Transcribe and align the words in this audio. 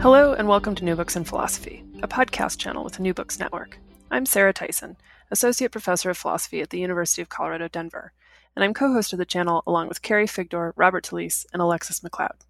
Hello, 0.00 0.32
and 0.32 0.46
welcome 0.46 0.76
to 0.76 0.84
New 0.84 0.94
Books 0.94 1.16
in 1.16 1.24
Philosophy, 1.24 1.82
a 2.04 2.06
podcast 2.06 2.58
channel 2.58 2.84
with 2.84 2.94
the 2.94 3.02
New 3.02 3.12
Books 3.12 3.40
Network. 3.40 3.80
I'm 4.12 4.26
Sarah 4.26 4.52
Tyson, 4.52 4.96
Associate 5.32 5.72
Professor 5.72 6.08
of 6.08 6.16
Philosophy 6.16 6.60
at 6.60 6.70
the 6.70 6.78
University 6.78 7.20
of 7.20 7.28
Colorado 7.28 7.66
Denver, 7.66 8.12
and 8.54 8.64
I'm 8.64 8.74
co 8.74 8.92
host 8.92 9.12
of 9.12 9.18
the 9.18 9.24
channel 9.24 9.64
along 9.66 9.88
with 9.88 10.00
Carrie 10.00 10.28
Figdor, 10.28 10.72
Robert 10.76 11.04
Talisse, 11.04 11.46
and 11.52 11.60
Alexis 11.60 11.98
McLeod. 11.98 12.42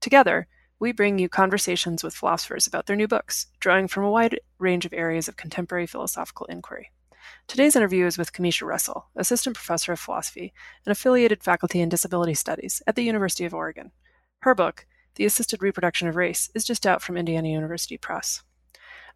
Together, 0.00 0.48
we 0.78 0.90
bring 0.90 1.18
you 1.18 1.28
conversations 1.28 2.02
with 2.02 2.14
philosophers 2.14 2.66
about 2.66 2.86
their 2.86 2.96
new 2.96 3.06
books, 3.06 3.48
drawing 3.60 3.88
from 3.88 4.04
a 4.04 4.10
wide 4.10 4.40
range 4.58 4.86
of 4.86 4.94
areas 4.94 5.28
of 5.28 5.36
contemporary 5.36 5.86
philosophical 5.86 6.46
inquiry. 6.46 6.92
Today's 7.46 7.76
interview 7.76 8.06
is 8.06 8.16
with 8.16 8.32
Camisha 8.32 8.66
Russell, 8.66 9.08
Assistant 9.16 9.54
Professor 9.54 9.92
of 9.92 10.00
Philosophy 10.00 10.54
and 10.86 10.92
affiliated 10.92 11.42
faculty 11.42 11.82
in 11.82 11.90
Disability 11.90 12.34
Studies 12.34 12.82
at 12.86 12.96
the 12.96 13.04
University 13.04 13.44
of 13.44 13.52
Oregon. 13.52 13.92
Her 14.40 14.54
book, 14.54 14.86
the 15.16 15.24
Assisted 15.24 15.62
Reproduction 15.62 16.08
of 16.08 16.16
Race 16.16 16.50
is 16.54 16.64
just 16.64 16.86
out 16.86 17.02
from 17.02 17.16
Indiana 17.16 17.48
University 17.48 17.96
Press. 17.96 18.42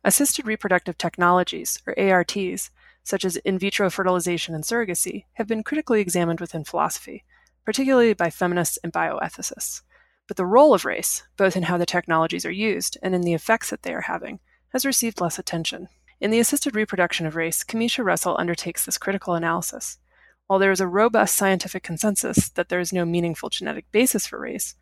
Assisted 0.03 0.47
reproductive 0.47 0.97
technologies, 0.97 1.79
or 1.87 1.99
ARTs, 1.99 2.71
such 3.05 3.25
as 3.25 3.37
in 3.37 3.59
vitro 3.59 3.91
fertilization 3.91 4.55
and 4.55 4.65
surrogacy, 4.65 5.25
have 5.35 5.47
been 5.47 5.63
critically 5.63 6.01
examined 6.01 6.41
within 6.41 6.65
philosophy, 6.65 7.23
particularly 7.67 8.15
by 8.15 8.31
feminists 8.31 8.79
and 8.83 8.93
bioethicists. 8.93 9.83
But 10.27 10.39
the 10.39 10.47
role 10.47 10.73
of 10.73 10.87
race, 10.87 11.23
both 11.37 11.55
in 11.55 11.65
how 11.65 11.77
the 11.77 11.87
technologies 11.87 12.47
are 12.47 12.51
used 12.51 12.97
and 13.03 13.15
in 13.15 13.21
the 13.21 13.35
effects 13.35 13.69
that 13.69 13.83
they 13.83 13.93
are 13.93 14.03
having, 14.03 14.41
has 14.71 14.87
received 14.87 15.21
less 15.21 15.39
attention. 15.39 15.89
In 16.19 16.31
The 16.31 16.39
Assisted 16.39 16.75
Reproduction 16.75 17.27
of 17.27 17.37
Race, 17.37 17.63
Camisha 17.63 18.05
Russell 18.05 18.37
undertakes 18.39 18.87
this 18.87 18.99
critical 18.99 19.35
analysis. 19.35 19.99
While 20.47 20.59
there 20.59 20.71
is 20.71 20.81
a 20.81 20.87
robust 20.87 21.37
scientific 21.37 21.83
consensus 21.83 22.49
that 22.51 22.71
there 22.71 22.81
is 22.81 22.93
no 22.93 23.05
meaningful 23.05 23.51
genetic 23.51 23.91
basis 23.93 24.27
for 24.27 24.39
race, 24.39 24.77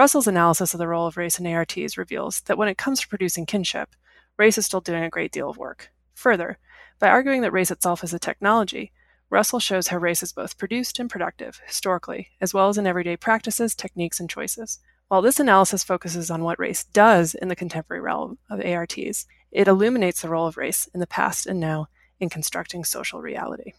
Russell's 0.00 0.26
analysis 0.26 0.72
of 0.72 0.78
the 0.78 0.88
role 0.88 1.06
of 1.06 1.18
race 1.18 1.38
in 1.38 1.46
ARTs 1.46 1.98
reveals 1.98 2.40
that 2.46 2.56
when 2.56 2.68
it 2.68 2.78
comes 2.78 3.02
to 3.02 3.08
producing 3.08 3.44
kinship, 3.44 3.90
race 4.38 4.56
is 4.56 4.64
still 4.64 4.80
doing 4.80 5.04
a 5.04 5.10
great 5.10 5.30
deal 5.30 5.50
of 5.50 5.58
work. 5.58 5.90
Further, 6.14 6.56
by 6.98 7.10
arguing 7.10 7.42
that 7.42 7.52
race 7.52 7.70
itself 7.70 8.02
is 8.02 8.14
a 8.14 8.18
technology, 8.18 8.92
Russell 9.28 9.60
shows 9.60 9.88
how 9.88 9.98
race 9.98 10.22
is 10.22 10.32
both 10.32 10.56
produced 10.56 10.98
and 10.98 11.10
productive, 11.10 11.60
historically, 11.66 12.28
as 12.40 12.54
well 12.54 12.70
as 12.70 12.78
in 12.78 12.86
everyday 12.86 13.14
practices, 13.14 13.74
techniques, 13.74 14.18
and 14.18 14.30
choices. 14.30 14.78
While 15.08 15.20
this 15.20 15.38
analysis 15.38 15.84
focuses 15.84 16.30
on 16.30 16.44
what 16.44 16.58
race 16.58 16.82
does 16.82 17.34
in 17.34 17.48
the 17.48 17.54
contemporary 17.54 18.00
realm 18.00 18.38
of 18.48 18.64
ARTs, 18.64 19.26
it 19.52 19.68
illuminates 19.68 20.22
the 20.22 20.30
role 20.30 20.46
of 20.46 20.56
race 20.56 20.88
in 20.94 21.00
the 21.00 21.06
past 21.06 21.44
and 21.44 21.60
now 21.60 21.88
in 22.18 22.30
constructing 22.30 22.84
social 22.84 23.20
reality. 23.20 23.74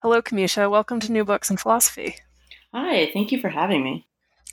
Hello, 0.00 0.22
Camisha. 0.22 0.70
Welcome 0.70 1.00
to 1.00 1.12
New 1.12 1.26
Books 1.26 1.50
in 1.50 1.58
Philosophy. 1.58 2.16
Hi, 2.72 3.10
thank 3.12 3.30
you 3.30 3.38
for 3.38 3.50
having 3.50 3.84
me. 3.84 4.06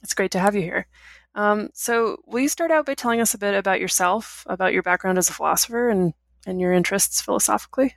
It's 0.03 0.13
great 0.13 0.31
to 0.31 0.39
have 0.39 0.55
you 0.55 0.61
here. 0.61 0.87
Um, 1.35 1.69
so, 1.73 2.17
will 2.25 2.41
you 2.41 2.49
start 2.49 2.71
out 2.71 2.85
by 2.85 2.93
telling 2.93 3.21
us 3.21 3.33
a 3.33 3.37
bit 3.37 3.53
about 3.53 3.79
yourself, 3.79 4.43
about 4.47 4.73
your 4.73 4.83
background 4.83 5.17
as 5.17 5.29
a 5.29 5.33
philosopher, 5.33 5.89
and, 5.89 6.13
and 6.45 6.59
your 6.59 6.73
interests 6.73 7.21
philosophically? 7.21 7.95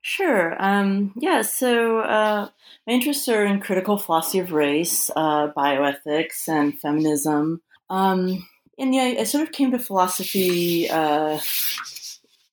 Sure. 0.00 0.60
Um, 0.60 1.12
yeah, 1.16 1.42
so 1.42 2.00
uh, 2.00 2.48
my 2.86 2.92
interests 2.92 3.28
are 3.28 3.44
in 3.44 3.60
critical 3.60 3.96
philosophy 3.96 4.40
of 4.40 4.50
race, 4.50 5.10
uh, 5.14 5.52
bioethics, 5.56 6.48
and 6.48 6.78
feminism. 6.80 7.62
Um, 7.88 8.48
and 8.78 8.92
yeah, 8.92 9.14
I 9.20 9.24
sort 9.24 9.46
of 9.46 9.52
came 9.52 9.70
to 9.70 9.78
philosophy 9.78 10.90
uh, 10.90 11.38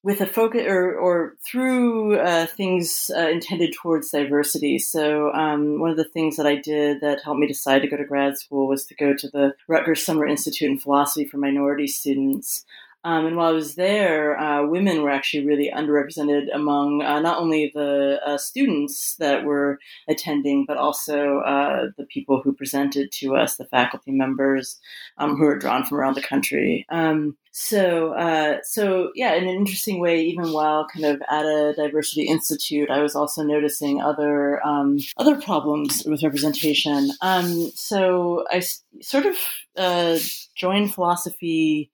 with 0.01 0.21
a 0.21 0.25
focus 0.25 0.63
or, 0.65 0.95
or 0.95 1.35
through 1.45 2.17
uh, 2.19 2.45
things 2.45 3.11
uh, 3.15 3.27
intended 3.27 3.73
towards 3.73 4.11
diversity. 4.11 4.79
So 4.79 5.33
um, 5.33 5.79
one 5.79 5.91
of 5.91 5.97
the 5.97 6.05
things 6.05 6.37
that 6.37 6.47
I 6.47 6.55
did 6.55 7.01
that 7.01 7.21
helped 7.23 7.39
me 7.39 7.47
decide 7.47 7.81
to 7.81 7.87
go 7.89 7.97
to 7.97 8.05
grad 8.05 8.37
school 8.37 8.67
was 8.67 8.85
to 8.85 8.95
go 8.95 9.13
to 9.13 9.27
the 9.27 9.53
Rutgers 9.67 10.05
Summer 10.05 10.25
Institute 10.25 10.71
in 10.71 10.79
Philosophy 10.79 11.25
for 11.25 11.37
minority 11.37 11.87
students. 11.87 12.65
Um, 13.03 13.25
and 13.25 13.37
while 13.37 13.49
I 13.49 13.53
was 13.53 13.75
there, 13.75 14.37
uh, 14.37 14.67
women 14.67 15.01
were 15.01 15.09
actually 15.09 15.45
really 15.45 15.71
underrepresented 15.73 16.53
among 16.53 17.01
uh, 17.01 17.19
not 17.19 17.39
only 17.39 17.71
the 17.73 18.19
uh, 18.25 18.37
students 18.37 19.15
that 19.15 19.45
were 19.45 19.79
attending, 20.09 20.65
but 20.65 20.77
also 20.77 21.39
uh, 21.39 21.87
the 21.97 22.05
people 22.05 22.41
who 22.43 22.53
presented 22.53 23.11
to 23.13 23.35
us, 23.35 23.55
the 23.55 23.65
faculty 23.65 24.11
members 24.11 24.79
um, 25.17 25.37
who 25.37 25.45
were 25.45 25.57
drawn 25.57 25.85
from 25.85 25.97
around 25.97 26.15
the 26.15 26.21
country. 26.21 26.85
Um, 26.89 27.37
so, 27.51 28.13
uh, 28.13 28.57
so 28.63 29.11
yeah, 29.15 29.33
in 29.33 29.43
an 29.43 29.55
interesting 29.55 29.99
way, 29.99 30.21
even 30.21 30.51
while 30.51 30.87
kind 30.93 31.05
of 31.05 31.21
at 31.29 31.45
a 31.45 31.73
diversity 31.75 32.23
institute, 32.23 32.89
I 32.89 33.01
was 33.01 33.15
also 33.15 33.43
noticing 33.43 34.01
other 34.01 34.65
um, 34.65 34.99
other 35.17 35.39
problems 35.41 36.03
with 36.05 36.23
representation. 36.23 37.11
Um, 37.21 37.71
so 37.75 38.45
I 38.51 38.57
s- 38.57 38.83
sort 39.01 39.25
of 39.25 39.35
uh, 39.77 40.19
joined 40.55 40.93
philosophy 40.93 41.91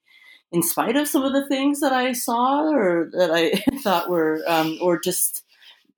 in 0.56 0.64
spite 0.64 0.96
of 0.96 1.06
some 1.06 1.24
of 1.24 1.34
the 1.34 1.46
things 1.48 1.82
that 1.82 1.92
I 1.92 2.14
saw 2.14 2.72
or 2.72 3.10
that 3.12 3.30
I 3.30 3.62
thought 3.80 4.10
were, 4.10 4.42
um, 4.48 4.78
or 4.82 4.98
just 4.98 5.44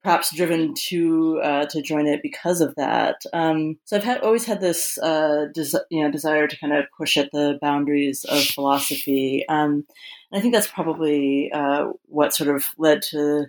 perhaps 0.02 0.34
driven 0.34 0.74
to 0.88 1.40
uh, 1.44 1.66
to 1.66 1.80
join 1.80 2.08
it 2.08 2.22
because 2.22 2.60
of 2.60 2.74
that. 2.74 3.22
Um, 3.32 3.78
so 3.84 3.96
I've 3.96 4.04
had 4.04 4.20
always 4.20 4.46
had 4.46 4.60
this 4.60 4.98
uh, 4.98 5.46
des- 5.54 5.78
you 5.90 6.02
know 6.02 6.10
desire 6.10 6.48
to 6.48 6.58
kind 6.58 6.72
of 6.72 6.86
push 6.96 7.16
at 7.16 7.30
the 7.30 7.56
boundaries 7.60 8.24
of 8.24 8.42
philosophy, 8.42 9.44
um, 9.48 9.86
and 10.32 10.38
I 10.38 10.40
think 10.40 10.52
that's 10.52 10.66
probably 10.66 11.52
uh, 11.52 11.92
what 12.06 12.34
sort 12.34 12.50
of 12.50 12.64
led 12.78 13.02
to 13.10 13.46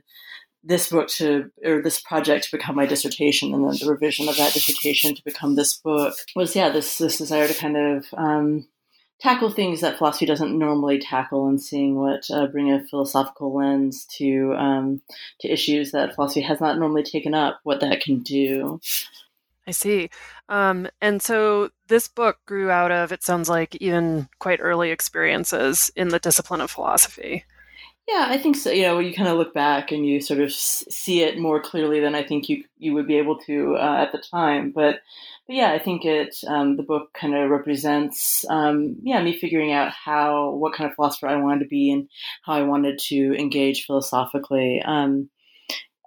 this 0.64 0.90
book 0.90 1.08
to 1.08 1.50
or 1.66 1.82
this 1.82 2.00
project 2.02 2.46
to 2.46 2.58
become 2.58 2.76
my 2.76 2.86
dissertation 2.86 3.54
and 3.54 3.64
then 3.64 3.78
the 3.80 3.90
revision 3.90 4.28
of 4.28 4.36
that 4.36 4.54
dissertation 4.54 5.16
to 5.16 5.24
become 5.24 5.56
this 5.56 5.76
book 5.76 6.14
was 6.36 6.54
yeah 6.54 6.70
this 6.70 6.98
this 6.98 7.18
desire 7.18 7.48
to 7.48 7.54
kind 7.54 7.78
of 7.78 8.06
um, 8.18 8.68
tackle 9.22 9.50
things 9.50 9.82
that 9.82 9.98
philosophy 9.98 10.26
doesn't 10.26 10.58
normally 10.58 11.00
tackle 11.00 11.48
and 11.48 11.62
seeing 11.62 11.96
what 11.96 12.30
uh, 12.32 12.48
bring 12.48 12.72
a 12.72 12.84
philosophical 12.86 13.54
lens 13.54 14.06
to 14.06 14.54
um, 14.56 15.02
to 15.40 15.52
issues 15.52 15.92
that 15.92 16.16
philosophy 16.16 16.42
has 16.42 16.62
not 16.62 16.80
normally 16.80 17.04
taken 17.04 17.34
up 17.34 17.60
what 17.64 17.82
that 17.82 18.02
can 18.02 18.20
do 18.20 18.80
I 19.70 19.72
see. 19.72 20.10
Um, 20.50 20.88
and 21.00 21.22
so 21.22 21.70
this 21.90 22.08
book 22.08 22.40
grew 22.48 22.72
out 22.72 22.92
of, 22.92 23.12
it 23.12 23.22
sounds 23.22 23.48
like, 23.48 23.76
even 23.76 24.28
quite 24.40 24.60
early 24.60 24.90
experiences 24.90 25.92
in 25.96 26.10
the 26.10 26.18
discipline 26.18 26.60
of 26.60 26.72
philosophy. 26.72 27.46
Yeah, 28.12 28.26
I 28.30 28.38
think 28.40 28.56
so. 28.56 28.72
You 28.72 28.84
know, 28.84 29.00
you 29.00 29.14
kind 29.14 29.30
of 29.30 29.38
look 29.38 29.54
back 29.54 29.92
and 29.92 30.06
you 30.06 30.20
sort 30.20 30.40
of 30.40 30.52
see 30.52 31.22
it 31.22 31.38
more 31.38 31.62
clearly 31.62 32.00
than 32.00 32.16
I 32.16 32.24
think 32.24 32.50
you 32.50 32.64
you 32.78 32.94
would 32.94 33.08
be 33.08 33.18
able 33.18 33.38
to 33.42 33.76
uh, 33.76 33.98
at 34.02 34.12
the 34.12 34.18
time. 34.18 34.72
But, 34.72 35.02
but 35.48 35.56
yeah, 35.56 35.72
I 35.74 35.80
think 35.80 36.06
it 36.06 36.36
um, 36.48 36.76
the 36.78 36.84
book 36.84 37.14
kind 37.14 37.36
of 37.36 37.50
represents 37.52 38.46
um, 38.50 38.96
yeah 39.04 39.22
me 39.22 39.38
figuring 39.38 39.72
out 39.74 39.92
how 39.92 40.52
what 40.52 40.74
kind 40.74 40.90
of 40.90 40.96
philosopher 40.96 41.28
I 41.28 41.36
wanted 41.36 41.60
to 41.60 41.70
be 41.70 41.92
and 41.92 42.10
how 42.44 42.54
I 42.54 42.64
wanted 42.64 42.98
to 43.10 43.34
engage 43.38 43.86
philosophically. 43.86 44.82
Um, 44.84 45.30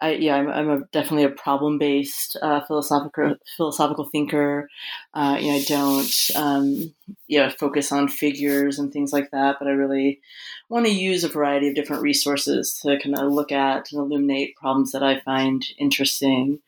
I, 0.03 0.15
yeah, 0.15 0.35
I'm, 0.35 0.49
I'm 0.49 0.71
a, 0.71 0.81
definitely 0.91 1.23
a 1.25 1.31
problem 1.31 1.79
based 1.79 2.37
uh, 2.43 2.61
philosophical 2.63 3.37
philosophical 3.57 4.05
thinker. 4.07 4.69
Uh, 5.15 5.39
you 5.41 5.53
know, 5.53 5.59
I 5.59 5.63
don't 5.63 6.31
um, 6.35 6.95
you 7.29 7.39
know 7.39 7.51
focus 7.51 7.93
on 7.93 8.09
figures 8.09 8.81
and 8.81 8.93
things 8.93 9.13
like 9.13 9.31
that, 9.31 9.57
but 9.61 9.69
I 9.69 9.71
really 9.71 10.21
want 10.69 10.87
to 10.87 10.93
use 10.93 11.23
a 11.23 11.29
variety 11.29 11.69
of 11.69 11.77
different 11.77 12.03
resources 12.03 12.81
to 12.83 12.99
kind 12.99 13.17
of 13.17 13.33
look 13.33 13.53
at 13.53 13.93
and 13.93 14.01
illuminate 14.01 14.57
problems 14.57 14.91
that 14.91 15.05
I 15.05 15.21
find 15.21 15.65
interesting. 15.79 16.59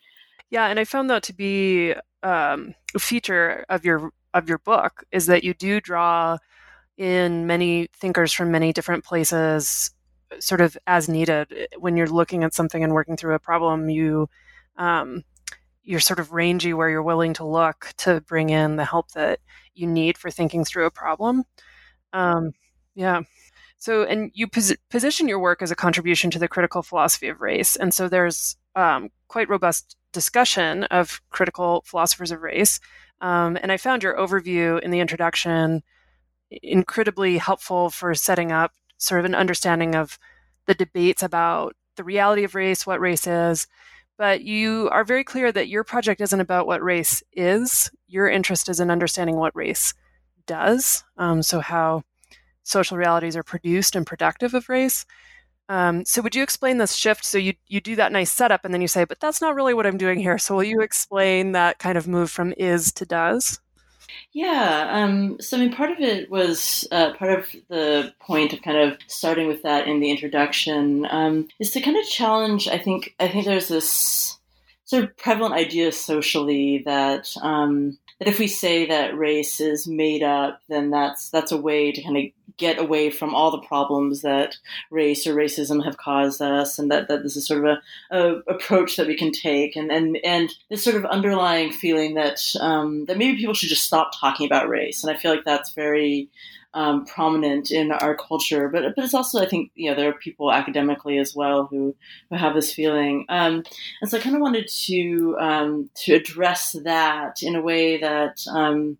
Yeah, 0.51 0.69
and 0.69 0.79
I 0.79 0.85
found 0.85 1.11
that 1.11 1.25
to 1.25 1.33
be 1.33 1.93
um, 2.23 2.75
a 2.95 3.01
feature 3.01 3.65
of 3.69 3.85
your 3.85 4.13
of 4.33 4.49
your 4.49 4.59
book 4.59 5.03
is 5.11 5.27
that 5.27 5.43
you 5.43 5.55
do 5.55 5.81
draw 5.81 6.39
in 6.97 7.49
many 7.49 7.89
thinkers 7.97 8.33
from 8.33 8.53
many 8.53 8.73
different 8.73 9.03
places 9.03 9.91
sort 10.41 10.61
of 10.61 10.77
as 10.87 11.09
needed 11.09 11.53
eh, 11.57 11.67
when 11.79 11.97
you're 11.97 12.07
looking 12.07 12.45
at 12.45 12.55
something 12.55 12.83
and 12.83 12.93
working 12.93 13.17
through 13.17 13.35
a 13.35 13.39
problem 13.39 13.89
you 13.89 14.29
um, 14.77 15.25
you're 15.85 16.01
sort 16.01 16.19
of 16.19 16.33
rangy 16.33 16.73
where 16.73 16.89
you're 16.89 17.03
willing 17.03 17.35
to 17.35 17.47
look 17.47 17.93
to 17.99 18.21
bring 18.23 18.51
in 18.51 18.77
the 18.77 18.85
help 18.85 19.11
that 19.13 19.39
you 19.75 19.87
need 19.87 20.17
for 20.17 20.31
thinking 20.31 20.65
through 20.65 20.87
a 20.87 20.91
problem. 20.91 21.45
Um, 22.13 22.53
yeah. 22.95 23.21
So 23.77 24.03
and 24.05 24.31
you 24.35 24.49
pos- 24.49 24.77
position 24.89 25.29
your 25.29 25.39
work 25.39 25.61
as 25.61 25.71
a 25.71 25.77
contribution 25.77 26.31
to 26.31 26.39
the 26.39 26.49
critical 26.49 26.83
philosophy 26.83 27.29
of 27.29 27.41
race 27.41 27.77
and 27.77 27.93
so 27.93 28.09
there's 28.09 28.57
um, 28.75 29.11
quite 29.29 29.49
robust 29.49 29.97
discussion 30.13 30.85
of 30.85 31.21
critical 31.31 31.85
philosophers 31.87 32.31
of 32.31 32.41
race. 32.41 32.81
Um, 33.21 33.57
and 33.63 33.71
i 33.71 33.77
found 33.77 34.03
your 34.03 34.17
overview 34.17 34.81
in 34.81 34.91
the 34.91 35.01
introduction 35.01 35.83
incredibly 36.51 37.39
helpful 37.39 37.91
for 37.91 38.15
setting 38.15 38.53
up 38.53 38.73
sort 39.05 39.21
of 39.21 39.25
an 39.25 39.35
understanding 39.35 39.95
of 39.95 40.19
the 40.67 40.75
debates 40.75 41.23
about 41.23 41.75
the 41.97 42.05
reality 42.05 42.45
of 42.45 42.55
race, 42.55 42.87
what 42.87 43.01
race 43.01 43.27
is. 43.27 43.67
But 44.17 44.43
you 44.43 44.89
are 44.93 45.05
very 45.05 45.25
clear 45.25 45.51
that 45.53 45.69
your 45.69 45.85
project 45.85 46.21
isn't 46.21 46.41
about 46.41 46.67
what 46.67 46.83
race 46.83 47.23
is. 47.33 47.91
Your 48.07 48.29
interest 48.29 48.69
is 48.69 48.81
in 48.81 48.91
understanding 48.91 49.37
what 49.37 49.57
race 49.57 49.93
does. 50.47 51.05
Um, 51.17 51.43
so, 51.43 51.61
how 51.61 52.03
social 52.63 52.97
realities 52.97 53.37
are 53.37 53.43
produced 53.43 53.97
and 53.97 54.07
productive 54.07 54.55
of 54.55 54.69
race. 54.69 55.05
Um, 55.69 56.05
so, 56.05 56.23
would 56.23 56.35
you 56.35 56.43
explain 56.43 56.79
this 56.79 56.95
shift? 56.95 57.25
So, 57.25 57.39
you 57.39 57.55
you 57.69 57.81
do 57.81 57.97
that 57.97 58.13
nice 58.13 58.33
setup, 58.33 58.65
and 58.65 58.75
then 58.75 58.83
you 58.83 58.89
say, 58.89 59.05
"But 59.05 59.21
that's 59.21 59.41
not 59.41 59.55
really 59.57 59.75
what 59.75 59.87
I'm 59.87 59.99
doing 59.99 60.21
here." 60.21 60.39
So, 60.39 60.55
will 60.57 60.65
you 60.65 60.81
explain 60.81 61.53
that 61.53 61.79
kind 61.79 61.99
of 61.99 62.07
move 62.09 62.31
from 62.31 62.55
is 62.59 62.93
to 62.95 63.07
does? 63.07 63.61
Yeah, 64.33 64.89
um, 64.91 65.41
so 65.41 65.57
I 65.57 65.61
mean, 65.61 65.73
part 65.73 65.91
of 65.91 66.01
it 66.01 66.31
was 66.31 66.87
uh, 66.91 67.13
part 67.15 67.39
of 67.39 67.47
the 67.69 68.13
point 68.21 68.53
of 68.53 68.63
kind 68.63 68.79
of 68.79 68.99
starting 69.07 69.47
with 69.47 69.63
that 69.63 69.87
in 69.87 70.01
the 70.01 70.11
introduction 70.11 71.07
um, 71.11 71.49
is 71.61 71.71
to 71.73 71.81
kind 71.81 71.97
of 71.97 72.05
challenge. 72.07 72.67
I 72.69 72.79
think 72.79 73.15
I 73.21 73.29
think 73.29 73.45
there's 73.45 73.69
this 73.69 74.39
sort 74.85 75.05
of 75.05 75.17
prevalent 75.17 75.55
idea 75.55 75.93
socially 75.93 76.83
that 76.85 77.29
um, 77.43 77.99
that 78.19 78.29
if 78.29 78.39
we 78.39 78.47
say 78.47 78.87
that 78.87 79.17
race 79.17 79.61
is 79.61 79.87
made 79.87 80.23
up, 80.23 80.61
then 80.69 80.91
that's 80.91 81.31
that's 81.31 81.53
a 81.53 81.57
way 81.57 81.93
to 81.93 82.03
kind 82.03 82.17
of 82.17 82.25
get 82.57 82.79
away 82.79 83.11
from 83.11 83.35
all 83.35 83.51
the 83.51 83.67
problems 83.67 84.23
that 84.23 84.57
race 84.91 85.27
or 85.27 85.35
racism 85.35 85.85
have 85.85 85.97
caused 85.97 86.41
us, 86.41 86.79
and 86.79 86.91
that, 86.91 87.09
that 87.09 87.23
this 87.23 87.37
is 87.37 87.47
sort 87.47 87.65
of 87.65 87.79
a, 88.11 88.17
a 88.17 88.35
approach 88.53 88.97
that 88.97 89.07
we 89.07 89.17
can 89.17 89.33
take, 89.33 89.77
and 89.77 89.91
and 89.91 90.19
and 90.25 90.51
this 90.71 90.85
sort 90.85 90.97
of 90.97 91.05
underlying 91.07 91.73
feeling 91.73 92.15
that 92.15 92.41
um, 92.61 93.07
that 93.07 93.19
maybe 93.19 93.39
people 93.39 93.55
should 93.55 93.69
just 93.69 93.85
stop 93.85 94.13
talking 94.19 94.47
about 94.47 94.69
race, 94.69 95.03
and 95.03 95.15
I 95.15 95.19
feel 95.19 95.33
like 95.33 95.45
that's 95.45 95.73
very 95.73 96.29
um, 96.75 97.07
prominent 97.07 97.71
in 97.71 97.93
our 97.93 98.17
culture, 98.17 98.69
but 98.69 98.95
but 98.95 99.05
it's 99.05 99.15
also 99.15 99.41
I 99.41 99.47
think 99.47 99.71
you 99.75 99.91
know 99.91 99.97
there 99.97 100.11
are 100.11 100.15
people 100.15 100.53
academically 100.53 101.19
as 101.19 101.35
well 101.35 101.67
who 101.67 101.95
who 102.31 102.37
have 102.37 102.55
this 102.55 102.73
feeling, 102.73 103.27
um, 103.29 103.65
and 104.01 104.11
so 104.11 104.19
I 104.19 104.21
kind 104.21 104.35
of 104.35 104.43
wanted 104.43 104.69
to 104.87 105.37
um, 105.39 105.91
to 105.95 106.15
address 106.15 106.73
that 106.85 107.43
in 107.43 107.55
a 107.55 107.63
way 107.63 107.99
that 107.99 108.45
um, 108.51 108.99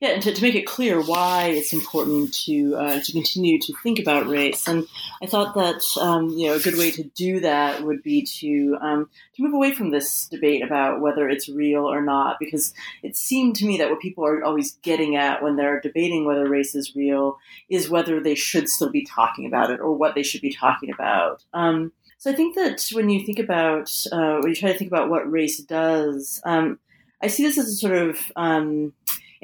yeah, 0.00 0.10
and 0.10 0.22
to, 0.22 0.32
to, 0.32 0.42
make 0.42 0.54
it 0.54 0.66
clear 0.66 1.00
why 1.00 1.46
it's 1.46 1.72
important 1.72 2.34
to 2.44 2.76
uh, 2.76 3.00
to 3.00 3.12
continue 3.12 3.58
to 3.60 3.72
think 3.82 3.98
about 3.98 4.26
race. 4.26 4.68
And 4.68 4.86
I 5.22 5.26
thought 5.26 5.54
that 5.54 5.82
um, 6.00 6.28
you 6.30 6.48
know 6.48 6.54
a 6.54 6.60
good 6.60 6.76
way 6.76 6.90
to 6.92 7.02
do 7.02 7.40
that 7.40 7.82
would 7.82 8.02
be 8.02 8.22
to 8.40 8.76
um, 8.80 9.08
to 9.34 9.42
move 9.42 9.54
away 9.54 9.72
from 9.72 9.90
this 9.90 10.26
debate 10.26 10.62
about 10.62 11.00
whether 11.00 11.28
it's 11.28 11.48
real 11.48 11.84
or 11.84 12.02
not, 12.02 12.38
because 12.38 12.74
it 13.02 13.16
seemed 13.16 13.56
to 13.56 13.66
me 13.66 13.78
that 13.78 13.90
what 13.90 14.00
people 14.00 14.26
are 14.26 14.44
always 14.44 14.72
getting 14.82 15.16
at 15.16 15.42
when 15.42 15.56
they're 15.56 15.80
debating 15.80 16.26
whether 16.26 16.48
race 16.48 16.74
is 16.74 16.94
real 16.94 17.38
is 17.68 17.88
whether 17.88 18.20
they 18.20 18.34
should 18.34 18.68
still 18.68 18.90
be 18.90 19.04
talking 19.04 19.46
about 19.46 19.70
it 19.70 19.80
or 19.80 19.92
what 19.92 20.14
they 20.14 20.22
should 20.22 20.42
be 20.42 20.52
talking 20.52 20.90
about. 20.92 21.42
Um, 21.54 21.92
so 22.18 22.30
I 22.30 22.34
think 22.34 22.54
that 22.56 22.88
when 22.92 23.10
you 23.10 23.24
think 23.24 23.38
about 23.38 23.90
uh, 24.12 24.38
when 24.40 24.50
you 24.50 24.56
try 24.56 24.72
to 24.72 24.78
think 24.78 24.90
about 24.90 25.10
what 25.10 25.30
race 25.30 25.58
does, 25.58 26.40
um, 26.44 26.78
I 27.22 27.28
see 27.28 27.44
this 27.44 27.58
as 27.58 27.68
a 27.68 27.74
sort 27.74 27.96
of 27.96 28.18
um, 28.36 28.92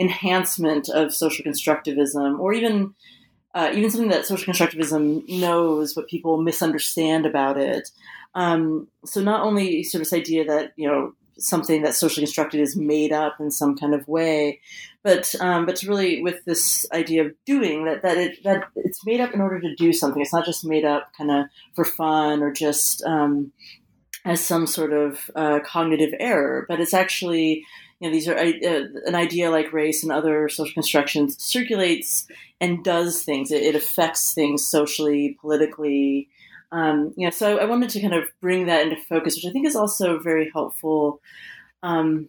enhancement 0.03 0.89
of 0.89 1.15
social 1.15 1.45
constructivism, 1.45 2.39
or 2.39 2.53
even 2.53 2.95
uh, 3.55 3.71
even 3.75 3.91
something 3.91 4.11
that 4.11 4.27
social 4.27 4.53
constructivism 4.53 5.29
knows, 5.29 5.95
but 5.95 6.09
people 6.09 6.43
misunderstand 6.43 7.27
about 7.27 7.59
it. 7.59 7.91
Um, 8.35 8.89
so 9.05 9.21
not 9.21 9.43
only 9.43 9.83
sort 9.83 10.01
of 10.01 10.07
this 10.11 10.19
idea 10.19 10.45
that 10.47 10.73
you 10.77 10.89
know 10.89 11.15
something 11.39 11.83
that's 11.83 11.99
socially 11.99 12.25
constructed 12.27 12.61
is 12.61 12.77
made 12.77 13.13
up 13.13 13.37
in 13.41 13.51
some 13.51 13.77
kind 13.77 13.95
of 13.95 14.07
way, 14.09 14.61
but 15.03 15.35
um, 15.41 15.67
but 15.67 15.83
really 15.83 16.23
with 16.23 16.45
this 16.45 16.87
idea 16.93 17.27
of 17.27 17.35
doing 17.45 17.85
that 17.85 18.03
that 18.03 18.17
it 18.17 18.43
that 18.45 18.65
it's 18.77 19.05
made 19.05 19.21
up 19.21 19.35
in 19.35 19.41
order 19.41 19.61
to 19.61 19.75
do 19.77 19.93
something. 19.93 20.23
It's 20.23 20.33
not 20.33 20.47
just 20.47 20.65
made 20.65 20.85
up 20.85 21.13
kind 21.17 21.31
of 21.31 21.47
for 21.75 21.85
fun 21.85 22.43
or 22.43 22.53
just 22.53 23.05
um, 23.05 23.53
as 24.25 24.43
some 24.43 24.67
sort 24.67 24.93
of 24.93 25.31
uh, 25.35 25.61
cognitive 25.65 26.15
error, 26.19 26.65
but 26.69 26.81
it's 26.81 26.95
actually 26.95 27.65
you 28.03 28.09
know, 28.09 28.13
these 28.13 28.27
are 28.27 28.37
uh, 28.37 28.83
an 29.07 29.15
idea 29.15 29.49
like 29.49 29.73
race 29.73 30.03
and 30.03 30.11
other 30.11 30.49
social 30.49 30.75
constructions 30.75 31.41
circulates 31.41 32.27
and 32.61 32.83
does 32.83 33.23
things. 33.23 33.53
It, 33.53 33.63
it 33.63 33.77
affects 33.77 34.35
things 34.35 34.67
socially, 34.67 35.39
politically. 35.41 36.29
Um, 36.73 37.15
you 37.17 37.25
know, 37.25 37.31
so 37.31 37.59
I 37.59 37.65
wanted 37.65 37.91
to 37.91 38.01
kind 38.01 38.15
of 38.15 38.25
bring 38.41 38.67
that 38.67 38.83
into 38.83 38.97
focus, 38.97 39.37
which 39.37 39.47
I 39.47 39.53
think 39.53 39.69
is 39.69 39.77
also 39.77 40.19
very 40.19 40.51
helpful 40.53 41.21
um, 41.85 42.29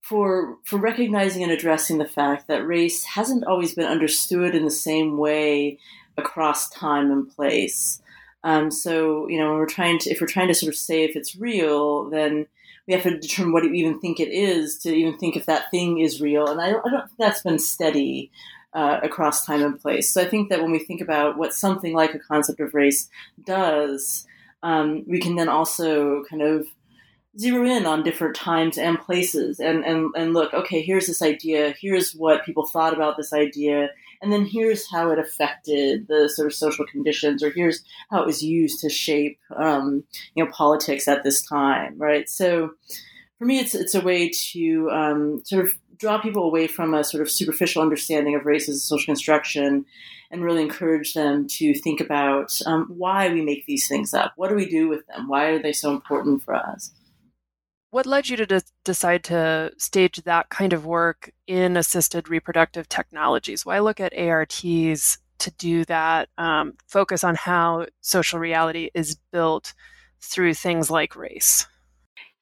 for 0.00 0.56
for 0.64 0.80
recognizing 0.80 1.44
and 1.44 1.52
addressing 1.52 1.98
the 1.98 2.04
fact 2.04 2.48
that 2.48 2.66
race 2.66 3.04
hasn't 3.04 3.44
always 3.44 3.76
been 3.76 3.86
understood 3.86 4.56
in 4.56 4.64
the 4.64 4.70
same 4.72 5.16
way 5.16 5.78
across 6.16 6.68
time 6.70 7.12
and 7.12 7.30
place. 7.30 8.02
Um, 8.42 8.72
so, 8.72 9.28
you 9.28 9.38
know, 9.38 9.50
when 9.50 9.58
we're 9.58 9.66
trying 9.66 10.00
to, 10.00 10.10
if 10.10 10.20
we're 10.20 10.26
trying 10.26 10.48
to 10.48 10.54
sort 10.54 10.72
of 10.72 10.76
say 10.76 11.04
if 11.04 11.14
it's 11.14 11.36
real, 11.36 12.10
then 12.10 12.48
we 12.90 12.94
have 12.94 13.04
to 13.04 13.18
determine 13.18 13.52
what 13.52 13.62
we 13.62 13.78
even 13.78 14.00
think 14.00 14.18
it 14.18 14.32
is 14.32 14.76
to 14.78 14.92
even 14.92 15.16
think 15.16 15.36
if 15.36 15.46
that 15.46 15.70
thing 15.70 16.00
is 16.00 16.20
real. 16.20 16.48
And 16.48 16.60
I, 16.60 16.70
I 16.70 16.90
don't 16.90 17.06
think 17.06 17.18
that's 17.18 17.42
been 17.42 17.60
steady 17.60 18.32
uh, 18.74 18.98
across 19.00 19.46
time 19.46 19.62
and 19.62 19.80
place. 19.80 20.10
So 20.10 20.20
I 20.20 20.24
think 20.24 20.48
that 20.48 20.60
when 20.60 20.72
we 20.72 20.80
think 20.80 21.00
about 21.00 21.38
what 21.38 21.54
something 21.54 21.94
like 21.94 22.14
a 22.14 22.18
concept 22.18 22.58
of 22.58 22.74
race 22.74 23.08
does, 23.46 24.26
um, 24.64 25.04
we 25.06 25.20
can 25.20 25.36
then 25.36 25.48
also 25.48 26.24
kind 26.24 26.42
of 26.42 26.66
zero 27.38 27.64
in 27.64 27.86
on 27.86 28.02
different 28.02 28.34
times 28.34 28.76
and 28.76 28.98
places 28.98 29.60
and, 29.60 29.84
and, 29.84 30.10
and 30.16 30.34
look, 30.34 30.52
okay, 30.52 30.82
here's 30.82 31.06
this 31.06 31.22
idea, 31.22 31.72
here's 31.80 32.12
what 32.12 32.44
people 32.44 32.66
thought 32.66 32.92
about 32.92 33.16
this 33.16 33.32
idea, 33.32 33.90
and 34.22 34.32
then 34.32 34.44
here's 34.44 34.90
how 34.90 35.10
it 35.10 35.18
affected 35.18 36.06
the 36.08 36.28
sort 36.28 36.46
of 36.46 36.54
social 36.54 36.86
conditions, 36.86 37.42
or 37.42 37.50
here's 37.50 37.82
how 38.10 38.20
it 38.20 38.26
was 38.26 38.42
used 38.42 38.80
to 38.80 38.90
shape, 38.90 39.38
um, 39.56 40.04
you 40.34 40.44
know, 40.44 40.50
politics 40.50 41.08
at 41.08 41.24
this 41.24 41.42
time, 41.42 41.96
right? 41.98 42.28
So, 42.28 42.72
for 43.38 43.44
me, 43.46 43.58
it's 43.58 43.74
it's 43.74 43.94
a 43.94 44.00
way 44.00 44.28
to 44.28 44.90
um, 44.90 45.42
sort 45.44 45.64
of 45.64 45.72
draw 45.96 46.18
people 46.18 46.44
away 46.44 46.66
from 46.66 46.94
a 46.94 47.04
sort 47.04 47.22
of 47.22 47.30
superficial 47.30 47.82
understanding 47.82 48.34
of 48.34 48.46
race 48.46 48.68
as 48.68 48.76
a 48.76 48.80
social 48.80 49.06
construction, 49.06 49.86
and 50.30 50.44
really 50.44 50.62
encourage 50.62 51.14
them 51.14 51.46
to 51.48 51.74
think 51.74 52.00
about 52.00 52.52
um, 52.66 52.86
why 52.88 53.32
we 53.32 53.42
make 53.42 53.66
these 53.66 53.88
things 53.88 54.14
up. 54.14 54.32
What 54.36 54.48
do 54.48 54.54
we 54.54 54.66
do 54.66 54.88
with 54.88 55.06
them? 55.06 55.28
Why 55.28 55.46
are 55.46 55.62
they 55.62 55.72
so 55.72 55.92
important 55.92 56.42
for 56.42 56.54
us? 56.54 56.92
What 57.90 58.06
led 58.06 58.28
you 58.28 58.36
to 58.36 58.46
de- 58.46 58.62
decide 58.84 59.24
to 59.24 59.72
stage 59.76 60.18
that 60.18 60.48
kind 60.48 60.72
of 60.72 60.86
work 60.86 61.32
in 61.48 61.76
assisted 61.76 62.28
reproductive 62.28 62.88
technologies? 62.88 63.66
Why 63.66 63.80
look 63.80 63.98
at 63.98 64.16
ARTs 64.16 65.18
to 65.38 65.50
do 65.58 65.84
that? 65.86 66.28
Um, 66.38 66.74
focus 66.86 67.24
on 67.24 67.34
how 67.34 67.86
social 68.00 68.38
reality 68.38 68.90
is 68.94 69.16
built 69.32 69.74
through 70.20 70.54
things 70.54 70.90
like 70.90 71.16
race. 71.16 71.66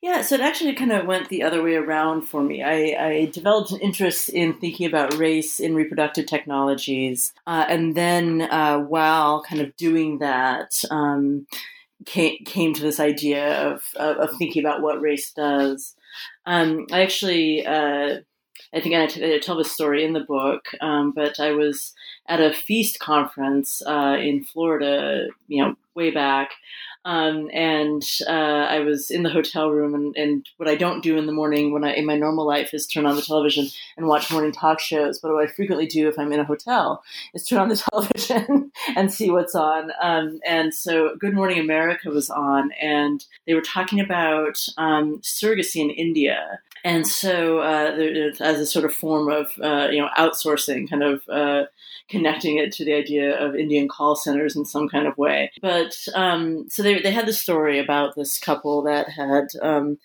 Yeah, 0.00 0.22
so 0.22 0.36
it 0.36 0.42
actually 0.42 0.74
kind 0.74 0.92
of 0.92 1.06
went 1.06 1.28
the 1.28 1.42
other 1.42 1.60
way 1.62 1.74
around 1.74 2.22
for 2.22 2.40
me. 2.40 2.62
I, 2.62 3.04
I 3.04 3.24
developed 3.32 3.72
an 3.72 3.80
interest 3.80 4.28
in 4.28 4.52
thinking 4.52 4.86
about 4.86 5.14
race 5.14 5.58
in 5.58 5.74
reproductive 5.74 6.26
technologies. 6.26 7.32
Uh, 7.48 7.64
and 7.68 7.96
then 7.96 8.42
uh, 8.42 8.78
while 8.78 9.42
kind 9.42 9.60
of 9.60 9.74
doing 9.76 10.18
that, 10.18 10.84
um, 10.90 11.46
came, 12.06 12.38
came 12.44 12.74
to 12.74 12.82
this 12.82 13.00
idea 13.00 13.60
of, 13.66 13.84
of, 13.96 14.16
of 14.16 14.36
thinking 14.36 14.64
about 14.64 14.82
what 14.82 15.00
race 15.00 15.32
does. 15.32 15.94
Um, 16.46 16.86
I 16.92 17.02
actually, 17.02 17.66
uh, 17.66 18.18
I 18.74 18.80
think 18.80 18.94
I, 18.94 19.06
t- 19.06 19.34
I 19.34 19.38
tell 19.38 19.56
this 19.56 19.72
story 19.72 20.04
in 20.04 20.12
the 20.12 20.20
book, 20.20 20.66
um, 20.80 21.12
but 21.12 21.40
I 21.40 21.52
was 21.52 21.94
at 22.28 22.40
a 22.40 22.52
FEAST 22.52 22.98
conference 22.98 23.82
uh, 23.86 24.16
in 24.20 24.44
Florida, 24.44 25.28
you 25.46 25.62
know, 25.62 25.74
way 25.94 26.10
back, 26.10 26.50
Um, 27.08 27.48
and 27.54 28.04
uh, 28.28 28.66
I 28.68 28.80
was 28.80 29.10
in 29.10 29.22
the 29.22 29.30
hotel 29.30 29.70
room, 29.70 29.94
and, 29.94 30.14
and 30.14 30.46
what 30.58 30.68
I 30.68 30.74
don't 30.74 31.02
do 31.02 31.16
in 31.16 31.24
the 31.24 31.32
morning 31.32 31.72
when 31.72 31.82
I 31.82 31.94
in 31.94 32.04
my 32.04 32.18
normal 32.18 32.46
life 32.46 32.74
is 32.74 32.86
turn 32.86 33.06
on 33.06 33.16
the 33.16 33.22
television 33.22 33.68
and 33.96 34.06
watch 34.06 34.30
morning 34.30 34.52
talk 34.52 34.78
shows. 34.78 35.18
But 35.18 35.32
what 35.32 35.42
I 35.42 35.50
frequently 35.50 35.86
do 35.86 36.06
if 36.08 36.18
I'm 36.18 36.34
in 36.34 36.40
a 36.40 36.44
hotel 36.44 37.02
is 37.32 37.46
turn 37.46 37.60
on 37.60 37.70
the 37.70 37.76
television 37.90 38.70
and 38.94 39.10
see 39.10 39.30
what's 39.30 39.54
on. 39.54 39.90
Um, 40.02 40.38
and 40.46 40.74
so, 40.74 41.16
Good 41.18 41.32
Morning 41.32 41.58
America 41.58 42.10
was 42.10 42.28
on, 42.28 42.72
and 42.72 43.24
they 43.46 43.54
were 43.54 43.62
talking 43.62 44.00
about 44.00 44.62
um, 44.76 45.20
surrogacy 45.20 45.80
in 45.80 45.88
India. 45.88 46.60
And 46.84 47.06
so, 47.06 47.58
uh, 47.58 47.96
as 48.40 48.60
a 48.60 48.66
sort 48.66 48.84
of 48.84 48.94
form 48.94 49.28
of 49.28 49.52
uh, 49.62 49.88
you 49.90 50.00
know 50.00 50.08
outsourcing, 50.16 50.88
kind 50.88 51.02
of 51.02 51.22
uh, 51.28 51.64
connecting 52.08 52.58
it 52.58 52.72
to 52.72 52.84
the 52.84 52.94
idea 52.94 53.38
of 53.38 53.54
Indian 53.54 53.88
call 53.88 54.16
centers 54.16 54.56
in 54.56 54.64
some 54.64 54.88
kind 54.88 55.06
of 55.06 55.18
way. 55.18 55.50
But 55.60 55.96
um, 56.14 56.68
so 56.68 56.82
they 56.82 57.00
they 57.00 57.12
had 57.12 57.26
the 57.26 57.32
story 57.32 57.78
about 57.78 58.14
this 58.16 58.38
couple 58.38 58.82
that 58.82 59.08
had. 59.08 59.48
Um, 59.62 59.98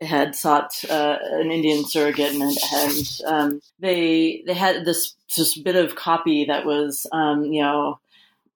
had 0.00 0.36
sought 0.36 0.70
uh, 0.88 1.18
an 1.20 1.50
Indian 1.50 1.84
surrogate, 1.84 2.32
and, 2.32 2.56
and 2.72 3.20
um, 3.26 3.60
they 3.80 4.44
they 4.46 4.54
had 4.54 4.84
this 4.84 5.16
this 5.36 5.58
bit 5.58 5.74
of 5.74 5.96
copy 5.96 6.44
that 6.44 6.64
was, 6.64 7.04
um, 7.10 7.42
you 7.44 7.60
know, 7.60 7.98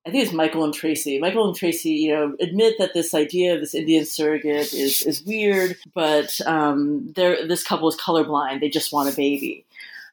I 0.05 0.11
think 0.11 0.25
it's 0.25 0.33
Michael 0.33 0.65
and 0.65 0.75
Tracy. 0.75 1.19
Michael 1.21 1.47
and 1.47 1.57
Tracy, 1.57 1.91
you 1.91 2.13
know, 2.13 2.37
admit 2.41 2.75
that 2.79 2.93
this 2.93 3.15
idea 3.15 3.55
of 3.55 3.61
this 3.61 3.75
Indian 3.75 4.05
surrogate 4.05 4.73
is 4.73 5.03
is 5.03 5.23
weird, 5.25 5.77
but 5.95 6.41
um, 6.45 7.13
this 7.15 7.63
couple 7.63 7.89
is 7.89 7.97
colorblind. 7.97 8.61
They 8.61 8.69
just 8.69 8.93
want 8.93 9.13
a 9.13 9.17
baby. 9.17 9.65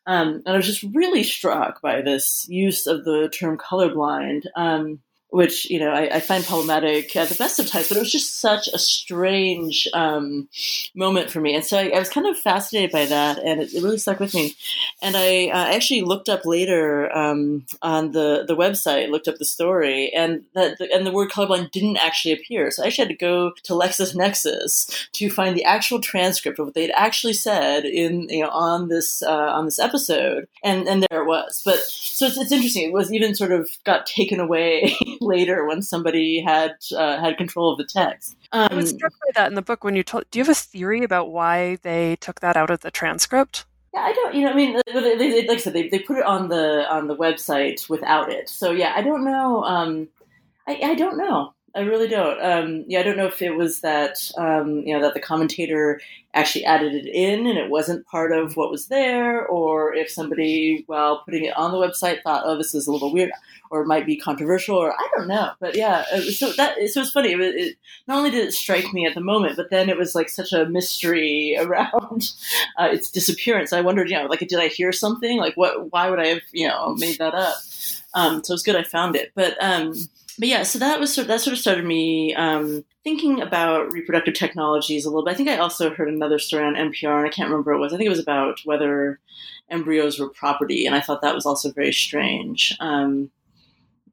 Um, 0.05 0.41
and 0.46 0.50
I 0.50 0.58
was 0.58 0.65
just 0.65 0.84
really 0.93 1.24
struck 1.24 1.81
by 1.81 2.01
this 2.01 2.48
use 2.50 2.88
of 2.88 3.03
the 3.03 3.29
term 3.29 3.58
colorblind. 3.58 4.46
Um, 4.55 5.00
which 5.31 5.69
you 5.69 5.79
know 5.79 5.91
I, 5.91 6.15
I, 6.15 6.19
find 6.19 6.43
problematic 6.43 7.15
at 7.15 7.29
the 7.29 7.36
best 7.36 7.59
of 7.59 7.67
times. 7.67 7.88
But 7.88 7.98
it 7.98 8.01
was 8.01 8.12
just 8.12 8.39
such 8.39 8.67
a 8.67 8.79
strange 8.79 9.88
um, 9.93 10.50
moment 10.95 11.29
for 11.29 11.39
me, 11.39 11.53
and 11.53 11.63
so 11.63 11.77
I, 11.77 11.89
I, 11.89 12.00
was 12.00 12.09
kind 12.09 12.25
of 12.25 12.38
fascinated 12.38 12.91
by 12.91 13.05
that, 13.05 13.38
and 13.38 13.62
it, 13.62 13.74
it 13.74 13.83
really 13.83 14.00
stuck 14.00 14.19
with 14.19 14.33
me. 14.33 14.55
And 15.01 15.15
I 15.15 15.48
uh, 15.48 15.75
actually 15.75 16.01
looked 16.01 16.29
up 16.29 16.45
later 16.45 17.15
um, 17.15 17.65
on 17.81 18.12
the 18.12 18.43
the 18.48 18.55
website, 18.55 19.12
looked 19.12 19.27
up 19.27 19.38
the 19.38 19.45
story, 19.45 20.12
and 20.13 20.43
that 20.55 20.79
the, 20.79 20.91
and 20.93 21.05
the 21.05 21.12
word 21.12 21.29
colorblind 21.29 21.71
didn't 21.71 21.98
actually 21.98 22.33
appear. 22.33 22.71
So 22.71 22.83
I 22.83 22.88
actually 22.88 23.05
had 23.05 23.19
to 23.19 23.25
go 23.25 23.51
to 23.63 23.74
LexisNexis 23.74 25.09
to 25.12 25.29
find 25.29 25.55
the 25.55 25.65
actual 25.65 26.01
transcript 26.01 26.57
of 26.57 26.67
what 26.67 26.74
they'd 26.74 26.91
actually 26.95 27.33
said 27.33 27.86
in 27.86 28.29
you 28.29 28.43
know 28.43 28.50
on 28.50 28.89
this 28.89 29.21
uh, 29.21 29.29
on 29.29 29.65
this 29.65 29.79
episode, 29.79 30.48
and 30.63 30.88
and 30.88 31.03
there 31.03 31.21
it 31.21 31.27
was. 31.27 31.62
But 31.63 31.79
so 31.81 32.25
it's, 32.25 32.38
it's 32.38 32.51
interesting. 32.51 32.89
It 32.89 32.93
was 32.93 33.13
even 33.13 33.36
sort 33.36 33.51
of 33.51 33.69
got 33.83 34.07
taken 34.07 34.39
away. 34.39 34.95
later 35.21 35.65
when 35.65 35.81
somebody 35.81 36.41
had 36.41 36.75
uh, 36.95 37.19
had 37.19 37.38
control 37.38 37.71
of 37.71 37.77
the 37.77 37.85
text. 37.85 38.35
Um, 38.51 38.69
I 38.71 38.75
was 38.75 38.89
struck 38.89 39.13
by 39.13 39.31
that 39.35 39.47
in 39.47 39.55
the 39.55 39.61
book 39.61 39.83
when 39.83 39.95
you 39.95 40.03
told. 40.03 40.29
Do 40.31 40.39
you 40.39 40.45
have 40.45 40.51
a 40.51 40.55
theory 40.55 41.03
about 41.03 41.31
why 41.31 41.77
they 41.83 42.15
took 42.17 42.39
that 42.41 42.57
out 42.57 42.69
of 42.69 42.81
the 42.81 42.91
transcript? 42.91 43.65
Yeah, 43.93 44.01
I 44.01 44.13
don't. 44.13 44.35
You 44.35 44.45
know, 44.45 44.51
I 44.51 44.55
mean, 44.55 44.81
they, 44.85 45.15
they, 45.15 45.47
like 45.47 45.57
I 45.57 45.61
said, 45.61 45.73
they, 45.73 45.89
they 45.89 45.99
put 45.99 46.17
it 46.17 46.25
on 46.25 46.49
the 46.49 46.89
on 46.91 47.07
the 47.07 47.15
website 47.15 47.89
without 47.89 48.31
it. 48.31 48.49
So 48.49 48.71
yeah, 48.71 48.93
I 48.95 49.01
don't 49.01 49.23
know. 49.23 49.63
Um, 49.63 50.07
I, 50.67 50.79
I 50.83 50.95
don't 50.95 51.17
know. 51.17 51.53
I 51.75 51.81
really 51.81 52.07
don't. 52.07 52.41
Um, 52.43 52.85
yeah, 52.88 52.99
I 52.99 53.03
don't 53.03 53.17
know 53.17 53.27
if 53.27 53.41
it 53.41 53.55
was 53.55 53.81
that 53.81 54.31
um, 54.38 54.79
you 54.85 54.93
know 54.93 55.01
that 55.01 55.13
the 55.13 55.19
commentator 55.19 56.01
actually 56.33 56.63
added 56.65 56.93
it 56.93 57.07
in 57.07 57.47
and 57.47 57.57
it 57.57 57.69
wasn't 57.69 58.05
part 58.05 58.31
of 58.31 58.55
what 58.55 58.71
was 58.71 58.88
there, 58.88 59.45
or 59.45 59.93
if 59.93 60.09
somebody, 60.09 60.83
while 60.88 61.23
putting 61.23 61.45
it 61.45 61.57
on 61.57 61.71
the 61.71 61.77
website, 61.77 62.21
thought, 62.21 62.43
"Oh, 62.45 62.57
this 62.57 62.73
is 62.73 62.88
a 62.88 62.91
little 62.91 63.13
weird," 63.13 63.31
or 63.71 63.85
might 63.85 64.05
be 64.05 64.17
controversial, 64.17 64.77
or 64.77 64.93
I 64.93 65.09
don't 65.15 65.27
know. 65.27 65.51
But 65.59 65.75
yeah, 65.75 66.03
so 66.31 66.51
that 66.53 66.77
so 66.89 67.01
it's 67.01 67.11
funny. 67.11 67.33
It, 67.33 67.39
it, 67.39 67.77
not 68.07 68.17
only 68.17 68.31
did 68.31 68.47
it 68.47 68.53
strike 68.53 68.91
me 68.93 69.05
at 69.05 69.13
the 69.15 69.21
moment, 69.21 69.55
but 69.55 69.69
then 69.69 69.89
it 69.89 69.97
was 69.97 70.15
like 70.15 70.29
such 70.29 70.53
a 70.53 70.65
mystery 70.65 71.55
around 71.59 72.31
uh, 72.77 72.89
its 72.91 73.09
disappearance. 73.09 73.73
I 73.73 73.81
wondered, 73.81 74.09
you 74.09 74.17
know, 74.17 74.25
like 74.25 74.39
did 74.39 74.59
I 74.59 74.67
hear 74.67 74.91
something? 74.91 75.38
Like 75.38 75.55
what? 75.55 75.91
Why 75.91 76.09
would 76.09 76.19
I 76.19 76.27
have 76.27 76.41
you 76.51 76.67
know 76.67 76.95
made 76.97 77.17
that 77.19 77.35
up? 77.35 77.55
Um, 78.13 78.43
so 78.43 78.53
it's 78.53 78.63
good 78.63 78.75
I 78.75 78.83
found 78.83 79.15
it, 79.15 79.31
but. 79.35 79.55
Um, 79.61 79.93
but 80.39 80.48
yeah, 80.48 80.63
so 80.63 80.79
that 80.79 81.00
was 81.00 81.13
sort 81.13 81.24
of, 81.24 81.27
that 81.27 81.41
sort 81.41 81.53
of 81.53 81.60
started 81.60 81.86
me 81.86 82.34
um, 82.34 82.86
thinking 83.03 83.41
about 83.41 83.91
reproductive 83.91 84.34
technologies 84.34 85.05
a 85.05 85.10
little 85.10 85.25
bit. 85.25 85.34
I 85.34 85.36
think 85.36 85.50
I 85.50 85.58
also 85.58 85.93
heard 85.93 86.08
another 86.08 86.39
story 86.39 86.63
on 86.63 86.75
NPR, 86.75 87.17
and 87.17 87.27
I 87.27 87.29
can't 87.29 87.50
remember 87.50 87.72
what 87.72 87.79
it 87.79 87.81
was. 87.81 87.93
I 87.93 87.98
think 87.98 88.08
it 88.08 88.12
was 88.12 88.19
about 88.19 88.62
whether 88.63 89.19
embryos 89.69 90.17
were 90.17 90.29
property, 90.29 90.86
and 90.86 90.96
I 90.96 91.01
thought 91.01 91.22
that 91.22 91.36
was 91.36 91.46
also 91.46 91.72
very 91.72 91.91
strange. 91.91 92.75
Um, 92.79 93.31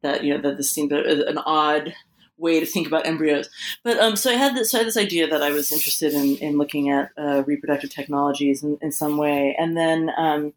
that 0.02 0.24
you 0.24 0.34
know 0.34 0.40
that 0.42 0.56
this 0.56 0.70
seemed 0.70 0.92
an 0.92 1.38
odd 1.38 1.94
way 2.38 2.60
to 2.60 2.66
think 2.66 2.86
about 2.86 3.06
embryos. 3.06 3.48
But 3.82 3.98
um, 3.98 4.16
so 4.16 4.30
I 4.30 4.34
had 4.34 4.54
this, 4.54 4.70
so 4.70 4.78
I 4.78 4.80
had 4.80 4.88
this 4.88 4.96
idea 4.96 5.28
that 5.28 5.42
I 5.42 5.50
was 5.50 5.72
interested 5.72 6.12
in, 6.12 6.36
in 6.36 6.58
looking 6.58 6.90
at 6.90 7.10
uh, 7.16 7.44
reproductive 7.46 7.90
technologies 7.90 8.62
in, 8.62 8.78
in, 8.82 8.92
some 8.92 9.16
way, 9.16 9.56
and 9.58 9.76
then 9.76 10.10
um, 10.18 10.52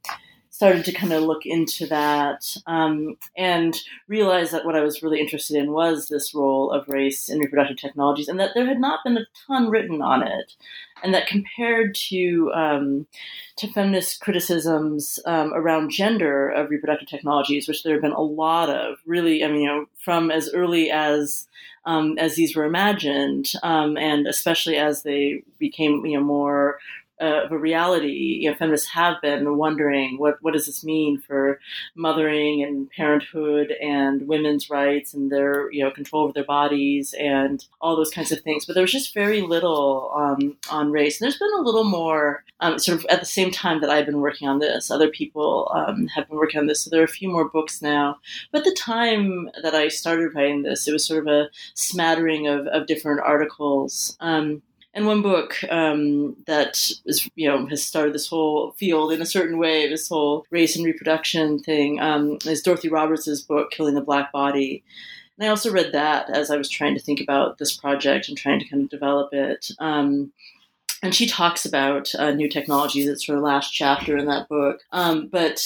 started 0.59 0.83
to 0.83 0.91
kind 0.91 1.13
of 1.13 1.23
look 1.23 1.45
into 1.45 1.87
that 1.87 2.57
um, 2.67 3.15
and 3.37 3.77
realized 4.09 4.51
that 4.51 4.65
what 4.65 4.75
I 4.75 4.81
was 4.81 5.01
really 5.01 5.21
interested 5.21 5.55
in 5.55 5.71
was 5.71 6.09
this 6.09 6.35
role 6.35 6.69
of 6.69 6.89
race 6.89 7.29
in 7.29 7.39
reproductive 7.39 7.77
technologies, 7.77 8.27
and 8.27 8.37
that 8.41 8.51
there 8.55 8.65
had 8.65 8.81
not 8.81 8.99
been 9.05 9.17
a 9.17 9.25
ton 9.47 9.69
written 9.69 10.01
on 10.01 10.21
it, 10.21 10.57
and 11.01 11.13
that 11.13 11.27
compared 11.27 11.95
to 12.09 12.51
um, 12.53 13.07
to 13.55 13.71
feminist 13.71 14.19
criticisms 14.19 15.17
um, 15.25 15.53
around 15.53 15.91
gender 15.91 16.49
of 16.49 16.69
reproductive 16.69 17.07
technologies, 17.07 17.69
which 17.69 17.83
there 17.83 17.93
have 17.93 18.01
been 18.01 18.11
a 18.11 18.19
lot 18.19 18.69
of, 18.69 18.97
really, 19.05 19.45
I 19.45 19.47
mean, 19.47 19.61
you 19.61 19.67
know, 19.67 19.85
from 20.03 20.29
as 20.29 20.49
early 20.53 20.91
as 20.91 21.47
um, 21.85 22.17
as 22.17 22.35
these 22.35 22.53
were 22.53 22.65
imagined, 22.65 23.53
um, 23.63 23.97
and 23.97 24.27
especially 24.27 24.75
as 24.75 25.03
they 25.03 25.41
became, 25.57 26.05
you 26.05 26.17
know, 26.17 26.23
more 26.25 26.79
uh, 27.21 27.43
of 27.45 27.51
a 27.51 27.57
reality. 27.57 28.39
You 28.41 28.51
know, 28.51 28.55
feminists 28.55 28.89
have 28.89 29.21
been 29.21 29.57
wondering 29.57 30.17
what 30.17 30.37
what 30.41 30.53
does 30.53 30.65
this 30.65 30.83
mean 30.83 31.19
for 31.19 31.59
mothering 31.95 32.63
and 32.63 32.89
parenthood 32.89 33.71
and 33.81 34.27
women's 34.27 34.69
rights 34.69 35.13
and 35.13 35.31
their 35.31 35.71
you 35.71 35.83
know 35.83 35.91
control 35.91 36.23
over 36.23 36.33
their 36.33 36.43
bodies 36.43 37.13
and 37.19 37.65
all 37.81 37.95
those 37.95 38.11
kinds 38.11 38.31
of 38.31 38.41
things. 38.41 38.65
But 38.65 38.73
there 38.73 38.83
was 38.83 38.91
just 38.91 39.13
very 39.13 39.41
little 39.41 40.11
um, 40.15 40.57
on 40.69 40.91
race. 40.91 41.19
And 41.19 41.25
there's 41.25 41.39
been 41.39 41.53
a 41.57 41.61
little 41.61 41.83
more 41.83 42.43
um, 42.59 42.79
sort 42.79 42.99
of 42.99 43.05
at 43.09 43.19
the 43.19 43.25
same 43.25 43.51
time 43.51 43.81
that 43.81 43.89
I've 43.89 44.05
been 44.05 44.21
working 44.21 44.47
on 44.47 44.59
this. 44.59 44.91
Other 44.91 45.09
people 45.09 45.71
um, 45.73 46.07
have 46.07 46.27
been 46.27 46.37
working 46.37 46.59
on 46.59 46.67
this, 46.67 46.81
so 46.81 46.89
there 46.89 47.01
are 47.01 47.05
a 47.05 47.07
few 47.07 47.29
more 47.29 47.49
books 47.49 47.81
now. 47.81 48.17
But 48.51 48.63
the 48.63 48.75
time 48.77 49.49
that 49.61 49.75
I 49.75 49.87
started 49.87 50.35
writing 50.35 50.63
this, 50.63 50.87
it 50.87 50.93
was 50.93 51.05
sort 51.05 51.25
of 51.25 51.27
a 51.27 51.49
smattering 51.73 52.47
of, 52.47 52.67
of 52.67 52.87
different 52.87 53.21
articles. 53.21 54.17
Um, 54.19 54.61
and 54.93 55.05
one 55.05 55.21
book 55.21 55.55
um, 55.69 56.35
that 56.47 56.79
is, 57.05 57.29
you 57.35 57.47
know, 57.47 57.67
has 57.67 57.83
started 57.83 58.13
this 58.13 58.27
whole 58.27 58.71
field 58.71 59.11
in 59.11 59.21
a 59.21 59.25
certain 59.25 59.57
way, 59.57 59.87
this 59.87 60.09
whole 60.09 60.45
race 60.49 60.75
and 60.75 60.85
reproduction 60.85 61.59
thing, 61.59 61.99
um, 61.99 62.39
is 62.45 62.63
Dorothy 62.63 62.89
Roberts's 62.89 63.41
book, 63.41 63.71
Killing 63.71 63.95
the 63.95 64.01
Black 64.01 64.31
Body. 64.31 64.83
And 65.37 65.45
I 65.45 65.49
also 65.49 65.71
read 65.71 65.91
that 65.93 66.29
as 66.29 66.49
I 66.49 66.57
was 66.57 66.69
trying 66.69 66.95
to 66.95 67.01
think 67.01 67.21
about 67.21 67.59
this 67.59 67.77
project 67.77 68.27
and 68.27 68.37
trying 68.37 68.59
to 68.59 68.67
kind 68.67 68.83
of 68.83 68.89
develop 68.89 69.33
it. 69.33 69.69
Um, 69.79 70.33
and 71.01 71.15
she 71.15 71.27
talks 71.27 71.65
about 71.65 72.13
uh, 72.15 72.31
new 72.31 72.49
technologies. 72.49 73.07
It's 73.07 73.27
her 73.27 73.39
last 73.39 73.71
chapter 73.71 74.17
in 74.17 74.25
that 74.25 74.49
book. 74.49 74.81
Um, 74.91 75.27
but 75.27 75.63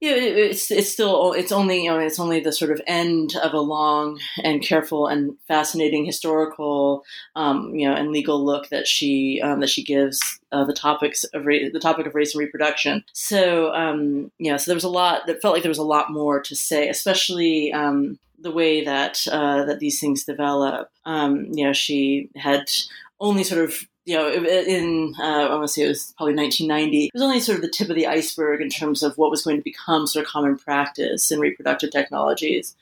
yeah, 0.00 0.12
it's 0.12 0.70
it's 0.70 0.90
still 0.90 1.32
it's 1.32 1.52
only 1.52 1.84
you 1.84 1.90
know 1.90 1.98
it's 1.98 2.20
only 2.20 2.40
the 2.40 2.52
sort 2.52 2.70
of 2.70 2.82
end 2.86 3.34
of 3.42 3.54
a 3.54 3.60
long 3.60 4.20
and 4.44 4.60
careful 4.60 5.06
and 5.06 5.36
fascinating 5.48 6.04
historical 6.04 7.02
um, 7.34 7.74
you 7.74 7.88
know 7.88 7.94
and 7.94 8.12
legal 8.12 8.44
look 8.44 8.68
that 8.68 8.86
she 8.86 9.40
um, 9.42 9.60
that 9.60 9.70
she 9.70 9.82
gives 9.82 10.38
uh, 10.52 10.64
the 10.64 10.74
topics 10.74 11.24
of 11.24 11.46
ra- 11.46 11.70
the 11.72 11.80
topic 11.80 12.06
of 12.06 12.14
race 12.14 12.34
and 12.34 12.40
reproduction. 12.40 13.02
So 13.14 13.72
um, 13.74 14.30
yeah, 14.38 14.58
so 14.58 14.70
there 14.70 14.76
was 14.76 14.84
a 14.84 14.90
lot 14.90 15.26
that 15.26 15.40
felt 15.40 15.54
like 15.54 15.62
there 15.62 15.70
was 15.70 15.78
a 15.78 15.82
lot 15.82 16.12
more 16.12 16.40
to 16.42 16.54
say, 16.54 16.90
especially 16.90 17.72
um, 17.72 18.18
the 18.38 18.52
way 18.52 18.84
that 18.84 19.26
uh, 19.32 19.64
that 19.64 19.78
these 19.78 19.98
things 19.98 20.24
develop. 20.24 20.90
Um, 21.06 21.46
you 21.52 21.64
know, 21.64 21.72
she 21.72 22.28
had 22.36 22.70
only 23.18 23.44
sort 23.44 23.64
of 23.64 23.86
you 24.06 24.16
know, 24.16 24.32
in 24.32 25.14
uh, 25.18 25.48
I 25.50 25.54
want 25.56 25.64
to 25.64 25.68
say 25.68 25.82
it 25.82 25.88
was 25.88 26.14
probably 26.16 26.36
1990. 26.36 27.06
It 27.06 27.10
was 27.12 27.22
only 27.22 27.40
sort 27.40 27.56
of 27.56 27.62
the 27.62 27.68
tip 27.68 27.90
of 27.90 27.96
the 27.96 28.06
iceberg 28.06 28.62
in 28.62 28.68
terms 28.68 29.02
of 29.02 29.18
what 29.18 29.32
was 29.32 29.42
going 29.42 29.56
to 29.56 29.62
become 29.62 30.06
sort 30.06 30.24
of 30.24 30.30
common 30.30 30.56
practice 30.56 31.32
in 31.32 31.40
reproductive 31.40 31.90
technologies. 31.90 32.76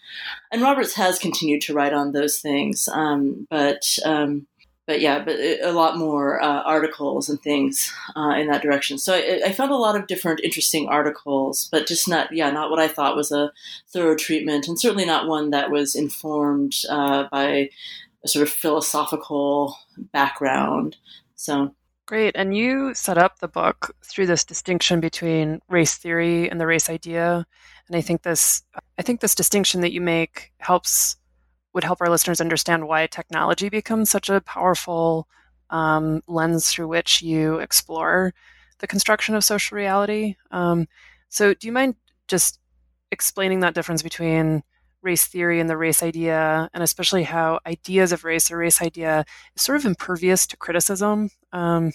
And 0.53 0.61
Roberts 0.61 0.93
has 0.95 1.19
continued 1.19 1.63
to 1.63 1.75
write 1.75 1.95
on 1.95 2.13
those 2.13 2.41
things, 2.41 2.89
um, 2.89 3.47
but 3.51 3.99
um, 4.05 4.47
but 4.87 5.01
yeah, 5.01 5.25
but 5.25 5.37
a 5.39 5.73
lot 5.73 5.97
more 5.97 6.43
uh, 6.43 6.63
articles 6.63 7.31
and 7.31 7.41
things 7.41 7.91
uh, 8.15 8.35
in 8.37 8.49
that 8.49 8.63
direction. 8.63 8.99
So 8.99 9.15
I, 9.15 9.41
I, 9.47 9.53
found 9.53 9.71
a 9.71 9.77
lot 9.77 9.97
of 9.97 10.07
different 10.07 10.41
interesting 10.41 10.89
articles, 10.89 11.71
but 11.73 11.87
just 11.87 12.07
not 12.07 12.33
yeah, 12.33 12.51
not 12.51 12.71
what 12.71 12.81
I 12.81 12.89
thought 12.89 13.17
was 13.17 13.33
a 13.33 13.51
thorough 13.89 14.15
treatment, 14.15 14.69
and 14.69 14.79
certainly 14.79 15.07
not 15.07 15.27
one 15.27 15.51
that 15.51 15.71
was 15.71 15.95
informed 15.95 16.75
uh, 16.91 17.29
by 17.33 17.71
a 18.25 18.29
sort 18.29 18.43
of 18.43 18.53
philosophical 18.53 19.77
background. 20.13 20.97
So 21.35 21.75
great. 22.07 22.35
And 22.37 22.57
you 22.57 22.95
set 22.95 23.19
up 23.19 23.39
the 23.39 23.49
book 23.49 23.95
through 24.03 24.27
this 24.27 24.45
distinction 24.45 25.01
between 25.01 25.61
race 25.69 25.97
theory 25.97 26.51
and 26.51 26.61
the 26.61 26.67
race 26.67 26.89
idea. 26.89 27.47
And 27.87 27.97
I 27.97 28.01
think 28.01 28.23
this 28.23 28.63
I 28.99 29.03
think 29.03 29.21
this 29.21 29.35
distinction 29.35 29.81
that 29.83 29.93
you 29.93 30.01
make 30.01 30.53
helps 30.59 31.17
would 31.75 31.85
help 31.85 32.01
our 32.01 32.09
listeners 32.09 32.41
understand 32.41 32.87
why 32.87 33.07
technology 33.07 33.69
becomes 33.69 34.09
such 34.09 34.31
a 34.31 34.41
powerful 34.41 35.29
um, 35.71 36.23
lens 36.29 36.71
through 36.71 36.89
which 36.89 37.21
you 37.21 37.59
explore 37.59 38.33
the 38.79 38.87
construction 38.87 39.35
of 39.35 39.45
social 39.45 39.77
reality. 39.77 40.37
Um, 40.51 40.87
so, 41.29 41.53
do 41.55 41.67
you 41.67 41.73
mind 41.73 41.97
just 42.29 42.61
explaining 43.11 43.61
that 43.61 43.75
difference 43.75 44.03
between 44.03 44.63
race 45.05 45.27
theory 45.27 45.61
and 45.61 45.69
the 45.71 45.77
race 45.77 46.03
idea, 46.03 46.69
and 46.73 46.83
especially 46.83 47.23
how 47.25 47.61
ideas 47.67 48.11
of 48.11 48.25
race 48.25 48.51
or 48.51 48.57
race 48.57 48.83
idea 48.83 49.25
is 49.55 49.63
sort 49.63 49.77
of 49.77 49.85
impervious 49.85 50.47
to 50.49 50.57
criticism, 50.57 51.31
um, 51.53 51.93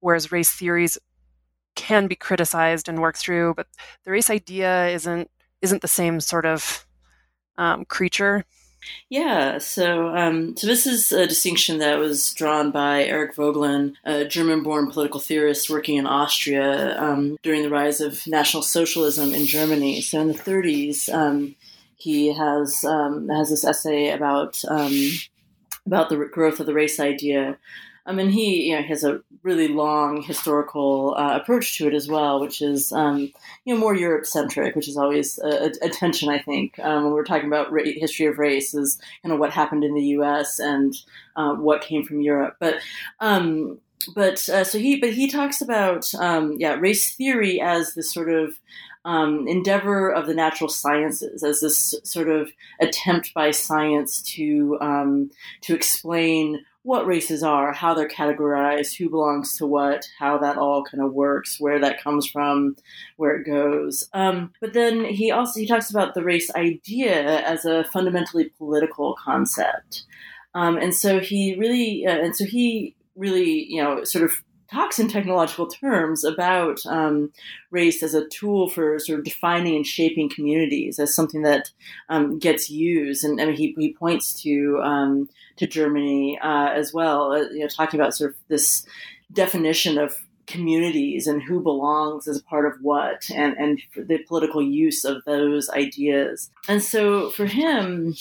whereas 0.00 0.32
race 0.32 0.50
theories 0.50 0.98
can 1.74 2.08
be 2.08 2.16
criticized 2.16 2.88
and 2.88 3.00
worked 3.00 3.18
through, 3.18 3.54
but 3.54 3.68
the 4.04 4.10
race 4.10 4.28
idea 4.28 4.88
isn't 4.88 5.30
isn't 5.62 5.82
the 5.82 5.88
same 5.88 6.20
sort 6.20 6.44
of 6.44 6.86
um, 7.56 7.84
creature. 7.84 8.44
Yeah, 9.08 9.58
so 9.58 10.08
um, 10.16 10.56
so 10.56 10.66
this 10.66 10.86
is 10.86 11.12
a 11.12 11.26
distinction 11.26 11.78
that 11.78 11.98
was 11.98 12.32
drawn 12.34 12.70
by 12.70 13.04
Eric 13.04 13.34
Voegelin, 13.34 13.94
a 14.04 14.24
German-born 14.24 14.90
political 14.90 15.20
theorist 15.20 15.70
working 15.70 15.96
in 15.96 16.06
Austria 16.06 17.00
um, 17.00 17.38
during 17.42 17.62
the 17.62 17.70
rise 17.70 18.00
of 18.00 18.26
National 18.26 18.62
Socialism 18.62 19.34
in 19.34 19.46
Germany. 19.46 20.00
So 20.00 20.20
in 20.20 20.28
the 20.28 20.34
30s, 20.34 21.12
um, 21.12 21.56
he 21.98 22.32
has 22.32 22.84
um, 22.84 23.28
has 23.28 23.50
this 23.50 23.64
essay 23.64 24.10
about 24.10 24.62
um, 24.68 24.92
about 25.86 26.08
the 26.08 26.16
growth 26.16 26.60
of 26.60 26.66
the 26.66 26.74
race 26.74 26.98
idea, 27.00 27.58
I 28.08 28.12
mean, 28.12 28.30
he 28.30 28.70
you 28.70 28.74
know 28.74 28.82
has 28.82 29.04
a 29.04 29.20
really 29.42 29.68
long 29.68 30.22
historical 30.22 31.14
uh, 31.18 31.36
approach 31.36 31.76
to 31.76 31.88
it 31.88 31.94
as 31.94 32.08
well, 32.08 32.40
which 32.40 32.62
is 32.62 32.90
um, 32.90 33.30
you 33.66 33.74
know 33.74 33.78
more 33.78 33.94
Europe 33.94 34.24
centric, 34.24 34.74
which 34.74 34.88
is 34.88 34.96
always 34.96 35.38
a, 35.38 35.70
a 35.82 35.90
tension. 35.90 36.30
I 36.30 36.38
think 36.38 36.78
um, 36.78 37.04
when 37.04 37.12
we're 37.12 37.24
talking 37.24 37.48
about 37.48 37.70
ra- 37.70 37.82
history 37.84 38.24
of 38.24 38.38
race, 38.38 38.72
is 38.72 38.98
kind 39.22 39.34
of 39.34 39.38
what 39.38 39.52
happened 39.52 39.84
in 39.84 39.94
the 39.94 40.06
U.S. 40.16 40.58
and 40.58 40.94
uh, 41.36 41.54
what 41.54 41.82
came 41.82 42.02
from 42.02 42.22
Europe. 42.22 42.56
But 42.58 42.76
um, 43.20 43.78
but 44.14 44.48
uh, 44.48 44.64
so 44.64 44.78
he 44.78 44.98
but 44.98 45.12
he 45.12 45.28
talks 45.28 45.60
about 45.60 46.10
um, 46.14 46.56
yeah 46.58 46.76
race 46.76 47.14
theory 47.14 47.60
as 47.60 47.92
this 47.92 48.10
sort 48.10 48.30
of 48.30 48.58
um, 49.04 49.46
endeavor 49.46 50.10
of 50.10 50.26
the 50.26 50.34
natural 50.34 50.68
sciences 50.68 51.42
as 51.42 51.60
this 51.60 51.94
sort 52.04 52.28
of 52.28 52.50
attempt 52.80 53.32
by 53.34 53.50
science 53.50 54.22
to 54.22 54.78
um, 54.80 55.30
to 55.62 55.74
explain 55.74 56.64
what 56.82 57.06
races 57.06 57.42
are, 57.42 57.72
how 57.72 57.92
they're 57.92 58.08
categorized, 58.08 58.96
who 58.96 59.10
belongs 59.10 59.56
to 59.58 59.66
what, 59.66 60.08
how 60.18 60.38
that 60.38 60.56
all 60.56 60.82
kind 60.82 61.02
of 61.02 61.12
works, 61.12 61.60
where 61.60 61.78
that 61.78 62.02
comes 62.02 62.26
from, 62.26 62.76
where 63.16 63.36
it 63.36 63.44
goes. 63.44 64.08
Um, 64.14 64.52
but 64.60 64.72
then 64.72 65.04
he 65.04 65.30
also 65.30 65.60
he 65.60 65.66
talks 65.66 65.90
about 65.90 66.14
the 66.14 66.24
race 66.24 66.50
idea 66.54 67.42
as 67.42 67.66
a 67.66 67.84
fundamentally 67.84 68.50
political 68.56 69.16
concept, 69.22 70.04
um, 70.54 70.76
and 70.78 70.94
so 70.94 71.20
he 71.20 71.56
really 71.58 72.06
uh, 72.06 72.18
and 72.18 72.34
so 72.34 72.44
he 72.44 72.96
really 73.16 73.66
you 73.68 73.82
know 73.82 74.04
sort 74.04 74.24
of 74.24 74.42
talks 74.70 74.98
in 74.98 75.08
technological 75.08 75.66
terms 75.66 76.24
about 76.24 76.84
um, 76.86 77.32
race 77.70 78.02
as 78.02 78.14
a 78.14 78.28
tool 78.28 78.68
for 78.68 78.98
sort 78.98 79.18
of 79.18 79.24
defining 79.24 79.76
and 79.76 79.86
shaping 79.86 80.28
communities 80.28 80.98
as 80.98 81.14
something 81.14 81.42
that 81.42 81.70
um, 82.08 82.38
gets 82.38 82.68
used. 82.68 83.24
And 83.24 83.40
I 83.40 83.46
mean, 83.46 83.56
he, 83.56 83.74
he 83.78 83.94
points 83.94 84.42
to 84.42 84.80
um, 84.82 85.28
to 85.56 85.66
Germany 85.66 86.38
uh, 86.42 86.70
as 86.70 86.92
well, 86.92 87.32
uh, 87.32 87.48
you 87.50 87.60
know, 87.60 87.68
talking 87.68 87.98
about 87.98 88.14
sort 88.14 88.30
of 88.30 88.36
this 88.48 88.86
definition 89.32 89.98
of 89.98 90.16
communities 90.48 91.26
and 91.26 91.42
who 91.42 91.60
belongs 91.60 92.26
as 92.26 92.40
part 92.42 92.66
of 92.66 92.72
what 92.80 93.30
and, 93.32 93.54
and 93.58 93.80
the 93.94 94.18
political 94.26 94.62
use 94.62 95.04
of 95.04 95.22
those 95.24 95.68
ideas. 95.70 96.50
And 96.66 96.82
so 96.82 97.30
for 97.30 97.44
him, 97.44 98.14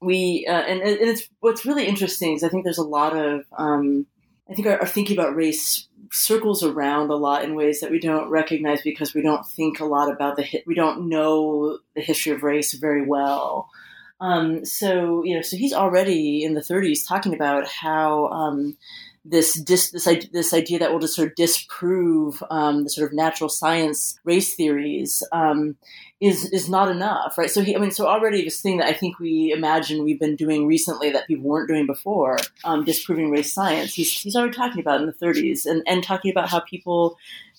we, 0.00 0.46
uh, 0.48 0.52
and, 0.52 0.80
and, 0.80 0.96
it's 1.00 1.28
what's 1.40 1.66
really 1.66 1.86
interesting 1.86 2.34
is 2.34 2.44
I 2.44 2.48
think 2.48 2.62
there's 2.62 2.78
a 2.78 2.84
lot 2.84 3.16
of, 3.16 3.44
um, 3.58 4.06
I 4.50 4.54
think 4.54 4.66
our, 4.66 4.78
our, 4.80 4.86
thinking 4.86 5.18
about 5.18 5.36
race 5.36 5.86
circles 6.10 6.62
around 6.62 7.10
a 7.10 7.16
lot 7.16 7.44
in 7.44 7.54
ways 7.54 7.80
that 7.80 7.90
we 7.90 8.00
don't 8.00 8.30
recognize 8.30 8.80
because 8.82 9.14
we 9.14 9.22
don't 9.22 9.46
think 9.46 9.80
a 9.80 9.84
lot 9.84 10.10
about 10.10 10.36
the, 10.36 10.62
we 10.66 10.74
don't 10.74 11.08
know 11.08 11.78
the 11.94 12.00
history 12.00 12.32
of 12.32 12.42
race 12.42 12.72
very 12.74 13.04
well. 13.04 13.68
Um, 14.20 14.64
so 14.64 15.22
you 15.24 15.36
know, 15.36 15.42
so 15.42 15.56
he's 15.56 15.72
already 15.72 16.42
in 16.42 16.54
the 16.54 16.60
30s 16.60 17.06
talking 17.06 17.34
about 17.34 17.68
how 17.68 18.28
um, 18.28 18.76
this 19.30 19.60
dis, 19.60 19.90
this 19.90 20.04
this 20.32 20.54
idea 20.54 20.78
that 20.78 20.92
will 20.92 21.00
just 21.00 21.14
sort 21.14 21.28
of 21.28 21.34
disprove 21.34 22.42
um, 22.50 22.84
the 22.84 22.90
sort 22.90 23.06
of 23.06 23.16
natural 23.16 23.48
science 23.48 24.18
race 24.24 24.54
theories 24.54 25.22
um, 25.32 25.76
is 26.20 26.46
is 26.50 26.68
not 26.68 26.90
enough, 26.90 27.38
right? 27.38 27.50
So 27.50 27.62
he, 27.62 27.76
I 27.76 27.78
mean, 27.78 27.90
so 27.90 28.06
already 28.06 28.42
this 28.42 28.60
thing 28.60 28.78
that 28.78 28.88
I 28.88 28.92
think 28.92 29.18
we 29.18 29.52
imagine 29.52 30.02
we've 30.02 30.18
been 30.18 30.36
doing 30.36 30.66
recently 30.66 31.10
that 31.10 31.26
people 31.26 31.44
weren't 31.44 31.68
doing 31.68 31.86
before, 31.86 32.38
um, 32.64 32.84
disproving 32.84 33.30
race 33.30 33.52
science. 33.52 33.94
He's 33.94 34.12
he's 34.12 34.34
already 34.34 34.54
talking 34.54 34.80
about 34.80 35.00
in 35.00 35.06
the 35.06 35.12
30s, 35.12 35.66
and 35.66 35.82
and 35.86 36.02
talking 36.02 36.30
about 36.30 36.48
how 36.48 36.60
people 36.60 37.18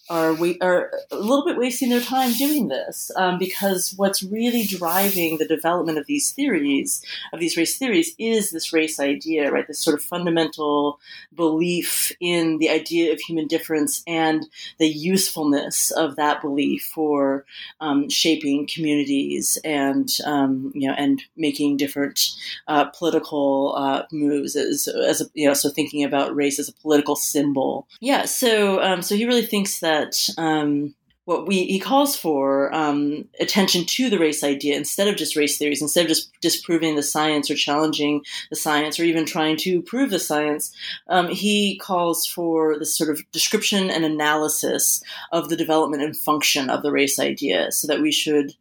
are 0.10 0.34
we 0.34 0.60
are 0.62 0.91
a 1.12 1.15
little 1.15 1.45
bit 1.45 1.58
wasting 1.58 1.89
their 1.89 2.02
time 2.02 2.32
doing 2.34 2.67
this 2.67 3.12
um, 3.15 3.38
because 3.38 3.93
what's 3.95 4.24
really 4.24 4.63
driving 4.63 5.38
the 5.38 5.48
development 5.48 5.98
of 5.98 6.08
these 6.08 6.32
theories 6.32 7.04
of 7.34 7.39
these 7.39 7.58
race 7.58 7.78
theories 7.78 8.15
is 8.17 8.52
this 8.52 8.74
race 8.74 9.00
idea 9.00 9.52
right? 9.52 9.67
This 9.67 9.80
sort 9.80 9.95
of 9.95 10.02
fundamental 10.02 11.00
belief 11.36 12.12
in 12.19 12.58
the 12.58 12.69
idea 12.69 13.13
of 13.13 13.19
human 13.19 13.48
difference 13.48 14.04
and 14.08 14.48
the 14.78 14.88
usefulness 14.88 15.91
of 15.91 16.15
that 16.15 16.41
belief 16.41 16.89
for 16.93 17.45
um, 17.82 18.10
shaping 18.10 18.67
communities 18.67 19.58
and 19.63 20.10
um, 20.26 20.72
you 20.74 20.88
know 20.88 20.95
and 20.98 21.24
making 21.38 21.78
different 21.78 22.30
uh, 22.67 22.86
political 22.86 23.76
uh, 23.78 24.04
moves 24.12 24.56
as, 24.56 24.88
as 24.88 25.22
a, 25.22 25.26
you 25.34 25.48
know 25.48 25.54
so 25.54 25.69
thinking 25.69 26.04
about 26.04 26.36
race 26.36 26.60
as 26.60 26.69
a 26.69 26.74
political 26.74 27.15
symbol. 27.15 27.88
Yeah 28.00 28.26
so 28.26 28.82
um, 28.82 29.02
so 29.02 29.15
he 29.15 29.26
really 29.26 29.45
thinks 29.45 29.80
that 29.80 29.98
that 29.99 30.29
um, 30.38 30.95
what 31.25 31.47
we 31.47 31.65
he 31.65 31.79
calls 31.79 32.15
for 32.15 32.73
um, 32.73 33.25
attention 33.39 33.85
to 33.85 34.09
the 34.09 34.17
race 34.17 34.43
idea 34.43 34.75
instead 34.75 35.07
of 35.07 35.15
just 35.15 35.35
race 35.35 35.57
theories, 35.57 35.81
instead 35.81 36.01
of 36.01 36.07
just 36.07 36.31
disproving 36.41 36.95
the 36.95 37.03
science 37.03 37.51
or 37.51 37.55
challenging 37.55 38.23
the 38.49 38.55
science 38.55 38.99
or 38.99 39.03
even 39.03 39.25
trying 39.25 39.55
to 39.57 39.81
prove 39.83 40.09
the 40.09 40.19
science. 40.19 40.73
Um, 41.07 41.27
he 41.27 41.77
calls 41.77 42.25
for 42.25 42.79
this 42.79 42.97
sort 42.97 43.12
of 43.12 43.21
description 43.31 43.91
and 43.91 44.03
analysis 44.03 45.03
of 45.31 45.49
the 45.49 45.57
development 45.57 46.01
and 46.01 46.17
function 46.17 46.69
of 46.69 46.81
the 46.81 46.91
race 46.91 47.19
idea, 47.19 47.71
so 47.71 47.88
that 47.88 48.01
we 48.01 48.12
should 48.12 48.53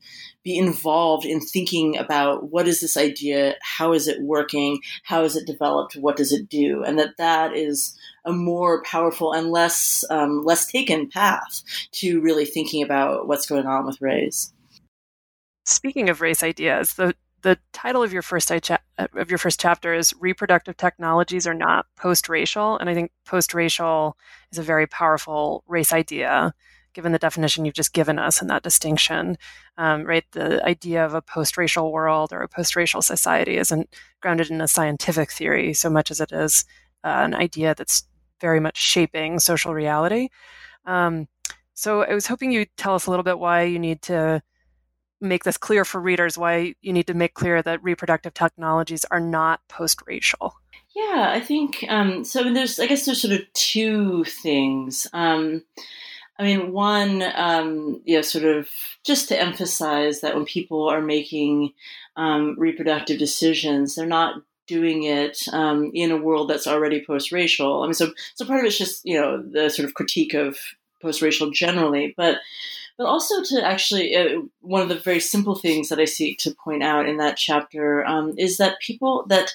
be 0.44 0.57
involved 0.57 1.24
in 1.24 1.40
thinking 1.40 1.96
about 1.96 2.51
what 2.51 2.68
is 2.68 2.81
this 2.81 2.96
idea, 2.96 3.55
how 3.61 3.92
is 3.92 4.07
it 4.09 4.22
working, 4.22 4.81
how 5.03 5.24
is 5.24 5.37
it 5.37 5.46
developed, 5.46 5.96
what 5.96 6.16
does 6.16 6.33
it 6.33 6.48
do, 6.48 6.83
and 6.85 6.98
that 6.98 7.16
that 7.16 7.55
is 7.57 7.98
a 8.29 8.33
more 8.33 8.83
powerful 8.83 9.33
and 9.33 9.51
less 9.51 10.05
um, 10.11 10.45
less 10.45 10.67
taken 10.67 11.09
path 11.09 11.62
to 11.93 12.21
really 12.21 12.45
thinking 12.45 12.83
about 12.83 13.27
what's 13.27 13.47
going 13.47 13.67
on 13.67 13.87
with 13.87 14.01
race. 14.01 14.53
Speaking 15.64 16.09
of 16.09 16.21
race 16.21 16.43
ideas, 16.43 16.95
the 16.95 17.14
the 17.43 17.59
title 17.73 18.03
of 18.03 18.12
your 18.12 18.23
first 18.23 18.51
of 18.51 19.31
your 19.31 19.38
first 19.38 19.61
chapter 19.61 19.95
is 19.95 20.12
reproductive 20.21 20.77
technologies 20.77 21.47
are 21.47 21.55
not 21.55 21.87
post-racial 21.97 22.77
and 22.79 22.91
i 22.91 22.95
think 22.95 23.12
post-racial 23.25 24.17
is 24.51 24.59
a 24.59 24.62
very 24.62 24.88
powerful 24.88 25.62
race 25.69 25.93
idea 25.93 26.53
given 26.99 27.12
the 27.12 27.19
definition 27.19 27.64
you've 27.64 27.77
just 27.77 27.93
given 27.93 28.19
us 28.19 28.41
and 28.41 28.51
that 28.51 28.64
distinction, 28.64 29.38
um, 29.77 30.03
right? 30.05 30.25
The 30.33 30.64
idea 30.64 31.05
of 31.05 31.14
a 31.14 31.23
post 31.23 31.57
racial 31.57 31.93
world 31.93 32.33
or 32.33 32.43
a 32.43 32.49
post 32.49 32.75
racial 32.75 33.03
society 33.03 33.57
isn't 33.57 33.95
grounded 34.21 34.51
in 34.51 34.61
a 34.61 34.67
scientific 34.67 35.31
theory 35.31 35.75
so 35.75 35.88
much 35.91 36.11
as 36.11 36.21
it 36.21 36.33
is 36.33 36.64
uh, 37.05 37.23
an 37.23 37.35
idea 37.35 37.73
that's 37.77 38.03
very 38.40 38.61
much 38.61 38.77
shaping 38.77 39.38
social 39.38 39.74
reality. 39.74 40.29
Um, 40.85 41.29
so 41.74 42.03
I 42.03 42.14
was 42.14 42.27
hoping 42.27 42.51
you'd 42.51 42.77
tell 42.77 42.94
us 42.94 43.07
a 43.07 43.11
little 43.11 43.24
bit 43.24 43.38
why 43.38 43.62
you 43.62 43.79
need 43.79 44.03
to 44.03 44.42
make 45.20 45.44
this 45.44 45.57
clear 45.57 45.85
for 45.85 46.01
readers, 46.01 46.38
why 46.38 46.74
you 46.81 46.92
need 46.92 47.07
to 47.09 47.14
make 47.14 47.35
clear 47.35 47.62
that 47.62 47.83
reproductive 47.83 48.35
technologies 48.35 49.05
are 49.11 49.20
not 49.20 49.61
post 49.68 50.01
racial. 50.07 50.55
Yeah, 50.94 51.31
I 51.33 51.40
think 51.40 51.85
um, 51.88 52.24
so. 52.24 52.40
I 52.40 52.44
mean, 52.44 52.55
there's, 52.55 52.81
I 52.81 52.87
guess, 52.87 53.05
there's 53.05 53.22
sort 53.22 53.35
of 53.35 53.53
two 53.53 54.24
things. 54.24 55.07
Um, 55.12 55.62
I 56.38 56.44
mean, 56.44 56.72
one, 56.72 57.22
um, 57.35 58.01
you 58.05 58.16
know, 58.16 58.22
sort 58.22 58.44
of 58.44 58.68
just 59.05 59.29
to 59.29 59.40
emphasize 59.40 60.20
that 60.20 60.35
when 60.35 60.44
people 60.44 60.88
are 60.88 61.01
making 61.01 61.72
um, 62.16 62.55
reproductive 62.59 63.18
decisions, 63.18 63.94
they're 63.94 64.07
not 64.07 64.42
doing 64.68 65.02
it 65.04 65.38
um, 65.52 65.90
in 65.94 66.11
a 66.11 66.16
world 66.16 66.48
that's 66.48 66.66
already 66.66 67.04
post-racial. 67.04 67.83
I 67.83 67.87
mean, 67.87 67.94
so 67.94 68.12
so 68.35 68.44
part 68.44 68.61
of 68.61 68.66
it's 68.66 68.78
just 68.78 69.04
you 69.04 69.20
know 69.20 69.42
the 69.42 69.70
sort 69.70 69.88
of 69.88 69.94
critique 69.94 70.35
of 70.35 70.57
post-racial 71.02 71.50
generally, 71.50 72.14
but 72.16 72.38
but 72.96 73.07
also 73.07 73.42
to 73.42 73.64
actually 73.64 74.14
uh, 74.14 74.42
one 74.61 74.83
of 74.83 74.88
the 74.88 74.98
very 74.98 75.20
simple 75.20 75.54
things 75.54 75.88
that 75.88 76.00
I 76.00 76.04
seek 76.04 76.38
to 76.40 76.54
point 76.54 76.83
out 76.83 77.09
in 77.09 77.16
that 77.18 77.37
chapter 77.37 78.04
um, 78.04 78.35
is 78.37 78.59
that 78.59 78.81
people 78.81 79.24
that 79.28 79.52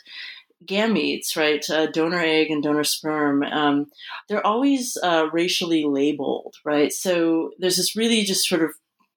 gametes, 0.66 1.36
right, 1.36 1.68
uh, 1.70 1.88
donor 1.88 2.20
egg 2.20 2.50
and 2.50 2.64
donor 2.64 2.84
sperm, 2.84 3.44
um, 3.44 3.88
they're 4.28 4.46
always 4.46 4.98
uh, 5.04 5.28
racially 5.32 5.84
labeled, 5.84 6.56
right? 6.64 6.92
So 6.94 7.52
there's 7.60 7.78
this 7.78 7.96
really 7.96 8.24
just 8.24 8.48
sort 8.48 8.64
of 8.64 8.72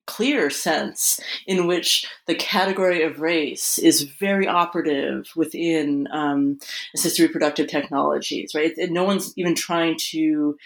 clear 0.07 0.51
sense 0.51 1.21
in 1.47 1.67
which 1.67 2.07
the 2.27 2.35
category 2.35 3.03
of 3.03 3.21
race 3.21 3.79
is 3.79 4.03
very 4.03 4.47
operative 4.47 5.31
within 5.37 6.09
um, 6.11 6.59
assisted 6.95 7.23
reproductive 7.23 7.67
technologies, 7.67 8.55
right? 8.55 8.73
no 8.91 9.05
one's 9.05 9.33
even 9.37 9.55
trying 9.55 9.97
to 9.99 10.57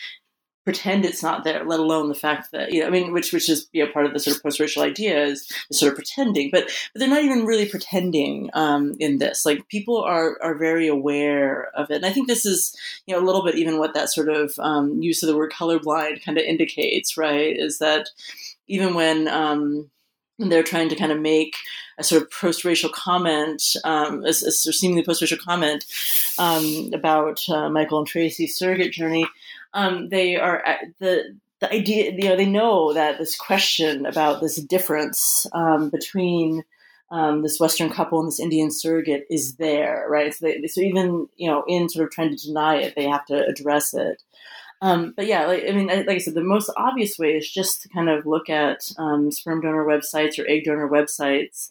pretend 0.64 1.04
it's 1.04 1.22
not 1.22 1.42
there, 1.42 1.64
let 1.64 1.80
alone 1.80 2.08
the 2.08 2.14
fact 2.14 2.52
that 2.52 2.72
you 2.72 2.80
know, 2.80 2.86
I 2.86 2.90
mean, 2.90 3.12
which 3.12 3.32
which 3.32 3.48
is 3.48 3.68
you 3.72 3.84
know, 3.84 3.90
part 3.90 4.06
of 4.06 4.12
the 4.12 4.20
sort 4.20 4.36
of 4.36 4.42
post-racial 4.42 4.82
idea 4.82 5.24
is, 5.24 5.50
sort 5.72 5.90
of 5.90 5.96
pretending, 5.96 6.50
but 6.52 6.70
but 6.92 7.00
they're 7.00 7.08
not 7.08 7.24
even 7.24 7.46
really 7.46 7.66
pretending 7.66 8.50
um, 8.52 8.94
in 9.00 9.18
this. 9.18 9.46
Like 9.46 9.68
people 9.68 10.02
are 10.02 10.38
are 10.42 10.56
very 10.56 10.86
aware 10.86 11.70
of 11.74 11.90
it, 11.90 11.96
and 11.96 12.06
I 12.06 12.12
think 12.12 12.28
this 12.28 12.44
is 12.44 12.76
you 13.06 13.14
know 13.14 13.20
a 13.20 13.26
little 13.26 13.44
bit 13.44 13.56
even 13.56 13.78
what 13.78 13.94
that 13.94 14.10
sort 14.10 14.28
of 14.28 14.52
um, 14.58 15.00
use 15.02 15.22
of 15.22 15.28
the 15.28 15.36
word 15.36 15.52
colorblind 15.52 16.24
kind 16.24 16.38
of 16.38 16.44
indicates, 16.44 17.16
right? 17.16 17.56
Is 17.56 17.78
that 17.78 18.10
even 18.70 18.94
when 18.94 19.28
um, 19.28 19.90
they're 20.38 20.62
trying 20.62 20.88
to 20.88 20.96
kind 20.96 21.12
of 21.12 21.20
make 21.20 21.56
a 21.98 22.04
sort 22.04 22.22
of 22.22 22.30
post-racial 22.30 22.90
comment, 22.90 23.62
um, 23.84 24.24
a, 24.24 24.28
a 24.28 24.32
seemingly 24.32 25.04
post-racial 25.04 25.38
comment 25.38 25.84
um, 26.38 26.90
about 26.94 27.46
uh, 27.50 27.68
Michael 27.68 27.98
and 27.98 28.06
Tracy's 28.06 28.56
surrogate 28.56 28.92
journey 28.92 29.26
um, 29.74 30.08
they 30.08 30.36
are 30.36 30.66
uh, 30.66 30.76
the 30.98 31.36
the 31.60 31.72
idea. 31.72 32.12
You 32.12 32.30
know, 32.30 32.36
they 32.36 32.46
know 32.46 32.92
that 32.94 33.18
this 33.18 33.36
question 33.36 34.06
about 34.06 34.40
this 34.40 34.56
difference 34.56 35.46
um, 35.52 35.90
between 35.90 36.64
um, 37.10 37.42
this 37.42 37.60
Western 37.60 37.90
couple 37.90 38.20
and 38.20 38.28
this 38.28 38.40
Indian 38.40 38.70
surrogate 38.70 39.26
is 39.30 39.56
there, 39.56 40.06
right? 40.08 40.32
So, 40.34 40.46
they, 40.46 40.66
so 40.66 40.80
even 40.80 41.28
you 41.36 41.48
know, 41.48 41.64
in 41.66 41.88
sort 41.88 42.06
of 42.06 42.12
trying 42.12 42.36
to 42.36 42.46
deny 42.46 42.76
it, 42.76 42.94
they 42.96 43.08
have 43.08 43.26
to 43.26 43.46
address 43.46 43.94
it. 43.94 44.22
Um, 44.82 45.12
but 45.14 45.26
yeah, 45.26 45.46
like, 45.46 45.64
I 45.68 45.72
mean, 45.72 45.88
like 45.88 46.08
I 46.08 46.18
said, 46.18 46.34
the 46.34 46.42
most 46.42 46.70
obvious 46.76 47.18
way 47.18 47.36
is 47.36 47.50
just 47.50 47.82
to 47.82 47.88
kind 47.90 48.08
of 48.08 48.24
look 48.24 48.48
at 48.48 48.90
um, 48.98 49.30
sperm 49.30 49.60
donor 49.60 49.84
websites 49.84 50.38
or 50.38 50.48
egg 50.48 50.64
donor 50.64 50.88
websites 50.88 51.70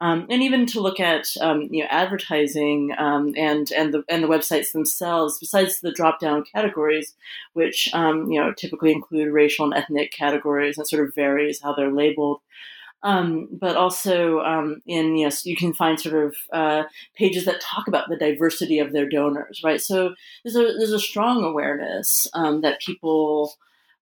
um, 0.00 0.26
and 0.28 0.42
even 0.42 0.66
to 0.66 0.80
look 0.80 1.00
at 1.00 1.26
um, 1.40 1.68
you 1.70 1.82
know 1.82 1.88
advertising 1.90 2.92
um, 2.98 3.32
and 3.36 3.70
and 3.72 3.94
the 3.94 4.04
and 4.08 4.22
the 4.22 4.28
websites 4.28 4.72
themselves. 4.72 5.38
Besides 5.38 5.80
the 5.80 5.92
drop 5.92 6.20
down 6.20 6.44
categories, 6.44 7.14
which 7.54 7.88
um, 7.94 8.30
you 8.30 8.38
know 8.38 8.52
typically 8.52 8.92
include 8.92 9.32
racial 9.32 9.64
and 9.64 9.74
ethnic 9.74 10.12
categories, 10.12 10.76
and 10.76 10.86
sort 10.86 11.06
of 11.06 11.14
varies 11.14 11.62
how 11.62 11.72
they're 11.74 11.92
labeled. 11.92 12.40
Um, 13.02 13.48
but 13.52 13.76
also 13.76 14.40
um, 14.40 14.82
in 14.86 15.16
yes, 15.16 15.46
you 15.46 15.54
can 15.54 15.72
find 15.72 16.00
sort 16.00 16.26
of 16.26 16.36
uh, 16.52 16.84
pages 17.14 17.44
that 17.44 17.60
talk 17.60 17.86
about 17.86 18.08
the 18.08 18.16
diversity 18.16 18.78
of 18.78 18.92
their 18.92 19.08
donors, 19.08 19.60
right? 19.62 19.80
So 19.80 20.14
there's 20.42 20.56
a 20.56 20.74
there's 20.76 20.92
a 20.92 20.98
strong 20.98 21.44
awareness 21.44 22.26
that 22.34 22.80
people 22.80 23.54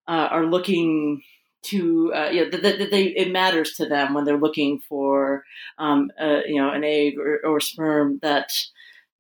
uh, 0.09 0.29
are 0.31 0.47
looking 0.47 1.23
to 1.65 2.13
uh, 2.15 2.29
you 2.29 2.45
know, 2.45 2.51
that, 2.51 2.63
that, 2.63 2.91
they 2.91 3.05
it 3.05 3.33
matters 3.33 3.73
to 3.73 3.87
them 3.87 4.15
when 4.15 4.25
they're 4.25 4.37
looking 4.37 4.81
for 4.81 5.45
um, 5.79 6.11
uh, 6.21 6.41
you 6.47 6.57
know 6.57 6.71
an 6.71 6.85
egg 6.85 7.19
or, 7.19 7.41
or 7.45 7.61
sperm 7.61 8.19
that 8.23 8.53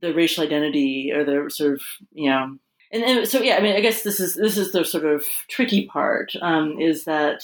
the 0.00 0.14
racial 0.14 0.44
identity 0.44 1.10
or 1.12 1.24
the 1.24 1.50
sort 1.50 1.74
of 1.74 1.82
you 2.12 2.28
know 2.28 2.56
and, 2.92 3.02
and, 3.02 3.28
so 3.28 3.40
yeah 3.40 3.56
I 3.56 3.60
mean 3.60 3.74
I 3.74 3.80
guess 3.80 4.02
this 4.02 4.20
is 4.20 4.34
this 4.34 4.58
is 4.58 4.72
the 4.72 4.84
sort 4.84 5.06
of 5.06 5.24
tricky 5.48 5.87
part 5.87 6.32
um, 6.42 6.78
is 6.78 7.04
that 7.04 7.42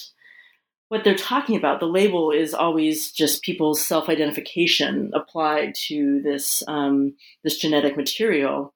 what 0.91 1.05
they're 1.05 1.15
talking 1.15 1.57
about. 1.57 1.79
The 1.79 1.87
label 1.87 2.33
is 2.33 2.53
always 2.53 3.13
just 3.13 3.45
people's 3.45 3.81
self-identification 3.81 5.13
applied 5.15 5.73
to 5.87 6.21
this 6.21 6.65
um, 6.67 7.15
this 7.45 7.59
genetic 7.59 7.97
material. 7.97 8.75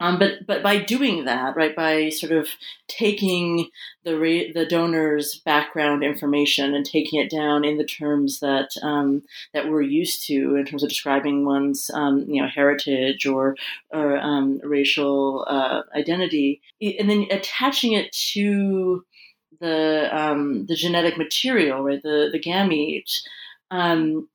Um, 0.00 0.18
but 0.18 0.46
but 0.46 0.62
by 0.62 0.78
doing 0.78 1.26
that, 1.26 1.56
right, 1.56 1.76
by 1.76 2.08
sort 2.08 2.32
of 2.32 2.48
taking 2.88 3.68
the 4.02 4.50
the 4.54 4.64
donor's 4.64 5.38
background 5.44 6.02
information 6.02 6.74
and 6.74 6.86
taking 6.86 7.20
it 7.20 7.30
down 7.30 7.66
in 7.66 7.76
the 7.76 7.84
terms 7.84 8.40
that 8.40 8.70
um, 8.82 9.22
that 9.52 9.68
we're 9.68 9.82
used 9.82 10.26
to 10.28 10.56
in 10.56 10.64
terms 10.64 10.82
of 10.82 10.88
describing 10.88 11.44
one's 11.44 11.90
um, 11.92 12.24
you 12.28 12.40
know 12.40 12.48
heritage 12.48 13.26
or 13.26 13.56
or 13.90 14.16
um, 14.16 14.58
racial 14.64 15.44
uh, 15.46 15.82
identity, 15.94 16.62
and 16.80 17.10
then 17.10 17.26
attaching 17.30 17.92
it 17.92 18.10
to 18.32 19.04
the 19.60 20.08
um, 20.12 20.66
the 20.66 20.74
genetic 20.74 21.16
material, 21.18 21.82
right, 21.82 22.02
the 22.02 22.28
the 22.32 22.40
gamete. 22.40 23.20
Um, 23.70 24.28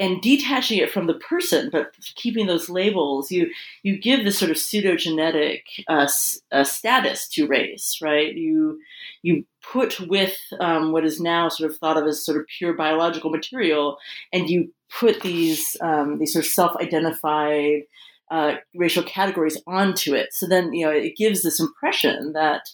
and 0.00 0.22
detaching 0.22 0.78
it 0.78 0.92
from 0.92 1.06
the 1.06 1.14
person, 1.14 1.70
but 1.72 1.92
keeping 2.14 2.46
those 2.46 2.68
labels, 2.68 3.30
you 3.30 3.50
you 3.82 3.98
give 3.98 4.24
this 4.24 4.38
sort 4.38 4.50
of 4.50 4.56
pseudogenetic 4.56 5.62
uh, 5.88 6.08
uh, 6.52 6.64
status 6.64 7.26
to 7.28 7.46
race, 7.46 7.98
right? 8.00 8.32
You 8.34 8.78
you 9.22 9.44
put 9.60 9.98
with 10.00 10.38
um, 10.60 10.92
what 10.92 11.04
is 11.04 11.20
now 11.20 11.48
sort 11.48 11.70
of 11.70 11.76
thought 11.78 11.96
of 11.96 12.06
as 12.06 12.24
sort 12.24 12.38
of 12.38 12.46
pure 12.46 12.74
biological 12.74 13.30
material, 13.30 13.98
and 14.32 14.48
you 14.48 14.72
put 14.88 15.20
these 15.22 15.76
um, 15.80 16.18
these 16.18 16.32
sort 16.32 16.44
of 16.44 16.50
self-identified 16.50 17.82
uh, 18.30 18.54
racial 18.74 19.02
categories 19.02 19.60
onto 19.66 20.14
it. 20.14 20.32
So 20.32 20.46
then 20.46 20.72
you 20.72 20.86
know 20.86 20.92
it 20.92 21.16
gives 21.16 21.42
this 21.42 21.58
impression 21.58 22.34
that 22.34 22.68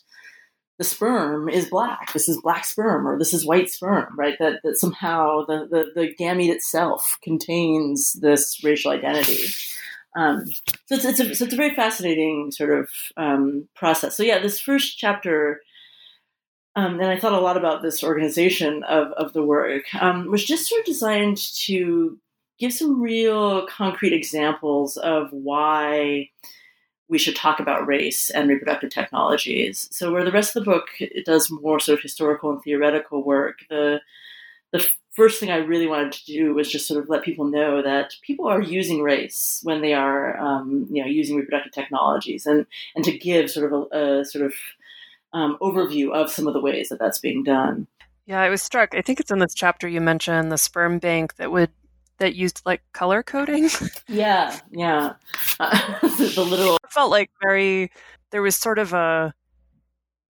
the 0.79 0.85
sperm 0.85 1.49
is 1.49 1.69
black. 1.69 2.13
This 2.13 2.29
is 2.29 2.41
black 2.41 2.65
sperm, 2.65 3.07
or 3.07 3.19
this 3.19 3.33
is 3.33 3.47
white 3.47 3.71
sperm, 3.71 4.15
right? 4.19 4.37
That, 4.39 4.61
that 4.65 4.77
somehow 4.77 5.45
the, 5.47 5.69
the, 5.71 5.93
the 5.95 6.15
gamete 6.15 6.51
itself 6.51 7.19
contains 7.23 8.15
this 8.15 8.63
racial 8.65 8.91
identity. 8.91 9.47
Um, 10.17 10.47
so 10.87 10.97
it's, 10.97 11.05
it's, 11.05 11.21
a, 11.21 11.35
so 11.35 11.45
it's 11.45 11.55
a 11.55 11.57
very 11.57 11.75
fascinating 11.75 12.51
sort 12.51 12.71
of 12.71 12.89
um, 13.17 13.69
process. 13.75 14.17
So 14.17 14.23
yeah, 14.23 14.41
this 14.41 14.61
first 14.61 14.99
chapter, 14.99 15.61
um, 16.77 17.01
and 17.01 17.09
I 17.09 17.19
thought 17.19 17.33
a 17.33 17.41
lot 17.41 17.57
about 17.57 17.83
this 17.83 18.03
organization 18.03 18.83
of, 18.85 19.13
of 19.13 19.33
the 19.33 19.43
work, 19.43 19.83
um, 19.95 20.31
was 20.31 20.45
just 20.45 20.69
sort 20.69 20.81
of 20.81 20.87
designed 20.87 21.39
to 21.65 22.19
give 22.59 22.73
some 22.73 23.01
real 23.01 23.67
concrete 23.67 24.13
examples 24.13 24.97
of 24.97 25.29
why 25.33 26.31
we 27.09 27.19
should 27.19 27.37
talk 27.37 27.61
about 27.61 27.87
race 27.87 28.31
and 28.31 28.49
reproductive 28.49 28.91
technologies. 28.91 29.89
So 29.91 30.13
where 30.13 30.25
the 30.25 30.33
rest 30.33 30.57
of 30.57 30.65
the 30.65 30.71
book 30.71 30.89
does 31.25 31.51
more 31.51 31.79
sort 31.79 31.99
of 31.99 32.03
historical 32.03 32.51
and 32.51 32.63
theoretical 32.63 33.23
work, 33.23 33.61
the 33.69 34.01
the 34.73 34.89
first 35.13 35.39
thing 35.39 35.51
I 35.51 35.59
really 35.59 35.87
wanted 35.87 36.13
to 36.13 36.25
do 36.25 36.55
was 36.55 36.71
just 36.71 36.89
sort 36.89 37.03
of 37.03 37.09
let 37.09 37.23
people 37.23 37.45
know 37.45 37.81
that 37.83 38.15
people 38.23 38.49
are 38.49 38.61
using 38.61 39.03
race 39.03 39.61
when 39.63 39.81
they 39.81 39.95
are 39.95 40.37
um, 40.39 40.87
you 40.91 41.03
know 41.03 41.09
using 41.09 41.37
reproductive 41.37 41.73
technologies, 41.73 42.47
and 42.47 42.67
and 42.95 43.05
to 43.05 43.17
give 43.17 43.51
sort 43.51 43.73
of 43.73 43.89
a, 43.93 44.21
a 44.21 44.25
sort 44.25 44.45
of 44.45 44.55
um, 45.33 45.59
overview 45.61 46.13
of 46.13 46.31
some 46.31 46.47
of 46.47 46.55
the 46.55 46.61
ways 46.61 46.89
that 46.89 46.99
that's 46.99 47.19
being 47.19 47.43
done. 47.43 47.87
Yeah, 48.27 48.41
I 48.41 48.49
was 48.49 48.63
struck. 48.63 48.95
I 48.95 49.03
think 49.03 49.21
it's 49.21 49.31
in 49.31 49.39
this 49.39 49.55
chapter 49.55 49.87
you 49.87 50.01
mentioned 50.01 50.51
the 50.51 50.57
sperm 50.59 50.99
bank 50.99 51.37
that 51.37 51.53
would 51.53 51.71
that 52.19 52.35
used 52.35 52.63
like 52.65 52.83
color 52.93 53.23
coding. 53.23 53.69
yeah, 54.09 54.59
yeah. 54.71 55.15
Uh, 55.59 55.99
the 56.09 56.47
literal 56.49 56.77
it 56.77 56.93
felt 56.93 57.11
like 57.11 57.31
very 57.43 57.91
there 58.31 58.43
was 58.43 58.57
sort 58.57 58.79
of 58.79 58.93
a 58.93 59.35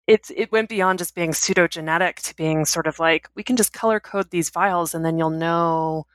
it's 0.07 0.31
it 0.35 0.51
went 0.51 0.69
beyond 0.69 0.99
just 0.99 1.15
being 1.15 1.31
pseudogenetic 1.31 2.15
to 2.15 2.35
being 2.35 2.65
sort 2.65 2.87
of 2.87 2.99
like 2.99 3.29
we 3.35 3.43
can 3.43 3.55
just 3.55 3.73
color 3.73 3.99
code 3.99 4.29
these 4.29 4.49
vials 4.49 4.93
and 4.93 5.05
then 5.05 5.17
you'll 5.17 5.29
know 5.29 6.05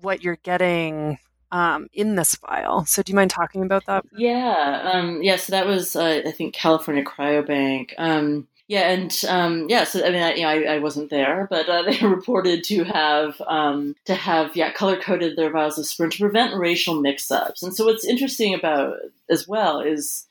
what 0.00 0.22
you're 0.22 0.38
getting 0.42 1.18
um, 1.52 1.88
in 1.92 2.14
this 2.14 2.34
file. 2.36 2.84
So 2.84 3.02
do 3.02 3.10
you 3.10 3.16
mind 3.16 3.30
talking 3.30 3.62
about 3.62 3.86
that? 3.86 4.04
Yeah, 4.16 4.90
um, 4.92 5.22
yeah. 5.22 5.36
So 5.36 5.50
that 5.52 5.66
was 5.66 5.96
uh, 5.96 6.22
I 6.24 6.30
think 6.30 6.54
California 6.54 7.04
Cryobank. 7.04 7.92
Um, 7.98 8.46
yeah, 8.70 8.88
and 8.92 9.24
um, 9.26 9.66
yeah, 9.68 9.82
so 9.82 10.06
I 10.06 10.10
mean, 10.10 10.22
I, 10.22 10.34
you 10.34 10.42
know, 10.42 10.48
I, 10.48 10.74
I 10.74 10.78
wasn't 10.78 11.10
there, 11.10 11.48
but 11.50 11.68
uh, 11.68 11.82
they 11.90 11.98
reported 12.06 12.62
to 12.66 12.84
have 12.84 13.42
um, 13.48 13.96
to 14.04 14.14
have 14.14 14.54
yeah 14.54 14.72
color 14.72 14.96
coded 14.96 15.34
their 15.34 15.50
vials 15.50 15.76
of 15.76 15.86
sperm 15.86 16.08
to 16.10 16.18
prevent 16.18 16.54
racial 16.54 17.00
mix-ups. 17.00 17.64
And 17.64 17.74
so, 17.74 17.84
what's 17.84 18.04
interesting 18.04 18.54
about 18.54 18.98
as 19.28 19.48
well 19.48 19.80
is 19.80 20.24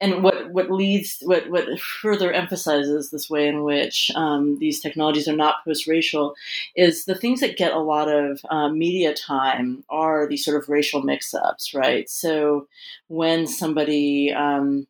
and 0.00 0.24
what 0.24 0.50
what 0.50 0.72
leads 0.72 1.18
what 1.22 1.48
what 1.50 1.78
further 1.78 2.32
emphasizes 2.32 3.10
this 3.10 3.30
way 3.30 3.46
in 3.46 3.62
which 3.62 4.10
um, 4.16 4.58
these 4.58 4.80
technologies 4.80 5.28
are 5.28 5.36
not 5.36 5.64
post-racial 5.64 6.34
is 6.74 7.04
the 7.04 7.14
things 7.14 7.38
that 7.38 7.56
get 7.56 7.72
a 7.72 7.78
lot 7.78 8.08
of 8.08 8.40
uh, 8.50 8.68
media 8.68 9.14
time 9.14 9.84
are 9.88 10.26
these 10.26 10.44
sort 10.44 10.60
of 10.60 10.68
racial 10.68 11.02
mix-ups, 11.02 11.74
right? 11.74 12.10
So 12.10 12.66
when 13.06 13.46
somebody 13.46 14.32
um, 14.32 14.88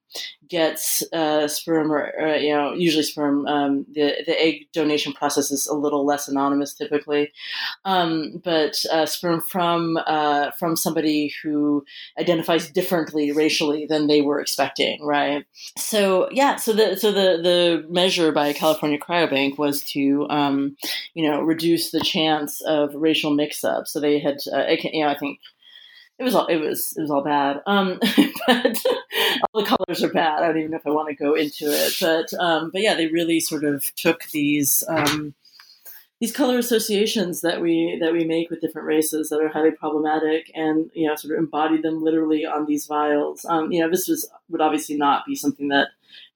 gets 0.48 1.02
uh, 1.12 1.46
sperm 1.46 1.92
or, 1.92 2.10
or, 2.18 2.36
you 2.36 2.54
know 2.54 2.72
usually 2.72 3.02
sperm 3.02 3.46
um, 3.46 3.84
the 3.92 4.14
the 4.26 4.40
egg 4.40 4.66
donation 4.72 5.12
process 5.12 5.50
is 5.50 5.66
a 5.66 5.74
little 5.74 6.06
less 6.06 6.28
anonymous 6.28 6.74
typically. 6.74 7.30
Um, 7.84 8.40
but 8.42 8.82
uh, 8.90 9.06
sperm 9.06 9.40
from 9.40 9.98
uh, 10.06 10.50
from 10.52 10.76
somebody 10.76 11.32
who 11.42 11.84
identifies 12.18 12.70
differently 12.70 13.32
racially 13.32 13.86
than 13.86 14.06
they 14.06 14.22
were 14.22 14.40
expecting 14.40 15.04
right? 15.04 15.44
So 15.76 16.28
yeah 16.32 16.56
so 16.56 16.72
the 16.72 16.96
so 16.96 17.12
the 17.12 17.42
the 17.42 17.86
measure 17.88 18.32
by 18.32 18.52
California 18.52 18.98
Cryobank 18.98 19.58
was 19.58 19.82
to 19.92 20.26
um, 20.30 20.76
you 21.14 21.28
know 21.28 21.40
reduce 21.42 21.90
the 21.90 22.00
chance 22.00 22.60
of 22.62 22.94
racial 22.94 23.34
mix-up. 23.34 23.86
So 23.86 24.00
they 24.00 24.18
had 24.18 24.38
uh, 24.52 24.64
you 24.82 25.04
know 25.04 25.10
I 25.10 25.18
think 25.18 25.40
it 26.18 26.24
was 26.24 26.34
all 26.34 26.46
it 26.46 26.56
was 26.56 26.94
it 26.96 27.00
was 27.00 27.10
all 27.10 27.22
bad. 27.22 27.62
Um, 27.66 27.98
but 28.46 28.76
all 29.52 29.62
the 29.62 29.66
colors 29.66 30.02
are 30.02 30.12
bad. 30.12 30.42
I 30.42 30.48
don't 30.48 30.58
even 30.58 30.70
know 30.72 30.78
if 30.78 30.86
I 30.86 30.90
want 30.90 31.08
to 31.08 31.14
go 31.14 31.34
into 31.34 31.66
it. 31.66 31.96
But 32.00 32.32
um, 32.38 32.70
but 32.72 32.82
yeah, 32.82 32.94
they 32.94 33.06
really 33.06 33.40
sort 33.40 33.64
of 33.64 33.94
took 33.94 34.24
these 34.30 34.82
um, 34.88 35.34
these 36.20 36.32
color 36.32 36.58
associations 36.58 37.42
that 37.42 37.60
we 37.60 37.98
that 38.00 38.12
we 38.12 38.24
make 38.24 38.50
with 38.50 38.60
different 38.60 38.88
races 38.88 39.28
that 39.28 39.40
are 39.40 39.48
highly 39.48 39.70
problematic, 39.70 40.50
and 40.54 40.90
you 40.92 41.06
know, 41.06 41.14
sort 41.14 41.34
of 41.34 41.38
embody 41.38 41.80
them 41.80 42.02
literally 42.02 42.44
on 42.44 42.66
these 42.66 42.86
vials. 42.86 43.44
Um, 43.44 43.70
you 43.70 43.80
know, 43.80 43.88
this 43.88 44.08
was 44.08 44.28
would 44.48 44.60
obviously 44.60 44.96
not 44.96 45.24
be 45.24 45.36
something 45.36 45.68
that 45.68 45.88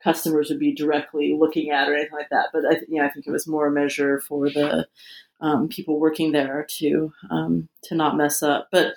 customers 0.02 0.48
would 0.48 0.60
be 0.60 0.72
directly 0.72 1.36
looking 1.38 1.70
at 1.70 1.88
or 1.88 1.94
anything 1.94 2.16
like 2.16 2.30
that. 2.30 2.48
But 2.52 2.64
I, 2.64 2.80
you 2.88 3.00
know, 3.00 3.04
I 3.04 3.10
think 3.10 3.26
it 3.26 3.32
was 3.32 3.48
more 3.48 3.66
a 3.66 3.72
measure 3.72 4.20
for 4.20 4.48
the 4.48 4.86
um, 5.40 5.68
people 5.68 5.98
working 5.98 6.30
there 6.30 6.64
to 6.78 7.12
um, 7.30 7.68
to 7.84 7.96
not 7.96 8.16
mess 8.16 8.44
up. 8.44 8.68
But 8.70 8.94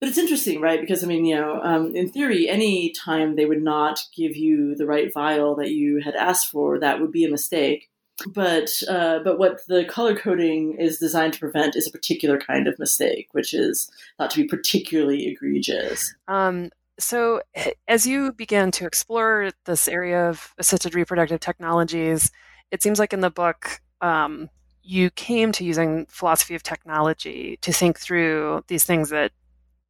but 0.00 0.08
it's 0.08 0.18
interesting, 0.18 0.60
right? 0.60 0.80
Because 0.80 1.04
I 1.04 1.06
mean, 1.06 1.26
you 1.26 1.36
know, 1.36 1.60
um, 1.62 1.94
in 1.94 2.08
theory, 2.08 2.48
any 2.48 2.90
time 2.90 3.36
they 3.36 3.44
would 3.44 3.62
not 3.62 4.02
give 4.16 4.34
you 4.34 4.74
the 4.74 4.86
right 4.86 5.12
vial 5.12 5.54
that 5.56 5.70
you 5.70 6.00
had 6.02 6.14
asked 6.14 6.50
for, 6.50 6.78
that 6.78 7.00
would 7.00 7.12
be 7.12 7.24
a 7.24 7.30
mistake. 7.30 7.90
But 8.26 8.70
uh, 8.88 9.20
but 9.20 9.38
what 9.38 9.60
the 9.66 9.84
color 9.84 10.16
coding 10.16 10.76
is 10.78 10.98
designed 10.98 11.34
to 11.34 11.38
prevent 11.38 11.76
is 11.76 11.86
a 11.86 11.90
particular 11.90 12.38
kind 12.38 12.66
of 12.66 12.78
mistake, 12.78 13.28
which 13.32 13.54
is 13.54 13.90
thought 14.18 14.30
to 14.30 14.42
be 14.42 14.48
particularly 14.48 15.26
egregious. 15.28 16.14
Um, 16.28 16.70
so, 16.98 17.40
as 17.88 18.06
you 18.06 18.32
began 18.32 18.70
to 18.72 18.86
explore 18.86 19.50
this 19.64 19.88
area 19.88 20.28
of 20.28 20.54
assisted 20.58 20.94
reproductive 20.94 21.40
technologies, 21.40 22.30
it 22.70 22.82
seems 22.82 22.98
like 22.98 23.12
in 23.12 23.20
the 23.20 23.30
book 23.30 23.80
um, 24.00 24.50
you 24.82 25.10
came 25.10 25.52
to 25.52 25.64
using 25.64 26.06
philosophy 26.06 26.54
of 26.54 26.62
technology 26.62 27.58
to 27.62 27.72
think 27.72 27.98
through 27.98 28.64
these 28.68 28.84
things 28.84 29.10
that 29.10 29.32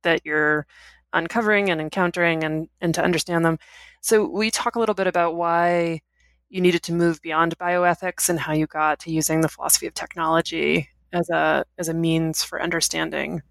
that 0.03 0.25
you're 0.25 0.67
uncovering 1.13 1.71
and 1.71 1.81
encountering 1.81 2.45
and, 2.45 2.69
and 2.81 2.95
to 2.95 3.03
understand 3.03 3.45
them. 3.45 3.59
So, 4.01 4.27
we 4.27 4.51
talk 4.51 4.77
a 4.77 4.79
little 4.79 4.95
bit 4.95 5.07
about 5.07 5.37
why 5.37 6.03
you 6.49 6.61
needed 6.61 6.83
to 6.83 6.93
move 6.93 7.23
beyond 7.23 7.57
bioethics 7.59 8.29
and 8.29 8.39
how 8.39 8.53
you 8.53 8.67
got 8.67 8.99
to 9.01 9.13
using 9.13 9.41
the 9.41 9.49
philosophy 9.49 9.87
of 9.87 9.95
technology 9.95 10.89
as 11.13 11.31
a 11.31 11.65
as 11.79 11.89
a 11.89 11.95
means 11.95 12.43
for 12.43 12.61
understanding 12.61 13.43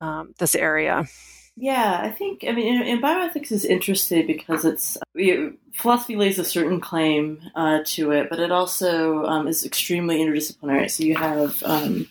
um, 0.00 0.34
this 0.38 0.54
area. 0.54 1.06
Yeah, 1.56 2.00
I 2.02 2.10
think 2.10 2.44
I 2.46 2.52
mean, 2.52 2.82
in 2.82 3.00
bioethics 3.00 3.52
is 3.52 3.64
interesting 3.64 4.26
because 4.26 4.64
it's 4.64 4.98
it, 5.14 5.54
philosophy 5.72 6.16
lays 6.16 6.38
a 6.40 6.44
certain 6.44 6.80
claim 6.80 7.40
uh, 7.54 7.80
to 7.86 8.10
it, 8.10 8.28
but 8.28 8.40
it 8.40 8.50
also 8.50 9.24
um, 9.24 9.46
is 9.46 9.64
extremely 9.64 10.18
interdisciplinary. 10.18 10.90
So 10.90 11.04
you 11.04 11.16
have 11.16 11.62
um, 11.62 12.08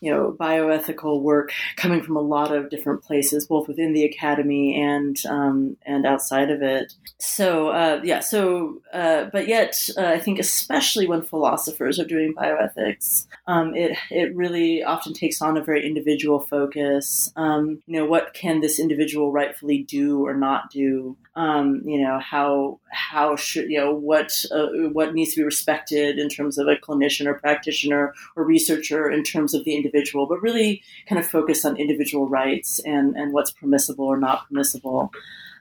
you 0.00 0.10
know 0.10 0.36
bioethical 0.38 1.22
work 1.22 1.52
coming 1.76 2.02
from 2.02 2.16
a 2.16 2.20
lot 2.20 2.54
of 2.54 2.70
different 2.70 3.02
places, 3.02 3.46
both 3.46 3.68
within 3.68 3.92
the 3.92 4.04
academy 4.04 4.80
and 4.80 5.16
um, 5.28 5.76
and 5.86 6.06
outside 6.06 6.50
of 6.50 6.62
it. 6.62 6.94
So 7.18 7.68
uh, 7.68 8.00
yeah, 8.04 8.20
so 8.20 8.80
uh, 8.92 9.24
but 9.32 9.48
yet 9.48 9.88
uh, 9.96 10.06
I 10.06 10.18
think 10.18 10.38
especially 10.38 11.06
when 11.06 11.22
philosophers 11.22 11.98
are 11.98 12.04
doing 12.04 12.34
bioethics, 12.34 13.26
um, 13.46 13.74
it 13.74 13.96
it 14.10 14.34
really 14.34 14.82
often 14.82 15.12
takes 15.12 15.42
on 15.42 15.56
a 15.56 15.64
very 15.64 15.86
individual 15.86 16.40
focus. 16.40 17.32
Um, 17.36 17.82
you 17.86 17.98
know, 17.98 18.06
what 18.06 18.34
can 18.34 18.60
this 18.60 18.78
individual 18.78 19.32
rightfully 19.32 19.82
do 19.82 20.26
or 20.26 20.34
not 20.34 20.70
do? 20.70 21.16
Um, 21.40 21.80
you 21.84 22.02
know, 22.02 22.18
how 22.18 22.80
how 22.90 23.34
should 23.36 23.70
you 23.70 23.78
know 23.78 23.94
what 23.94 24.30
uh, 24.54 24.66
what 24.92 25.14
needs 25.14 25.32
to 25.32 25.40
be 25.40 25.44
respected 25.44 26.18
in 26.18 26.28
terms 26.28 26.58
of 26.58 26.66
a 26.68 26.76
clinician 26.76 27.26
or 27.26 27.34
practitioner 27.34 28.12
or 28.36 28.44
researcher 28.44 29.10
in 29.10 29.22
terms 29.22 29.54
of 29.54 29.64
the 29.64 29.74
individual, 29.74 30.26
but 30.26 30.42
really 30.42 30.82
kind 31.08 31.18
of 31.18 31.26
focus 31.26 31.64
on 31.64 31.78
individual 31.78 32.28
rights 32.28 32.78
and, 32.80 33.16
and 33.16 33.32
what's 33.32 33.52
permissible 33.52 34.04
or 34.04 34.18
not 34.18 34.48
permissible. 34.48 35.10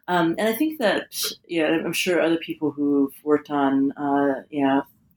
Um, 0.10 0.36
and 0.38 0.50
I 0.50 0.54
think 0.54 0.80
that, 0.80 1.15
yeah, 1.48 1.68
I'm 1.68 1.94
sure 1.94 2.20
other 2.20 2.38
people 2.38 2.72
who've 2.72 3.13
worked 3.24 3.52
on, 3.52 3.92
uh, 3.92 4.42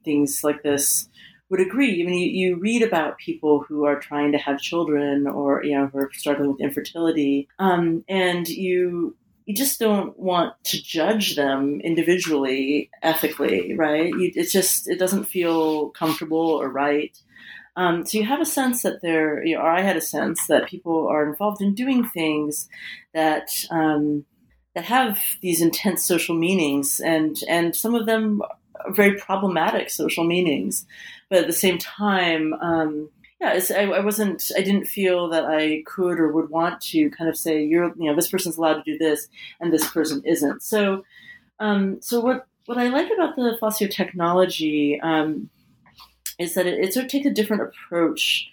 things 0.05 0.41
like 0.43 0.61
this 0.61 1.09
would 1.49 1.59
agree. 1.59 2.01
I 2.01 2.05
mean, 2.05 2.19
you, 2.19 2.49
you, 2.49 2.55
read 2.57 2.83
about 2.83 3.17
people 3.17 3.65
who 3.67 3.85
are 3.85 3.99
trying 3.99 4.31
to 4.33 4.37
have 4.37 4.59
children 4.59 5.27
or, 5.27 5.63
you 5.63 5.75
know, 5.75 5.87
who 5.87 5.97
are 5.97 6.11
struggling 6.13 6.51
with 6.51 6.61
infertility, 6.61 7.47
um, 7.59 8.05
and 8.07 8.47
you 8.47 9.15
you 9.45 9.53
just 9.53 9.79
don't 9.79 10.17
want 10.17 10.53
to 10.65 10.81
judge 10.81 11.35
them 11.35 11.81
individually, 11.81 12.89
ethically, 13.01 13.75
right? 13.75 14.09
You, 14.09 14.31
it's 14.35 14.51
just 14.51 14.87
it 14.87 14.99
doesn't 14.99 15.25
feel 15.25 15.89
comfortable 15.89 16.37
or 16.37 16.69
right. 16.69 17.17
Um, 17.75 18.05
so 18.05 18.17
you 18.17 18.25
have 18.25 18.41
a 18.41 18.45
sense 18.45 18.83
that 18.83 19.01
there, 19.01 19.43
you 19.43 19.55
know, 19.55 19.61
or 19.61 19.69
I 19.69 19.81
had 19.81 19.97
a 19.97 20.01
sense 20.01 20.47
that 20.47 20.67
people 20.67 21.07
are 21.07 21.27
involved 21.27 21.61
in 21.61 21.73
doing 21.73 22.07
things 22.07 22.69
that 23.13 23.49
um, 23.71 24.25
that 24.75 24.85
have 24.85 25.19
these 25.41 25.61
intense 25.61 26.05
social 26.05 26.35
meanings, 26.35 26.99
and 26.99 27.37
and 27.49 27.75
some 27.75 27.95
of 27.95 28.05
them 28.05 28.41
are 28.43 28.93
very 28.93 29.17
problematic 29.19 29.89
social 29.89 30.23
meanings, 30.23 30.85
but 31.29 31.39
at 31.39 31.47
the 31.47 31.53
same 31.53 31.77
time. 31.77 32.53
Um, 32.53 33.09
yeah, 33.43 33.59
I, 33.75 33.83
I, 33.83 33.99
wasn't. 33.99 34.51
I 34.57 34.61
didn't 34.61 34.85
feel 34.85 35.27
that 35.29 35.45
I 35.45 35.83
could 35.85 36.19
or 36.19 36.31
would 36.31 36.49
want 36.49 36.79
to 36.81 37.09
kind 37.09 37.29
of 37.29 37.35
say 37.35 37.63
you're, 37.63 37.93
you 37.97 38.05
know, 38.05 38.15
this 38.15 38.29
person's 38.29 38.57
allowed 38.57 38.75
to 38.75 38.83
do 38.83 38.97
this 38.97 39.27
and 39.59 39.71
this 39.71 39.89
person 39.89 40.21
isn't. 40.25 40.63
So, 40.63 41.03
um, 41.59 42.01
so 42.01 42.21
what 42.21 42.47
what 42.65 42.77
I 42.77 42.87
like 42.87 43.09
about 43.11 43.35
the 43.35 43.57
of 43.61 43.91
technology 43.91 44.99
um, 45.01 45.49
is 46.39 46.55
that 46.55 46.65
it, 46.65 46.79
it 46.79 46.93
sort 46.93 47.05
of 47.05 47.11
takes 47.11 47.25
a 47.25 47.31
different 47.31 47.63
approach. 47.63 48.49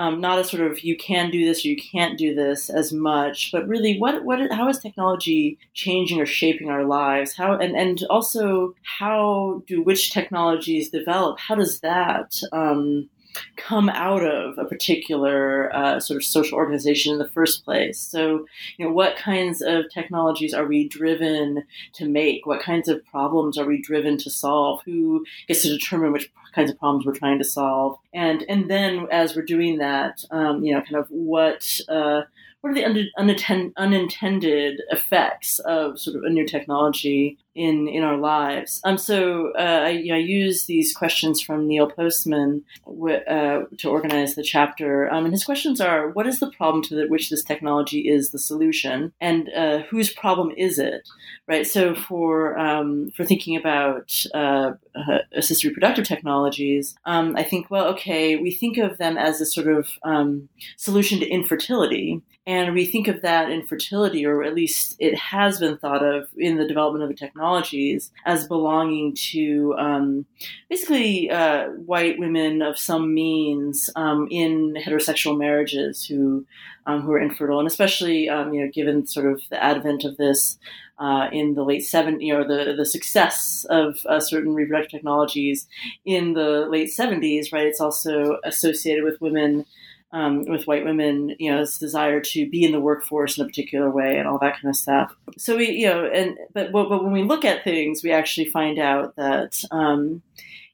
Um, 0.00 0.20
not 0.20 0.38
a 0.38 0.44
sort 0.44 0.62
of 0.62 0.84
you 0.84 0.96
can 0.96 1.28
do 1.32 1.44
this 1.44 1.64
or 1.64 1.68
you 1.68 1.76
can't 1.76 2.16
do 2.16 2.32
this 2.32 2.70
as 2.70 2.92
much, 2.92 3.50
but 3.50 3.66
really 3.66 3.98
what 3.98 4.24
what 4.24 4.38
how 4.52 4.68
is 4.68 4.78
technology 4.78 5.58
changing 5.74 6.20
or 6.20 6.26
shaping 6.26 6.70
our 6.70 6.84
lives? 6.84 7.34
How 7.34 7.54
and 7.54 7.76
and 7.76 8.04
also 8.08 8.76
how 8.84 9.64
do 9.66 9.82
which 9.82 10.12
technologies 10.12 10.90
develop? 10.90 11.40
How 11.40 11.56
does 11.56 11.80
that 11.80 12.40
um, 12.52 13.10
come 13.56 13.88
out 13.88 14.24
of 14.24 14.58
a 14.58 14.64
particular 14.64 15.74
uh, 15.74 16.00
sort 16.00 16.16
of 16.16 16.24
social 16.24 16.58
organization 16.58 17.12
in 17.12 17.18
the 17.18 17.28
first 17.28 17.64
place. 17.64 17.98
So, 17.98 18.46
you 18.76 18.84
know, 18.84 18.92
what 18.92 19.16
kinds 19.16 19.62
of 19.62 19.90
technologies 19.92 20.54
are 20.54 20.66
we 20.66 20.88
driven 20.88 21.64
to 21.94 22.08
make? 22.08 22.46
What 22.46 22.62
kinds 22.62 22.88
of 22.88 23.04
problems 23.06 23.58
are 23.58 23.66
we 23.66 23.80
driven 23.80 24.16
to 24.18 24.30
solve? 24.30 24.80
Who 24.84 25.24
gets 25.46 25.62
to 25.62 25.68
determine 25.68 26.12
which 26.12 26.30
kinds 26.54 26.70
of 26.70 26.78
problems 26.78 27.06
we're 27.06 27.14
trying 27.14 27.38
to 27.38 27.44
solve? 27.44 27.98
And 28.14 28.44
and 28.48 28.70
then 28.70 29.06
as 29.10 29.36
we're 29.36 29.42
doing 29.42 29.78
that, 29.78 30.24
um, 30.30 30.64
you 30.64 30.74
know, 30.74 30.82
kind 30.82 30.96
of 30.96 31.06
what 31.08 31.80
uh, 31.88 32.22
what 32.60 32.76
are 32.76 32.92
the 32.92 33.72
unintended 33.76 34.82
effects 34.90 35.58
of 35.60 35.98
sort 35.98 36.16
of 36.16 36.24
a 36.24 36.30
new 36.30 36.46
technology 36.46 37.38
in 37.58 37.88
in 37.88 38.02
our 38.02 38.16
lives. 38.16 38.80
Um, 38.84 38.98
so 38.98 39.52
uh, 39.58 39.82
I, 39.86 39.88
you 39.90 40.10
know, 40.10 40.16
I, 40.16 40.18
use 40.18 40.66
these 40.66 40.94
questions 40.94 41.40
from 41.40 41.66
Neil 41.66 41.90
Postman 41.90 42.62
w- 42.84 43.16
uh, 43.16 43.64
to 43.78 43.90
organize 43.90 44.34
the 44.34 44.42
chapter. 44.42 45.12
Um, 45.12 45.24
and 45.24 45.34
his 45.34 45.44
questions 45.44 45.80
are: 45.80 46.08
What 46.10 46.26
is 46.26 46.40
the 46.40 46.50
problem 46.52 46.82
to 46.84 46.94
the, 46.94 47.06
which 47.08 47.30
this 47.30 47.42
technology 47.42 48.08
is 48.08 48.30
the 48.30 48.38
solution, 48.38 49.12
and 49.20 49.50
uh, 49.56 49.78
whose 49.90 50.12
problem 50.12 50.52
is 50.56 50.78
it? 50.78 51.08
Right. 51.46 51.66
So 51.66 51.94
for 51.94 52.58
um, 52.58 53.10
for 53.16 53.24
thinking 53.24 53.56
about 53.56 54.14
uh, 54.34 54.72
uh, 54.94 55.18
assisted 55.32 55.68
reproductive 55.68 56.06
technologies, 56.06 56.94
um, 57.04 57.36
I 57.36 57.42
think, 57.42 57.70
well, 57.70 57.86
okay, 57.88 58.36
we 58.36 58.50
think 58.50 58.76
of 58.78 58.98
them 58.98 59.16
as 59.16 59.40
a 59.40 59.46
sort 59.46 59.68
of 59.68 59.88
um, 60.02 60.48
solution 60.76 61.20
to 61.20 61.26
infertility, 61.26 62.20
and 62.48 62.72
we 62.72 62.86
think 62.86 63.08
of 63.08 63.20
that 63.20 63.50
infertility, 63.50 64.24
or 64.24 64.42
at 64.42 64.54
least 64.54 64.96
it 64.98 65.14
has 65.18 65.60
been 65.60 65.76
thought 65.76 66.02
of 66.02 66.30
in 66.34 66.56
the 66.56 66.66
development 66.66 67.02
of 67.02 67.10
the 67.10 67.14
technologies 67.14 68.10
as 68.24 68.48
belonging 68.48 69.14
to 69.32 69.74
um, 69.76 70.24
basically 70.70 71.30
uh, 71.30 71.66
white 71.72 72.18
women 72.18 72.62
of 72.62 72.78
some 72.78 73.12
means 73.12 73.90
um, 73.96 74.28
in 74.30 74.74
heterosexual 74.82 75.36
marriages 75.36 76.06
who 76.06 76.46
um, 76.86 77.02
who 77.02 77.12
are 77.12 77.20
infertile, 77.20 77.58
and 77.58 77.68
especially 77.68 78.30
um, 78.30 78.54
you 78.54 78.64
know 78.64 78.70
given 78.72 79.06
sort 79.06 79.30
of 79.30 79.42
the 79.50 79.62
advent 79.62 80.04
of 80.04 80.16
this. 80.16 80.58
Uh, 81.00 81.28
in 81.30 81.54
the 81.54 81.62
late 81.62 81.82
70s, 81.82 82.20
you 82.20 82.34
know, 82.34 82.42
the, 82.42 82.74
the 82.74 82.84
success 82.84 83.64
of 83.70 84.04
uh, 84.08 84.18
certain 84.18 84.52
reproductive 84.52 84.90
technologies 84.90 85.68
in 86.04 86.32
the 86.32 86.66
late 86.68 86.88
70s, 86.88 87.52
right? 87.52 87.68
It's 87.68 87.80
also 87.80 88.38
associated 88.42 89.04
with 89.04 89.20
women 89.20 89.64
um, 90.12 90.44
with 90.46 90.66
white 90.66 90.84
women, 90.84 91.34
you 91.38 91.50
know, 91.50 91.58
this 91.58 91.78
desire 91.78 92.20
to 92.20 92.48
be 92.48 92.64
in 92.64 92.72
the 92.72 92.80
workforce 92.80 93.36
in 93.36 93.44
a 93.44 93.46
particular 93.46 93.90
way 93.90 94.18
and 94.18 94.26
all 94.26 94.38
that 94.38 94.54
kind 94.54 94.68
of 94.68 94.76
stuff. 94.76 95.14
So 95.36 95.56
we, 95.56 95.70
you 95.70 95.86
know, 95.86 96.06
and 96.06 96.38
but 96.54 96.72
but, 96.72 96.88
when 96.88 97.12
we 97.12 97.22
look 97.22 97.44
at 97.44 97.64
things, 97.64 98.02
we 98.02 98.12
actually 98.12 98.46
find 98.46 98.78
out 98.78 99.16
that. 99.16 99.62
Um, 99.70 100.22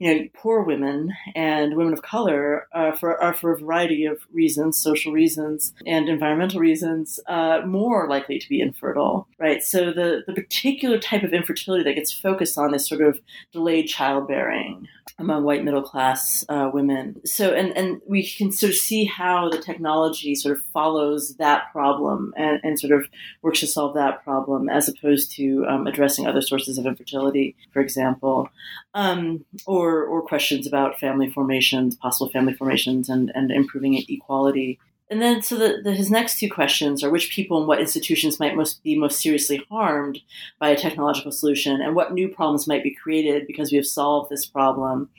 you 0.01 0.13
know, 0.13 0.29
poor 0.35 0.63
women 0.63 1.15
and 1.37 1.77
women 1.77 1.93
of 1.93 2.03
color 2.03 2.67
for, 2.99 3.17
are 3.23 3.33
for 3.33 3.53
a 3.53 3.59
variety 3.59 4.05
of 4.05 4.19
reasons, 4.33 4.77
social 4.77 5.13
reasons 5.13 5.73
and 5.87 6.09
environmental 6.09 6.61
reasons, 6.61 7.21
uh, 7.29 7.61
more 7.65 8.09
likely 8.09 8.39
to 8.39 8.49
be 8.49 8.61
infertile, 8.61 9.29
right? 9.39 9.63
So 9.63 9.93
the, 9.93 10.25
the 10.27 10.35
particular 10.35 10.99
type 10.99 11.23
of 11.23 11.33
infertility 11.33 11.85
that 11.85 11.95
gets 11.95 12.13
focused 12.13 12.59
on 12.59 12.75
is 12.75 12.87
sort 12.87 13.03
of 13.03 13.21
delayed 13.53 13.87
childbearing, 13.87 14.89
among 15.19 15.45
white 15.45 15.65
middle 15.65 15.83
class 15.83 16.45
uh, 16.49 16.71
women. 16.73 17.21
So, 17.25 17.53
and, 17.53 17.77
and 17.77 18.01
we 18.07 18.27
can 18.27 18.51
sort 18.51 18.71
of 18.71 18.77
see 18.77 19.05
how 19.05 19.49
the 19.49 19.59
technology 19.59 20.35
sort 20.35 20.57
of 20.57 20.65
follows 20.73 21.37
that 21.37 21.71
problem 21.73 22.35
and, 22.37 22.59
and 22.65 22.81
sort 22.81 22.93
of 22.93 23.07
works 23.43 23.61
to 23.61 23.67
solve 23.67 23.95
that 23.95 24.25
problem 24.25 24.69
as 24.69 24.89
opposed 24.89 25.33
to 25.37 25.65
um, 25.69 25.87
addressing 25.87 26.27
other 26.27 26.41
sources 26.41 26.79
of 26.79 26.87
infertility, 26.87 27.55
for 27.73 27.81
example. 27.81 28.49
Um, 28.95 29.45
or 29.67 30.05
or 30.05 30.23
questions 30.23 30.67
about 30.67 30.99
family 31.01 31.31
formations, 31.31 31.97
possible 31.97 32.31
family 32.31 32.55
formations, 32.55 33.09
and 33.09 33.31
and 33.35 33.51
improving 33.51 33.95
equality. 34.09 34.79
And 35.11 35.21
then, 35.21 35.43
so 35.43 35.57
the, 35.57 35.83
the, 35.85 35.93
his 35.93 36.11
next 36.11 36.39
two 36.39 36.49
questions 36.51 37.05
are 37.05 37.11
which 37.11 37.31
people 37.31 37.59
and 37.59 37.69
what 37.69 37.79
institutions 37.79 38.41
might 38.41 38.57
most 38.57 38.83
be 38.83 38.99
most 38.99 39.21
seriously 39.21 39.65
harmed 39.71 40.21
by 40.59 40.71
a 40.71 40.77
technological 40.77 41.31
solution, 41.31 41.81
and 41.81 41.95
what 41.95 42.15
new 42.15 42.29
problems 42.29 42.67
might 42.67 42.83
be 42.83 42.95
created 42.95 43.47
because 43.47 43.71
we 43.71 43.77
have 43.77 43.87
solved 43.87 44.31
this 44.31 44.47
problem. 44.47 45.11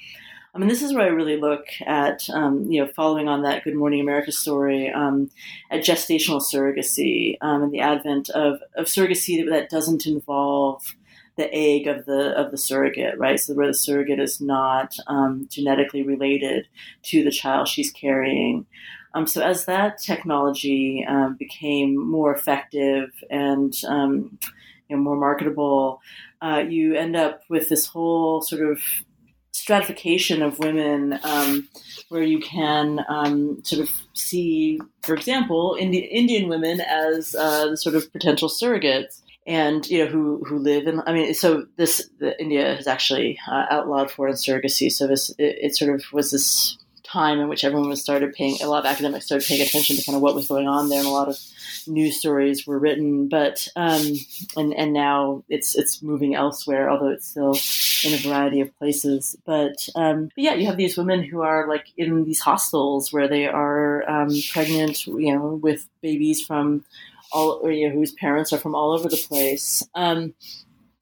I 0.54 0.58
mean, 0.58 0.70
this 0.70 0.82
is 0.82 0.94
where 0.94 1.04
I 1.04 1.10
really 1.10 1.38
look 1.38 1.66
at, 1.86 2.30
um, 2.30 2.72
you 2.72 2.82
know, 2.82 2.90
following 2.96 3.28
on 3.28 3.44
that 3.44 3.66
Good 3.66 3.76
Morning 3.76 4.00
America 4.00 4.32
story, 4.32 4.90
um, 4.90 5.30
at 5.70 5.82
gestational 5.82 6.42
surrogacy 6.42 7.38
um, 7.42 7.64
and 7.64 7.74
the 7.74 7.82
advent 7.82 8.30
of, 8.30 8.62
of 8.76 8.86
surrogacy 8.86 9.44
that, 9.44 9.52
that 9.52 9.70
doesn't 9.70 10.06
involve 10.08 10.96
the 11.36 11.54
egg 11.54 11.88
of 11.88 12.06
the 12.06 12.32
of 12.40 12.52
the 12.52 12.58
surrogate, 12.58 13.18
right? 13.20 13.38
So 13.38 13.54
where 13.54 13.68
the 13.68 13.74
surrogate 13.74 14.22
is 14.22 14.40
not 14.40 14.96
um, 15.08 15.48
genetically 15.52 16.04
related 16.04 16.68
to 17.04 17.24
the 17.24 17.32
child 17.32 17.68
she's 17.68 17.92
carrying. 17.92 18.66
Um, 19.16 19.26
so 19.26 19.42
as 19.42 19.66
that 19.66 19.98
technology 19.98 21.06
um, 21.08 21.36
became 21.38 21.96
more 21.98 22.36
effective 22.36 23.12
and 23.30 23.74
um, 23.88 24.38
you 24.90 24.96
know, 24.96 25.02
more 25.02 25.16
marketable, 25.16 26.02
uh, 26.42 26.64
you 26.68 26.96
end 26.96 27.16
up 27.16 27.42
with 27.50 27.70
this 27.70 27.88
whole 27.88 28.42
sort 28.42 28.70
of 28.70 28.82
stratification 29.54 30.42
of 30.42 30.60
women 30.60 31.18
um, 31.24 31.68
where 32.10 32.24
you 32.24 32.40
can 32.40 33.06
um, 33.08 33.64
sort 33.64 33.82
of 33.82 33.90
see, 34.14 34.80
for 35.04 35.16
example, 35.16 35.78
Indi- 35.80 36.00
Indian 36.00 36.50
women 36.50 36.82
as 36.82 37.34
uh, 37.36 37.70
the 37.70 37.78
sort 37.78 37.96
of 37.96 38.12
potential 38.12 38.50
surrogates 38.50 39.22
and 39.48 39.88
you 39.88 40.04
know 40.04 40.12
who 40.12 40.44
who 40.44 40.58
live 40.58 40.88
in. 40.88 41.02
I 41.06 41.14
mean, 41.14 41.34
so 41.34 41.66
this 41.78 42.10
India 42.40 42.76
has 42.76 42.88
actually 42.88 43.40
uh, 43.50 43.66
outlawed 43.70 44.12
foreign 44.12 44.34
surrogacy. 44.34 44.92
So 44.92 45.08
this 45.08 45.30
it, 45.38 45.58
it, 45.62 45.76
sort 45.76 45.94
of 45.96 46.04
was 46.12 46.32
this 46.32 46.78
time 47.16 47.40
in 47.40 47.48
which 47.48 47.64
everyone 47.64 47.90
was 47.90 48.02
started 48.02 48.34
paying 48.34 48.58
a 48.62 48.68
lot 48.68 48.86
of 48.86 48.92
academics 48.92 49.26
started 49.26 49.48
paying 49.48 49.62
attention 49.62 49.96
to 49.96 50.06
kind 50.06 50.16
of 50.16 50.22
what 50.22 50.36
was 50.36 50.48
going 50.48 50.68
on 50.68 50.90
there, 50.90 51.00
and 51.00 51.08
a 51.08 51.18
lot 51.20 51.30
of 51.30 51.38
news 51.88 52.20
stories 52.20 52.68
were 52.68 52.80
written. 52.80 53.30
But 53.30 53.68
um, 53.76 54.06
and 54.58 54.74
and 54.74 54.94
now 54.94 55.44
it's 55.50 55.76
it's 55.76 56.02
moving 56.02 56.36
elsewhere, 56.36 56.90
although 56.90 57.14
it's 57.16 57.28
still 57.28 57.56
in 58.06 58.14
a 58.14 58.18
variety 58.18 58.62
of 58.62 58.78
places. 58.78 59.36
But, 59.46 59.88
um, 59.96 60.30
but 60.36 60.44
yeah, 60.44 60.54
you 60.54 60.68
have 60.68 60.78
these 60.78 60.98
women 60.98 61.24
who 61.24 61.42
are 61.42 61.68
like 61.68 61.86
in 61.98 62.24
these 62.24 62.40
hostels 62.40 63.12
where 63.12 63.28
they 63.28 63.48
are 63.48 64.08
um, 64.10 64.30
pregnant, 64.52 65.06
you 65.08 65.34
know, 65.34 65.60
with 65.62 65.88
babies 66.02 66.46
from 66.46 66.86
all 67.32 67.60
or, 67.64 67.72
you 67.72 67.90
know, 67.90 67.96
whose 67.96 68.12
parents 68.12 68.54
are 68.54 68.58
from 68.58 68.76
all 68.76 68.92
over 68.94 69.10
the 69.10 69.26
place. 69.30 69.84
Um, 69.96 70.34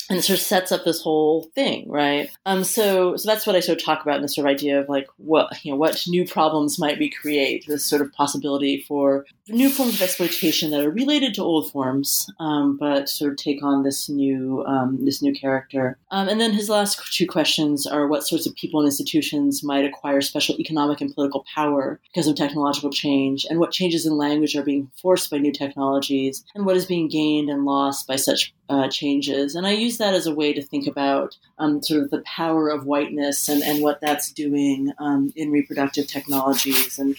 and 0.10 0.20
it 0.20 0.24
sort 0.24 0.40
of 0.40 0.46
sets 0.46 0.72
up 0.72 0.84
this 0.84 1.02
whole 1.02 1.44
thing, 1.56 1.90
right? 1.90 2.30
Um, 2.46 2.64
so, 2.64 3.16
so 3.16 3.30
that's 3.30 3.48
what 3.48 3.56
I 3.56 3.62
sort 3.62 3.80
of 3.80 3.86
talk 3.86 4.02
about 4.02 4.18
in 4.18 4.22
this 4.22 4.36
sort 4.36 4.48
of 4.48 4.52
idea 4.52 4.80
of 4.80 4.90
like 4.90 5.08
what 5.18 5.64
you 5.64 5.72
know, 5.72 5.78
what 5.78 6.02
new 6.08 6.28
problems 6.28 6.80
might 6.80 7.00
we 7.00 7.10
create? 7.10 7.66
This 7.68 7.86
sort 7.86 8.02
of 8.02 8.12
possibility 8.14 8.82
for 8.88 9.26
new 9.50 9.70
forms 9.70 9.96
of 9.96 10.02
exploitation 10.02 10.72
that 10.72 10.86
are 10.86 10.90
related 10.90 11.34
to 11.34 11.44
old 11.44 11.70
forms, 11.72 12.30
um, 12.40 12.78
but 12.78 13.10
sort 13.10 13.32
of 13.32 13.38
take 13.38 13.62
on 13.64 13.84
this 13.84 14.08
new 14.08 14.64
um, 14.66 15.04
this 15.04 15.22
new 15.22 15.34
character. 15.34 15.98
Um, 16.12 16.30
and 16.30 16.40
then 16.40 16.54
his 16.54 16.70
last 16.70 17.14
two 17.14 17.28
questions 17.28 17.86
are: 17.86 18.08
what 18.08 18.26
sorts 18.26 18.46
of 18.46 18.56
people 18.56 18.80
and 18.80 18.88
institutions 18.88 19.64
might 19.64 19.86
acquire 19.86 20.22
special 20.22 20.60
economic 20.60 21.02
and 21.02 21.14
political 21.14 21.46
power 21.54 22.00
because 22.14 22.28
of 22.28 22.36
technological 22.36 22.90
change, 22.90 23.46
and 23.50 23.60
what 23.60 23.72
changes 23.72 24.06
in 24.06 24.18
language 24.18 24.56
are 24.56 24.64
being 24.64 24.90
forced 25.02 25.30
by 25.30 25.38
new 25.38 25.52
technologies, 25.52 26.44
and 26.56 26.66
what 26.66 26.78
is 26.78 26.86
being 26.86 27.10
gained 27.10 27.50
and 27.50 27.66
lost 27.66 28.08
by 28.08 28.16
such 28.16 28.54
uh, 28.70 28.88
changes. 28.88 29.56
And 29.56 29.68
I 29.68 29.72
use 29.72 29.98
that 29.98 30.14
as 30.14 30.26
a 30.26 30.34
way 30.34 30.54
to 30.54 30.62
think 30.62 30.88
about 30.88 31.38
um, 31.60 31.84
sort 31.84 32.02
of 32.02 32.10
the 32.12 32.22
power 32.22 32.70
of 32.70 32.86
whiteness 32.86 33.50
and, 33.50 33.62
and 33.64 33.84
what 33.84 34.00
that's 34.00 34.32
doing 34.32 34.92
um, 35.00 35.34
in 35.36 35.52
reproductive 35.52 36.08
technologies 36.08 36.98
and 36.98 37.16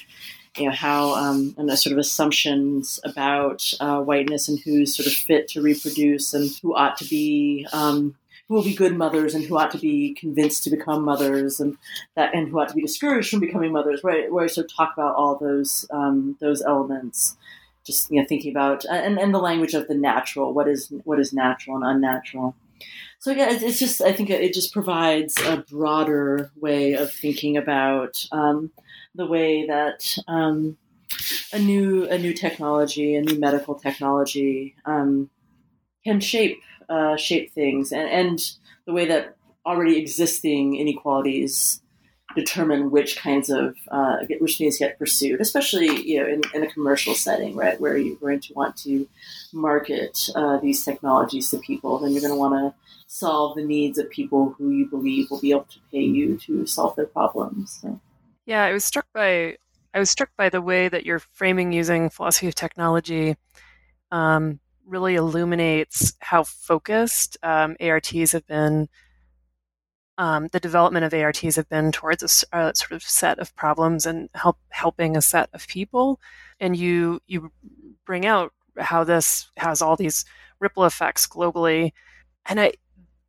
you 0.56 0.66
know 0.66 0.72
how 0.72 1.14
um, 1.14 1.54
and 1.58 1.70
sort 1.78 1.92
of 1.92 1.98
assumptions 1.98 3.00
about 3.04 3.72
uh, 3.80 4.00
whiteness 4.00 4.48
and 4.48 4.58
who's 4.60 4.96
sort 4.96 5.06
of 5.06 5.12
fit 5.12 5.48
to 5.48 5.60
reproduce 5.60 6.32
and 6.32 6.50
who 6.62 6.74
ought 6.74 6.96
to 6.98 7.04
be 7.06 7.66
um, 7.72 8.14
who 8.48 8.54
will 8.54 8.62
be 8.62 8.74
good 8.74 8.96
mothers 8.96 9.34
and 9.34 9.44
who 9.44 9.56
ought 9.56 9.70
to 9.70 9.78
be 9.78 10.14
convinced 10.14 10.64
to 10.64 10.70
become 10.70 11.04
mothers 11.04 11.60
and 11.60 11.76
that 12.14 12.34
and 12.34 12.48
who 12.48 12.60
ought 12.60 12.68
to 12.68 12.74
be 12.74 12.82
discouraged 12.82 13.30
from 13.30 13.40
becoming 13.40 13.72
mothers 13.72 14.04
right 14.04 14.30
where 14.32 14.44
I 14.44 14.46
sort 14.46 14.66
of 14.66 14.76
talk 14.76 14.92
about 14.92 15.16
all 15.16 15.36
those 15.36 15.86
um, 15.90 16.36
those 16.40 16.62
elements. 16.62 17.36
Just 17.84 18.10
you 18.10 18.20
know 18.20 18.26
thinking 18.26 18.50
about 18.50 18.84
and, 18.86 19.18
and 19.18 19.34
the 19.34 19.38
language 19.38 19.74
of 19.74 19.88
the 19.88 19.94
natural 19.94 20.54
what 20.54 20.68
is 20.68 20.90
what 21.04 21.18
is 21.18 21.32
natural 21.32 21.76
and 21.76 21.84
unnatural. 21.84 22.54
So 23.18 23.30
yeah 23.30 23.48
it's 23.50 23.78
just 23.78 24.02
i 24.02 24.12
think 24.12 24.28
it 24.28 24.52
just 24.52 24.72
provides 24.72 25.34
a 25.46 25.56
broader 25.56 26.50
way 26.56 26.92
of 26.92 27.10
thinking 27.10 27.56
about 27.56 28.22
um, 28.32 28.70
the 29.14 29.26
way 29.26 29.66
that 29.66 30.16
um, 30.28 30.76
a 31.52 31.58
new 31.58 32.08
a 32.08 32.18
new 32.18 32.32
technology 32.32 33.14
a 33.14 33.22
new 33.22 33.38
medical 33.38 33.74
technology 33.74 34.74
um, 34.84 35.30
can 36.04 36.20
shape 36.20 36.60
uh, 36.88 37.16
shape 37.16 37.52
things 37.52 37.92
and, 37.92 38.08
and 38.08 38.40
the 38.86 38.92
way 38.92 39.06
that 39.06 39.36
already 39.64 39.98
existing 39.98 40.76
inequalities 40.76 41.80
determine 42.34 42.90
which 42.90 43.16
kinds 43.16 43.48
of 43.48 43.76
uh, 43.90 44.16
which 44.40 44.58
things 44.58 44.78
get 44.78 44.98
pursued, 44.98 45.40
especially 45.40 46.02
you 46.02 46.20
know 46.20 46.28
in, 46.28 46.42
in, 46.52 46.62
a 46.62 46.70
commercial 46.70 47.14
setting, 47.14 47.54
right, 47.54 47.80
where 47.80 47.96
you're 47.96 48.16
going 48.16 48.40
to 48.40 48.52
want 48.54 48.76
to 48.78 49.08
market 49.52 50.28
uh, 50.34 50.58
these 50.58 50.84
technologies 50.84 51.50
to 51.50 51.58
people, 51.58 51.98
then 51.98 52.12
you're 52.12 52.20
going 52.20 52.32
to 52.32 52.38
want 52.38 52.54
to 52.54 52.74
solve 53.06 53.56
the 53.56 53.64
needs 53.64 53.98
of 53.98 54.10
people 54.10 54.54
who 54.58 54.70
you 54.70 54.86
believe 54.86 55.30
will 55.30 55.40
be 55.40 55.52
able 55.52 55.64
to 55.64 55.78
pay 55.92 56.00
you 56.00 56.36
to 56.38 56.66
solve 56.66 56.96
their 56.96 57.06
problems. 57.06 57.78
So. 57.80 58.00
Yeah, 58.46 58.64
I 58.64 58.72
was 58.72 58.84
struck 58.84 59.06
by 59.14 59.56
I 59.94 59.98
was 59.98 60.10
struck 60.10 60.30
by 60.36 60.48
the 60.48 60.60
way 60.60 60.88
that 60.88 61.06
your 61.06 61.18
framing 61.18 61.72
using 61.72 62.10
philosophy 62.10 62.48
of 62.48 62.54
technology 62.54 63.36
um, 64.10 64.60
really 64.86 65.14
illuminates 65.14 66.14
how 66.20 66.42
focused 66.42 67.36
um, 67.42 67.76
ARTs 67.80 68.32
have 68.32 68.46
been 68.46 68.88
um, 70.18 70.48
the 70.52 70.60
development 70.60 71.04
of 71.04 71.14
ARTs 71.14 71.56
have 71.56 71.68
been 71.68 71.90
towards 71.90 72.44
a, 72.52 72.58
a, 72.58 72.74
sort 72.74 72.92
of 72.92 73.02
set 73.02 73.38
of 73.38 73.54
problems 73.56 74.06
and 74.06 74.28
help 74.34 74.58
helping 74.68 75.16
a 75.16 75.22
set 75.22 75.48
of 75.52 75.66
people, 75.66 76.20
and 76.60 76.76
you 76.76 77.20
you 77.26 77.50
bring 78.06 78.24
out 78.26 78.52
how 78.78 79.04
this 79.04 79.50
has 79.56 79.82
all 79.82 79.96
these 79.96 80.24
ripple 80.60 80.84
effects 80.84 81.26
globally, 81.26 81.92
and 82.46 82.60
I 82.60 82.74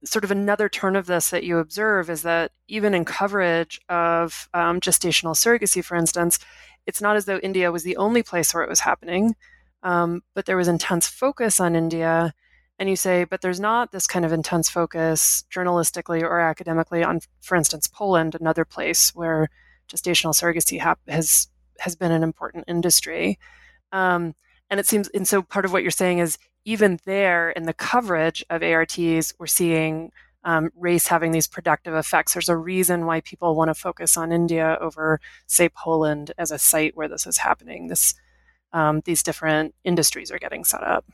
sort 0.05 0.23
of 0.23 0.31
another 0.31 0.69
turn 0.69 0.95
of 0.95 1.07
this 1.07 1.29
that 1.29 1.43
you 1.43 1.57
observe 1.57 2.09
is 2.09 2.21
that 2.21 2.51
even 2.67 2.93
in 2.93 3.05
coverage 3.05 3.79
of 3.89 4.49
um, 4.53 4.79
gestational 4.79 5.35
surrogacy, 5.35 5.83
for 5.83 5.95
instance, 5.95 6.39
it's 6.85 7.01
not 7.01 7.15
as 7.15 7.25
though 7.25 7.37
India 7.37 7.71
was 7.71 7.83
the 7.83 7.97
only 7.97 8.23
place 8.23 8.53
where 8.53 8.63
it 8.63 8.69
was 8.69 8.81
happening, 8.81 9.35
um, 9.83 10.21
but 10.33 10.45
there 10.45 10.57
was 10.57 10.67
intense 10.67 11.07
focus 11.07 11.59
on 11.59 11.75
India 11.75 12.33
and 12.77 12.89
you 12.89 12.95
say, 12.95 13.23
but 13.23 13.41
there's 13.41 13.59
not 13.59 13.91
this 13.91 14.05
kind 14.05 14.25
of 14.25 14.33
intense 14.33 14.69
focus 14.69 15.45
journalistically 15.53 16.21
or 16.21 16.39
academically 16.39 17.03
on, 17.03 17.21
for 17.41 17.55
instance, 17.55 17.87
Poland, 17.87 18.35
another 18.35 18.65
place 18.65 19.15
where 19.15 19.49
gestational 19.87 20.33
surrogacy 20.33 20.79
has 21.07 21.47
has 21.79 21.95
been 21.95 22.11
an 22.11 22.23
important 22.23 22.65
industry. 22.67 23.37
Um, 23.91 24.33
and 24.69 24.79
it 24.79 24.87
seems, 24.87 25.09
and 25.09 25.27
so 25.27 25.41
part 25.41 25.65
of 25.65 25.73
what 25.73 25.83
you're 25.83 25.91
saying 25.91 26.19
is 26.19 26.37
even 26.65 26.99
there 27.05 27.51
in 27.51 27.63
the 27.63 27.73
coverage 27.73 28.43
of 28.49 28.63
ARTs, 28.63 29.33
we're 29.37 29.47
seeing 29.47 30.11
um, 30.43 30.69
race 30.75 31.07
having 31.07 31.31
these 31.31 31.47
productive 31.47 31.93
effects. 31.93 32.33
There's 32.33 32.49
a 32.49 32.57
reason 32.57 33.05
why 33.05 33.21
people 33.21 33.55
want 33.55 33.69
to 33.69 33.75
focus 33.75 34.17
on 34.17 34.31
India 34.31 34.77
over, 34.81 35.19
say, 35.47 35.69
Poland 35.69 36.31
as 36.37 36.51
a 36.51 36.59
site 36.59 36.95
where 36.95 37.07
this 37.07 37.25
is 37.25 37.37
happening. 37.37 37.87
This, 37.87 38.15
um, 38.73 39.01
these 39.05 39.23
different 39.23 39.73
industries 39.83 40.31
are 40.31 40.39
getting 40.39 40.63
set 40.63 40.83
up. 40.83 41.05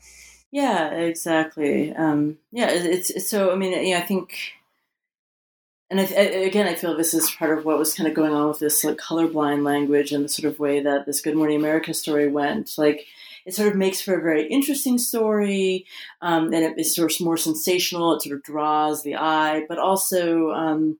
Yeah, 0.50 0.90
exactly. 0.90 1.94
Um, 1.94 2.38
yeah, 2.50 2.70
it's, 2.70 3.08
it's, 3.08 3.30
so. 3.30 3.52
I 3.52 3.54
mean, 3.54 3.86
yeah, 3.86 3.98
I 3.98 4.02
think, 4.02 4.38
and 5.88 5.98
I, 5.98 6.04
again, 6.04 6.66
I 6.66 6.74
feel 6.74 6.94
this 6.94 7.14
is 7.14 7.30
part 7.30 7.56
of 7.56 7.64
what 7.64 7.78
was 7.78 7.94
kind 7.94 8.06
of 8.06 8.14
going 8.14 8.34
on 8.34 8.48
with 8.48 8.58
this 8.58 8.84
like 8.84 8.98
colorblind 8.98 9.64
language 9.64 10.12
and 10.12 10.24
the 10.24 10.28
sort 10.28 10.52
of 10.52 10.60
way 10.60 10.80
that 10.80 11.06
this 11.06 11.22
Good 11.22 11.36
Morning 11.36 11.56
America 11.56 11.94
story 11.94 12.28
went. 12.28 12.76
Like, 12.76 13.06
it 13.44 13.54
sort 13.54 13.68
of 13.68 13.76
makes 13.76 14.00
for 14.00 14.18
a 14.18 14.22
very 14.22 14.46
interesting 14.46 14.98
story, 14.98 15.86
um, 16.20 16.52
and 16.52 16.64
it 16.64 16.78
is 16.78 16.94
sort 16.94 17.12
of 17.12 17.20
more 17.20 17.36
sensational. 17.36 18.14
It 18.14 18.22
sort 18.22 18.36
of 18.36 18.42
draws 18.42 19.02
the 19.02 19.16
eye, 19.16 19.64
but 19.68 19.78
also 19.78 20.50
um, 20.50 20.98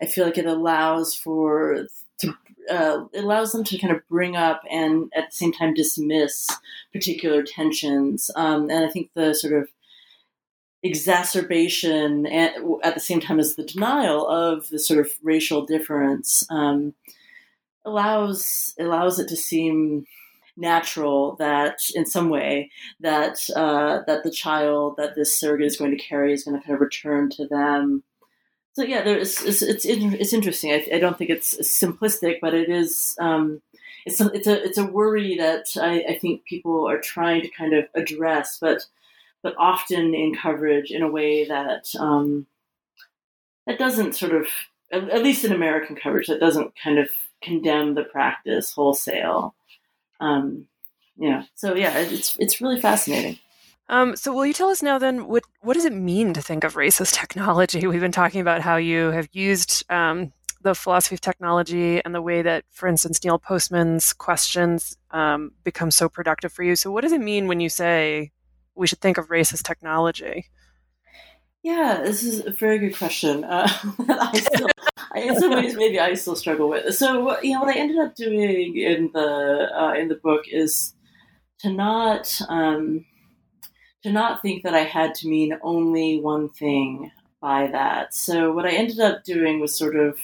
I 0.00 0.06
feel 0.06 0.24
like 0.24 0.38
it 0.38 0.46
allows 0.46 1.14
for 1.14 1.86
to 2.18 2.34
uh, 2.70 3.04
it 3.12 3.24
allows 3.24 3.52
them 3.52 3.64
to 3.64 3.78
kind 3.78 3.94
of 3.94 4.06
bring 4.08 4.36
up 4.36 4.62
and 4.70 5.12
at 5.14 5.30
the 5.30 5.36
same 5.36 5.52
time 5.52 5.74
dismiss 5.74 6.48
particular 6.92 7.42
tensions. 7.42 8.30
Um, 8.36 8.70
and 8.70 8.84
I 8.84 8.88
think 8.88 9.10
the 9.14 9.34
sort 9.34 9.52
of 9.54 9.68
exacerbation 10.82 12.26
at, 12.26 12.54
at, 12.82 12.94
the 12.94 13.00
same 13.00 13.20
time 13.20 13.38
as 13.38 13.54
the 13.54 13.64
denial 13.64 14.26
of 14.28 14.68
the 14.68 14.78
sort 14.78 14.98
of 14.98 15.12
racial 15.22 15.64
difference 15.64 16.44
um, 16.50 16.94
allows 17.84 18.74
allows 18.78 19.18
it 19.18 19.28
to 19.28 19.36
seem 19.36 20.06
natural 20.56 21.36
that 21.36 21.80
in 21.94 22.04
some 22.04 22.28
way 22.28 22.70
that 23.00 23.38
uh, 23.56 24.00
that 24.06 24.22
the 24.22 24.30
child 24.30 24.96
that 24.98 25.14
this 25.14 25.38
surrogate 25.38 25.66
is 25.66 25.76
going 25.76 25.90
to 25.90 26.02
carry 26.02 26.32
is 26.32 26.44
going 26.44 26.58
to 26.58 26.66
kind 26.66 26.74
of 26.74 26.80
return 26.80 27.30
to 27.30 27.46
them 27.46 28.02
so 28.74 28.82
yeah, 28.82 29.02
there 29.02 29.18
is, 29.18 29.42
it's 29.42 29.60
it's 29.60 29.84
it's 29.84 30.32
interesting. 30.32 30.72
I, 30.72 30.86
I, 30.94 30.98
don't 30.98 31.18
think 31.18 31.28
it's 31.28 31.54
simplistic, 31.56 32.38
but 32.40 32.54
it 32.54 32.70
is. 32.70 33.14
Um, 33.20 33.60
it's 34.06 34.20
a, 34.20 34.32
it's 34.32 34.46
a 34.46 34.64
it's 34.64 34.78
a 34.78 34.86
worry 34.86 35.36
that 35.36 35.66
I, 35.76 36.04
I 36.08 36.18
think 36.18 36.44
people 36.44 36.88
are 36.88 36.98
trying 36.98 37.42
to 37.42 37.48
kind 37.48 37.74
of 37.74 37.84
address, 37.94 38.58
but 38.58 38.86
but 39.42 39.54
often 39.58 40.14
in 40.14 40.34
coverage 40.34 40.90
in 40.90 41.02
a 41.02 41.10
way 41.10 41.46
that 41.46 41.94
um, 41.98 42.46
that 43.66 43.78
doesn't 43.78 44.14
sort 44.14 44.32
of, 44.32 44.46
at 44.90 45.22
least 45.22 45.44
in 45.44 45.52
American 45.52 45.94
coverage, 45.94 46.28
that 46.28 46.40
doesn't 46.40 46.72
kind 46.82 46.98
of 46.98 47.08
condemn 47.42 47.94
the 47.94 48.04
practice 48.04 48.72
wholesale. 48.72 49.54
Um, 50.22 50.66
yeah. 51.16 51.42
So 51.54 51.74
yeah, 51.74 51.98
it's 51.98 52.36
it's 52.38 52.60
really 52.60 52.80
fascinating. 52.80 53.38
Um, 53.88 54.16
so 54.16 54.32
will 54.32 54.46
you 54.46 54.52
tell 54.52 54.70
us 54.70 54.82
now 54.82 54.98
then 54.98 55.26
what 55.26 55.42
what 55.60 55.74
does 55.74 55.84
it 55.84 55.92
mean 55.92 56.32
to 56.34 56.40
think 56.40 56.64
of 56.64 56.76
race 56.76 57.00
as 57.00 57.12
technology? 57.12 57.86
We've 57.86 58.00
been 58.00 58.12
talking 58.12 58.40
about 58.40 58.62
how 58.62 58.76
you 58.76 59.10
have 59.10 59.28
used 59.32 59.84
um, 59.90 60.32
the 60.62 60.74
philosophy 60.74 61.16
of 61.16 61.20
technology 61.20 62.02
and 62.04 62.14
the 62.14 62.22
way 62.22 62.42
that, 62.42 62.64
for 62.70 62.88
instance, 62.88 63.22
Neil 63.22 63.38
Postman's 63.38 64.12
questions 64.12 64.96
um, 65.10 65.52
become 65.64 65.90
so 65.90 66.08
productive 66.08 66.52
for 66.52 66.62
you. 66.62 66.76
So 66.76 66.90
what 66.90 67.02
does 67.02 67.12
it 67.12 67.20
mean 67.20 67.48
when 67.48 67.60
you 67.60 67.68
say 67.68 68.30
we 68.74 68.86
should 68.86 69.00
think 69.00 69.18
of 69.18 69.30
race 69.30 69.52
as 69.52 69.62
technology? 69.62 70.46
Yeah, 71.62 72.00
this 72.02 72.24
is 72.24 72.44
a 72.44 72.50
very 72.50 72.78
good 72.78 72.96
question. 72.96 73.44
Uh, 73.44 73.68
I 74.08 74.38
still, 74.38 74.68
in 75.14 75.38
some 75.38 75.52
ways, 75.52 75.76
maybe 75.76 76.00
I 76.00 76.14
still 76.14 76.34
struggle 76.34 76.68
with. 76.68 76.94
So, 76.94 77.40
you 77.40 77.52
know, 77.52 77.60
what 77.60 77.74
I 77.74 77.78
ended 77.78 77.98
up 77.98 78.16
doing 78.16 78.76
in 78.76 79.10
the 79.12 79.68
uh, 79.72 79.94
in 79.94 80.08
the 80.08 80.16
book 80.16 80.44
is 80.48 80.94
to 81.60 81.70
not 81.70 82.36
um, 82.48 83.04
to 84.02 84.10
not 84.10 84.42
think 84.42 84.64
that 84.64 84.74
I 84.74 84.80
had 84.80 85.14
to 85.16 85.28
mean 85.28 85.56
only 85.62 86.20
one 86.20 86.48
thing 86.48 87.12
by 87.40 87.68
that. 87.68 88.12
So, 88.12 88.52
what 88.52 88.66
I 88.66 88.72
ended 88.72 88.98
up 88.98 89.22
doing 89.22 89.60
was 89.60 89.76
sort 89.76 89.94
of 89.94 90.18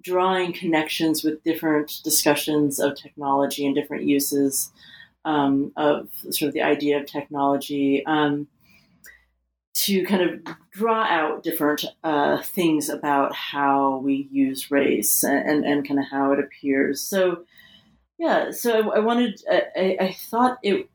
drawing 0.00 0.54
connections 0.54 1.22
with 1.22 1.44
different 1.44 2.00
discussions 2.02 2.80
of 2.80 2.96
technology 2.96 3.66
and 3.66 3.74
different 3.74 4.04
uses 4.04 4.72
um, 5.26 5.72
of 5.76 6.08
sort 6.30 6.48
of 6.48 6.54
the 6.54 6.62
idea 6.62 6.98
of 6.98 7.04
technology. 7.04 8.02
Um, 8.06 8.48
to 9.72 10.04
kind 10.04 10.22
of 10.22 10.56
draw 10.72 11.04
out 11.04 11.42
different 11.42 11.84
uh, 12.02 12.42
things 12.42 12.88
about 12.88 13.34
how 13.34 13.98
we 13.98 14.28
use 14.30 14.70
race 14.70 15.22
and, 15.24 15.64
and, 15.64 15.86
kind 15.86 16.00
of 16.00 16.06
how 16.10 16.32
it 16.32 16.38
appears. 16.40 17.00
So, 17.00 17.44
yeah, 18.18 18.50
so 18.50 18.90
I, 18.90 18.96
I 18.96 18.98
wanted, 19.00 19.40
I, 19.48 19.96
I, 20.00 20.16
thought 20.28 20.58
it, 20.62 20.88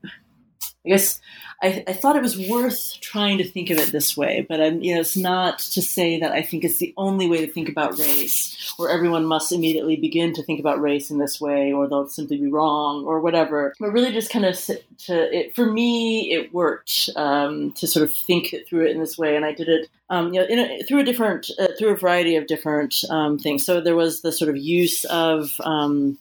I 0.86 0.90
guess 0.90 1.20
I, 1.62 1.84
I, 1.88 1.92
thought 1.94 2.16
it 2.16 2.22
was 2.22 2.38
worth 2.48 3.00
trying 3.00 3.38
to 3.38 3.44
think 3.44 3.70
of 3.70 3.78
it 3.78 3.90
this 3.90 4.16
way, 4.16 4.44
but 4.46 4.60
you 4.82 4.94
know, 4.94 5.00
it's 5.00 5.16
not 5.16 5.58
to 5.58 5.82
say 5.82 6.20
that 6.20 6.30
I 6.30 6.42
think 6.42 6.64
it's 6.64 6.78
the 6.78 6.92
only 6.98 7.28
way 7.28 7.44
to 7.44 7.50
think 7.50 7.68
about 7.68 7.98
race, 7.98 8.74
or 8.78 8.90
everyone 8.90 9.24
must 9.24 9.52
immediately 9.52 9.96
begin 9.96 10.34
to 10.34 10.42
think 10.42 10.60
about 10.60 10.80
race 10.80 11.10
in 11.10 11.18
this 11.18 11.40
way, 11.40 11.72
or 11.72 11.88
they'll 11.88 12.08
simply 12.08 12.36
be 12.36 12.50
wrong, 12.50 13.04
or 13.04 13.20
whatever. 13.20 13.74
But 13.80 13.92
really, 13.92 14.12
just 14.12 14.30
kind 14.30 14.44
of 14.44 14.56
to 14.58 14.78
it 15.08 15.56
for 15.56 15.64
me, 15.64 16.32
it 16.32 16.52
worked 16.52 17.08
um, 17.16 17.72
to 17.72 17.86
sort 17.86 18.08
of 18.08 18.14
think 18.14 18.54
through 18.68 18.86
it 18.86 18.90
in 18.90 19.00
this 19.00 19.16
way, 19.16 19.34
and 19.34 19.44
I 19.44 19.52
did 19.52 19.68
it, 19.68 19.88
um, 20.10 20.34
you 20.34 20.40
know, 20.40 20.46
a, 20.62 20.82
through 20.82 21.00
a 21.00 21.04
different, 21.04 21.50
uh, 21.58 21.68
through 21.78 21.94
a 21.94 21.96
variety 21.96 22.36
of 22.36 22.46
different 22.46 22.96
um, 23.08 23.38
things. 23.38 23.64
So 23.64 23.80
there 23.80 23.96
was 23.96 24.20
the 24.20 24.30
sort 24.30 24.50
of 24.50 24.58
use 24.58 25.04
of 25.06 25.50
um, 25.60 26.18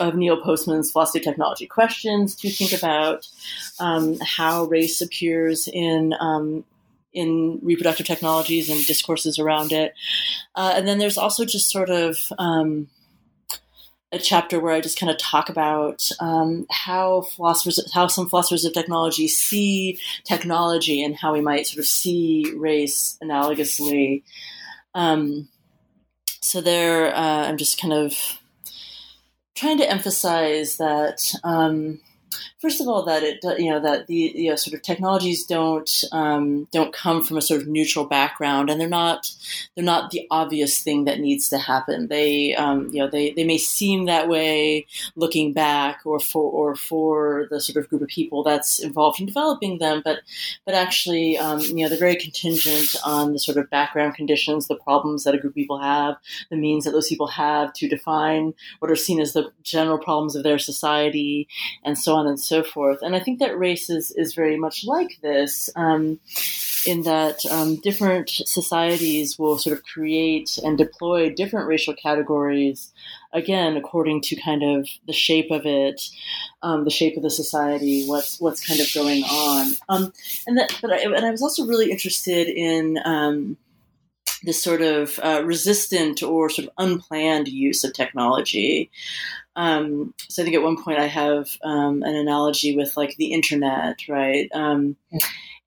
of 0.00 0.16
Neil 0.16 0.40
Postman's 0.40 0.90
philosophy 0.90 1.20
of 1.20 1.24
technology 1.24 1.66
questions 1.66 2.34
to 2.36 2.50
think 2.50 2.72
about 2.72 3.28
um, 3.78 4.18
how 4.20 4.64
race 4.64 5.00
appears 5.00 5.68
in 5.68 6.14
um, 6.18 6.64
in 7.12 7.58
reproductive 7.62 8.06
technologies 8.06 8.70
and 8.70 8.84
discourses 8.86 9.38
around 9.38 9.72
it. 9.72 9.94
Uh, 10.54 10.72
and 10.74 10.86
then 10.86 10.98
there's 10.98 11.18
also 11.18 11.44
just 11.44 11.70
sort 11.70 11.90
of 11.90 12.16
um, 12.38 12.88
a 14.12 14.18
chapter 14.18 14.58
where 14.58 14.72
I 14.72 14.80
just 14.80 14.98
kind 14.98 15.10
of 15.10 15.18
talk 15.18 15.48
about 15.48 16.08
um, 16.20 16.66
how 16.70 17.22
philosophers, 17.22 17.92
how 17.92 18.06
some 18.06 18.28
philosophers 18.28 18.64
of 18.64 18.72
technology 18.72 19.28
see 19.28 19.98
technology 20.24 21.02
and 21.02 21.16
how 21.16 21.32
we 21.32 21.40
might 21.40 21.66
sort 21.66 21.78
of 21.78 21.86
see 21.86 22.52
race 22.56 23.18
analogously. 23.22 24.22
Um, 24.94 25.48
so 26.40 26.60
there, 26.60 27.14
uh, 27.14 27.46
I'm 27.46 27.56
just 27.56 27.80
kind 27.80 27.92
of 27.92 28.39
trying 29.60 29.76
to 29.76 29.90
emphasize 29.90 30.78
that 30.78 31.34
um, 31.44 32.00
first 32.60 32.80
of 32.80 32.88
all 32.88 33.04
that 33.04 33.22
it 33.22 33.42
you 33.58 33.70
know 33.70 33.80
that 33.80 34.06
the 34.06 34.32
you 34.34 34.50
know, 34.50 34.56
sort 34.56 34.74
of 34.74 34.82
technologies 34.82 35.44
don't 35.44 36.04
um, 36.12 36.68
don't 36.72 36.92
come 36.92 37.24
from 37.24 37.36
a 37.36 37.42
sort 37.42 37.60
of 37.60 37.68
neutral 37.68 38.04
background 38.04 38.70
and 38.70 38.80
they're 38.80 38.88
not 38.88 39.30
they're 39.74 39.84
not 39.84 40.10
the 40.10 40.26
obvious 40.30 40.82
thing 40.82 41.04
that 41.04 41.20
needs 41.20 41.48
to 41.48 41.58
happen. 41.58 42.08
They 42.08 42.54
um, 42.54 42.88
you 42.92 43.00
know 43.00 43.08
they, 43.08 43.32
they 43.32 43.44
may 43.44 43.58
seem 43.58 44.06
that 44.06 44.28
way 44.28 44.86
looking 45.16 45.52
back 45.52 46.00
or 46.04 46.20
for 46.20 46.50
or 46.50 46.76
for 46.76 47.46
the 47.50 47.60
sort 47.60 47.82
of 47.82 47.88
group 47.88 48.02
of 48.02 48.08
people 48.08 48.42
that's 48.42 48.78
involved 48.78 49.20
in 49.20 49.26
developing 49.26 49.78
them 49.78 50.02
but 50.04 50.20
but 50.64 50.74
actually 50.74 51.38
um, 51.38 51.60
you 51.60 51.76
know 51.76 51.88
they're 51.88 51.98
very 51.98 52.16
contingent 52.16 52.88
on 53.04 53.32
the 53.32 53.38
sort 53.38 53.56
of 53.56 53.68
background 53.70 54.14
conditions 54.14 54.66
the 54.66 54.76
problems 54.76 55.24
that 55.24 55.34
a 55.34 55.38
group 55.38 55.52
of 55.52 55.54
people 55.54 55.78
have 55.78 56.16
the 56.50 56.56
means 56.56 56.84
that 56.84 56.92
those 56.92 57.08
people 57.08 57.26
have 57.26 57.72
to 57.72 57.88
define 57.88 58.52
what 58.78 58.90
are 58.90 58.96
seen 58.96 59.20
as 59.20 59.32
the 59.32 59.50
general 59.62 59.98
problems 59.98 60.36
of 60.36 60.42
their 60.42 60.58
society 60.58 61.48
and 61.84 61.98
so 61.98 62.14
on 62.14 62.19
and 62.26 62.38
so 62.38 62.60
so 62.60 62.68
forth. 62.68 63.02
And 63.02 63.14
I 63.16 63.20
think 63.20 63.38
that 63.38 63.58
race 63.58 63.90
is, 63.90 64.10
is 64.12 64.34
very 64.34 64.56
much 64.56 64.84
like 64.84 65.18
this, 65.22 65.70
um, 65.76 66.20
in 66.86 67.02
that 67.02 67.44
um, 67.50 67.76
different 67.76 68.30
societies 68.30 69.38
will 69.38 69.58
sort 69.58 69.76
of 69.76 69.84
create 69.84 70.58
and 70.64 70.78
deploy 70.78 71.32
different 71.32 71.68
racial 71.68 71.94
categories, 71.94 72.92
again, 73.32 73.76
according 73.76 74.22
to 74.22 74.36
kind 74.36 74.62
of 74.62 74.88
the 75.06 75.12
shape 75.12 75.50
of 75.50 75.66
it, 75.66 76.00
um, 76.62 76.84
the 76.84 76.90
shape 76.90 77.16
of 77.16 77.22
the 77.22 77.30
society, 77.30 78.06
what's 78.06 78.40
what's 78.40 78.66
kind 78.66 78.80
of 78.80 78.92
going 78.94 79.22
on. 79.24 79.72
Um, 79.88 80.12
and 80.46 80.56
that, 80.58 80.76
but 80.80 80.90
I, 80.90 80.98
and 81.02 81.26
I 81.26 81.30
was 81.30 81.42
also 81.42 81.66
really 81.66 81.90
interested 81.90 82.48
in 82.48 82.98
um, 83.04 83.56
this 84.42 84.62
sort 84.62 84.82
of 84.82 85.18
uh, 85.22 85.42
resistant 85.44 86.22
or 86.22 86.50
sort 86.50 86.68
of 86.68 86.74
unplanned 86.78 87.48
use 87.48 87.84
of 87.84 87.92
technology. 87.92 88.90
Um, 89.56 90.14
so 90.28 90.42
I 90.42 90.44
think 90.44 90.56
at 90.56 90.62
one 90.62 90.82
point 90.82 90.98
I 90.98 91.06
have 91.06 91.48
um, 91.62 92.02
an 92.02 92.14
analogy 92.14 92.76
with 92.76 92.96
like 92.96 93.16
the 93.16 93.32
internet, 93.32 94.08
right? 94.08 94.48
Um, 94.54 94.96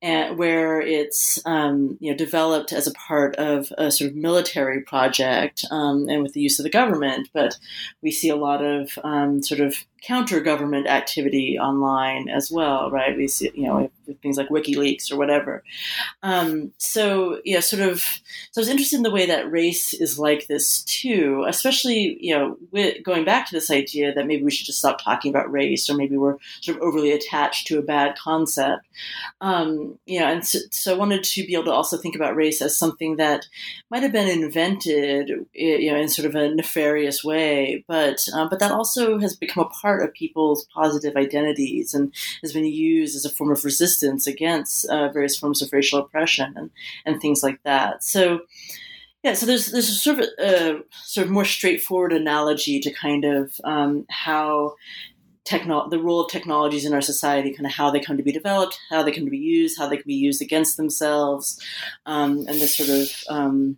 and 0.01 0.37
where 0.37 0.81
it's 0.81 1.39
um, 1.45 1.97
you 2.01 2.11
know 2.11 2.17
developed 2.17 2.73
as 2.73 2.87
a 2.87 2.93
part 2.93 3.35
of 3.37 3.71
a 3.77 3.89
sort 3.89 4.11
of 4.11 4.17
military 4.17 4.81
project 4.81 5.65
um, 5.71 6.07
and 6.09 6.21
with 6.21 6.33
the 6.33 6.41
use 6.41 6.59
of 6.59 6.63
the 6.63 6.69
government, 6.69 7.29
but 7.33 7.57
we 8.01 8.11
see 8.11 8.29
a 8.29 8.35
lot 8.35 8.63
of 8.63 8.89
um, 9.03 9.41
sort 9.41 9.61
of 9.61 9.75
counter 10.05 10.41
government 10.41 10.87
activity 10.87 11.57
online 11.57 12.29
as 12.29 12.51
well, 12.51 12.91
right? 12.91 13.15
We 13.15 13.27
see, 13.27 13.51
you 13.53 13.67
know, 13.67 13.89
things 14.21 14.37
like 14.37 14.49
WikiLeaks 14.49 15.11
or 15.11 15.17
whatever. 15.17 15.63
Um, 16.21 16.73
so, 16.77 17.39
yeah, 17.45 17.61
sort 17.61 17.81
of. 17.81 18.01
So 18.51 18.59
I 18.59 18.61
was 18.61 18.69
interested 18.69 18.97
in 18.97 19.03
the 19.03 19.11
way 19.11 19.25
that 19.25 19.51
race 19.51 19.93
is 19.93 20.19
like 20.19 20.47
this 20.47 20.83
too, 20.83 21.45
especially, 21.47 22.17
you 22.19 22.35
know, 22.35 22.57
with, 22.71 23.03
going 23.03 23.23
back 23.23 23.47
to 23.47 23.55
this 23.55 23.71
idea 23.71 24.13
that 24.13 24.27
maybe 24.27 24.43
we 24.43 24.51
should 24.51 24.65
just 24.65 24.79
stop 24.79 25.01
talking 25.01 25.29
about 25.31 25.51
race, 25.51 25.89
or 25.89 25.95
maybe 25.95 26.17
we're 26.17 26.37
sort 26.61 26.77
of 26.77 26.83
overly 26.83 27.11
attached 27.11 27.67
to 27.67 27.79
a 27.79 27.83
bad 27.83 28.17
concept. 28.17 28.85
Um, 29.41 29.97
you 30.05 30.19
know, 30.19 30.27
and 30.27 30.45
so, 30.45 30.59
so 30.71 30.93
I 30.93 30.97
wanted 30.97 31.23
to 31.23 31.45
be 31.45 31.53
able 31.53 31.65
to 31.65 31.71
also 31.71 31.97
think 31.97 32.15
about 32.15 32.35
race 32.35 32.61
as 32.61 32.77
something 32.77 33.15
that 33.17 33.47
might 33.89 34.03
have 34.03 34.11
been 34.11 34.27
invented, 34.27 35.29
you 35.53 35.91
know, 35.91 35.99
in 35.99 36.09
sort 36.09 36.27
of 36.27 36.35
a 36.35 36.53
nefarious 36.53 37.23
way, 37.23 37.85
but 37.87 38.25
uh, 38.33 38.47
but 38.49 38.59
that 38.59 38.71
also 38.71 39.17
has 39.19 39.35
become 39.35 39.65
a 39.65 39.69
part 39.69 39.92
part 39.93 40.07
of 40.07 40.13
people's 40.13 40.65
positive 40.73 41.15
identities 41.15 41.93
and 41.93 42.13
has 42.41 42.53
been 42.53 42.65
used 42.65 43.15
as 43.15 43.25
a 43.25 43.29
form 43.29 43.51
of 43.51 43.63
resistance 43.63 44.27
against 44.27 44.85
uh, 44.89 45.09
various 45.09 45.37
forms 45.37 45.61
of 45.61 45.71
racial 45.71 45.99
oppression 45.99 46.53
and, 46.55 46.71
and 47.05 47.21
things 47.21 47.43
like 47.43 47.61
that. 47.63 48.03
So, 48.03 48.41
yeah, 49.23 49.33
so 49.33 49.45
there's 49.45 49.67
there's 49.67 49.89
a 49.89 49.93
sort 49.93 50.19
of 50.19 50.25
a, 50.39 50.79
sort 50.91 51.27
of 51.27 51.31
more 51.31 51.45
straightforward 51.45 52.11
analogy 52.11 52.79
to 52.81 52.91
kind 52.91 53.23
of 53.23 53.53
um, 53.63 54.05
how 54.09 54.75
techno- 55.45 55.89
the 55.89 55.99
role 55.99 56.21
of 56.21 56.31
technologies 56.31 56.85
in 56.85 56.93
our 56.93 57.01
society, 57.01 57.53
kind 57.53 57.65
of 57.65 57.71
how 57.71 57.89
they 57.89 57.99
come 57.99 58.17
to 58.17 58.23
be 58.23 58.31
developed, 58.31 58.77
how 58.89 59.03
they 59.03 59.11
come 59.11 59.25
to 59.25 59.31
be 59.31 59.37
used, 59.37 59.77
how 59.77 59.87
they 59.87 59.97
can 59.97 60.07
be 60.07 60.13
used 60.13 60.41
against 60.41 60.75
themselves, 60.75 61.61
um, 62.05 62.39
and 62.47 62.59
this 62.59 62.75
sort 62.75 62.89
of 62.89 63.09
um, 63.29 63.77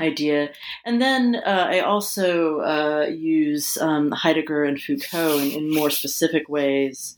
idea. 0.00 0.50
And 0.84 1.00
then 1.00 1.36
uh, 1.36 1.66
I 1.68 1.80
also 1.80 2.60
uh, 2.60 3.06
use 3.08 3.76
um, 3.78 4.10
Heidegger 4.12 4.64
and 4.64 4.80
Foucault 4.80 5.38
in, 5.38 5.50
in 5.50 5.74
more 5.74 5.90
specific 5.90 6.48
ways 6.48 7.16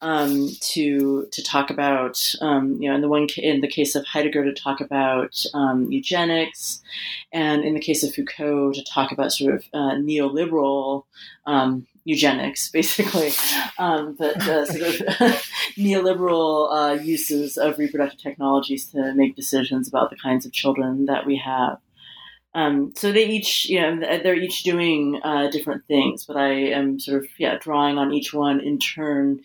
um, 0.00 0.48
to 0.60 1.26
to 1.32 1.42
talk 1.42 1.70
about, 1.70 2.34
um, 2.40 2.80
you 2.80 2.88
know, 2.88 2.94
in 2.94 3.00
the 3.00 3.08
one 3.08 3.26
in 3.36 3.60
the 3.60 3.68
case 3.68 3.94
of 3.94 4.06
Heidegger 4.06 4.44
to 4.44 4.54
talk 4.54 4.80
about 4.80 5.44
um, 5.54 5.90
eugenics, 5.90 6.80
and 7.32 7.64
in 7.64 7.74
the 7.74 7.80
case 7.80 8.04
of 8.04 8.14
Foucault 8.14 8.74
to 8.74 8.84
talk 8.84 9.10
about 9.10 9.32
sort 9.32 9.54
of 9.54 9.64
uh, 9.72 9.94
neoliberal 9.96 11.04
um, 11.46 11.86
eugenics, 12.04 12.68
basically, 12.72 13.32
um, 13.78 14.14
but 14.18 14.36
uh, 14.48 14.66
sort 14.66 14.82
of 14.82 14.96
neoliberal 15.76 16.72
uh, 16.72 17.02
uses 17.02 17.56
of 17.56 17.78
reproductive 17.78 18.20
technologies 18.20 18.86
to 18.86 19.14
make 19.14 19.34
decisions 19.34 19.88
about 19.88 20.10
the 20.10 20.16
kinds 20.16 20.46
of 20.46 20.52
children 20.52 21.06
that 21.06 21.26
we 21.26 21.36
have. 21.36 21.78
Um, 22.54 22.92
so 22.96 23.12
they 23.12 23.26
each, 23.26 23.68
you 23.68 23.80
know, 23.80 24.00
they're 24.00 24.34
each 24.34 24.62
doing 24.62 25.20
uh, 25.22 25.48
different 25.50 25.86
things, 25.86 26.24
but 26.24 26.36
I 26.36 26.50
am 26.50 26.98
sort 26.98 27.22
of, 27.22 27.28
yeah, 27.38 27.58
drawing 27.60 27.98
on 27.98 28.12
each 28.12 28.32
one 28.32 28.60
in 28.60 28.78
turn 28.78 29.40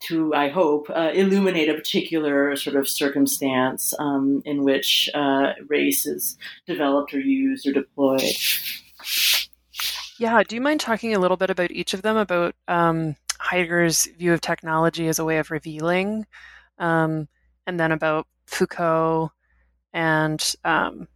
to, 0.00 0.34
I 0.34 0.48
hope, 0.48 0.90
uh, 0.90 1.10
illuminate 1.14 1.68
a 1.68 1.74
particular 1.74 2.56
sort 2.56 2.76
of 2.76 2.88
circumstance 2.88 3.94
um, 3.98 4.42
in 4.44 4.64
which 4.64 5.08
uh, 5.14 5.52
race 5.68 6.06
is 6.06 6.36
developed 6.66 7.14
or 7.14 7.20
used 7.20 7.66
or 7.66 7.72
deployed. 7.72 8.22
Yeah, 10.18 10.42
do 10.42 10.54
you 10.54 10.60
mind 10.60 10.80
talking 10.80 11.14
a 11.14 11.18
little 11.18 11.36
bit 11.36 11.50
about 11.50 11.70
each 11.70 11.94
of 11.94 12.02
them, 12.02 12.16
about 12.16 12.54
um, 12.68 13.16
Heidegger's 13.38 14.06
view 14.18 14.32
of 14.34 14.40
technology 14.40 15.08
as 15.08 15.18
a 15.18 15.24
way 15.24 15.38
of 15.38 15.50
revealing, 15.50 16.26
um, 16.78 17.28
and 17.66 17.78
then 17.78 17.92
about 17.92 18.26
Foucault 18.46 19.32
and 19.92 20.54
um, 20.64 21.08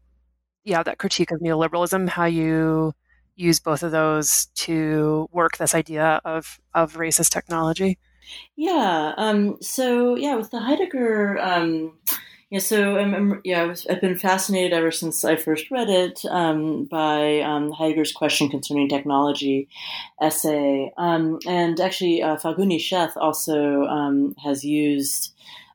yeah, 0.64 0.82
that 0.82 0.98
critique 0.98 1.30
of 1.30 1.40
neoliberalism, 1.40 2.08
how 2.08 2.24
you 2.24 2.92
use 3.36 3.60
both 3.60 3.82
of 3.82 3.90
those 3.90 4.46
to 4.54 5.28
work 5.32 5.56
this 5.56 5.74
idea 5.74 6.20
of 6.24 6.58
of 6.74 6.96
race 6.96 7.20
as 7.20 7.28
technology. 7.28 7.98
Yeah. 8.56 9.12
Um, 9.16 9.58
so 9.60 10.16
yeah, 10.16 10.36
with 10.36 10.50
the 10.50 10.60
Heidegger, 10.60 11.38
um, 11.38 11.92
yeah. 12.50 12.60
So 12.60 12.98
um, 12.98 13.14
um 13.14 13.40
yeah, 13.44 13.74
I've 13.90 14.00
been 14.00 14.16
fascinated 14.16 14.72
ever 14.72 14.90
since 14.90 15.24
I 15.24 15.36
first 15.36 15.70
read 15.70 15.90
it 15.90 16.24
um, 16.30 16.84
by 16.84 17.40
um, 17.40 17.70
Heidegger's 17.72 18.12
"Question 18.12 18.48
Concerning 18.48 18.88
Technology" 18.88 19.68
essay, 20.20 20.92
um, 20.96 21.38
and 21.46 21.80
actually 21.80 22.22
uh, 22.22 22.36
Falguni 22.36 22.78
Sheth 22.78 23.16
also 23.16 24.34
has 24.42 24.64
used 24.64 25.34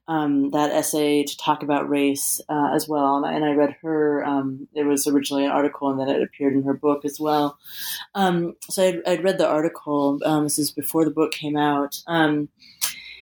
um, 0.09 0.49
that 0.49 0.71
essay 0.71 1.23
to 1.23 1.37
talk 1.37 1.61
about 1.61 1.87
race 1.87 2.41
uh, 2.49 2.71
as 2.73 2.89
well. 2.89 3.17
And 3.17 3.25
I, 3.27 3.33
and 3.33 3.45
I 3.45 3.51
read 3.51 3.75
her, 3.83 4.25
um, 4.25 4.67
it 4.73 4.83
was 4.83 5.05
originally 5.05 5.45
an 5.45 5.51
article 5.51 5.89
and 5.89 5.99
then 5.99 6.09
it 6.09 6.23
appeared 6.23 6.53
in 6.53 6.63
her 6.63 6.73
book 6.73 7.05
as 7.05 7.19
well. 7.19 7.59
Um, 8.15 8.55
so 8.71 8.87
I'd, 8.87 9.07
I'd, 9.07 9.23
read 9.23 9.37
the 9.37 9.47
article, 9.47 10.19
um, 10.25 10.45
this 10.45 10.57
is 10.57 10.71
before 10.71 11.05
the 11.05 11.11
book 11.11 11.31
came 11.31 11.55
out. 11.55 12.01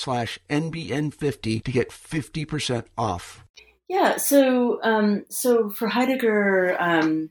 slash 0.00 0.38
NBN50 0.48 1.62
to 1.62 1.72
get 1.72 1.90
50% 1.90 2.86
off. 2.96 3.44
Yeah, 3.88 4.16
so 4.18 4.80
um, 4.82 5.24
so 5.28 5.68
for 5.70 5.88
Heidegger, 5.88 6.76
um, 6.80 7.30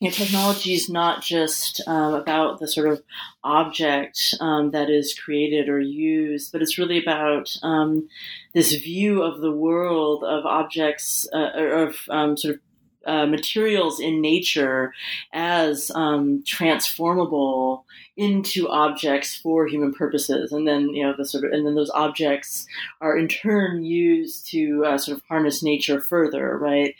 you 0.00 0.08
know, 0.08 0.14
technology 0.14 0.74
is 0.74 0.88
not 0.88 1.22
just 1.22 1.80
um, 1.86 2.14
about 2.14 2.58
the 2.58 2.66
sort 2.66 2.88
of 2.88 3.02
object 3.42 4.34
um, 4.40 4.70
that 4.70 4.90
is 4.90 5.18
created 5.18 5.68
or 5.68 5.78
used, 5.78 6.52
but 6.52 6.62
it's 6.62 6.78
really 6.78 7.00
about 7.02 7.54
um, 7.62 8.08
this 8.54 8.72
view 8.72 9.22
of 9.22 9.40
the 9.40 9.52
world 9.52 10.24
of 10.24 10.46
objects 10.46 11.28
uh, 11.32 11.50
or 11.54 11.68
of 11.68 11.96
sort 12.38 12.54
of 12.54 12.60
uh, 13.06 13.26
materials 13.26 14.00
in 14.00 14.20
nature 14.20 14.92
as 15.32 15.90
um, 15.94 16.42
transformable 16.46 17.84
into 18.16 18.68
objects 18.68 19.36
for 19.36 19.66
human 19.66 19.92
purposes, 19.92 20.52
and 20.52 20.66
then 20.68 20.88
you 20.90 21.02
know 21.02 21.14
the 21.16 21.24
sort 21.24 21.44
of 21.44 21.52
and 21.52 21.66
then 21.66 21.74
those 21.74 21.90
objects 21.90 22.66
are 23.00 23.16
in 23.16 23.28
turn 23.28 23.84
used 23.84 24.46
to 24.50 24.84
uh, 24.86 24.98
sort 24.98 25.16
of 25.16 25.22
harness 25.28 25.62
nature 25.62 26.00
further, 26.00 26.56
right? 26.58 26.94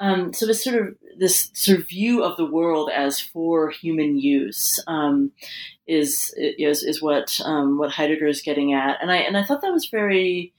Um, 0.00 0.32
so 0.32 0.46
this 0.46 0.64
sort 0.64 0.76
of 0.76 0.96
this 1.18 1.50
sort 1.54 1.78
of 1.78 1.88
view 1.88 2.22
of 2.22 2.36
the 2.36 2.46
world 2.46 2.90
as 2.92 3.20
for 3.20 3.70
human 3.70 4.18
use 4.18 4.82
um, 4.86 5.32
is 5.86 6.34
is 6.36 6.82
is 6.82 7.00
what 7.00 7.38
um, 7.44 7.78
what 7.78 7.92
Heidegger 7.92 8.26
is 8.26 8.42
getting 8.42 8.72
at, 8.72 8.98
and 9.00 9.10
I 9.10 9.16
and 9.16 9.36
I 9.36 9.44
thought 9.44 9.60
that 9.62 9.72
was 9.72 9.86
very 9.86 10.52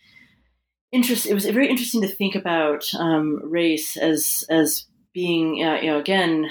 interest. 0.91 1.25
It 1.25 1.33
was 1.33 1.45
very 1.45 1.69
interesting 1.69 2.01
to 2.01 2.07
think 2.07 2.35
about 2.35 2.85
um, 2.97 3.39
race 3.43 3.97
as 3.97 4.45
as 4.49 4.85
being, 5.13 5.63
uh, 5.63 5.75
you 5.81 5.89
know, 5.89 5.99
again, 5.99 6.49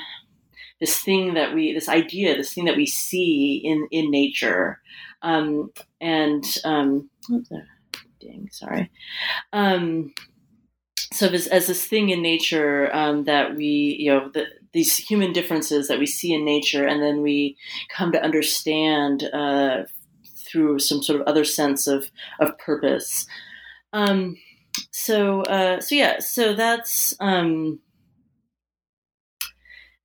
this 0.80 0.98
thing 0.98 1.34
that 1.34 1.54
we, 1.54 1.72
this 1.72 1.88
idea, 1.88 2.36
this 2.36 2.54
thing 2.54 2.64
that 2.64 2.76
we 2.76 2.86
see 2.86 3.60
in 3.64 3.86
in 3.90 4.10
nature, 4.10 4.80
um, 5.22 5.70
and 6.00 6.44
um, 6.64 7.10
dang, 8.20 8.48
sorry. 8.50 8.90
Um, 9.52 10.12
so 11.12 11.28
as, 11.28 11.46
as 11.46 11.68
this 11.68 11.86
thing 11.86 12.08
in 12.08 12.22
nature 12.22 12.94
um, 12.94 13.24
that 13.24 13.54
we, 13.54 13.96
you 14.00 14.10
know, 14.10 14.30
the, 14.34 14.46
these 14.72 14.96
human 14.96 15.32
differences 15.32 15.86
that 15.86 16.00
we 16.00 16.06
see 16.06 16.34
in 16.34 16.44
nature, 16.44 16.86
and 16.86 17.00
then 17.00 17.22
we 17.22 17.56
come 17.88 18.10
to 18.12 18.22
understand 18.22 19.22
uh, 19.32 19.84
through 20.36 20.80
some 20.80 21.02
sort 21.02 21.20
of 21.20 21.26
other 21.26 21.44
sense 21.44 21.86
of 21.86 22.10
of 22.40 22.58
purpose. 22.58 23.26
Um, 23.94 24.36
so 24.90 25.42
uh, 25.42 25.80
so 25.80 25.94
yeah, 25.94 26.18
so 26.18 26.52
that's 26.52 27.14
um, 27.20 27.78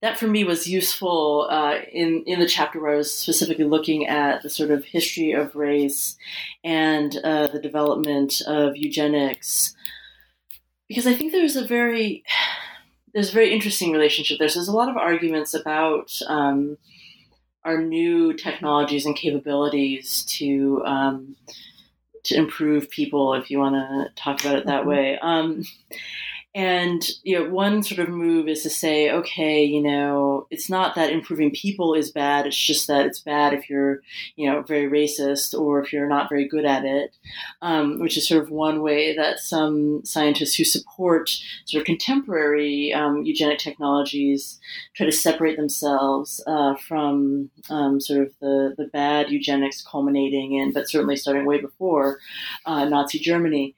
that 0.04 0.20
for 0.20 0.28
me 0.28 0.44
was 0.44 0.68
useful 0.68 1.48
uh, 1.50 1.80
in 1.92 2.24
in 2.28 2.40
the 2.40 2.48
chapter 2.48 2.80
where 2.80 2.94
I 2.94 2.98
was 2.98 3.12
specifically 3.12 3.66
looking 3.66 4.06
at 4.06 4.44
the 4.44 4.50
sort 4.50 4.70
of 4.70 4.86
history 4.86 5.32
of 5.32 5.56
race 5.56 6.16
and 6.64 7.18
uh, 7.24 7.48
the 7.48 7.60
development 7.60 8.42
of 8.46 8.78
eugenics, 8.78 9.76
because 10.88 11.08
I 11.08 11.16
think 11.16 11.32
there's 11.32 11.56
a 11.56 11.66
very 11.66 12.24
there's 13.16 13.32
a 13.32 13.34
very 13.34 13.52
interesting 13.52 13.92
relationship. 13.92 14.38
There's 14.38 14.54
there's 14.54 14.68
a 14.68 14.72
lot 14.72 14.90
of 14.90 14.98
arguments 14.98 15.56
about 15.56 16.12
um, 16.28 16.78
our 17.66 17.82
new 17.82 18.34
technologies 18.34 19.08
and 19.08 19.16
capabilities 19.16 20.26
to 20.38 20.84
um, 20.86 21.36
to 22.30 22.36
improve 22.36 22.90
people, 22.90 23.34
if 23.34 23.52
you 23.52 23.60
want 23.60 23.76
to 23.76 24.10
talk 24.16 24.42
about 24.42 24.56
it 24.56 24.66
that 24.66 24.82
mm-hmm. 24.82 24.90
way. 24.90 25.20
Um, 25.20 25.64
and 26.56 27.08
you 27.22 27.38
know, 27.38 27.50
one 27.50 27.84
sort 27.84 28.00
of 28.00 28.10
move 28.10 28.48
is 28.48 28.64
to 28.64 28.72
say, 28.72 29.12
okay, 29.12 29.64
you 29.64 29.82
know, 29.82 30.48
it's 30.50 30.70
not 30.70 30.96
that 30.96 31.12
improving 31.12 31.52
people 31.52 31.94
is 31.94 32.12
bad. 32.12 32.48
It's 32.48 32.58
just 32.58 32.88
that 32.88 33.06
it's 33.06 33.20
bad 33.20 33.54
if 33.54 33.70
you're, 33.70 34.02
you 34.36 34.50
know, 34.50 34.64
very 34.64 34.90
racist 34.90 35.58
or 35.58 35.80
if 35.80 35.94
you're 35.94 36.08
not 36.08 36.28
very 36.28 36.48
good 36.48 36.66
at 36.66 36.86
it. 36.86 37.16
Um, 37.62 38.00
which 38.00 38.18
is 38.18 38.28
sort 38.28 38.42
of 38.42 38.50
one 38.50 38.82
way 38.82 39.16
that 39.16 39.40
some 39.40 40.02
scientists 40.04 40.56
who 40.56 40.64
support 40.64 41.30
sort 41.66 41.82
of 41.82 41.86
contemporary 41.86 42.94
um, 42.94 43.24
eugenic 43.24 43.60
technologies 43.60 44.60
try 44.96 45.06
to 45.06 45.12
separate 45.12 45.56
themselves 45.56 46.44
uh, 46.48 46.76
from 46.76 47.52
um, 47.70 48.00
sort 48.00 48.22
of 48.22 48.34
the 48.42 48.74
the 48.76 48.86
bad 48.86 49.30
eugenics 49.30 49.84
culminating 49.84 50.54
in, 50.54 50.72
but 50.72 50.90
certainly 50.90 51.16
starting 51.16 51.46
way 51.46 51.62
before 51.62 52.20
uh, 52.66 52.86
Nazi 52.86 53.20
Germany. 53.20 53.76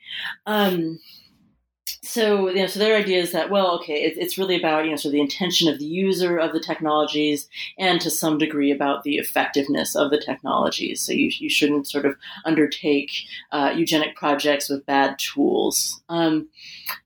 So 2.03 2.49
you 2.49 2.55
know, 2.55 2.67
so 2.67 2.79
their 2.79 2.95
idea 2.95 3.19
is 3.19 3.31
that 3.31 3.49
well, 3.49 3.75
okay, 3.79 4.03
it, 4.03 4.17
it's 4.17 4.37
really 4.37 4.55
about 4.55 4.85
you 4.85 4.91
know, 4.91 4.97
sort 4.97 5.09
of 5.09 5.13
the 5.13 5.21
intention 5.21 5.67
of 5.67 5.79
the 5.79 5.85
user 5.85 6.37
of 6.37 6.53
the 6.53 6.59
technologies, 6.59 7.47
and 7.77 7.99
to 8.01 8.11
some 8.11 8.37
degree 8.37 8.71
about 8.71 9.03
the 9.03 9.17
effectiveness 9.17 9.95
of 9.95 10.11
the 10.11 10.19
technologies. 10.19 11.01
So 11.01 11.11
you 11.11 11.31
you 11.39 11.49
shouldn't 11.49 11.87
sort 11.87 12.05
of 12.05 12.15
undertake 12.45 13.11
uh, 13.51 13.73
eugenic 13.75 14.15
projects 14.15 14.69
with 14.69 14.85
bad 14.85 15.17
tools. 15.19 16.01
Um, 16.09 16.49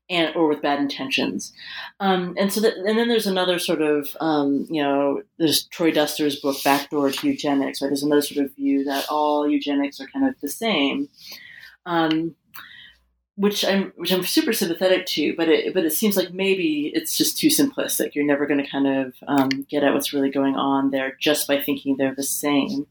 and 0.08 0.34
or 0.36 0.46
with 0.46 0.62
bad 0.62 0.78
intentions, 0.78 1.52
um, 1.98 2.36
and 2.38 2.52
so 2.52 2.60
that, 2.60 2.76
and 2.76 2.96
then 2.96 3.08
there's 3.08 3.26
another 3.26 3.58
sort 3.58 3.82
of 3.82 4.16
um, 4.20 4.66
you 4.70 4.80
know 4.80 5.22
there's 5.38 5.64
Troy 5.64 5.90
Duster's 5.90 6.38
book 6.38 6.56
Backdoor 6.62 7.10
to 7.10 7.26
Eugenics, 7.26 7.82
right? 7.82 7.88
There's 7.88 8.04
another 8.04 8.22
sort 8.22 8.44
of 8.44 8.54
view 8.54 8.84
that 8.84 9.06
all 9.10 9.48
eugenics 9.48 10.00
are 10.00 10.06
kind 10.06 10.28
of 10.28 10.40
the 10.40 10.48
same, 10.48 11.08
um, 11.86 12.36
which 13.36 13.64
I'm 13.64 13.92
which 13.96 14.12
I'm 14.12 14.24
super 14.24 14.52
sympathetic 14.52 15.06
to, 15.06 15.34
but 15.36 15.48
it 15.48 15.74
but 15.74 15.84
it 15.84 15.92
seems 15.92 16.16
like 16.16 16.32
maybe 16.32 16.90
it's 16.94 17.16
just 17.16 17.38
too 17.38 17.48
simplistic. 17.48 18.14
You're 18.14 18.24
never 18.24 18.46
going 18.46 18.62
to 18.62 18.70
kind 18.70 18.86
of 18.86 19.14
um, 19.28 19.66
get 19.68 19.84
at 19.84 19.92
what's 19.92 20.12
really 20.12 20.30
going 20.30 20.56
on 20.56 20.90
there 20.90 21.16
just 21.20 21.46
by 21.46 21.60
thinking 21.60 21.96
they're 21.96 22.14
the 22.14 22.22
same. 22.22 22.86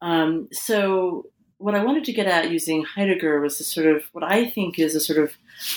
Um, 0.00 0.48
so 0.50 1.26
what 1.58 1.74
I 1.74 1.84
wanted 1.84 2.04
to 2.04 2.12
get 2.12 2.26
at 2.26 2.50
using 2.50 2.84
Heidegger 2.84 3.40
was 3.40 3.58
this 3.58 3.72
sort 3.72 3.86
of 3.86 4.04
what 4.12 4.24
I 4.24 4.48
think 4.48 4.78
is 4.78 4.94
a 4.94 5.00
sort 5.00 5.18
of 5.18 5.32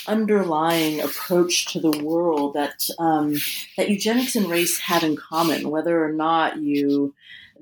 underlying 0.08 1.02
approach 1.02 1.72
to 1.74 1.80
the 1.80 2.04
world 2.04 2.54
that 2.54 2.90
um, 3.00 3.36
that 3.78 3.90
eugenics 3.90 4.36
and 4.36 4.50
race 4.50 4.80
have 4.80 5.04
in 5.04 5.18
common, 5.18 5.70
whether 5.70 6.04
or 6.04 6.14
not 6.14 6.58
you 6.58 7.14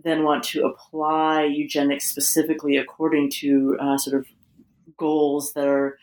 then 0.04 0.24
want 0.24 0.44
to 0.44 0.66
apply 0.66 1.46
eugenics 1.46 2.06
specifically 2.06 2.78
according 2.78 3.32
to 3.32 3.76
uh, 3.80 3.98
sort 3.98 4.20
of 4.20 4.28
goals 4.98 5.54
that 5.54 5.68
are 5.68 5.98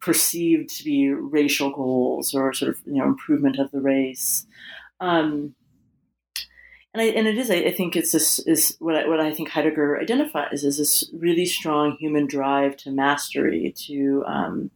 perceived 0.00 0.68
to 0.68 0.84
be 0.84 1.10
racial 1.10 1.70
goals 1.70 2.34
or 2.34 2.52
sort 2.52 2.70
of 2.70 2.80
you 2.86 2.94
know 2.94 3.04
improvement 3.04 3.58
of 3.58 3.70
the 3.70 3.80
race. 3.80 4.46
Um, 5.00 5.54
and, 6.94 7.02
I, 7.02 7.04
and 7.08 7.26
it 7.26 7.36
is, 7.36 7.50
I, 7.50 7.56
I 7.56 7.72
think 7.72 7.94
it's 7.94 8.12
this 8.12 8.38
is 8.38 8.76
what 8.78 8.96
I, 8.96 9.06
what 9.06 9.20
I 9.20 9.32
think 9.34 9.50
Heidegger 9.50 10.00
identifies 10.00 10.64
as 10.64 10.78
this 10.78 11.04
really 11.12 11.44
strong 11.44 11.96
human 12.00 12.26
drive 12.26 12.76
to 12.78 12.90
mastery, 12.90 13.74
to 13.86 14.24
um, 14.26 14.70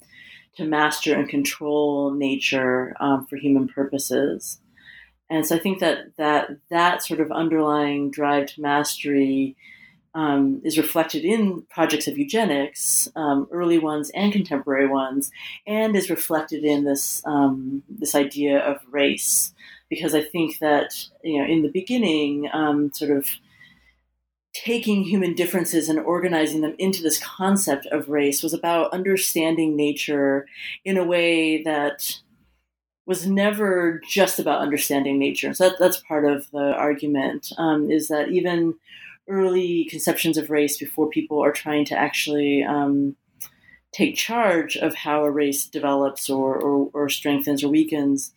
to 0.57 0.65
master 0.65 1.15
and 1.15 1.29
control 1.29 2.13
nature 2.13 2.95
um, 3.01 3.27
for 3.27 3.37
human 3.37 3.69
purposes. 3.69 4.61
And 5.31 5.47
so 5.47 5.57
I 5.57 5.61
think 5.61 5.79
that 5.79 6.17
that 6.19 6.51
that 6.69 7.03
sort 7.03 7.21
of 7.21 7.33
underlying 7.33 8.11
drive 8.11 8.47
to 8.49 8.61
mastery 8.61 9.57
um, 10.15 10.61
is 10.65 10.79
reflected 10.79 11.25
in 11.25 11.63
projects 11.71 12.09
of 12.09 12.19
eugenics, 12.19 13.09
um, 13.15 13.49
early 13.53 13.79
ones 13.79 14.11
and 14.11 14.33
contemporary 14.33 14.89
ones, 14.89 15.31
and 15.67 15.95
is 15.95 16.11
reflected 16.11 16.65
in 16.65 16.85
this 16.85 17.23
um, 17.25 17.83
this 17.89 18.15
idea 18.15 18.59
of 18.59 18.81
race. 18.91 19.53
Because 19.89 20.15
I 20.15 20.23
think 20.23 20.59
that 20.59 20.95
you 21.23 21.39
know, 21.39 21.49
in 21.49 21.63
the 21.63 21.69
beginning, 21.69 22.49
um, 22.53 22.93
sort 22.93 23.11
of 23.11 23.27
taking 24.53 25.05
human 25.05 25.35
differences 25.35 25.89
and 25.89 25.99
organizing 26.01 26.61
them 26.61 26.75
into 26.79 27.03
this 27.03 27.23
concept 27.23 27.87
of 27.87 28.09
race 28.09 28.43
was 28.43 28.53
about 28.53 28.93
understanding 28.93 29.77
nature 29.77 30.47
in 30.85 30.97
a 30.97 31.05
way 31.05 31.63
that 31.63 32.19
was 33.07 33.27
never 33.27 34.01
just 34.09 34.39
about 34.39 34.61
understanding 34.61 35.19
nature. 35.19 35.55
So 35.55 35.69
that, 35.69 35.79
that's 35.79 35.99
part 35.99 36.25
of 36.25 36.51
the 36.51 36.73
argument 36.75 37.53
um, 37.59 37.91
is 37.91 38.09
that 38.09 38.31
even 38.31 38.75
early 39.31 39.87
conceptions 39.89 40.37
of 40.37 40.51
race 40.51 40.77
before 40.77 41.09
people 41.09 41.43
are 41.43 41.53
trying 41.53 41.85
to 41.87 41.97
actually 41.97 42.63
um, 42.63 43.17
take 43.93 44.17
charge 44.17 44.77
of 44.77 44.95
how 44.95 45.25
a 45.25 45.31
race 45.31 45.67
develops 45.67 46.29
or, 46.29 46.57
or, 46.57 46.91
or 46.93 47.09
strengthens 47.09 47.65
or 47.65 47.69
weakens, 47.69 48.33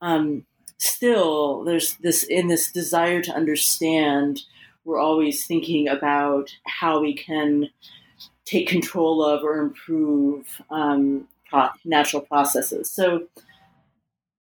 um, 0.00 0.44
still 0.78 1.62
there's 1.64 1.96
this 1.96 2.22
in 2.24 2.48
this 2.48 2.72
desire 2.72 3.20
to 3.20 3.34
understand 3.34 4.40
we're 4.84 4.98
always 4.98 5.46
thinking 5.46 5.88
about 5.88 6.50
how 6.64 7.00
we 7.00 7.14
can 7.14 7.68
take 8.44 8.66
control 8.66 9.22
of 9.22 9.44
or 9.44 9.58
improve 9.58 10.60
um, 10.70 11.28
natural 11.84 12.22
processes. 12.22 12.90
So, 12.90 13.26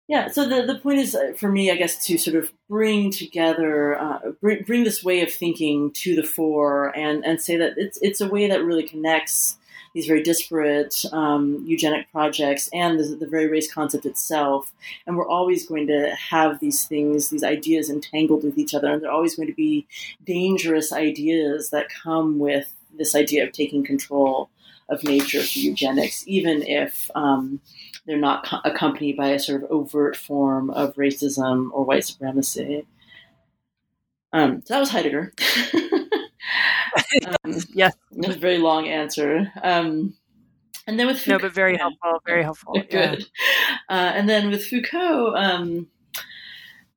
yeah, 0.10 0.28
so 0.28 0.49
the, 0.49 0.64
the 0.64 0.80
point 0.80 0.97
is 0.97 1.14
uh, 1.14 1.34
for 1.38 1.49
me, 1.49 1.70
I 1.70 1.76
guess, 1.76 2.03
to 2.07 2.18
sort 2.18 2.36
of 2.36 2.51
bring 2.68 3.12
together, 3.12 3.95
uh, 3.95 4.32
bring, 4.41 4.64
bring 4.64 4.84
this 4.84 5.03
way 5.03 5.22
of 5.22 5.32
thinking 5.32 5.91
to 5.91 6.16
the 6.16 6.24
fore 6.24 6.88
and, 6.97 7.24
and 7.24 7.39
say 7.39 7.57
that 7.57 7.76
it's, 7.78 7.99
it's 8.01 8.20
a 8.20 8.28
way 8.28 8.47
that 8.47 8.66
really 8.66 8.88
connects 8.88 9.57
these 9.93 10.07
very 10.07 10.24
disparate 10.24 11.05
um, 11.12 11.64
eugenic 11.68 12.12
projects 12.12 12.72
and 12.74 12.99
the, 12.99 13.18
the, 13.18 13.28
very 13.28 13.47
race 13.47 13.72
concept 13.72 14.07
itself. 14.07 14.72
And 15.05 15.16
we're 15.16 15.30
always 15.30 15.68
going 15.68 15.86
to 15.88 16.16
have 16.16 16.60
these 16.60 16.88
things, 16.88 17.30
these 17.30 17.43
ideas 17.43 17.88
entangled 17.88 18.43
with 18.43 18.57
each 18.57 18.74
other, 18.74 18.91
and 18.91 19.03
they're 19.03 19.12
always 19.12 19.36
going 19.36 19.49
to 19.49 19.53
be 19.53 19.88
dangerous 20.26 20.91
ideas 20.91 21.70
that 21.70 21.88
come 22.03 22.39
with 22.39 22.74
this 22.97 23.14
idea 23.14 23.43
of 23.43 23.51
taking 23.51 23.84
control 23.84 24.49
of 24.89 25.03
nature 25.03 25.41
through 25.41 25.63
eugenics, 25.63 26.23
even 26.27 26.63
if 26.63 27.09
um, 27.15 27.61
they're 28.05 28.17
not 28.17 28.45
co- 28.45 28.61
accompanied 28.65 29.17
by 29.17 29.29
a 29.29 29.39
sort 29.39 29.63
of 29.63 29.71
overt 29.71 30.15
form 30.15 30.69
of 30.71 30.95
racism 30.95 31.69
or 31.71 31.85
white 31.85 32.05
supremacy. 32.05 32.85
Um, 34.31 34.61
so 34.65 34.73
that 34.73 34.79
was 34.79 34.89
Heidegger. 34.89 35.33
um, 37.25 37.55
yes, 37.73 37.95
it 38.11 38.27
was 38.27 38.35
a 38.35 38.39
very 38.39 38.57
long 38.57 38.87
answer. 38.87 39.51
Um, 39.61 40.15
and 40.87 40.99
then 40.99 41.07
with 41.07 41.19
Foucault, 41.19 41.37
no, 41.37 41.39
but 41.39 41.53
very 41.53 41.77
helpful, 41.79 42.21
very 42.25 42.43
helpful. 42.43 42.73
Good. 42.73 42.91
Yeah. 42.91 43.77
Uh, 43.89 44.11
and 44.15 44.27
then 44.27 44.49
with 44.49 44.65
Foucault, 44.65 45.35
um, 45.35 45.87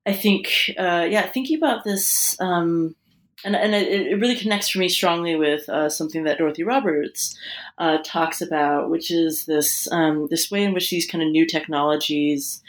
I 0.06 0.12
think, 0.14 0.72
uh, 0.78 1.06
yeah, 1.08 1.26
thinking 1.26 1.58
about 1.58 1.84
this, 1.84 2.40
um, 2.40 2.96
and, 3.44 3.56
and 3.56 3.74
it, 3.74 3.88
it, 3.88 4.20
really 4.20 4.36
connects 4.36 4.68
for 4.68 4.78
me 4.78 4.88
strongly 4.88 5.36
with 5.36 5.68
uh, 5.68 5.88
something 5.88 6.24
that 6.24 6.38
Dorothy 6.38 6.62
Roberts 6.62 7.36
uh, 7.78 7.98
talks 8.04 8.40
about, 8.40 8.90
which 8.90 9.10
is 9.10 9.46
this 9.46 9.90
um, 9.90 10.28
this 10.30 10.50
way 10.50 10.62
in 10.62 10.72
which 10.72 10.90
these 10.90 11.06
kind 11.06 11.22
of 11.22 11.30
new 11.30 11.46
technologies 11.46 12.62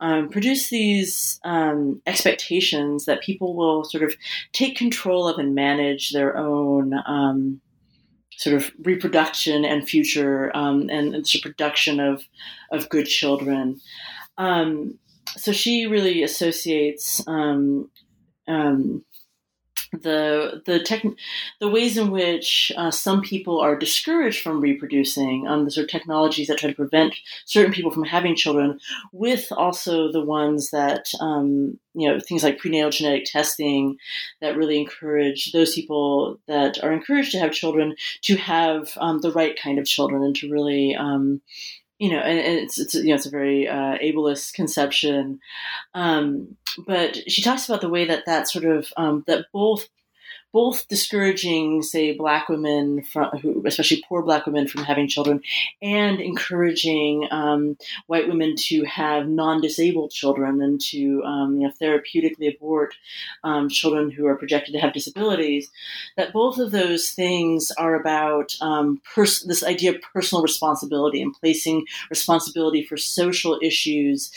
um, 0.00 0.28
produce 0.28 0.68
these 0.68 1.40
um, 1.44 2.02
expectations 2.06 3.06
that 3.06 3.22
people 3.22 3.54
will 3.54 3.84
sort 3.84 4.02
of 4.02 4.14
take 4.52 4.76
control 4.76 5.26
of 5.26 5.38
and 5.38 5.54
manage 5.54 6.10
their 6.10 6.36
own 6.36 6.94
um, 7.06 7.60
sort 8.36 8.54
of 8.54 8.70
reproduction 8.82 9.64
and 9.64 9.88
future 9.88 10.54
um, 10.56 10.88
and, 10.90 11.14
and 11.14 11.24
the 11.24 11.40
production 11.42 12.00
of 12.00 12.22
of 12.70 12.88
good 12.88 13.06
children. 13.06 13.80
Um, 14.36 14.98
so 15.36 15.52
she 15.52 15.86
really 15.86 16.22
associates 16.22 17.26
the 19.92 20.62
the 20.66 20.80
tech, 20.80 21.04
the 21.60 21.68
ways 21.68 21.96
in 21.96 22.10
which 22.10 22.72
uh, 22.76 22.90
some 22.90 23.22
people 23.22 23.60
are 23.60 23.76
discouraged 23.76 24.42
from 24.42 24.60
reproducing, 24.60 25.46
um, 25.46 25.64
the 25.64 25.70
sort 25.70 25.84
of 25.84 25.90
technologies 25.90 26.48
that 26.48 26.58
try 26.58 26.70
to 26.70 26.76
prevent 26.76 27.14
certain 27.44 27.72
people 27.72 27.90
from 27.90 28.04
having 28.04 28.36
children, 28.36 28.78
with 29.12 29.50
also 29.52 30.12
the 30.12 30.24
ones 30.24 30.70
that 30.70 31.10
um, 31.20 31.78
you 31.94 32.08
know 32.08 32.20
things 32.20 32.42
like 32.42 32.58
prenatal 32.58 32.90
genetic 32.90 33.24
testing 33.24 33.96
that 34.40 34.56
really 34.56 34.78
encourage 34.78 35.52
those 35.52 35.74
people 35.74 36.38
that 36.46 36.82
are 36.82 36.92
encouraged 36.92 37.32
to 37.32 37.38
have 37.38 37.52
children 37.52 37.94
to 38.22 38.36
have 38.36 38.90
um, 38.98 39.20
the 39.20 39.32
right 39.32 39.58
kind 39.60 39.78
of 39.78 39.86
children 39.86 40.22
and 40.22 40.36
to 40.36 40.50
really 40.50 40.94
um, 40.94 41.40
you 41.98 42.10
know, 42.10 42.18
and, 42.18 42.38
and, 42.38 42.58
it's, 42.58 42.78
it's 42.78 42.94
you 42.94 43.08
know 43.08 43.14
it's 43.14 43.26
a 43.26 43.30
very 43.30 43.68
uh, 43.68 43.98
ableist 43.98 44.54
conception, 44.54 45.40
um, 45.94 46.56
but 46.86 47.16
she 47.30 47.42
talks 47.42 47.68
about 47.68 47.80
the 47.80 47.88
way 47.88 48.04
that 48.04 48.24
that 48.26 48.48
sort 48.48 48.64
of 48.64 48.92
um, 48.96 49.24
that 49.26 49.46
both 49.52 49.88
both 50.52 50.88
discouraging, 50.88 51.82
say, 51.82 52.16
black 52.16 52.48
women 52.48 53.02
from 53.02 53.30
who, 53.38 53.62
especially 53.66 54.02
poor 54.08 54.22
black 54.22 54.46
women, 54.46 54.66
from 54.66 54.84
having 54.84 55.08
children, 55.08 55.40
and 55.82 56.20
encouraging 56.20 57.28
um, 57.30 57.76
white 58.06 58.28
women 58.28 58.54
to 58.56 58.84
have 58.84 59.28
non-disabled 59.28 60.10
children 60.10 60.62
and 60.62 60.80
to 60.80 61.22
um, 61.24 61.56
you 61.58 61.66
know 61.66 61.72
therapeutically 61.80 62.54
abort 62.54 62.94
um, 63.44 63.68
children 63.68 64.10
who 64.10 64.26
are 64.26 64.36
projected 64.36 64.72
to 64.74 64.80
have 64.80 64.92
disabilities. 64.92 65.68
That 66.16 66.32
both 66.32 66.58
of 66.58 66.70
those 66.70 67.10
things 67.10 67.70
are 67.72 67.94
about 67.94 68.56
um, 68.60 69.00
pers- 69.14 69.44
this 69.44 69.62
idea 69.62 69.94
of 69.94 70.00
personal 70.00 70.42
responsibility 70.42 71.20
and 71.20 71.34
placing 71.34 71.86
responsibility 72.10 72.82
for 72.82 72.96
social 72.96 73.58
issues 73.62 74.32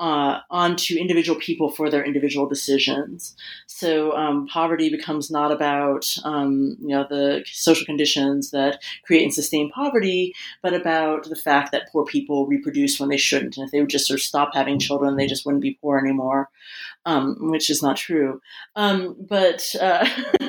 uh, 0.00 0.40
onto 0.50 0.96
individual 0.96 1.38
people 1.38 1.70
for 1.70 1.90
their 1.90 2.02
individual 2.02 2.48
decisions. 2.48 3.36
So 3.66 4.16
um, 4.16 4.46
poverty 4.46 4.88
becomes 4.88 5.30
not 5.30 5.52
about 5.52 6.16
um, 6.24 6.78
you 6.80 6.88
know 6.88 7.06
the 7.08 7.44
social 7.46 7.84
conditions 7.84 8.50
that 8.50 8.82
create 9.04 9.22
and 9.22 9.32
sustain 9.32 9.70
poverty, 9.70 10.34
but 10.62 10.72
about 10.72 11.28
the 11.28 11.36
fact 11.36 11.70
that 11.72 11.88
poor 11.92 12.06
people 12.06 12.46
reproduce 12.46 12.98
when 12.98 13.10
they 13.10 13.18
shouldn't, 13.18 13.58
and 13.58 13.66
if 13.66 13.72
they 13.72 13.80
would 13.80 13.90
just 13.90 14.06
sort 14.06 14.18
of 14.18 14.24
stop 14.24 14.54
having 14.54 14.78
children, 14.78 15.16
they 15.16 15.26
just 15.26 15.44
wouldn't 15.44 15.62
be 15.62 15.78
poor 15.82 15.98
anymore, 15.98 16.48
um, 17.04 17.36
which 17.50 17.68
is 17.68 17.82
not 17.82 17.98
true. 17.98 18.40
Um, 18.76 19.14
but 19.20 19.62
uh, 19.78 20.08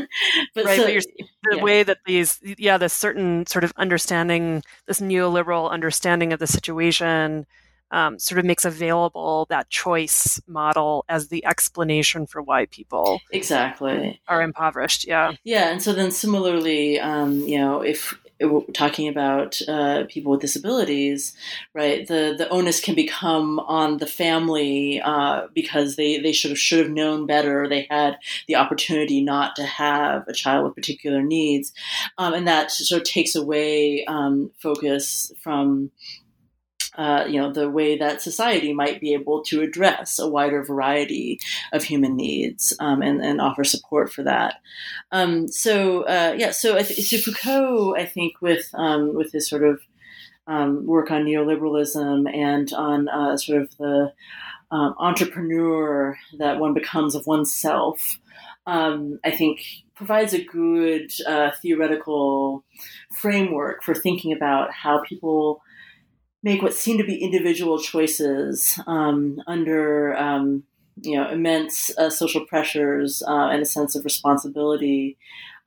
but 0.55 0.63
right, 0.65 0.79
so, 0.79 0.85
but 0.85 1.05
the 1.51 1.57
yeah. 1.57 1.63
way 1.63 1.83
that 1.83 1.97
these 2.05 2.39
yeah, 2.57 2.77
this 2.77 2.93
certain 2.93 3.45
sort 3.47 3.65
of 3.65 3.73
understanding, 3.75 4.63
this 4.87 5.01
neoliberal 5.01 5.69
understanding 5.69 6.31
of 6.31 6.39
the 6.39 6.47
situation 6.47 7.45
um, 7.91 8.17
sort 8.17 8.39
of 8.39 8.45
makes 8.45 8.65
available 8.65 9.45
that 9.49 9.69
choice 9.69 10.41
model 10.47 11.05
as 11.09 11.27
the 11.27 11.45
explanation 11.45 12.25
for 12.25 12.41
why 12.41 12.65
people 12.65 13.21
exactly 13.31 14.19
are 14.27 14.41
impoverished. 14.41 15.07
Yeah, 15.07 15.33
yeah, 15.43 15.69
and 15.69 15.81
so 15.81 15.93
then 15.93 16.11
similarly, 16.11 16.99
um, 16.99 17.41
you 17.41 17.59
know, 17.59 17.81
if 17.81 18.15
we're 18.43 18.61
talking 18.73 19.07
about 19.07 19.61
uh, 19.67 20.05
people 20.09 20.31
with 20.31 20.41
disabilities, 20.41 21.35
right? 21.73 22.07
The 22.07 22.33
the 22.37 22.49
onus 22.49 22.79
can 22.79 22.95
become 22.95 23.59
on 23.59 23.97
the 23.97 24.07
family 24.07 25.01
uh, 25.01 25.47
because 25.53 25.95
they 25.95 26.19
they 26.19 26.31
should 26.31 26.51
have 26.51 26.59
should 26.59 26.79
have 26.79 26.89
known 26.89 27.25
better. 27.25 27.67
They 27.67 27.87
had 27.89 28.17
the 28.47 28.55
opportunity 28.55 29.21
not 29.21 29.55
to 29.57 29.63
have 29.63 30.27
a 30.27 30.33
child 30.33 30.65
with 30.65 30.75
particular 30.75 31.21
needs, 31.21 31.73
um, 32.17 32.33
and 32.33 32.47
that 32.47 32.71
sort 32.71 33.01
of 33.01 33.07
takes 33.07 33.35
away 33.35 34.05
um, 34.05 34.51
focus 34.57 35.31
from 35.41 35.91
uh, 36.97 37.25
you 37.27 37.39
know, 37.39 37.51
the 37.51 37.69
way 37.69 37.97
that 37.97 38.21
society 38.21 38.73
might 38.73 38.99
be 38.99 39.13
able 39.13 39.43
to 39.43 39.61
address 39.61 40.19
a 40.19 40.27
wider 40.27 40.63
variety 40.63 41.39
of 41.71 41.83
human 41.83 42.15
needs 42.15 42.73
um, 42.79 43.01
and, 43.01 43.23
and 43.23 43.39
offer 43.39 43.63
support 43.63 44.11
for 44.11 44.23
that. 44.23 44.55
Um, 45.11 45.47
so, 45.47 46.01
uh, 46.03 46.35
yeah, 46.37 46.51
so, 46.51 46.77
th- 46.81 46.99
so 47.07 47.17
Foucault, 47.17 47.95
I 47.95 48.05
think, 48.05 48.41
with 48.41 48.69
um, 48.73 49.13
with 49.13 49.31
his 49.31 49.47
sort 49.47 49.63
of 49.63 49.79
um, 50.47 50.85
work 50.85 51.11
on 51.11 51.23
neoliberalism 51.23 52.33
and 52.33 52.73
on 52.73 53.07
uh, 53.07 53.37
sort 53.37 53.61
of 53.61 53.77
the 53.77 54.11
um, 54.71 54.95
entrepreneur 54.97 56.17
that 56.39 56.59
one 56.59 56.73
becomes 56.73 57.15
of 57.15 57.27
oneself, 57.27 58.19
um, 58.65 59.19
I 59.23 59.31
think 59.31 59.61
provides 59.95 60.33
a 60.33 60.43
good 60.43 61.11
uh, 61.27 61.51
theoretical 61.61 62.63
framework 63.13 63.83
for 63.83 63.93
thinking 63.93 64.33
about 64.33 64.73
how 64.73 65.01
people 65.07 65.61
make 66.43 66.61
what 66.61 66.73
seem 66.73 66.97
to 66.97 67.03
be 67.03 67.15
individual 67.15 67.79
choices 67.79 68.79
um, 68.87 69.41
under 69.47 70.15
um, 70.15 70.63
you 71.01 71.15
know 71.17 71.29
immense 71.29 71.95
uh, 71.97 72.09
social 72.09 72.45
pressures 72.45 73.23
uh, 73.27 73.49
and 73.49 73.61
a 73.61 73.65
sense 73.65 73.95
of 73.95 74.03
responsibility, 74.03 75.17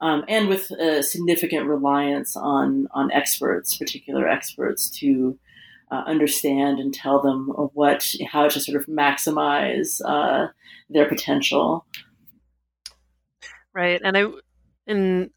um, 0.01 0.25
and 0.29 0.49
with 0.49 0.71
a 0.73 1.03
significant 1.03 1.67
reliance 1.67 2.37
on 2.37 2.89
on 2.93 3.11
experts, 3.13 3.77
particular 3.77 4.29
experts, 4.29 4.91
to 4.91 5.39
uh, 5.91 6.03
understand 6.07 6.79
and 6.79 6.93
tell 6.93 7.21
them 7.21 7.49
what 7.75 8.15
how 8.31 8.49
to 8.49 8.61
sort 8.61 8.81
of 8.81 8.87
maximize 8.87 10.01
uh, 10.05 10.49
their 10.91 11.09
potential. 11.09 11.87
Right, 13.73 14.01
and 14.05 14.17
I 14.17 14.27
in 14.87 15.31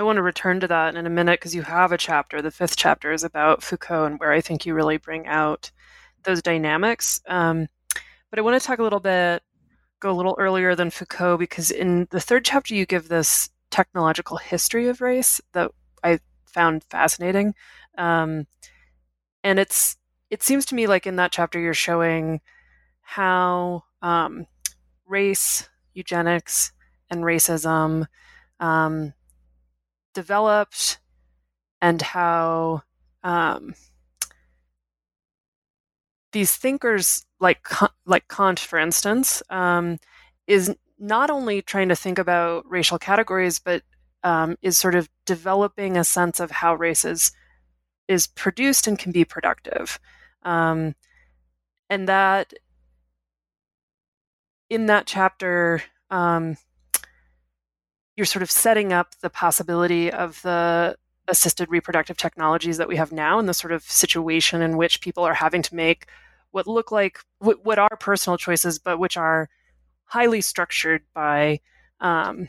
I 0.00 0.02
want 0.02 0.16
to 0.16 0.22
return 0.22 0.60
to 0.60 0.66
that 0.68 0.96
in 0.96 1.04
a 1.04 1.10
minute 1.10 1.40
because 1.40 1.54
you 1.54 1.60
have 1.60 1.92
a 1.92 1.98
chapter. 1.98 2.40
The 2.40 2.50
fifth 2.50 2.74
chapter 2.74 3.12
is 3.12 3.22
about 3.22 3.62
Foucault 3.62 4.06
and 4.06 4.18
where 4.18 4.32
I 4.32 4.40
think 4.40 4.64
you 4.64 4.72
really 4.72 4.96
bring 4.96 5.26
out 5.26 5.70
those 6.22 6.40
dynamics. 6.40 7.20
Um, 7.28 7.68
but 8.30 8.38
I 8.38 8.40
want 8.40 8.58
to 8.58 8.66
talk 8.66 8.78
a 8.78 8.82
little 8.82 8.98
bit, 8.98 9.42
go 10.00 10.10
a 10.10 10.16
little 10.16 10.34
earlier 10.38 10.74
than 10.74 10.88
Foucault 10.88 11.36
because 11.36 11.70
in 11.70 12.08
the 12.12 12.20
third 12.20 12.46
chapter 12.46 12.74
you 12.74 12.86
give 12.86 13.08
this 13.08 13.50
technological 13.70 14.38
history 14.38 14.88
of 14.88 15.02
race 15.02 15.38
that 15.52 15.70
I 16.02 16.20
found 16.46 16.82
fascinating. 16.84 17.54
Um, 17.98 18.46
and 19.44 19.58
it's 19.58 19.98
it 20.30 20.42
seems 20.42 20.64
to 20.66 20.74
me 20.74 20.86
like 20.86 21.06
in 21.06 21.16
that 21.16 21.30
chapter 21.30 21.60
you're 21.60 21.74
showing 21.74 22.40
how 23.02 23.84
um, 24.00 24.46
race, 25.06 25.68
eugenics, 25.92 26.72
and 27.10 27.22
racism 27.22 28.06
um, 28.60 29.12
developed 30.14 30.98
and 31.80 32.02
how 32.02 32.82
um, 33.22 33.74
these 36.32 36.56
thinkers 36.56 37.26
like 37.40 37.66
like 38.06 38.28
Kant, 38.28 38.58
for 38.58 38.78
instance, 38.78 39.42
um, 39.50 39.98
is 40.46 40.74
not 40.98 41.30
only 41.30 41.62
trying 41.62 41.88
to 41.88 41.96
think 41.96 42.18
about 42.18 42.68
racial 42.70 42.98
categories, 42.98 43.58
but 43.58 43.82
um, 44.22 44.56
is 44.62 44.76
sort 44.76 44.94
of 44.94 45.08
developing 45.24 45.96
a 45.96 46.04
sense 46.04 46.40
of 46.40 46.50
how 46.50 46.74
race 46.74 47.04
is, 47.04 47.32
is 48.06 48.26
produced 48.26 48.86
and 48.86 48.98
can 48.98 49.12
be 49.12 49.24
productive, 49.24 49.98
um, 50.42 50.94
and 51.88 52.06
that 52.08 52.52
in 54.68 54.86
that 54.86 55.06
chapter, 55.06 55.82
um, 56.10 56.56
you're 58.20 58.26
sort 58.26 58.42
of 58.42 58.50
setting 58.50 58.92
up 58.92 59.14
the 59.22 59.30
possibility 59.30 60.12
of 60.12 60.42
the 60.42 60.94
assisted 61.26 61.70
reproductive 61.70 62.18
technologies 62.18 62.76
that 62.76 62.86
we 62.86 62.96
have 62.96 63.12
now 63.12 63.38
and 63.38 63.48
the 63.48 63.54
sort 63.54 63.72
of 63.72 63.82
situation 63.82 64.60
in 64.60 64.76
which 64.76 65.00
people 65.00 65.24
are 65.24 65.32
having 65.32 65.62
to 65.62 65.74
make 65.74 66.06
what 66.50 66.66
look 66.66 66.92
like 66.92 67.20
what, 67.38 67.64
what 67.64 67.78
are 67.78 67.96
personal 67.98 68.36
choices 68.36 68.78
but 68.78 68.98
which 68.98 69.16
are 69.16 69.48
highly 70.04 70.42
structured 70.42 71.00
by 71.14 71.58
um, 72.00 72.46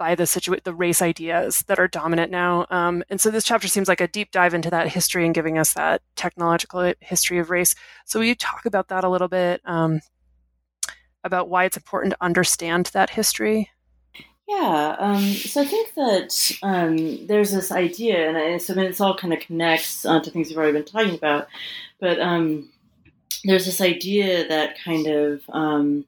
by 0.00 0.16
the 0.16 0.24
situa- 0.24 0.64
the 0.64 0.74
race 0.74 1.00
ideas 1.00 1.62
that 1.68 1.78
are 1.78 1.86
dominant 1.86 2.32
now 2.32 2.66
um, 2.70 3.04
and 3.08 3.20
so 3.20 3.30
this 3.30 3.44
chapter 3.44 3.68
seems 3.68 3.86
like 3.86 4.00
a 4.00 4.08
deep 4.08 4.32
dive 4.32 4.52
into 4.52 4.68
that 4.68 4.88
history 4.88 5.24
and 5.24 5.34
giving 5.34 5.58
us 5.58 5.74
that 5.74 6.02
technological 6.16 6.92
history 6.98 7.38
of 7.38 7.50
race 7.50 7.76
so 8.04 8.18
will 8.18 8.26
you 8.26 8.34
talk 8.34 8.66
about 8.66 8.88
that 8.88 9.04
a 9.04 9.08
little 9.08 9.28
bit 9.28 9.60
um, 9.64 10.00
about 11.26 11.50
why 11.50 11.64
it's 11.64 11.76
important 11.76 12.12
to 12.12 12.24
understand 12.24 12.86
that 12.94 13.10
history? 13.10 13.70
Yeah, 14.48 14.94
um, 15.00 15.22
so 15.22 15.62
I 15.62 15.64
think 15.64 15.94
that 15.94 16.52
um, 16.62 17.26
there's 17.26 17.50
this 17.50 17.72
idea, 17.72 18.28
and 18.28 18.38
I, 18.38 18.58
so 18.58 18.74
I 18.74 18.76
mean, 18.76 18.86
it's 18.86 19.00
all 19.00 19.16
kind 19.16 19.32
of 19.34 19.40
connects 19.40 20.04
uh, 20.06 20.20
to 20.20 20.30
things 20.30 20.48
we've 20.48 20.58
already 20.58 20.72
been 20.72 20.84
talking 20.84 21.14
about, 21.14 21.48
but 21.98 22.20
um, 22.20 22.70
there's 23.42 23.66
this 23.66 23.80
idea 23.80 24.46
that 24.46 24.78
kind 24.78 25.08
of 25.08 25.42
um, 25.48 26.04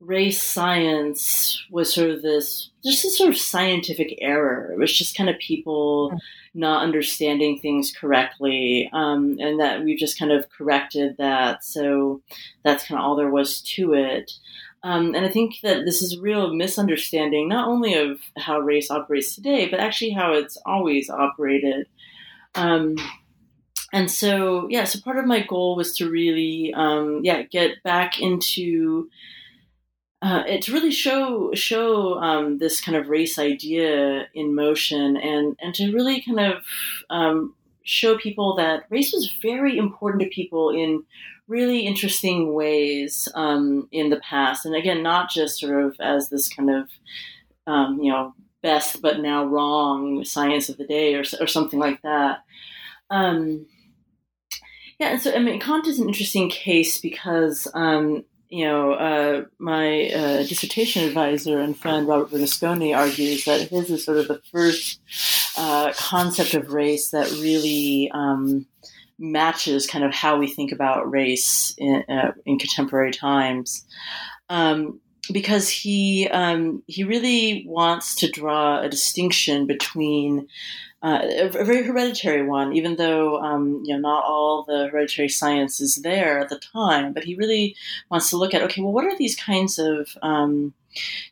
race 0.00 0.42
science 0.42 1.64
was 1.70 1.92
sort 1.92 2.10
of 2.10 2.20
this, 2.20 2.68
just 2.84 3.02
this 3.02 3.16
sort 3.16 3.30
of 3.30 3.38
scientific 3.38 4.18
error. 4.20 4.70
It 4.70 4.78
was 4.78 4.96
just 4.96 5.16
kind 5.16 5.30
of 5.30 5.38
people 5.38 6.10
mm. 6.10 6.18
not 6.52 6.82
understanding 6.82 7.60
things 7.60 7.92
correctly, 7.92 8.90
um, 8.92 9.38
and 9.40 9.58
that 9.58 9.82
we've 9.82 9.98
just 9.98 10.18
kind 10.18 10.32
of 10.32 10.50
corrected 10.50 11.16
that. 11.16 11.64
So 11.64 12.20
that's 12.62 12.86
kind 12.86 12.98
of 12.98 13.06
all 13.06 13.16
there 13.16 13.30
was 13.30 13.62
to 13.62 13.94
it. 13.94 14.32
Um, 14.82 15.14
and 15.14 15.26
I 15.26 15.28
think 15.28 15.60
that 15.62 15.84
this 15.84 16.02
is 16.02 16.14
a 16.14 16.20
real 16.20 16.54
misunderstanding, 16.54 17.48
not 17.48 17.68
only 17.68 17.94
of 17.94 18.20
how 18.36 18.60
race 18.60 18.90
operates 18.90 19.34
today, 19.34 19.68
but 19.68 19.80
actually 19.80 20.10
how 20.10 20.34
it's 20.34 20.56
always 20.64 21.10
operated. 21.10 21.88
Um, 22.54 22.96
and 23.92 24.10
so, 24.10 24.68
yeah, 24.70 24.84
so 24.84 25.00
part 25.00 25.18
of 25.18 25.26
my 25.26 25.40
goal 25.40 25.74
was 25.74 25.96
to 25.96 26.10
really, 26.10 26.72
um, 26.74 27.20
yeah, 27.24 27.42
get 27.42 27.82
back 27.82 28.20
into 28.20 29.08
uh, 30.20 30.42
it 30.48 30.62
to 30.62 30.72
really 30.72 30.90
show 30.90 31.54
show 31.54 32.18
um, 32.18 32.58
this 32.58 32.80
kind 32.80 32.96
of 32.96 33.08
race 33.08 33.38
idea 33.38 34.26
in 34.34 34.54
motion, 34.54 35.16
and 35.16 35.56
and 35.60 35.74
to 35.76 35.92
really 35.92 36.20
kind 36.20 36.40
of 36.40 36.64
um, 37.08 37.54
show 37.84 38.18
people 38.18 38.56
that 38.56 38.84
race 38.90 39.12
was 39.12 39.32
very 39.40 39.78
important 39.78 40.22
to 40.22 40.28
people 40.28 40.70
in 40.70 41.04
really 41.48 41.80
interesting 41.80 42.52
ways 42.52 43.28
um, 43.34 43.88
in 43.90 44.10
the 44.10 44.20
past, 44.20 44.64
and 44.64 44.74
again, 44.74 45.02
not 45.02 45.30
just 45.30 45.58
sort 45.58 45.84
of 45.84 45.96
as 46.00 46.28
this 46.28 46.48
kind 46.48 46.70
of 46.70 46.88
um, 47.66 48.00
you 48.00 48.12
know 48.12 48.34
best 48.62 49.00
but 49.00 49.20
now 49.20 49.44
wrong 49.44 50.24
science 50.24 50.68
of 50.68 50.76
the 50.76 50.86
day 50.86 51.14
or 51.14 51.24
or 51.40 51.46
something 51.46 51.78
like 51.78 52.00
that. 52.02 52.40
Um, 53.10 53.66
yeah, 54.98 55.08
and 55.08 55.20
so 55.20 55.34
I 55.34 55.38
mean, 55.38 55.60
Kant 55.60 55.86
is 55.86 55.98
an 55.98 56.08
interesting 56.08 56.50
case 56.50 57.00
because 57.00 57.66
um, 57.74 58.24
you 58.48 58.64
know, 58.64 58.92
uh, 58.92 59.44
my 59.58 60.08
uh, 60.10 60.42
dissertation 60.44 61.04
advisor 61.04 61.60
and 61.60 61.76
friend 61.76 62.08
Robert 62.08 62.30
Bernasconi 62.30 62.96
argues 62.96 63.44
that 63.44 63.68
his 63.68 63.90
is 63.90 64.04
sort 64.04 64.18
of 64.18 64.28
the 64.28 64.40
first 64.50 65.00
uh, 65.58 65.92
concept 65.96 66.54
of 66.54 66.72
race 66.72 67.10
that 67.10 67.30
really 67.32 68.10
um, 68.12 68.66
matches 69.18 69.86
kind 69.86 70.04
of 70.04 70.14
how 70.14 70.38
we 70.38 70.46
think 70.46 70.72
about 70.72 71.10
race 71.10 71.74
in, 71.78 72.04
uh, 72.08 72.32
in 72.46 72.58
contemporary 72.58 73.10
times. 73.10 73.84
Um, 74.48 75.00
because 75.32 75.68
he 75.68 76.28
um, 76.28 76.82
he 76.86 77.04
really 77.04 77.64
wants 77.66 78.14
to 78.16 78.30
draw 78.30 78.80
a 78.80 78.88
distinction 78.88 79.66
between 79.66 80.48
uh, 81.02 81.20
a, 81.22 81.48
very 81.64 81.84
hereditary 81.84 82.44
one, 82.46 82.72
even 82.72 82.96
though 82.96 83.38
um, 83.38 83.82
you 83.84 83.94
know 83.94 84.00
not 84.00 84.24
all 84.24 84.64
the 84.66 84.88
hereditary 84.88 85.28
science 85.28 85.80
is 85.80 85.96
there 85.96 86.38
at 86.38 86.48
the 86.48 86.58
time. 86.58 87.12
But 87.12 87.24
he 87.24 87.34
really 87.34 87.76
wants 88.10 88.30
to 88.30 88.36
look 88.36 88.54
at 88.54 88.62
okay, 88.62 88.80
well, 88.80 88.92
what 88.92 89.04
are 89.04 89.16
these 89.16 89.36
kinds 89.36 89.78
of 89.78 90.08
um, 90.22 90.72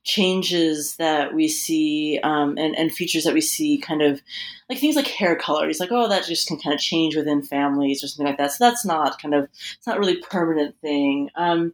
changes 0.04 0.96
that 0.96 1.34
we 1.34 1.48
see 1.48 2.20
um, 2.22 2.56
and, 2.58 2.76
and 2.76 2.92
features 2.92 3.24
that 3.24 3.34
we 3.34 3.40
see 3.40 3.78
kind 3.78 4.02
of 4.02 4.20
like 4.68 4.78
things 4.78 4.96
like 4.96 5.06
hair 5.06 5.36
color. 5.36 5.66
He's 5.66 5.78
like, 5.78 5.92
oh, 5.92 6.08
that 6.08 6.26
just 6.26 6.48
can 6.48 6.58
kind 6.58 6.74
of 6.74 6.80
change 6.80 7.14
within 7.14 7.42
families 7.42 8.02
or 8.02 8.08
something 8.08 8.26
like 8.26 8.38
that. 8.38 8.52
So 8.52 8.64
that's 8.64 8.84
not 8.84 9.20
kind 9.22 9.34
of, 9.34 9.44
it's 9.44 9.86
not 9.86 9.98
really 9.98 10.16
permanent 10.16 10.74
thing. 10.80 11.30
Um, 11.36 11.72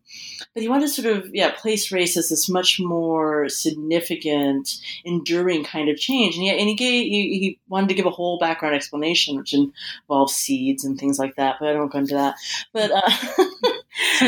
but 0.52 0.62
he 0.62 0.68
wanted 0.68 0.88
to 0.88 1.02
sort 1.02 1.16
of, 1.16 1.34
yeah, 1.34 1.52
place 1.52 1.90
race 1.90 2.16
as 2.18 2.28
this 2.28 2.50
much 2.50 2.78
more 2.78 3.48
significant, 3.48 4.76
enduring 5.04 5.64
kind 5.64 5.88
of 5.88 5.96
change. 5.96 6.34
And, 6.34 6.44
he, 6.44 6.50
and 6.50 6.68
he, 6.68 6.74
gave, 6.74 7.04
he, 7.04 7.38
he 7.38 7.58
wanted 7.68 7.88
to 7.88 7.94
give 7.94 8.06
a 8.06 8.10
whole 8.10 8.38
background 8.38 8.74
explanation, 8.74 9.36
which 9.38 9.54
involves 9.54 10.34
seeds 10.34 10.84
and 10.84 10.98
things 10.98 11.18
like 11.18 11.36
that. 11.36 11.56
But 11.58 11.70
I 11.70 11.72
don't 11.72 11.90
go 11.90 11.98
into 11.98 12.14
that. 12.14 12.34
But 12.74 12.90
uh, 12.90 13.44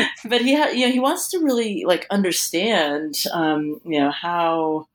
but 0.25 0.41
he 0.41 0.55
ha- 0.55 0.69
you 0.69 0.85
know 0.85 0.91
he 0.91 0.99
wants 0.99 1.29
to 1.29 1.39
really 1.39 1.83
like 1.85 2.07
understand 2.09 3.23
um, 3.31 3.79
you 3.83 3.99
know 3.99 4.11
how 4.11 4.87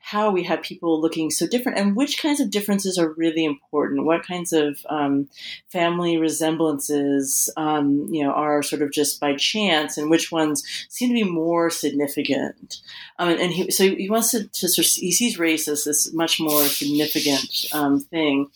how 0.00 0.30
we 0.30 0.42
have 0.42 0.62
people 0.62 1.02
looking 1.02 1.30
so 1.30 1.46
different 1.46 1.76
and 1.76 1.94
which 1.94 2.18
kinds 2.18 2.40
of 2.40 2.50
differences 2.50 2.96
are 2.96 3.12
really 3.12 3.44
important. 3.44 4.06
What 4.06 4.24
kinds 4.24 4.54
of 4.54 4.78
um, 4.88 5.28
family 5.68 6.16
resemblances 6.16 7.50
um, 7.58 8.06
you 8.10 8.24
know 8.24 8.32
are 8.32 8.62
sort 8.62 8.80
of 8.80 8.90
just 8.90 9.20
by 9.20 9.34
chance 9.36 9.98
and 9.98 10.10
which 10.10 10.32
ones 10.32 10.62
seem 10.88 11.10
to 11.10 11.14
be 11.14 11.30
more 11.30 11.68
significant. 11.68 12.80
Um, 13.18 13.30
and 13.38 13.52
he, 13.52 13.70
so 13.70 13.84
he 13.84 14.08
wants 14.08 14.30
to, 14.30 14.46
to 14.46 14.68
sort 14.68 14.86
of, 14.86 14.92
he 14.92 15.12
sees 15.12 15.38
race 15.38 15.68
as 15.68 15.84
this 15.84 16.12
much 16.14 16.40
more 16.40 16.64
significant 16.64 17.66
um, 17.74 18.00
thing 18.00 18.50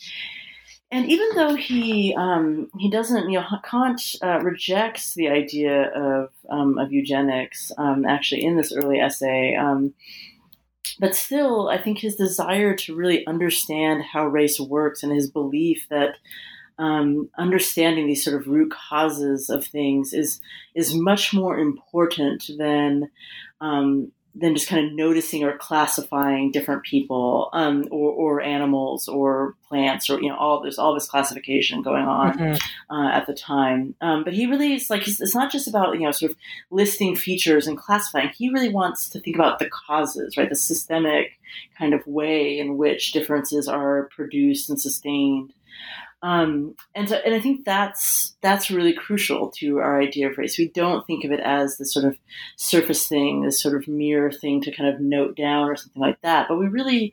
and 0.93 1.11
even 1.11 1.31
though 1.35 1.55
he 1.55 2.15
um, 2.15 2.71
he 2.79 2.91
doesn't, 2.91 3.31
you 3.31 3.41
know, 3.41 3.47
Kant 3.65 4.17
uh, 4.23 4.41
rejects 4.41 5.15
the 5.15 5.29
idea 5.29 5.91
of 5.91 6.31
um, 6.51 6.77
of 6.79 6.93
eugenics. 6.93 7.73
Um, 7.79 8.05
actually, 8.05 8.45
in 8.45 8.57
this 8.57 8.73
early 8.73 8.99
essay, 8.99 9.57
um, 9.57 9.95
but 11.01 11.17
still, 11.17 11.71
I 11.71 11.79
think 11.79 11.99
his 11.99 12.17
desire 12.17 12.77
to 12.77 12.95
really 12.95 13.27
understand 13.27 14.03
how 14.03 14.27
race 14.27 14.61
works 14.61 15.03
and 15.03 15.11
his 15.11 15.31
belief 15.31 15.87
that 15.89 16.17
um, 16.79 17.31
understanding 17.39 18.07
these 18.07 18.23
sort 18.23 18.39
of 18.39 18.47
root 18.47 18.71
causes 18.71 19.49
of 19.49 19.65
things 19.65 20.13
is 20.13 20.43
is 20.75 20.95
much 20.95 21.33
more 21.33 21.59
important 21.59 22.51
than 22.59 23.11
um, 23.63 24.13
than 24.35 24.55
just 24.55 24.69
kind 24.69 24.87
of 24.87 24.93
noticing 24.95 25.45
or 25.45 25.59
classifying 25.59 26.51
different 26.51 26.83
people 26.85 27.51
um, 27.53 27.87
or, 27.91 28.13
or, 28.13 28.41
animals 28.41 29.07
or 29.07 29.55
plants 29.69 30.09
or 30.09 30.21
you 30.23 30.29
know 30.29 30.37
all 30.37 30.63
there's 30.63 30.79
all 30.79 30.95
this 30.95 31.07
classification 31.07 31.83
going 31.83 32.07
on 32.07 32.39
mm-hmm. 32.39 32.95
uh, 32.95 33.11
at 33.11 33.27
the 33.27 33.35
time. 33.35 33.95
Um, 34.01 34.25
but 34.25 34.33
he 34.33 34.47
really 34.47 34.75
is 34.75 34.89
like 34.89 35.07
it's 35.07 35.35
not 35.35 35.53
just 35.53 35.69
about 35.69 35.95
you 35.95 36.01
know 36.01 36.13
sort 36.13 36.33
of 36.33 36.39
listing 36.71 37.15
features 37.15 37.67
and 37.67 37.77
classifying. 37.77 38.31
He 38.31 38.49
really 38.49 38.71
wants 38.71 39.09
to 39.11 39.21
think 39.21 39.37
about 39.37 39.59
the 39.59 39.69
causes 39.69 40.37
right? 40.37 40.49
The 40.49 40.57
systemic 40.57 41.39
kind 41.79 41.93
of 41.93 42.07
way 42.07 42.59
in 42.59 42.79
which 42.79 43.13
differences 43.13 43.69
are 43.69 44.09
produced 44.15 44.71
and 44.71 44.81
sustained 44.81 45.53
um, 46.23 46.77
and 46.95 47.09
so, 47.09 47.17
and 47.17 47.35
I 47.35 47.41
think 47.41 47.65
that's 47.65 48.37
that's 48.43 48.71
really 48.71 48.93
crucial 48.93 49.51
to 49.59 49.79
our 49.79 50.01
idea 50.01 50.31
of 50.31 50.39
race. 50.39 50.57
We 50.57 50.69
don't 50.69 51.05
think 51.05 51.25
of 51.25 51.33
it 51.33 51.41
as 51.41 51.79
this 51.79 51.93
sort 51.93 52.05
of 52.05 52.17
surface 52.57 53.09
thing, 53.09 53.43
this 53.43 53.61
sort 53.61 53.75
of 53.75 53.89
mere 53.89 54.31
thing 54.31 54.61
to 54.63 54.71
kind 54.71 54.95
of 54.95 55.01
note 55.01 55.37
down 55.37 55.69
or 55.69 55.75
something 55.75 56.01
like 56.01 56.21
that. 56.23 56.47
But 56.49 56.59
we 56.59 56.69
really, 56.69 57.13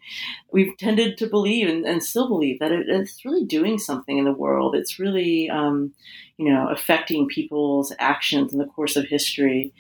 we've 0.52 0.78
tended 0.78 1.18
to 1.18 1.28
believe 1.28 1.68
and, 1.68 1.86
and 1.86 2.04
still 2.04 2.28
believe 2.28 2.60
that 2.60 2.72
it, 2.72 2.88
it's 2.88 3.26
really 3.26 3.46
doing 3.46 3.80
something 3.80 4.18
in 4.18 4.26
the 4.26 4.32
world. 4.32 4.76
It's 4.76 5.00
really, 5.00 5.50
um, 5.50 5.92
you 6.38 6.54
know, 6.54 6.68
affecting 6.70 7.28
people's 7.28 7.92
actions 7.98 8.54
in 8.54 8.60
the 8.60 8.66
course 8.66 8.96
of 8.96 9.06
history. 9.06 9.74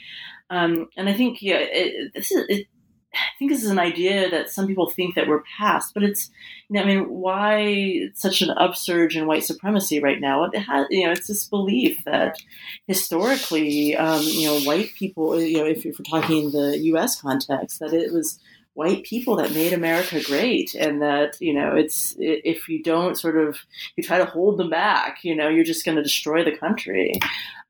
Um, 0.49 0.89
and 0.97 1.07
I 1.07 1.13
think, 1.13 1.43
yeah, 1.43 1.59
it, 1.59 2.13
this 2.15 2.31
is. 2.31 2.45
It, 2.49 2.67
I 3.13 3.37
think 3.39 3.51
this 3.51 3.63
is 3.63 3.71
an 3.71 3.79
idea 3.79 4.29
that 4.29 4.51
some 4.51 4.67
people 4.67 4.89
think 4.89 5.15
that 5.15 5.27
we're 5.27 5.43
past, 5.57 5.93
but 5.93 6.03
it's, 6.03 6.29
you 6.69 6.75
know, 6.75 6.83
I 6.83 6.85
mean, 6.85 7.09
why 7.09 8.09
such 8.13 8.41
an 8.41 8.51
upsurge 8.51 9.17
in 9.17 9.25
white 9.25 9.43
supremacy 9.43 9.99
right 9.99 10.21
now? 10.21 10.43
It 10.43 10.57
has, 10.59 10.85
you 10.89 11.05
know, 11.05 11.11
it's 11.11 11.27
this 11.27 11.45
belief 11.45 12.03
that 12.05 12.37
historically, 12.85 13.95
um, 13.95 14.21
you 14.23 14.47
know, 14.47 14.59
white 14.61 14.93
people, 14.95 15.39
you 15.41 15.57
know, 15.57 15.65
if, 15.65 15.85
if 15.85 15.97
we're 15.97 16.19
talking 16.19 16.45
in 16.45 16.51
the 16.51 16.77
U.S. 16.77 17.19
context, 17.19 17.79
that 17.79 17.93
it 17.93 18.13
was 18.13 18.39
white 18.79 19.03
people 19.03 19.35
that 19.35 19.53
made 19.53 19.73
America 19.73 20.21
great, 20.23 20.73
and 20.73 21.01
that 21.01 21.31
you 21.41 21.53
know 21.53 21.75
it's 21.75 22.15
if 22.17 22.69
you 22.69 22.81
don't 22.81 23.19
sort 23.19 23.37
of 23.37 23.57
you 23.95 24.03
try 24.03 24.17
to 24.17 24.31
hold 24.35 24.57
them 24.57 24.69
back, 24.69 25.19
you 25.23 25.35
know, 25.35 25.49
you're 25.49 25.71
just 25.73 25.85
going 25.85 25.97
to 25.97 26.09
destroy 26.11 26.43
the 26.43 26.57
country. 26.57 27.19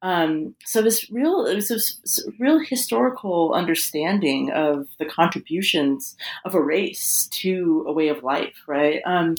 Um, 0.02 0.56
so 0.66 0.82
this 0.82 1.10
real, 1.12 1.46
it 1.46 1.56
was 1.56 1.68
this 1.68 2.26
real 2.40 2.60
historical 2.60 3.54
understanding 3.54 4.52
of 4.52 4.88
the 4.98 5.06
contributions 5.06 6.16
of 6.46 6.56
a 6.56 6.62
race 6.62 7.28
to 7.42 7.84
a 7.88 7.92
way 7.92 8.08
of 8.08 8.24
life, 8.24 8.56
right? 8.68 9.02
Um, 9.06 9.36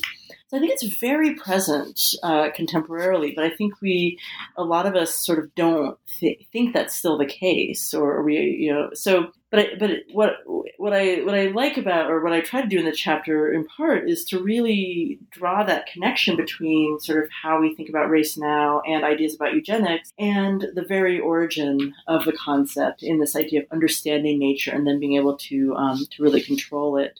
so 0.49 0.57
I 0.57 0.61
think 0.61 0.73
it's 0.73 0.99
very 0.99 1.35
present 1.35 1.99
uh, 2.23 2.51
contemporarily, 2.51 3.35
but 3.35 3.45
I 3.45 3.51
think 3.51 3.81
we, 3.81 4.19
a 4.57 4.65
lot 4.65 4.87
of 4.87 4.97
us, 4.97 5.15
sort 5.15 5.39
of 5.39 5.55
don't 5.55 5.97
th- 6.19 6.47
think 6.53 6.75
that's 6.75 6.97
still 6.97 7.17
the 7.17 7.27
case, 7.27 7.95
or 7.95 8.23
we, 8.23 8.35
you 8.37 8.73
know, 8.73 8.91
so. 8.93 9.33
But 9.51 9.59
I, 9.59 9.69
but 9.79 9.91
what 10.13 10.37
what 10.77 10.93
I 10.93 11.23
what 11.23 11.35
I 11.35 11.49
like 11.49 11.77
about, 11.77 12.09
or 12.09 12.23
what 12.23 12.33
I 12.33 12.41
try 12.41 12.63
to 12.63 12.69
do 12.69 12.79
in 12.79 12.85
the 12.85 12.93
chapter, 12.93 13.53
in 13.53 13.67
part, 13.67 14.09
is 14.09 14.25
to 14.27 14.41
really 14.41 15.19
draw 15.31 15.65
that 15.65 15.87
connection 15.87 16.37
between 16.37 17.01
sort 17.01 17.25
of 17.25 17.31
how 17.43 17.61
we 17.61 17.75
think 17.75 17.89
about 17.89 18.11
race 18.11 18.37
now 18.37 18.81
and 18.87 19.05
ideas 19.05 19.35
about 19.35 19.55
eugenics, 19.55 20.13
and 20.19 20.67
the 20.75 20.85
very 20.85 21.19
origin 21.19 21.95
of 22.07 22.25
the 22.25 22.33
concept 22.33 23.03
in 23.03 23.19
this 23.19 23.35
idea 23.35 23.61
of 23.61 23.67
understanding 23.73 24.39
nature 24.39 24.71
and 24.71 24.87
then 24.87 25.01
being 25.01 25.17
able 25.17 25.37
to 25.37 25.75
um, 25.75 26.07
to 26.13 26.23
really 26.23 26.43
control 26.43 26.97
it. 26.97 27.19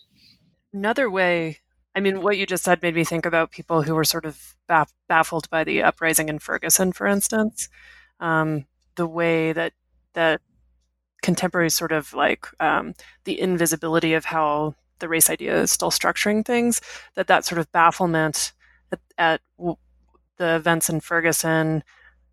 Another 0.73 1.11
way 1.11 1.59
I 1.95 2.01
mean, 2.01 2.23
what 2.23 2.39
you 2.39 2.47
just 2.47 2.65
said 2.65 2.83
made 2.83 2.95
me 2.95 3.05
think 3.05 3.27
about 3.27 3.51
people 3.51 3.83
who 3.83 3.95
were 3.95 4.05
sort 4.05 4.25
of 4.25 4.57
baff- 4.69 4.93
baffled 5.09 5.51
by 5.51 5.65
the 5.65 5.83
uprising 5.83 6.29
in 6.29 6.39
Ferguson, 6.39 6.93
for 6.93 7.07
instance. 7.07 7.69
Um, 8.21 8.67
the 8.95 9.07
way 9.07 9.53
that 9.53 9.73
that 10.15 10.41
contemporary 11.23 11.71
sort 11.71 11.93
of 11.93 12.13
like 12.15 12.47
um, 12.61 12.95
the 13.25 13.41
invisibility 13.41 14.15
of 14.15 14.25
how 14.25 14.75
the 14.99 15.09
race 15.09 15.31
idea 15.31 15.61
is 15.61 15.71
still 15.71 15.91
structuring 15.91 16.45
things. 16.45 16.81
That 17.15 17.27
that 17.29 17.45
sort 17.45 17.59
of 17.59 17.71
bafflement 17.73 18.53
at, 18.93 19.01
at 19.19 19.41
the 20.37 20.57
events 20.57 20.89
in 20.89 21.01
Ferguson 21.01 21.83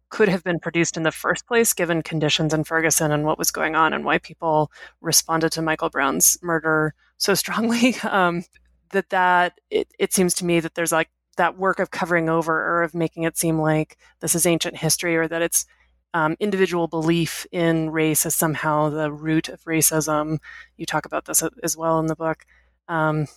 could 0.10 0.30
have 0.30 0.44
been 0.44 0.60
produced 0.60 0.96
in 0.96 1.04
the 1.04 1.12
first 1.12 1.46
place 1.48 1.74
given 1.74 2.02
conditions 2.02 2.54
in 2.54 2.64
Ferguson 2.64 3.12
and 3.12 3.26
what 3.26 3.38
was 3.38 3.52
going 3.52 3.76
on 3.76 3.92
and 3.92 4.06
why 4.06 4.18
people 4.18 4.72
responded 5.02 5.52
to 5.52 5.62
Michael 5.62 5.90
Brown's 5.90 6.38
murder 6.42 6.94
so 7.18 7.34
strongly. 7.34 7.96
Um, 8.04 8.44
that 8.92 9.10
that 9.10 9.60
it, 9.70 9.90
it 10.00 10.14
seems 10.14 10.34
to 10.36 10.46
me 10.46 10.62
that 10.62 10.76
there's 10.76 10.94
like 10.94 11.10
that 11.36 11.58
work 11.58 11.80
of 11.80 11.92
covering 11.92 12.30
over 12.30 12.54
or 12.54 12.84
of 12.84 12.94
making 12.94 13.24
it 13.24 13.38
seem 13.38 13.60
like 13.60 13.98
this 14.22 14.34
is 14.34 14.46
ancient 14.46 14.78
history 14.78 15.18
or 15.18 15.28
that 15.28 15.42
it's 15.42 15.66
um, 16.14 16.36
individual 16.40 16.88
belief 16.88 17.46
in 17.52 17.90
race 17.90 18.26
as 18.26 18.36
somehow 18.36 18.90
the 18.90 19.12
root 19.12 19.50
of 19.50 19.64
racism. 19.66 20.40
You 20.78 20.86
talk 20.86 21.06
about 21.06 21.26
this 21.26 21.44
as 21.64 21.78
well 21.78 22.00
in 22.00 22.08
the 22.08 22.16
book. 22.16 22.46
Um, 22.88 23.28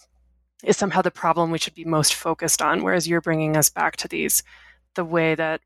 is 0.63 0.77
somehow 0.77 1.03
the 1.03 1.11
problem 1.11 1.51
we 1.51 1.59
should 1.59 1.75
be 1.75 1.85
most 1.85 2.15
focused 2.15 2.61
on, 2.61 2.83
whereas 2.83 3.09
you're 3.09 3.21
bringing 3.21 3.57
us 3.57 3.71
back 3.71 3.97
to 3.97 4.09
these, 4.09 4.43
the 4.95 5.05
way 5.05 5.35
that 5.35 5.63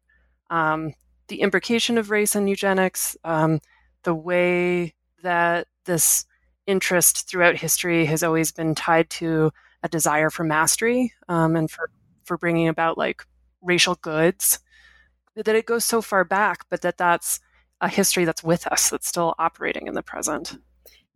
um, 0.51 0.95
the 1.29 1.41
imbrication 1.41 1.99
of 1.99 2.11
race 2.11 2.35
and 2.35 2.49
eugenics, 2.49 3.17
um, 3.25 3.61
the 4.05 4.15
way 4.15 4.95
that 5.23 5.67
this 5.85 6.27
interest 6.67 7.29
throughout 7.29 7.57
history 7.57 8.07
has 8.07 8.23
always 8.23 8.53
been 8.53 8.75
tied 8.75 9.11
to 9.11 9.51
a 9.83 9.89
desire 9.89 10.31
for 10.31 10.45
mastery 10.45 11.13
um, 11.29 11.57
and 11.57 11.71
for 11.71 11.91
for 12.25 12.39
bringing 12.39 12.69
about 12.69 12.97
like 12.97 13.23
racial 13.61 13.97
goods 13.97 14.59
that 15.37 15.55
it 15.55 15.67
goes 15.67 15.85
so 15.85 16.01
far 16.03 16.25
back 16.25 16.65
but 16.71 16.83
that 16.83 16.99
that's 16.99 17.41
a 17.81 17.89
history 17.89 18.25
that's 18.25 18.45
with 18.45 18.67
us 18.69 18.91
that's 18.91 19.09
still 19.09 19.35
operating 19.39 19.87
in 19.87 19.95
the 19.95 20.03
present 20.03 20.59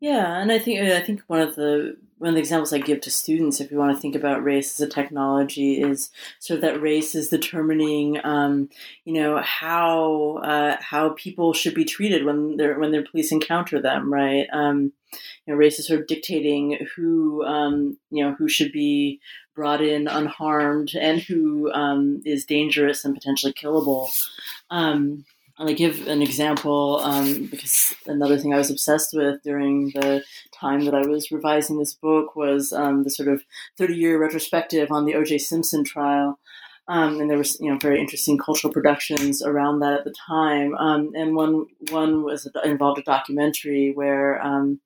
yeah 0.01 0.39
and 0.39 0.53
i 0.53 0.59
think 0.59 0.81
i 0.81 1.01
think 1.01 1.23
one 1.27 1.41
of 1.41 1.55
the 1.57 1.97
one 2.19 2.31
of 2.31 2.35
the 2.35 2.41
examples 2.41 2.73
I 2.73 2.79
give 2.79 3.01
to 3.03 3.11
students, 3.11 3.61
if 3.61 3.71
you 3.71 3.79
want 3.79 3.95
to 3.95 4.01
think 4.01 4.17
about 4.17 4.43
race 4.43 4.79
as 4.79 4.87
a 4.87 4.91
technology, 4.91 5.81
is 5.81 6.11
sort 6.41 6.57
of 6.57 6.63
that 6.63 6.83
race 6.83 7.15
is 7.15 7.29
determining, 7.29 8.19
um, 8.25 8.69
you 9.05 9.13
know, 9.15 9.39
how 9.39 10.41
uh, 10.43 10.77
how 10.81 11.11
people 11.11 11.53
should 11.53 11.75
be 11.75 11.85
treated 11.85 12.25
when 12.25 12.57
they're 12.57 12.79
when 12.79 12.91
their 12.91 13.05
police 13.05 13.31
encounter 13.31 13.81
them, 13.81 14.13
right? 14.13 14.47
Um, 14.53 14.93
you 15.47 15.53
know, 15.53 15.55
race 15.55 15.79
is 15.79 15.87
sort 15.87 16.01
of 16.01 16.07
dictating 16.07 16.87
who 16.97 17.45
um, 17.45 17.97
you 18.11 18.25
know 18.25 18.35
who 18.35 18.49
should 18.49 18.73
be 18.73 19.21
brought 19.59 19.83
in 19.83 20.07
unharmed 20.07 20.95
and 20.95 21.21
who 21.21 21.69
um, 21.73 22.23
is 22.25 22.45
dangerous 22.45 23.05
and 23.05 23.13
potentially 23.13 23.53
killable. 23.53 24.09
Um, 24.71 25.25
I'll 25.59 25.75
give 25.75 26.07
an 26.07 26.23
example 26.23 27.01
um, 27.03 27.47
because 27.47 27.93
another 28.07 28.39
thing 28.39 28.55
I 28.55 28.59
was 28.59 28.71
obsessed 28.71 29.11
with 29.13 29.43
during 29.43 29.91
the 29.91 30.23
time 30.55 30.85
that 30.85 30.95
I 30.95 31.05
was 31.05 31.33
revising 31.33 31.77
this 31.77 31.93
book 31.93 32.37
was 32.37 32.73
um, 32.73 33.03
the 33.03 33.11
sort 33.11 33.29
of 33.29 33.43
30 33.79 33.97
year 33.97 34.21
retrospective 34.21 34.93
on 34.93 35.07
the 35.07 35.17
O.J. 35.17 35.39
Simpson 35.39 35.83
trial. 35.83 36.39
Um, 36.87 37.21
and 37.21 37.29
there 37.29 37.37
was, 37.37 37.59
you 37.61 37.69
know, 37.69 37.79
very 37.79 38.01
interesting 38.01 38.39
cultural 38.39 38.73
productions 38.73 39.43
around 39.43 39.81
that 39.81 39.99
at 39.99 40.05
the 40.05 40.15
time. 40.27 40.77
Um, 40.77 41.11
and 41.17 41.35
one 41.35 41.67
one 41.91 42.23
was 42.23 42.49
involved 42.65 43.01
a 43.01 43.03
documentary 43.03 43.91
where, 43.93 44.41
um, 44.41 44.81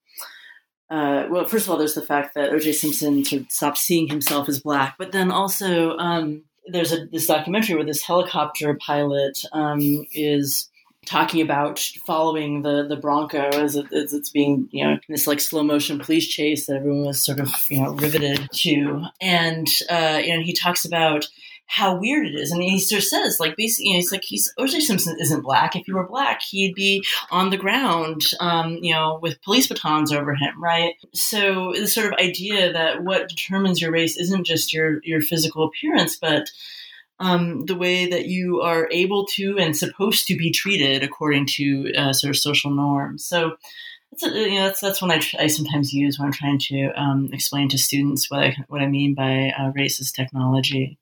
uh, 0.92 1.26
well, 1.30 1.48
first 1.48 1.64
of 1.64 1.70
all, 1.70 1.78
there's 1.78 1.94
the 1.94 2.02
fact 2.02 2.34
that 2.34 2.52
O.J. 2.52 2.72
Simpson 2.72 3.24
sort 3.24 3.40
of 3.40 3.50
stopped 3.50 3.78
seeing 3.78 4.08
himself 4.08 4.46
as 4.46 4.60
black, 4.60 4.96
but 4.98 5.10
then 5.10 5.30
also 5.30 5.96
um, 5.96 6.42
there's 6.66 6.92
a 6.92 7.06
this 7.06 7.26
documentary 7.26 7.76
where 7.76 7.84
this 7.84 8.02
helicopter 8.02 8.74
pilot 8.74 9.42
um, 9.52 9.80
is 10.12 10.68
talking 11.06 11.40
about 11.40 11.78
following 12.04 12.60
the 12.60 12.86
the 12.86 12.96
Bronco 12.96 13.38
as, 13.38 13.74
it, 13.74 13.90
as 13.90 14.12
it's 14.12 14.28
being 14.28 14.68
you 14.70 14.84
know 14.84 14.98
this 15.08 15.26
like 15.26 15.40
slow 15.40 15.62
motion 15.62 15.98
police 15.98 16.28
chase 16.28 16.66
that 16.66 16.76
everyone 16.76 17.06
was 17.06 17.24
sort 17.24 17.40
of 17.40 17.50
you 17.70 17.80
know 17.80 17.94
riveted 17.94 18.46
to, 18.52 19.06
and 19.22 19.66
uh, 19.88 20.20
know 20.36 20.42
he 20.42 20.52
talks 20.52 20.84
about 20.84 21.26
how 21.66 21.96
weird 21.96 22.26
it 22.26 22.34
is. 22.34 22.52
And 22.52 22.62
he 22.62 22.78
sort 22.78 22.98
of 22.98 23.04
says, 23.04 23.40
like, 23.40 23.56
basically, 23.56 23.88
you 23.88 23.92
know, 23.94 23.98
he's 23.98 24.12
like, 24.12 24.24
he's 24.24 24.52
O.J. 24.58 24.80
Simpson 24.80 25.16
isn't 25.18 25.42
black. 25.42 25.74
If 25.74 25.86
he 25.86 25.92
were 25.92 26.06
black, 26.06 26.42
he'd 26.42 26.74
be 26.74 27.04
on 27.30 27.50
the 27.50 27.56
ground, 27.56 28.22
um, 28.40 28.78
you 28.82 28.92
know, 28.92 29.18
with 29.22 29.40
police 29.42 29.68
batons 29.68 30.12
over 30.12 30.34
him, 30.34 30.62
right? 30.62 30.94
So 31.14 31.72
the 31.72 31.88
sort 31.88 32.12
of 32.12 32.18
idea 32.18 32.72
that 32.72 33.02
what 33.04 33.28
determines 33.28 33.80
your 33.80 33.90
race 33.90 34.18
isn't 34.18 34.44
just 34.46 34.72
your 34.72 35.00
your 35.02 35.22
physical 35.22 35.64
appearance, 35.64 36.18
but 36.20 36.50
um, 37.18 37.64
the 37.66 37.76
way 37.76 38.06
that 38.06 38.26
you 38.26 38.60
are 38.62 38.88
able 38.90 39.26
to 39.26 39.56
and 39.58 39.76
supposed 39.76 40.26
to 40.26 40.36
be 40.36 40.50
treated 40.50 41.02
according 41.02 41.46
to 41.52 41.92
uh, 41.94 42.12
sort 42.12 42.30
of 42.30 42.36
social 42.36 42.70
norms. 42.70 43.24
So 43.24 43.56
that's 44.10 44.24
a, 44.24 44.28
you 44.28 44.56
know 44.56 44.66
that's 44.66 44.80
that's 44.80 45.00
one 45.00 45.10
I, 45.10 45.22
I 45.38 45.46
sometimes 45.46 45.92
use 45.92 46.18
when 46.18 46.26
I'm 46.26 46.32
trying 46.32 46.58
to 46.58 46.90
um, 46.96 47.30
explain 47.32 47.68
to 47.70 47.78
students 47.78 48.30
what 48.30 48.40
I 48.40 48.56
what 48.68 48.82
I 48.82 48.88
mean 48.88 49.14
by 49.14 49.52
uh, 49.58 49.70
race 49.74 50.00
as 50.00 50.12
technology. 50.12 50.98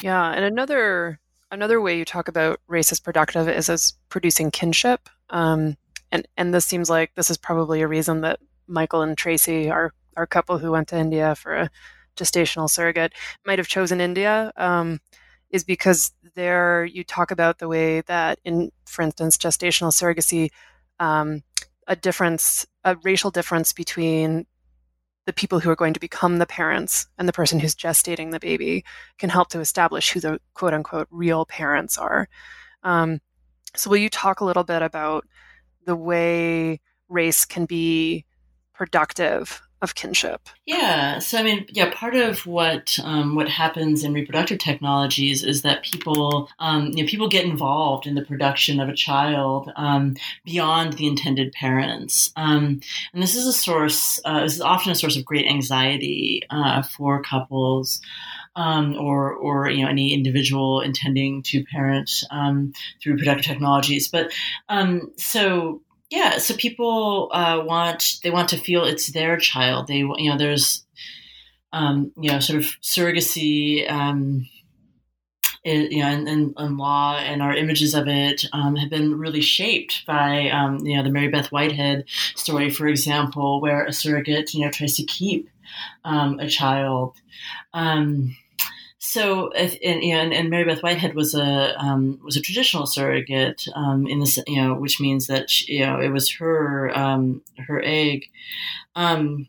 Yeah, 0.00 0.32
and 0.32 0.44
another 0.44 1.18
another 1.50 1.80
way 1.80 1.98
you 1.98 2.04
talk 2.04 2.28
about 2.28 2.60
race 2.66 2.92
as 2.92 3.00
productive 3.00 3.48
is 3.48 3.68
as 3.68 3.92
producing 4.08 4.50
kinship. 4.50 5.08
Um, 5.30 5.76
and 6.10 6.26
and 6.36 6.54
this 6.54 6.66
seems 6.66 6.88
like 6.90 7.14
this 7.14 7.30
is 7.30 7.36
probably 7.36 7.82
a 7.82 7.88
reason 7.88 8.20
that 8.22 8.40
Michael 8.66 9.02
and 9.02 9.16
Tracy, 9.16 9.70
our 9.70 9.92
our 10.16 10.26
couple 10.26 10.58
who 10.58 10.72
went 10.72 10.88
to 10.88 10.98
India 10.98 11.34
for 11.34 11.54
a 11.54 11.70
gestational 12.16 12.68
surrogate, 12.68 13.12
might 13.46 13.58
have 13.58 13.68
chosen 13.68 14.00
India. 14.00 14.52
Um, 14.56 15.00
is 15.50 15.64
because 15.64 16.12
there 16.34 16.84
you 16.84 17.04
talk 17.04 17.30
about 17.30 17.58
the 17.58 17.68
way 17.68 18.00
that 18.02 18.38
in, 18.44 18.72
for 18.86 19.02
instance, 19.02 19.36
gestational 19.36 19.92
surrogacy, 19.92 20.50
um, 20.98 21.42
a 21.86 21.94
difference, 21.94 22.66
a 22.84 22.96
racial 23.02 23.30
difference 23.30 23.72
between 23.74 24.46
the 25.24 25.32
people 25.32 25.60
who 25.60 25.70
are 25.70 25.76
going 25.76 25.94
to 25.94 26.00
become 26.00 26.38
the 26.38 26.46
parents 26.46 27.06
and 27.18 27.28
the 27.28 27.32
person 27.32 27.60
who's 27.60 27.74
gestating 27.74 28.30
the 28.30 28.40
baby 28.40 28.84
can 29.18 29.30
help 29.30 29.48
to 29.48 29.60
establish 29.60 30.10
who 30.10 30.20
the 30.20 30.40
quote 30.54 30.74
unquote 30.74 31.08
real 31.10 31.46
parents 31.46 31.96
are. 31.96 32.28
Um, 32.82 33.20
so, 33.76 33.88
will 33.88 33.98
you 33.98 34.10
talk 34.10 34.40
a 34.40 34.44
little 34.44 34.64
bit 34.64 34.82
about 34.82 35.26
the 35.86 35.96
way 35.96 36.80
race 37.08 37.44
can 37.44 37.64
be 37.64 38.24
productive 38.74 39.62
of 39.82 39.96
kinship. 39.96 40.48
Yeah. 40.64 41.18
So 41.18 41.38
I 41.38 41.42
mean, 41.42 41.66
yeah, 41.68 41.92
part 41.92 42.14
of 42.14 42.46
what 42.46 42.98
um, 43.02 43.34
what 43.34 43.48
happens 43.48 44.04
in 44.04 44.14
reproductive 44.14 44.58
technologies 44.58 45.42
is 45.42 45.62
that 45.62 45.82
people 45.82 46.48
um, 46.60 46.86
you 46.94 47.02
know 47.02 47.08
people 47.08 47.28
get 47.28 47.44
involved 47.44 48.06
in 48.06 48.14
the 48.14 48.24
production 48.24 48.80
of 48.80 48.88
a 48.88 48.94
child 48.94 49.70
um, 49.76 50.16
beyond 50.44 50.94
the 50.94 51.06
intended 51.06 51.52
parents, 51.52 52.32
um, 52.36 52.80
and 53.12 53.22
this 53.22 53.34
is 53.34 53.46
a 53.46 53.52
source. 53.52 54.20
Uh, 54.24 54.42
this 54.42 54.54
is 54.54 54.60
often 54.60 54.92
a 54.92 54.94
source 54.94 55.16
of 55.16 55.24
great 55.24 55.46
anxiety 55.46 56.42
uh, 56.48 56.82
for 56.82 57.20
couples. 57.22 58.00
Um, 58.54 58.98
or, 59.00 59.32
or 59.32 59.70
you 59.70 59.82
know 59.82 59.88
any 59.88 60.12
individual 60.12 60.82
intending 60.82 61.42
to 61.44 61.64
parent 61.64 62.10
um, 62.30 62.74
through 63.02 63.14
reproductive 63.14 63.46
technologies. 63.46 64.08
But 64.08 64.30
so 65.16 65.80
yeah, 66.12 66.36
so 66.36 66.54
people 66.54 67.30
uh, 67.32 67.62
want 67.64 68.18
they 68.22 68.30
want 68.30 68.50
to 68.50 68.58
feel 68.58 68.84
it's 68.84 69.12
their 69.12 69.38
child. 69.38 69.86
They 69.86 70.00
you 70.00 70.28
know 70.28 70.36
there's 70.36 70.84
um, 71.72 72.12
you 72.18 72.30
know 72.30 72.38
sort 72.38 72.58
of 72.58 72.66
surrogacy. 72.82 73.90
Um, 73.90 74.46
it, 75.64 75.92
you 75.92 76.02
know, 76.02 76.08
and, 76.08 76.54
and, 76.56 76.76
law 76.76 77.16
and 77.18 77.40
our 77.40 77.54
images 77.54 77.94
of 77.94 78.08
it 78.08 78.44
um, 78.52 78.74
have 78.74 78.90
been 78.90 79.16
really 79.16 79.40
shaped 79.40 80.04
by, 80.06 80.50
um, 80.50 80.78
you 80.78 80.96
know, 80.96 81.04
the 81.04 81.08
Mary 81.08 81.28
Beth 81.28 81.52
Whitehead 81.52 82.04
story, 82.34 82.68
for 82.68 82.88
example, 82.88 83.60
where 83.60 83.86
a 83.86 83.92
surrogate, 83.92 84.52
you 84.54 84.64
know, 84.64 84.72
tries 84.72 84.96
to 84.96 85.04
keep 85.04 85.48
um, 86.04 86.40
a 86.40 86.48
child. 86.48 87.14
Um, 87.74 88.36
so, 89.12 89.50
and, 89.52 90.32
and, 90.32 90.48
Mary 90.48 90.64
Beth 90.64 90.82
Whitehead 90.82 91.14
was 91.14 91.34
a 91.34 91.78
um, 91.78 92.18
was 92.24 92.36
a 92.36 92.40
traditional 92.40 92.86
surrogate 92.86 93.66
um, 93.74 94.06
in 94.06 94.20
this, 94.20 94.38
you 94.46 94.56
know, 94.56 94.74
which 94.74 95.00
means 95.00 95.26
that 95.26 95.50
she, 95.50 95.74
you 95.74 95.84
know 95.84 96.00
it 96.00 96.08
was 96.08 96.30
her 96.30 96.96
um, 96.96 97.42
her 97.58 97.82
egg. 97.84 98.24
Um, 98.96 99.48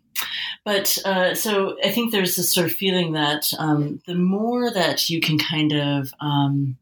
but 0.66 0.97
uh, 1.05 1.34
so 1.34 1.78
I 1.82 1.91
think 1.91 2.11
there's 2.11 2.36
this 2.36 2.53
sort 2.53 2.66
of 2.66 2.74
feeling 2.74 3.14
that 3.14 3.53
um, 3.57 4.01
the 4.05 4.16
more 4.16 4.70
that 4.70 5.09
you 5.09 5.22
can 5.22 5.39
kind 5.39 5.72
of 5.72 6.14
um, 6.20 6.78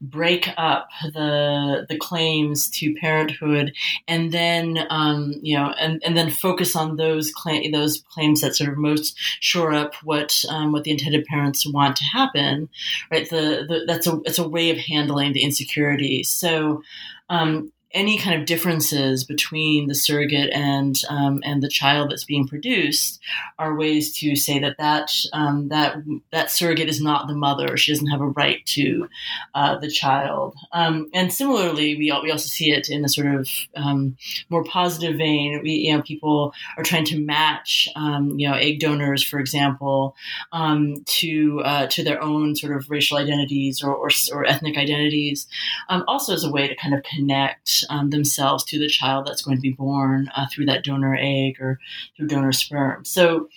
break 0.00 0.48
up 0.56 0.88
the 1.02 1.86
the 1.88 1.96
claims 1.96 2.68
to 2.70 2.94
parenthood 2.96 3.72
and 4.08 4.32
then 4.32 4.86
um, 4.90 5.34
you 5.42 5.56
know 5.56 5.74
and, 5.78 6.02
and 6.04 6.16
then 6.16 6.30
focus 6.30 6.76
on 6.76 6.96
those 6.96 7.32
claim 7.32 7.70
those 7.72 8.02
claims 8.10 8.40
that 8.40 8.56
sort 8.56 8.70
of 8.70 8.76
most 8.76 9.16
shore 9.40 9.72
up 9.72 9.94
what 10.02 10.42
um, 10.48 10.72
what 10.72 10.84
the 10.84 10.90
intended 10.90 11.24
parents 11.26 11.66
want 11.66 11.96
to 11.96 12.04
happen 12.04 12.68
right? 13.10 13.28
The, 13.30 13.64
the 13.68 13.84
that's 13.86 14.06
a 14.06 14.20
it's 14.24 14.38
a 14.38 14.48
way 14.48 14.70
of 14.70 14.78
handling 14.78 15.32
the 15.32 15.42
insecurity 15.42 16.22
so 16.22 16.82
um, 17.30 17.72
any 17.94 18.18
kind 18.18 18.38
of 18.38 18.46
differences 18.46 19.24
between 19.24 19.86
the 19.86 19.94
surrogate 19.94 20.52
and 20.52 21.00
um, 21.08 21.40
and 21.44 21.62
the 21.62 21.68
child 21.68 22.10
that's 22.10 22.24
being 22.24 22.46
produced 22.46 23.20
are 23.58 23.76
ways 23.76 24.12
to 24.18 24.34
say 24.34 24.58
that 24.58 24.76
that 24.78 25.12
um, 25.32 25.68
that 25.68 25.96
that 26.32 26.50
surrogate 26.50 26.88
is 26.88 27.00
not 27.00 27.28
the 27.28 27.34
mother. 27.34 27.76
She 27.76 27.92
doesn't 27.92 28.08
have 28.08 28.20
a 28.20 28.26
right 28.26 28.66
to 28.66 29.08
uh, 29.54 29.78
the 29.78 29.88
child. 29.88 30.56
Um, 30.72 31.08
and 31.14 31.32
similarly, 31.32 31.96
we 31.96 32.12
we 32.22 32.30
also 32.30 32.48
see 32.48 32.72
it 32.72 32.90
in 32.90 33.04
a 33.04 33.08
sort 33.08 33.28
of 33.28 33.48
um, 33.76 34.16
more 34.50 34.64
positive 34.64 35.16
vein. 35.16 35.60
We 35.62 35.72
you 35.72 35.96
know 35.96 36.02
people 36.02 36.52
are 36.76 36.84
trying 36.84 37.04
to 37.06 37.20
match 37.20 37.88
um, 37.94 38.38
you 38.38 38.48
know 38.48 38.56
egg 38.56 38.80
donors, 38.80 39.22
for 39.22 39.38
example, 39.38 40.16
um, 40.52 41.04
to 41.06 41.62
uh, 41.64 41.86
to 41.86 42.02
their 42.02 42.20
own 42.20 42.56
sort 42.56 42.76
of 42.76 42.90
racial 42.90 43.18
identities 43.18 43.82
or 43.84 43.94
or, 43.94 44.10
or 44.32 44.44
ethnic 44.44 44.76
identities, 44.76 45.46
also 45.88 46.34
as 46.34 46.42
a 46.42 46.50
way 46.50 46.66
to 46.66 46.74
kind 46.74 46.94
of 46.94 47.02
connect 47.04 47.83
um, 47.90 48.10
themselves 48.10 48.64
to 48.64 48.78
the 48.78 48.88
child 48.88 49.26
that's 49.26 49.42
going 49.42 49.56
to 49.56 49.60
be 49.60 49.72
born 49.72 50.30
uh, 50.36 50.46
through 50.50 50.66
that 50.66 50.84
donor 50.84 51.16
egg 51.20 51.60
or 51.60 51.78
through 52.16 52.28
donor 52.28 52.52
sperm. 52.52 53.04
So, 53.04 53.48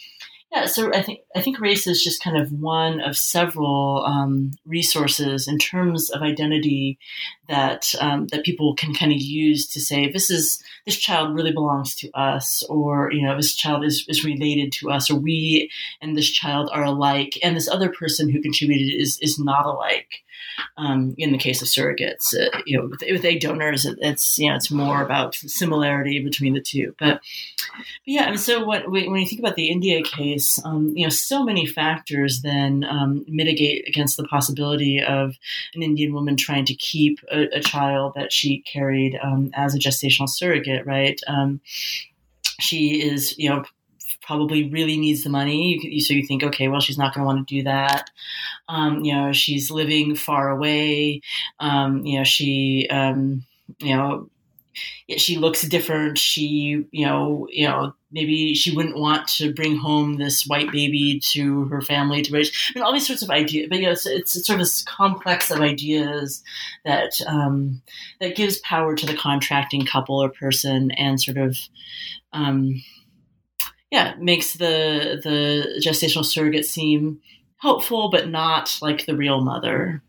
yeah, 0.52 0.66
so 0.66 0.94
I 0.94 1.02
think 1.02 1.20
I 1.36 1.42
think 1.42 1.60
race 1.60 1.88
is 1.88 2.02
just 2.02 2.24
kind 2.24 2.38
of 2.38 2.54
one 2.54 3.02
of 3.02 3.18
several 3.18 4.04
um, 4.06 4.52
resources 4.66 5.46
in 5.46 5.58
terms 5.58 6.10
of 6.10 6.22
identity 6.22 6.98
that 7.50 7.94
um, 8.00 8.28
that 8.28 8.46
people 8.46 8.74
can 8.74 8.94
kind 8.94 9.12
of 9.12 9.20
use 9.20 9.68
to 9.68 9.82
say 9.82 10.10
this 10.10 10.30
is 10.30 10.64
this 10.86 10.98
child 10.98 11.36
really 11.36 11.52
belongs 11.52 11.96
to 11.96 12.10
us, 12.12 12.64
or 12.70 13.12
you 13.12 13.24
know 13.24 13.36
this 13.36 13.56
child 13.56 13.84
is 13.84 14.06
is 14.08 14.24
related 14.24 14.72
to 14.74 14.90
us, 14.90 15.12
or 15.12 15.16
we 15.16 15.70
and 16.02 16.16
this 16.16 16.30
child 16.30 16.70
are 16.72 16.84
alike, 16.84 17.38
and 17.44 17.56
this 17.56 17.68
other 17.68 17.90
person 17.90 18.30
who 18.30 18.42
contributed 18.42 18.94
is 19.02 19.20
is 19.22 19.38
not 19.38 19.66
alike. 19.66 20.24
Um, 20.76 21.14
in 21.20 21.32
the 21.32 21.38
case 21.38 21.62
of 21.62 21.68
surrogates, 21.68 22.34
uh, 22.34 22.62
you 22.66 22.78
know, 22.78 22.88
with, 22.88 23.02
with 23.02 23.40
donors, 23.40 23.86
it, 23.86 24.00
it's 24.02 24.40
you 24.40 24.50
know 24.50 24.56
it's 24.56 24.72
more 24.72 25.04
about 25.04 25.36
similarity 25.36 26.24
between 26.24 26.54
the 26.54 26.62
two. 26.62 26.96
But 26.98 27.22
yeah, 28.06 28.30
and 28.30 28.40
so 28.40 28.64
what, 28.64 28.90
when 28.90 29.16
you 29.16 29.28
think 29.28 29.40
about 29.40 29.56
the 29.56 29.70
India 29.70 30.02
case, 30.02 30.60
um, 30.66 30.94
you 30.96 31.06
know, 31.06 31.10
so 31.10 31.44
many 31.44 31.66
factors 31.66 32.42
then 32.42 32.84
um, 32.84 33.26
mitigate 33.28 33.88
against 33.88 34.18
the 34.18 34.24
possibility 34.24 35.02
of 35.02 35.36
an 35.76 35.84
Indian 35.84 36.14
woman 36.14 36.36
trying 36.36 36.66
to 36.66 36.76
keep 36.76 37.20
a, 37.32 37.58
a 37.58 37.60
child 37.60 38.14
that 38.16 38.32
she 38.32 38.60
carried 38.60 39.18
um, 39.22 39.52
as 39.54 39.76
a 39.76 39.80
gestational 39.80 40.30
surrogate, 40.30 40.86
right? 40.86 41.20
Um, 41.28 41.62
she 42.60 43.02
is, 43.02 43.38
you 43.38 43.50
know, 43.50 43.64
probably 44.28 44.70
really 44.70 44.98
needs 44.98 45.24
the 45.24 45.30
money. 45.30 45.80
You, 45.82 46.02
so 46.02 46.14
you 46.14 46.28
think, 46.28 46.44
okay, 46.44 46.68
well, 46.68 46.82
she's 46.82 46.98
not 46.98 47.14
going 47.14 47.24
to 47.24 47.26
want 47.26 47.48
to 47.48 47.56
do 47.56 47.64
that. 47.64 48.10
Um, 48.68 49.04
you 49.04 49.14
know, 49.14 49.32
she's 49.32 49.72
living 49.72 50.16
far 50.16 50.50
away. 50.50 51.22
Um, 51.60 52.06
you 52.06 52.18
know, 52.18 52.26
she, 52.26 52.88
um, 52.90 53.46
you 53.80 53.96
know, 53.96 54.30
she 55.18 55.38
looks 55.38 55.62
different. 55.64 56.18
She, 56.18 56.86
you 56.92 57.06
know, 57.06 57.48
you 57.50 57.68
know, 57.68 57.94
maybe 58.12 58.54
she 58.54 58.76
wouldn't 58.76 58.98
want 58.98 59.28
to 59.30 59.54
bring 59.54 59.78
home 59.78 60.18
this 60.18 60.46
white 60.46 60.72
baby 60.72 61.20
to 61.32 61.66
her 61.66 61.82
family 61.82 62.22
to 62.22 62.34
raise. 62.34 62.52
I 62.70 62.80
mean, 62.80 62.84
all 62.84 62.94
these 62.94 63.08
sorts 63.08 63.22
of 63.22 63.30
ideas. 63.30 63.68
But 63.70 63.80
you 63.80 63.86
know, 63.86 63.92
it's, 63.92 64.06
it's 64.06 64.46
sort 64.46 64.56
of 64.56 64.66
this 64.66 64.84
complex 64.84 65.52
of 65.52 65.62
ideas 65.62 66.44
that 66.86 67.20
um, 67.28 67.82
that 68.20 68.36
gives 68.36 68.60
power 68.60 68.96
to 68.96 69.06
the 69.06 69.18
contracting 69.18 69.86
couple 69.86 70.22
or 70.22 70.30
person, 70.30 70.92
and 70.92 71.22
sort 71.22 71.38
of 71.38 71.58
um, 72.34 72.84
yeah, 73.92 74.16
makes 74.20 74.54
the 74.54 75.20
the 75.24 75.82
gestational 75.84 76.26
surrogate 76.26 76.66
seem 76.66 77.22
helpful, 77.58 78.10
but 78.10 78.30
not 78.30 78.78
like 78.82 79.06
the 79.06 79.16
real 79.16 79.42
mother. 79.42 80.02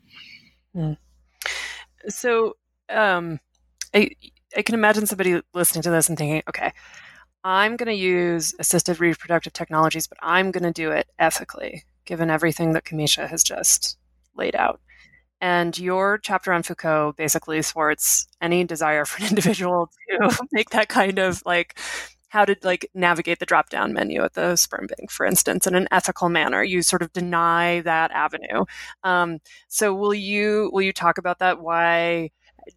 Mm. 0.75 0.97
So, 2.09 2.57
um, 2.89 3.41
I 3.95 4.11
I 4.57 4.63
can 4.63 4.75
imagine 4.75 5.07
somebody 5.07 5.41
listening 5.55 5.83
to 5.83 5.91
this 5.91 6.09
and 6.09 6.17
thinking, 6.17 6.43
okay, 6.49 6.73
I'm 7.45 7.77
going 7.77 7.89
to 7.89 8.03
use 8.03 8.55
assisted 8.59 9.01
reproductive 9.01 9.53
technologies, 9.53 10.07
but 10.07 10.19
I'm 10.21 10.51
going 10.51 10.65
to 10.65 10.73
do 10.73 10.91
it 10.91 11.09
ethically, 11.19 11.85
given 12.05 12.31
everything 12.31 12.73
that 12.73 12.85
Camisha 12.85 13.29
has 13.29 13.43
just 13.43 13.97
laid 14.35 14.57
out. 14.57 14.81
And 15.41 15.79
your 15.79 16.19
chapter 16.19 16.53
on 16.53 16.63
Foucault 16.63 17.15
basically 17.17 17.63
thwarts 17.63 18.27
any 18.41 18.65
desire 18.65 19.05
for 19.05 19.23
an 19.23 19.29
individual 19.31 19.91
to 20.11 20.47
make 20.53 20.71
that 20.71 20.89
kind 20.89 21.19
of 21.19 21.43
like 21.47 21.79
how 22.31 22.45
to 22.45 22.55
like 22.63 22.91
navigate 22.93 23.39
the 23.39 23.47
drop 23.47 23.71
down 23.71 23.93
menu 23.93 24.23
at 24.23 24.35
the 24.35 24.57
sperm 24.57 24.87
bank, 24.87 25.11
for 25.11 25.25
instance, 25.25 25.67
in 25.67 25.75
an 25.75 25.89
ethical 25.91 26.29
manner. 26.29 26.63
You 26.63 26.83
sort 26.83 27.03
of 27.03 27.13
deny 27.13 27.81
that 27.83 28.11
avenue. 28.11 28.65
Um, 29.03 29.39
so 29.69 29.95
will 29.95 30.13
you 30.15 30.71
will 30.73 30.83
you 30.83 30.93
talk 30.93 31.19
about 31.19 31.39
that? 31.39 31.61
Why 31.61 32.31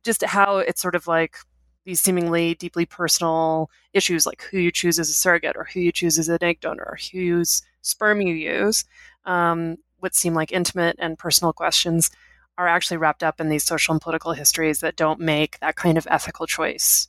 just 0.03 0.23
how 0.23 0.57
it's 0.57 0.81
sort 0.81 0.95
of 0.95 1.07
like 1.07 1.37
these 1.85 1.99
seemingly 1.99 2.55
deeply 2.55 2.85
personal 2.85 3.69
issues 3.93 4.25
like 4.25 4.43
who 4.43 4.57
you 4.59 4.71
choose 4.71 4.99
as 4.99 5.09
a 5.09 5.13
surrogate 5.13 5.55
or 5.55 5.65
who 5.65 5.79
you 5.79 5.91
choose 5.91 6.19
as 6.19 6.29
an 6.29 6.37
egg 6.41 6.59
donor 6.61 6.83
or 6.83 6.97
whose 7.11 7.61
sperm 7.81 8.21
you 8.21 8.33
use, 8.33 8.85
um, 9.25 9.77
what 9.99 10.15
seem 10.15 10.33
like 10.33 10.51
intimate 10.51 10.95
and 10.99 11.17
personal 11.17 11.53
questions 11.53 12.11
are 12.57 12.67
actually 12.67 12.97
wrapped 12.97 13.23
up 13.23 13.39
in 13.39 13.49
these 13.49 13.63
social 13.63 13.93
and 13.93 14.01
political 14.01 14.33
histories 14.33 14.79
that 14.79 14.95
don't 14.95 15.19
make 15.19 15.59
that 15.59 15.75
kind 15.75 15.97
of 15.97 16.07
ethical 16.09 16.45
choice 16.45 17.07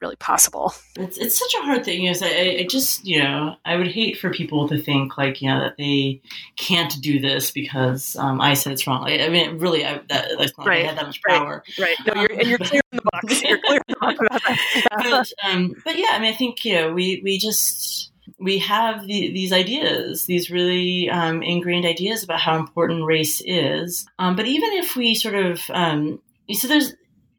really 0.00 0.16
possible. 0.16 0.74
It's, 0.96 1.18
it's 1.18 1.38
such 1.38 1.54
a 1.54 1.64
hard 1.64 1.84
thing. 1.84 2.02
You 2.02 2.12
know, 2.12 2.18
I, 2.22 2.58
I 2.60 2.66
just, 2.68 3.06
you 3.06 3.22
know, 3.22 3.56
I 3.64 3.76
would 3.76 3.88
hate 3.88 4.18
for 4.18 4.30
people 4.30 4.68
to 4.68 4.78
think 4.78 5.16
like, 5.16 5.40
you 5.40 5.48
know, 5.48 5.60
that 5.60 5.76
they 5.76 6.20
can't 6.56 6.94
do 7.00 7.20
this 7.20 7.50
because 7.50 8.16
um, 8.16 8.40
I 8.40 8.54
said 8.54 8.72
it's 8.72 8.86
wrong. 8.86 9.08
I, 9.08 9.24
I 9.24 9.28
mean, 9.28 9.58
really, 9.58 9.84
I, 9.84 10.00
that, 10.08 10.28
that's 10.38 10.56
not, 10.58 10.66
right. 10.66 10.84
I 10.84 10.88
had 10.88 10.98
that 10.98 11.06
much 11.06 11.22
power. 11.22 11.64
Right. 11.78 11.96
right. 11.98 12.14
No, 12.14 12.20
you're, 12.22 12.32
and 12.32 12.48
you're 12.48 12.58
clear 12.58 12.82
in 12.92 12.98
the 12.98 13.10
box. 13.12 13.42
You're 13.42 13.60
clear 13.64 13.80
in 13.88 13.94
the 13.94 13.96
box 14.00 14.18
about 14.20 14.42
that. 14.42 14.88
but, 15.42 15.48
um, 15.48 15.74
but 15.84 15.98
yeah, 15.98 16.10
I 16.12 16.18
mean, 16.18 16.32
I 16.32 16.36
think, 16.36 16.64
you 16.64 16.74
know, 16.74 16.92
we, 16.92 17.20
we 17.24 17.38
just, 17.38 18.10
we 18.38 18.58
have 18.58 19.06
the, 19.06 19.32
these 19.32 19.52
ideas, 19.52 20.26
these 20.26 20.50
really 20.50 21.08
um, 21.08 21.42
ingrained 21.42 21.86
ideas 21.86 22.22
about 22.22 22.40
how 22.40 22.58
important 22.58 23.04
race 23.04 23.40
is. 23.44 24.06
Um, 24.18 24.36
but 24.36 24.46
even 24.46 24.72
if 24.72 24.96
we 24.96 25.14
sort 25.14 25.34
of, 25.34 25.60
um, 25.70 26.20
so 26.52 26.68
there's 26.68 26.94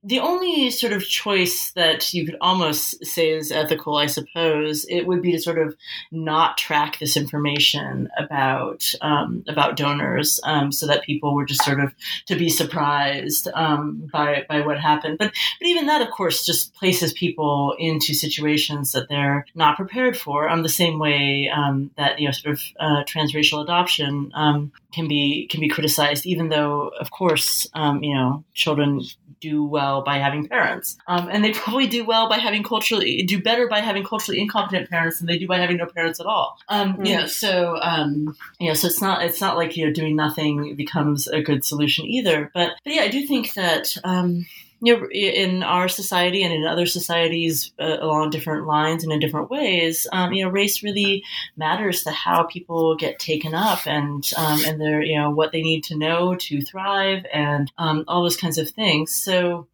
the 0.05 0.19
only 0.19 0.69
sort 0.69 0.93
of 0.93 1.03
choice 1.03 1.71
that 1.71 2.13
you 2.13 2.25
could 2.25 2.37
almost 2.39 3.03
say 3.03 3.31
is 3.31 3.51
ethical, 3.51 3.97
I 3.97 4.05
suppose, 4.05 4.85
it 4.85 5.07
would 5.07 5.23
be 5.23 5.31
to 5.31 5.39
sort 5.39 5.57
of 5.57 5.75
not 6.11 6.59
track 6.59 6.99
this 6.99 7.17
information 7.17 8.07
about 8.15 8.85
um, 9.01 9.43
about 9.47 9.77
donors, 9.77 10.39
um, 10.43 10.71
so 10.71 10.85
that 10.85 11.03
people 11.03 11.33
were 11.33 11.45
just 11.45 11.63
sort 11.63 11.79
of 11.79 11.91
to 12.27 12.35
be 12.35 12.49
surprised 12.49 13.47
um, 13.55 14.07
by 14.13 14.45
by 14.47 14.61
what 14.61 14.79
happened. 14.79 15.17
But 15.17 15.33
but 15.59 15.67
even 15.67 15.87
that, 15.87 16.03
of 16.03 16.11
course, 16.11 16.45
just 16.45 16.75
places 16.75 17.11
people 17.11 17.75
into 17.79 18.13
situations 18.13 18.91
that 18.91 19.09
they're 19.09 19.47
not 19.55 19.75
prepared 19.75 20.15
for. 20.15 20.47
Um, 20.47 20.61
the 20.61 20.69
same 20.69 20.99
way 20.99 21.49
um, 21.49 21.89
that 21.97 22.19
you 22.19 22.27
know, 22.27 22.31
sort 22.31 22.53
of 22.53 22.61
uh, 22.79 23.03
transracial 23.05 23.63
adoption 23.63 24.31
um, 24.35 24.71
can 24.93 25.07
be 25.07 25.47
can 25.47 25.61
be 25.61 25.67
criticized, 25.67 26.27
even 26.27 26.49
though, 26.49 26.91
of 26.99 27.09
course, 27.09 27.67
um, 27.73 28.03
you 28.03 28.13
know, 28.13 28.43
children 28.53 29.01
do 29.39 29.63
well 29.63 30.03
by 30.03 30.17
having 30.17 30.47
parents, 30.47 30.97
um, 31.07 31.27
and 31.31 31.43
they 31.43 31.51
probably 31.53 31.87
do 31.87 32.05
well 32.05 32.29
by 32.29 32.37
having 32.37 32.63
culturally 32.63 33.23
do 33.23 33.41
better 33.41 33.67
by 33.67 33.79
having 33.79 34.03
culturally 34.03 34.39
incompetent 34.39 34.89
parents 34.89 35.19
than 35.19 35.27
they 35.27 35.37
do 35.37 35.47
by 35.47 35.57
having 35.57 35.77
no 35.77 35.85
parents 35.85 36.19
at 36.19 36.25
all. 36.25 36.57
Um, 36.69 36.93
mm-hmm. 36.93 37.05
You 37.05 37.17
know, 37.17 37.25
so 37.27 37.77
um, 37.81 38.35
you 38.59 38.67
know, 38.67 38.73
so 38.73 38.87
it's 38.87 39.01
not 39.01 39.23
it's 39.23 39.41
not 39.41 39.57
like 39.57 39.77
you 39.77 39.85
know 39.85 39.93
doing 39.93 40.15
nothing 40.15 40.75
becomes 40.75 41.27
a 41.27 41.41
good 41.41 41.63
solution 41.63 42.05
either. 42.05 42.51
But 42.53 42.73
but 42.83 42.93
yeah, 42.93 43.03
I 43.03 43.09
do 43.09 43.25
think 43.25 43.53
that 43.53 43.95
um, 44.03 44.45
you 44.81 44.97
know, 44.97 45.07
in 45.09 45.63
our 45.63 45.87
society 45.87 46.43
and 46.43 46.53
in 46.53 46.65
other 46.65 46.85
societies 46.85 47.71
uh, 47.79 47.97
along 47.99 48.29
different 48.29 48.67
lines 48.67 49.03
and 49.03 49.11
in 49.11 49.19
different 49.19 49.49
ways, 49.49 50.07
um, 50.11 50.33
you 50.33 50.43
know, 50.43 50.51
race 50.51 50.83
really 50.83 51.23
matters 51.55 52.03
to 52.03 52.11
how 52.11 52.43
people 52.43 52.95
get 52.95 53.19
taken 53.19 53.53
up 53.53 53.87
and 53.87 54.29
um, 54.37 54.59
and 54.65 54.79
their 54.79 55.01
you 55.01 55.17
know 55.17 55.31
what 55.31 55.51
they 55.51 55.61
need 55.61 55.83
to 55.85 55.97
know 55.97 56.35
to 56.35 56.61
thrive 56.61 57.25
and 57.33 57.71
um, 57.77 58.03
all 58.07 58.23
those 58.23 58.37
kinds 58.37 58.57
of 58.57 58.69
things. 58.69 59.13
So 59.13 59.67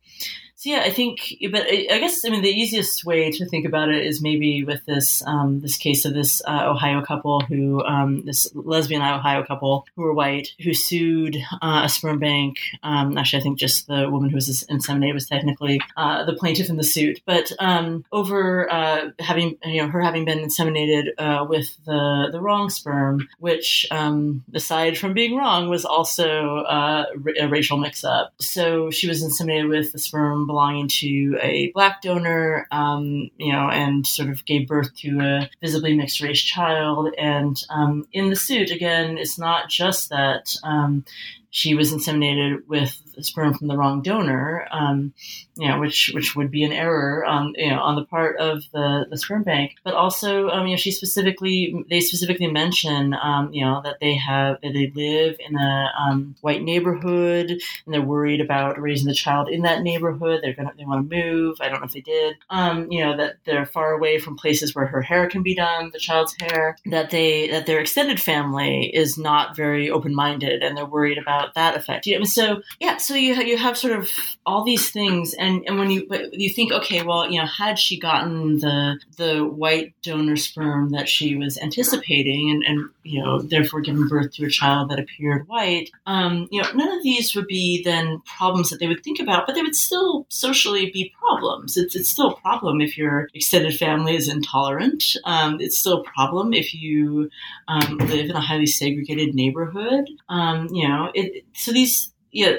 so 0.61 0.69
yeah, 0.69 0.83
I 0.85 0.91
think, 0.91 1.35
but 1.51 1.65
I 1.65 1.97
guess 1.97 2.23
I 2.23 2.29
mean 2.29 2.43
the 2.43 2.49
easiest 2.49 3.03
way 3.03 3.31
to 3.31 3.45
think 3.47 3.65
about 3.65 3.89
it 3.89 4.05
is 4.05 4.21
maybe 4.21 4.63
with 4.63 4.85
this 4.85 5.25
um, 5.25 5.59
this 5.59 5.75
case 5.75 6.05
of 6.05 6.13
this 6.13 6.39
uh, 6.45 6.69
Ohio 6.69 7.01
couple 7.01 7.39
who 7.39 7.83
um, 7.83 8.23
this 8.25 8.47
lesbian 8.53 9.01
Ohio 9.01 9.43
couple 9.43 9.87
who 9.95 10.03
were 10.03 10.13
white 10.13 10.49
who 10.61 10.75
sued 10.75 11.35
uh, 11.63 11.81
a 11.85 11.89
sperm 11.89 12.19
bank. 12.19 12.57
Um, 12.83 13.17
actually, 13.17 13.39
I 13.39 13.41
think 13.41 13.57
just 13.57 13.87
the 13.87 14.07
woman 14.07 14.29
who 14.29 14.35
was 14.35 14.63
inseminated 14.69 15.15
was 15.15 15.25
technically 15.25 15.81
uh, 15.97 16.25
the 16.25 16.33
plaintiff 16.33 16.69
in 16.69 16.77
the 16.77 16.83
suit, 16.83 17.21
but 17.25 17.51
um, 17.57 18.05
over 18.11 18.71
uh, 18.71 19.09
having 19.17 19.57
you 19.65 19.81
know 19.81 19.87
her 19.87 19.99
having 19.99 20.25
been 20.25 20.37
inseminated 20.37 21.07
uh, 21.17 21.43
with 21.43 21.75
the 21.85 22.29
the 22.31 22.39
wrong 22.39 22.69
sperm, 22.69 23.27
which 23.39 23.87
um, 23.89 24.43
aside 24.53 24.95
from 24.95 25.15
being 25.15 25.35
wrong 25.35 25.69
was 25.69 25.85
also 25.85 26.57
uh, 26.57 27.05
a 27.39 27.47
racial 27.47 27.79
mix 27.79 28.03
up. 28.03 28.31
So 28.39 28.91
she 28.91 29.07
was 29.07 29.23
inseminated 29.23 29.67
with 29.67 29.91
the 29.91 29.97
sperm 29.97 30.50
belonging 30.51 30.89
to 30.89 31.37
a 31.41 31.71
black 31.73 32.01
donor, 32.01 32.67
um, 32.71 33.29
you 33.37 33.53
know, 33.53 33.69
and 33.69 34.05
sort 34.05 34.29
of 34.29 34.43
gave 34.45 34.67
birth 34.67 34.93
to 34.97 35.19
a 35.21 35.49
visibly 35.61 35.95
mixed 35.95 36.21
race 36.21 36.41
child. 36.41 37.13
And 37.17 37.57
um, 37.69 38.05
in 38.11 38.29
the 38.29 38.35
suit, 38.35 38.69
again, 38.69 39.17
it's 39.17 39.39
not 39.39 39.69
just 39.69 40.09
that 40.09 40.53
um, 40.63 41.05
she 41.51 41.73
was 41.73 41.93
inseminated 41.93 42.67
with 42.67 42.97
sperm 43.25 43.53
from 43.53 43.67
the 43.67 43.77
wrong 43.77 44.01
donor, 44.01 44.67
um, 44.71 45.13
you 45.57 45.67
know, 45.67 45.79
which 45.79 46.11
which 46.13 46.35
would 46.35 46.51
be 46.51 46.63
an 46.63 46.71
error 46.71 47.25
on 47.25 47.53
you 47.57 47.69
know 47.69 47.79
on 47.79 47.95
the 47.95 48.05
part 48.05 48.37
of 48.37 48.63
the, 48.73 49.05
the 49.09 49.17
sperm 49.17 49.43
bank. 49.43 49.75
But 49.83 49.93
also, 49.93 50.49
um, 50.49 50.67
you 50.67 50.73
know, 50.73 50.77
she 50.77 50.91
specifically 50.91 51.83
they 51.89 51.99
specifically 51.99 52.47
mention 52.47 53.13
um, 53.13 53.51
you 53.51 53.65
know 53.65 53.81
that 53.83 53.97
they 53.99 54.15
have 54.15 54.59
that 54.61 54.73
they 54.73 54.91
live 54.95 55.37
in 55.39 55.55
a 55.55 55.91
um, 55.99 56.35
white 56.41 56.63
neighborhood 56.63 57.51
and 57.51 57.93
they're 57.93 58.01
worried 58.01 58.41
about 58.41 58.79
raising 58.79 59.07
the 59.07 59.13
child 59.13 59.49
in 59.49 59.63
that 59.63 59.81
neighborhood. 59.81 60.41
They're 60.41 60.53
gonna 60.53 60.73
they 60.77 60.85
want 60.85 61.09
to 61.09 61.15
move. 61.15 61.57
I 61.59 61.69
don't 61.69 61.79
know 61.79 61.87
if 61.87 61.93
they 61.93 62.01
did. 62.01 62.37
Um, 62.49 62.91
you 62.91 63.03
know 63.03 63.17
that 63.17 63.37
they're 63.45 63.65
far 63.65 63.91
away 63.93 64.19
from 64.19 64.37
places 64.37 64.75
where 64.75 64.85
her 64.85 65.01
hair 65.01 65.27
can 65.27 65.43
be 65.43 65.55
done, 65.55 65.89
the 65.91 65.99
child's 65.99 66.35
hair. 66.39 66.77
That 66.85 67.09
they 67.09 67.49
that 67.49 67.65
their 67.65 67.79
extended 67.79 68.21
family 68.21 68.91
is 68.93 69.17
not 69.17 69.55
very 69.55 69.89
open 69.89 70.15
minded 70.15 70.63
and 70.63 70.77
they're 70.77 70.85
worried 70.85 71.17
about 71.17 71.31
about 71.31 71.55
that 71.55 71.75
effect. 71.75 72.07
Yeah, 72.07 72.23
so 72.23 72.61
yeah, 72.79 72.97
so 72.97 73.10
you 73.15 73.35
you 73.35 73.57
have 73.57 73.77
sort 73.77 73.97
of 73.97 74.09
all 74.45 74.63
these 74.63 74.91
things, 74.91 75.33
and 75.33 75.63
and 75.67 75.77
when 75.77 75.89
you 75.91 76.07
you 76.31 76.49
think, 76.49 76.71
okay, 76.71 77.03
well, 77.03 77.29
you 77.29 77.39
know, 77.39 77.45
had 77.45 77.77
she 77.77 77.99
gotten 77.99 78.59
the 78.59 78.99
the 79.17 79.45
white 79.45 79.93
donor 80.01 80.35
sperm 80.35 80.89
that 80.91 81.07
she 81.07 81.35
was 81.35 81.57
anticipating, 81.57 82.49
and 82.49 82.63
and 82.63 82.89
you 83.03 83.21
know, 83.21 83.41
therefore 83.41 83.81
given 83.81 84.07
birth 84.07 84.33
to 84.33 84.45
a 84.45 84.49
child 84.49 84.89
that 84.89 84.99
appeared 84.99 85.47
white, 85.47 85.89
um, 86.05 86.47
you 86.51 86.61
know, 86.61 86.71
none 86.73 86.91
of 86.91 87.03
these 87.03 87.35
would 87.35 87.47
be 87.47 87.83
then 87.83 88.21
problems 88.25 88.69
that 88.69 88.79
they 88.79 88.87
would 88.87 89.03
think 89.03 89.19
about, 89.19 89.45
but 89.45 89.55
they 89.55 89.61
would 89.61 89.75
still 89.75 90.25
socially 90.29 90.91
be 90.91 91.13
problems. 91.19 91.77
It's 91.77 91.95
it's 91.95 92.09
still 92.09 92.31
a 92.31 92.41
problem 92.41 92.81
if 92.81 92.97
your 92.97 93.29
extended 93.33 93.75
family 93.77 94.15
is 94.15 94.27
intolerant. 94.27 95.03
Um, 95.25 95.57
it's 95.59 95.77
still 95.77 96.01
a 96.01 96.03
problem 96.03 96.53
if 96.53 96.73
you 96.73 97.29
um, 97.67 97.97
live 97.97 98.29
in 98.29 98.35
a 98.35 98.41
highly 98.41 98.65
segregated 98.65 99.35
neighborhood. 99.35 100.09
Um, 100.29 100.67
you 100.71 100.87
know, 100.87 101.11
it, 101.13 101.45
so 101.53 101.71
these 101.71 102.11
yeah 102.31 102.57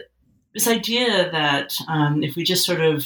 this 0.55 0.69
idea 0.69 1.31
that 1.31 1.75
um, 1.89 2.23
if 2.23 2.37
we 2.37 2.45
just 2.45 2.65
sort 2.65 2.81
of 2.81 3.05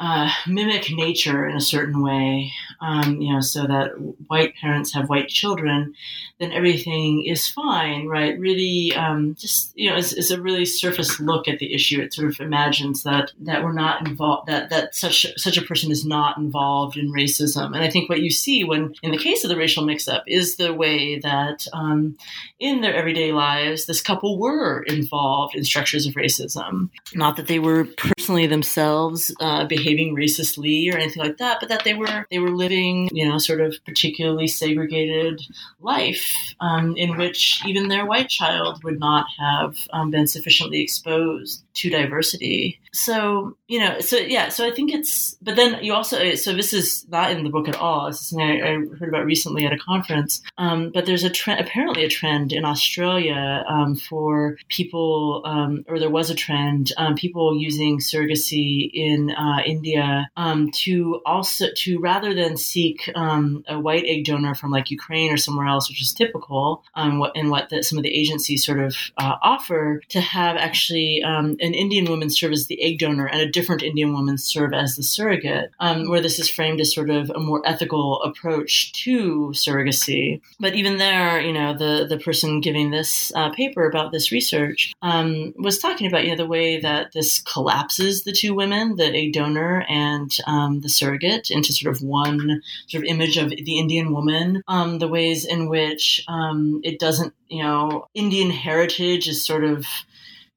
uh, 0.00 0.30
mimic 0.46 0.90
nature 0.90 1.46
in 1.46 1.54
a 1.54 1.60
certain 1.60 2.02
way, 2.02 2.50
um, 2.80 3.20
you 3.20 3.34
know, 3.34 3.42
so 3.42 3.66
that 3.66 3.90
white 4.28 4.54
parents 4.56 4.94
have 4.94 5.10
white 5.10 5.28
children, 5.28 5.94
then 6.38 6.52
everything 6.52 7.26
is 7.26 7.46
fine, 7.46 8.06
right? 8.06 8.38
Really, 8.38 8.94
um, 8.96 9.34
just 9.38 9.72
you 9.76 9.90
know, 9.90 9.96
is, 9.96 10.14
is 10.14 10.30
a 10.30 10.40
really 10.40 10.64
surface 10.64 11.20
look 11.20 11.48
at 11.48 11.58
the 11.58 11.74
issue. 11.74 12.00
It 12.00 12.14
sort 12.14 12.28
of 12.28 12.40
imagines 12.40 13.02
that 13.02 13.32
that 13.40 13.62
we're 13.62 13.74
not 13.74 14.08
involved, 14.08 14.48
that 14.48 14.70
that 14.70 14.94
such 14.94 15.26
such 15.36 15.58
a 15.58 15.62
person 15.62 15.90
is 15.90 16.06
not 16.06 16.38
involved 16.38 16.96
in 16.96 17.12
racism. 17.12 17.74
And 17.74 17.84
I 17.84 17.90
think 17.90 18.08
what 18.08 18.20
you 18.20 18.30
see 18.30 18.64
when, 18.64 18.94
in 19.02 19.10
the 19.10 19.18
case 19.18 19.44
of 19.44 19.50
the 19.50 19.56
racial 19.56 19.84
mix-up, 19.84 20.24
is 20.26 20.56
the 20.56 20.72
way 20.72 21.18
that 21.18 21.66
um, 21.74 22.16
in 22.58 22.80
their 22.80 22.94
everyday 22.94 23.32
lives, 23.32 23.84
this 23.84 24.00
couple 24.00 24.38
were 24.38 24.82
involved 24.84 25.54
in 25.54 25.62
structures 25.62 26.06
of 26.06 26.14
racism. 26.14 26.88
Not 27.14 27.36
that 27.36 27.48
they 27.48 27.58
were 27.58 27.84
personally 27.84 28.46
themselves 28.46 29.30
uh, 29.40 29.66
behaving 29.66 29.89
behaving 29.90 30.14
racistly 30.14 30.92
or 30.92 30.96
anything 30.96 31.22
like 31.22 31.38
that, 31.38 31.58
but 31.60 31.68
that 31.68 31.84
they 31.84 31.94
were 31.94 32.26
they 32.30 32.38
were 32.38 32.50
living, 32.50 33.08
you 33.12 33.28
know, 33.28 33.38
sort 33.38 33.60
of 33.60 33.76
particularly 33.84 34.46
segregated 34.46 35.40
life 35.80 36.54
um, 36.60 36.96
in 36.96 37.16
which 37.16 37.62
even 37.66 37.88
their 37.88 38.06
white 38.06 38.28
child 38.28 38.82
would 38.84 38.98
not 38.98 39.26
have 39.38 39.76
um, 39.92 40.10
been 40.10 40.26
sufficiently 40.26 40.80
exposed 40.80 41.64
to 41.74 41.90
diversity. 41.90 42.79
So 42.92 43.56
you 43.70 43.78
know, 43.78 44.00
so 44.00 44.16
yeah, 44.16 44.48
so 44.48 44.66
I 44.66 44.72
think 44.72 44.92
it's. 44.92 45.36
But 45.40 45.54
then 45.54 45.84
you 45.84 45.94
also, 45.94 46.34
so 46.34 46.52
this 46.52 46.72
is 46.72 47.06
not 47.08 47.30
in 47.30 47.44
the 47.44 47.50
book 47.50 47.68
at 47.68 47.76
all. 47.76 48.08
It's 48.08 48.30
something 48.30 48.44
I, 48.44 48.56
I 48.56 48.72
heard 48.98 49.08
about 49.08 49.24
recently 49.24 49.64
at 49.64 49.72
a 49.72 49.78
conference. 49.78 50.42
Um, 50.58 50.90
but 50.90 51.06
there's 51.06 51.22
a 51.22 51.30
trend, 51.30 51.60
apparently 51.60 52.04
a 52.04 52.08
trend 52.08 52.52
in 52.52 52.64
Australia 52.64 53.64
um, 53.68 53.94
for 53.94 54.56
people, 54.68 55.42
um, 55.44 55.84
or 55.86 56.00
there 56.00 56.10
was 56.10 56.30
a 56.30 56.34
trend, 56.34 56.90
um, 56.96 57.14
people 57.14 57.56
using 57.56 58.00
surrogacy 58.00 58.90
in 58.92 59.30
uh, 59.30 59.60
India 59.64 60.28
um, 60.36 60.72
to 60.72 61.20
also 61.24 61.66
to 61.76 62.00
rather 62.00 62.34
than 62.34 62.56
seek 62.56 63.08
um, 63.14 63.64
a 63.68 63.78
white 63.78 64.04
egg 64.04 64.24
donor 64.24 64.56
from 64.56 64.72
like 64.72 64.90
Ukraine 64.90 65.32
or 65.32 65.36
somewhere 65.36 65.68
else, 65.68 65.88
which 65.88 66.02
is 66.02 66.12
typical, 66.12 66.82
what 66.96 67.36
and 67.36 67.52
what 67.52 67.68
the, 67.68 67.84
some 67.84 67.98
of 67.98 68.02
the 68.02 68.18
agencies 68.18 68.66
sort 68.66 68.80
of 68.80 68.96
uh, 69.16 69.36
offer, 69.42 70.02
to 70.08 70.20
have 70.20 70.56
actually 70.56 71.22
an 71.24 71.56
Indian 71.60 72.06
woman 72.06 72.30
serve 72.30 72.50
as 72.50 72.66
the 72.66 72.79
egg 72.80 72.98
donor 72.98 73.26
and 73.26 73.40
a 73.40 73.50
different 73.50 73.82
Indian 73.82 74.12
woman 74.12 74.38
serve 74.38 74.72
as 74.72 74.96
the 74.96 75.02
surrogate, 75.02 75.70
um, 75.80 76.08
where 76.08 76.20
this 76.20 76.38
is 76.38 76.48
framed 76.48 76.80
as 76.80 76.94
sort 76.94 77.10
of 77.10 77.30
a 77.30 77.40
more 77.40 77.62
ethical 77.64 78.22
approach 78.22 78.92
to 78.92 79.48
surrogacy. 79.54 80.40
But 80.58 80.74
even 80.74 80.98
there, 80.98 81.40
you 81.40 81.52
know, 81.52 81.76
the 81.76 82.06
the 82.08 82.18
person 82.18 82.60
giving 82.60 82.90
this 82.90 83.32
uh, 83.34 83.50
paper 83.50 83.86
about 83.86 84.12
this 84.12 84.32
research 84.32 84.92
um, 85.02 85.52
was 85.56 85.78
talking 85.78 86.06
about 86.06 86.24
you 86.24 86.30
know 86.30 86.36
the 86.36 86.46
way 86.46 86.80
that 86.80 87.12
this 87.12 87.40
collapses 87.40 88.24
the 88.24 88.32
two 88.32 88.54
women, 88.54 88.96
the 88.96 89.06
egg 89.06 89.32
donor 89.32 89.84
and 89.88 90.36
um, 90.46 90.80
the 90.80 90.88
surrogate, 90.88 91.50
into 91.50 91.72
sort 91.72 91.94
of 91.94 92.02
one 92.02 92.62
sort 92.88 93.04
of 93.04 93.08
image 93.08 93.36
of 93.36 93.50
the 93.50 93.78
Indian 93.78 94.12
woman. 94.12 94.62
Um, 94.68 94.98
the 94.98 95.08
ways 95.08 95.44
in 95.44 95.68
which 95.68 96.24
um, 96.28 96.80
it 96.84 96.98
doesn't, 96.98 97.34
you 97.48 97.62
know, 97.62 98.08
Indian 98.14 98.50
heritage 98.50 99.28
is 99.28 99.44
sort 99.44 99.64
of 99.64 99.86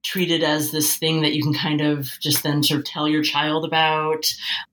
treated 0.03 0.43
as 0.43 0.71
this 0.71 0.97
thing 0.97 1.21
that 1.21 1.33
you 1.33 1.41
can 1.41 1.53
kind 1.53 1.81
of 1.81 2.09
just 2.19 2.43
then 2.43 2.61
sort 2.61 2.79
of 2.79 2.85
tell 2.85 3.07
your 3.07 3.23
child 3.23 3.65
about, 3.65 4.25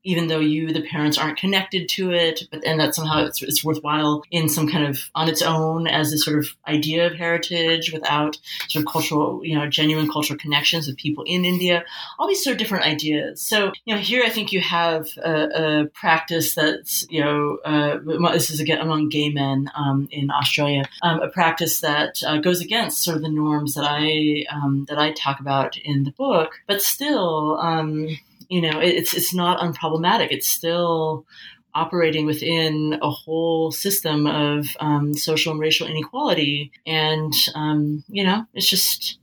even 0.02 0.26
though 0.26 0.40
you, 0.40 0.72
the 0.72 0.82
parents, 0.82 1.16
aren't 1.16 1.38
connected 1.38 1.88
to 1.88 2.10
it. 2.10 2.42
But 2.50 2.62
then 2.62 2.78
that 2.78 2.94
somehow 2.94 3.24
it's, 3.24 3.42
it's 3.42 3.64
worthwhile 3.64 4.24
in 4.30 4.48
some 4.48 4.68
kind 4.68 4.86
of 4.86 4.98
on 5.14 5.28
its 5.28 5.40
own 5.40 5.86
as 5.86 6.12
a 6.12 6.18
sort 6.18 6.38
of 6.38 6.48
idea 6.66 7.06
of 7.06 7.14
heritage 7.14 7.92
without 7.92 8.38
sort 8.68 8.84
of 8.84 8.92
cultural, 8.92 9.40
you 9.44 9.56
know, 9.56 9.68
genuine 9.68 10.10
cultural 10.10 10.38
connections 10.38 10.86
with 10.86 10.96
people 10.96 11.24
in 11.26 11.44
India. 11.44 11.84
All 12.18 12.26
these 12.26 12.42
sort 12.42 12.52
of 12.52 12.58
different 12.58 12.86
ideas. 12.86 13.40
So, 13.40 13.72
you 13.84 13.94
know, 13.94 14.00
here 14.00 14.24
I 14.24 14.30
think 14.30 14.52
you 14.52 14.60
have 14.60 15.06
a, 15.22 15.82
a 15.82 15.86
practice 15.86 16.54
that's, 16.54 17.06
you 17.08 17.22
know, 17.22 17.58
uh, 17.64 17.98
this 18.32 18.50
is 18.50 18.60
again 18.60 18.80
among 18.80 19.08
gay 19.08 19.30
men 19.30 19.70
um, 19.76 20.08
in 20.10 20.30
Australia, 20.30 20.84
um, 21.02 21.20
a 21.20 21.28
practice 21.28 21.80
that 21.80 22.20
uh, 22.26 22.38
goes 22.38 22.60
against 22.60 23.04
sort 23.04 23.16
of 23.16 23.22
the 23.22 23.28
norms 23.28 23.74
that 23.74 23.84
I 23.84 24.44
um, 24.52 24.86
that 24.88 24.98
I 24.98 25.12
talk 25.20 25.40
about 25.40 25.76
in 25.78 26.04
the 26.04 26.12
book, 26.12 26.52
but 26.66 26.82
still, 26.82 27.58
um, 27.60 28.08
you 28.48 28.60
know, 28.60 28.80
it's 28.80 29.14
it's 29.14 29.34
not 29.34 29.60
unproblematic. 29.60 30.28
It's 30.30 30.48
still 30.48 31.26
operating 31.74 32.26
within 32.26 32.98
a 33.00 33.10
whole 33.10 33.70
system 33.70 34.26
of 34.26 34.66
um, 34.80 35.14
social 35.14 35.52
and 35.52 35.60
racial 35.60 35.86
inequality, 35.86 36.72
and 36.86 37.32
um, 37.54 38.02
you 38.08 38.24
know, 38.24 38.44
it's 38.54 38.68
just 38.68 39.18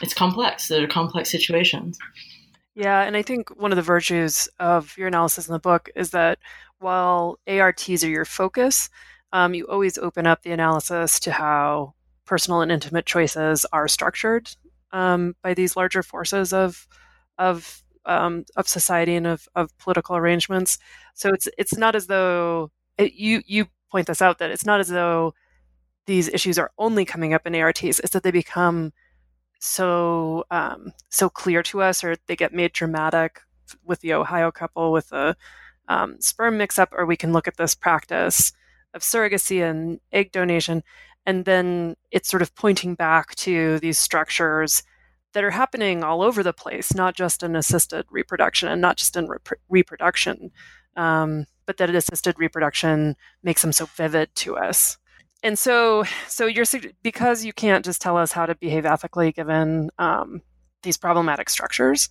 it's 0.00 0.14
complex. 0.14 0.68
They're 0.68 0.86
complex 0.86 1.30
situations. 1.30 1.98
Yeah, 2.74 3.02
and 3.02 3.16
I 3.16 3.22
think 3.22 3.48
one 3.58 3.72
of 3.72 3.76
the 3.76 3.82
virtues 3.82 4.48
of 4.60 4.96
your 4.98 5.08
analysis 5.08 5.48
in 5.48 5.54
the 5.54 5.58
book 5.58 5.88
is 5.96 6.10
that 6.10 6.38
while 6.78 7.38
ARTs 7.48 8.04
are 8.04 8.10
your 8.10 8.26
focus, 8.26 8.90
um, 9.32 9.54
you 9.54 9.66
always 9.66 9.96
open 9.96 10.26
up 10.26 10.42
the 10.42 10.52
analysis 10.52 11.18
to 11.20 11.32
how 11.32 11.94
personal 12.26 12.60
and 12.60 12.70
intimate 12.70 13.06
choices 13.06 13.64
are 13.72 13.88
structured 13.88 14.50
um, 14.92 15.34
by 15.42 15.54
these 15.54 15.76
larger 15.76 16.02
forces 16.02 16.52
of 16.52 16.86
of 17.38 17.82
um, 18.04 18.44
of 18.56 18.68
society 18.68 19.16
and 19.16 19.26
of, 19.26 19.48
of 19.54 19.76
political 19.78 20.16
arrangements. 20.16 20.78
So 21.14 21.30
it's 21.30 21.48
it's 21.58 21.76
not 21.76 21.94
as 21.94 22.06
though 22.06 22.70
it, 22.98 23.14
you 23.14 23.42
you 23.46 23.66
point 23.90 24.06
this 24.06 24.22
out 24.22 24.38
that 24.38 24.50
it's 24.50 24.66
not 24.66 24.80
as 24.80 24.88
though 24.88 25.34
these 26.06 26.28
issues 26.28 26.58
are 26.58 26.70
only 26.78 27.04
coming 27.04 27.34
up 27.34 27.46
in 27.46 27.54
ARTs. 27.54 27.82
It's 27.82 28.10
that 28.10 28.22
they 28.22 28.30
become 28.30 28.92
so 29.58 30.44
um, 30.50 30.92
so 31.08 31.28
clear 31.28 31.62
to 31.64 31.82
us, 31.82 32.04
or 32.04 32.16
they 32.26 32.36
get 32.36 32.52
made 32.52 32.72
dramatic 32.72 33.40
with 33.84 34.00
the 34.00 34.14
Ohio 34.14 34.50
couple 34.50 34.92
with 34.92 35.08
the 35.08 35.36
um, 35.88 36.16
sperm 36.20 36.56
mix-up, 36.58 36.90
or 36.92 37.06
we 37.06 37.16
can 37.16 37.32
look 37.32 37.48
at 37.48 37.56
this 37.56 37.74
practice 37.74 38.52
of 38.94 39.02
surrogacy 39.02 39.68
and 39.68 40.00
egg 40.12 40.32
donation 40.32 40.82
and 41.26 41.44
then 41.44 41.96
it's 42.10 42.30
sort 42.30 42.42
of 42.42 42.54
pointing 42.54 42.94
back 42.94 43.34
to 43.34 43.78
these 43.80 43.98
structures 43.98 44.82
that 45.32 45.44
are 45.44 45.50
happening 45.50 46.02
all 46.02 46.22
over 46.22 46.42
the 46.42 46.52
place, 46.52 46.94
not 46.94 47.14
just 47.14 47.42
in 47.42 47.56
assisted 47.56 48.06
reproduction 48.10 48.68
and 48.68 48.80
not 48.80 48.96
just 48.96 49.16
in 49.16 49.28
rep- 49.28 49.60
reproduction, 49.68 50.50
um, 50.96 51.44
but 51.66 51.76
that 51.76 51.94
assisted 51.94 52.36
reproduction 52.38 53.16
makes 53.42 53.60
them 53.60 53.72
so 53.72 53.86
vivid 53.86 54.34
to 54.36 54.56
us. 54.56 54.96
And 55.42 55.58
so, 55.58 56.04
so 56.26 56.46
you're 56.46 56.64
because 57.02 57.44
you 57.44 57.52
can't 57.52 57.84
just 57.84 58.00
tell 58.00 58.16
us 58.16 58.32
how 58.32 58.46
to 58.46 58.54
behave 58.54 58.86
ethically 58.86 59.32
given 59.32 59.90
um, 59.98 60.40
these 60.82 60.96
problematic 60.96 61.50
structures. 61.50 62.08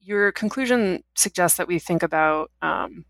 Your 0.00 0.32
conclusion 0.32 1.02
suggests 1.14 1.58
that 1.58 1.68
we 1.68 1.78
think 1.78 2.02
about 2.02 2.50
um, 2.62 3.04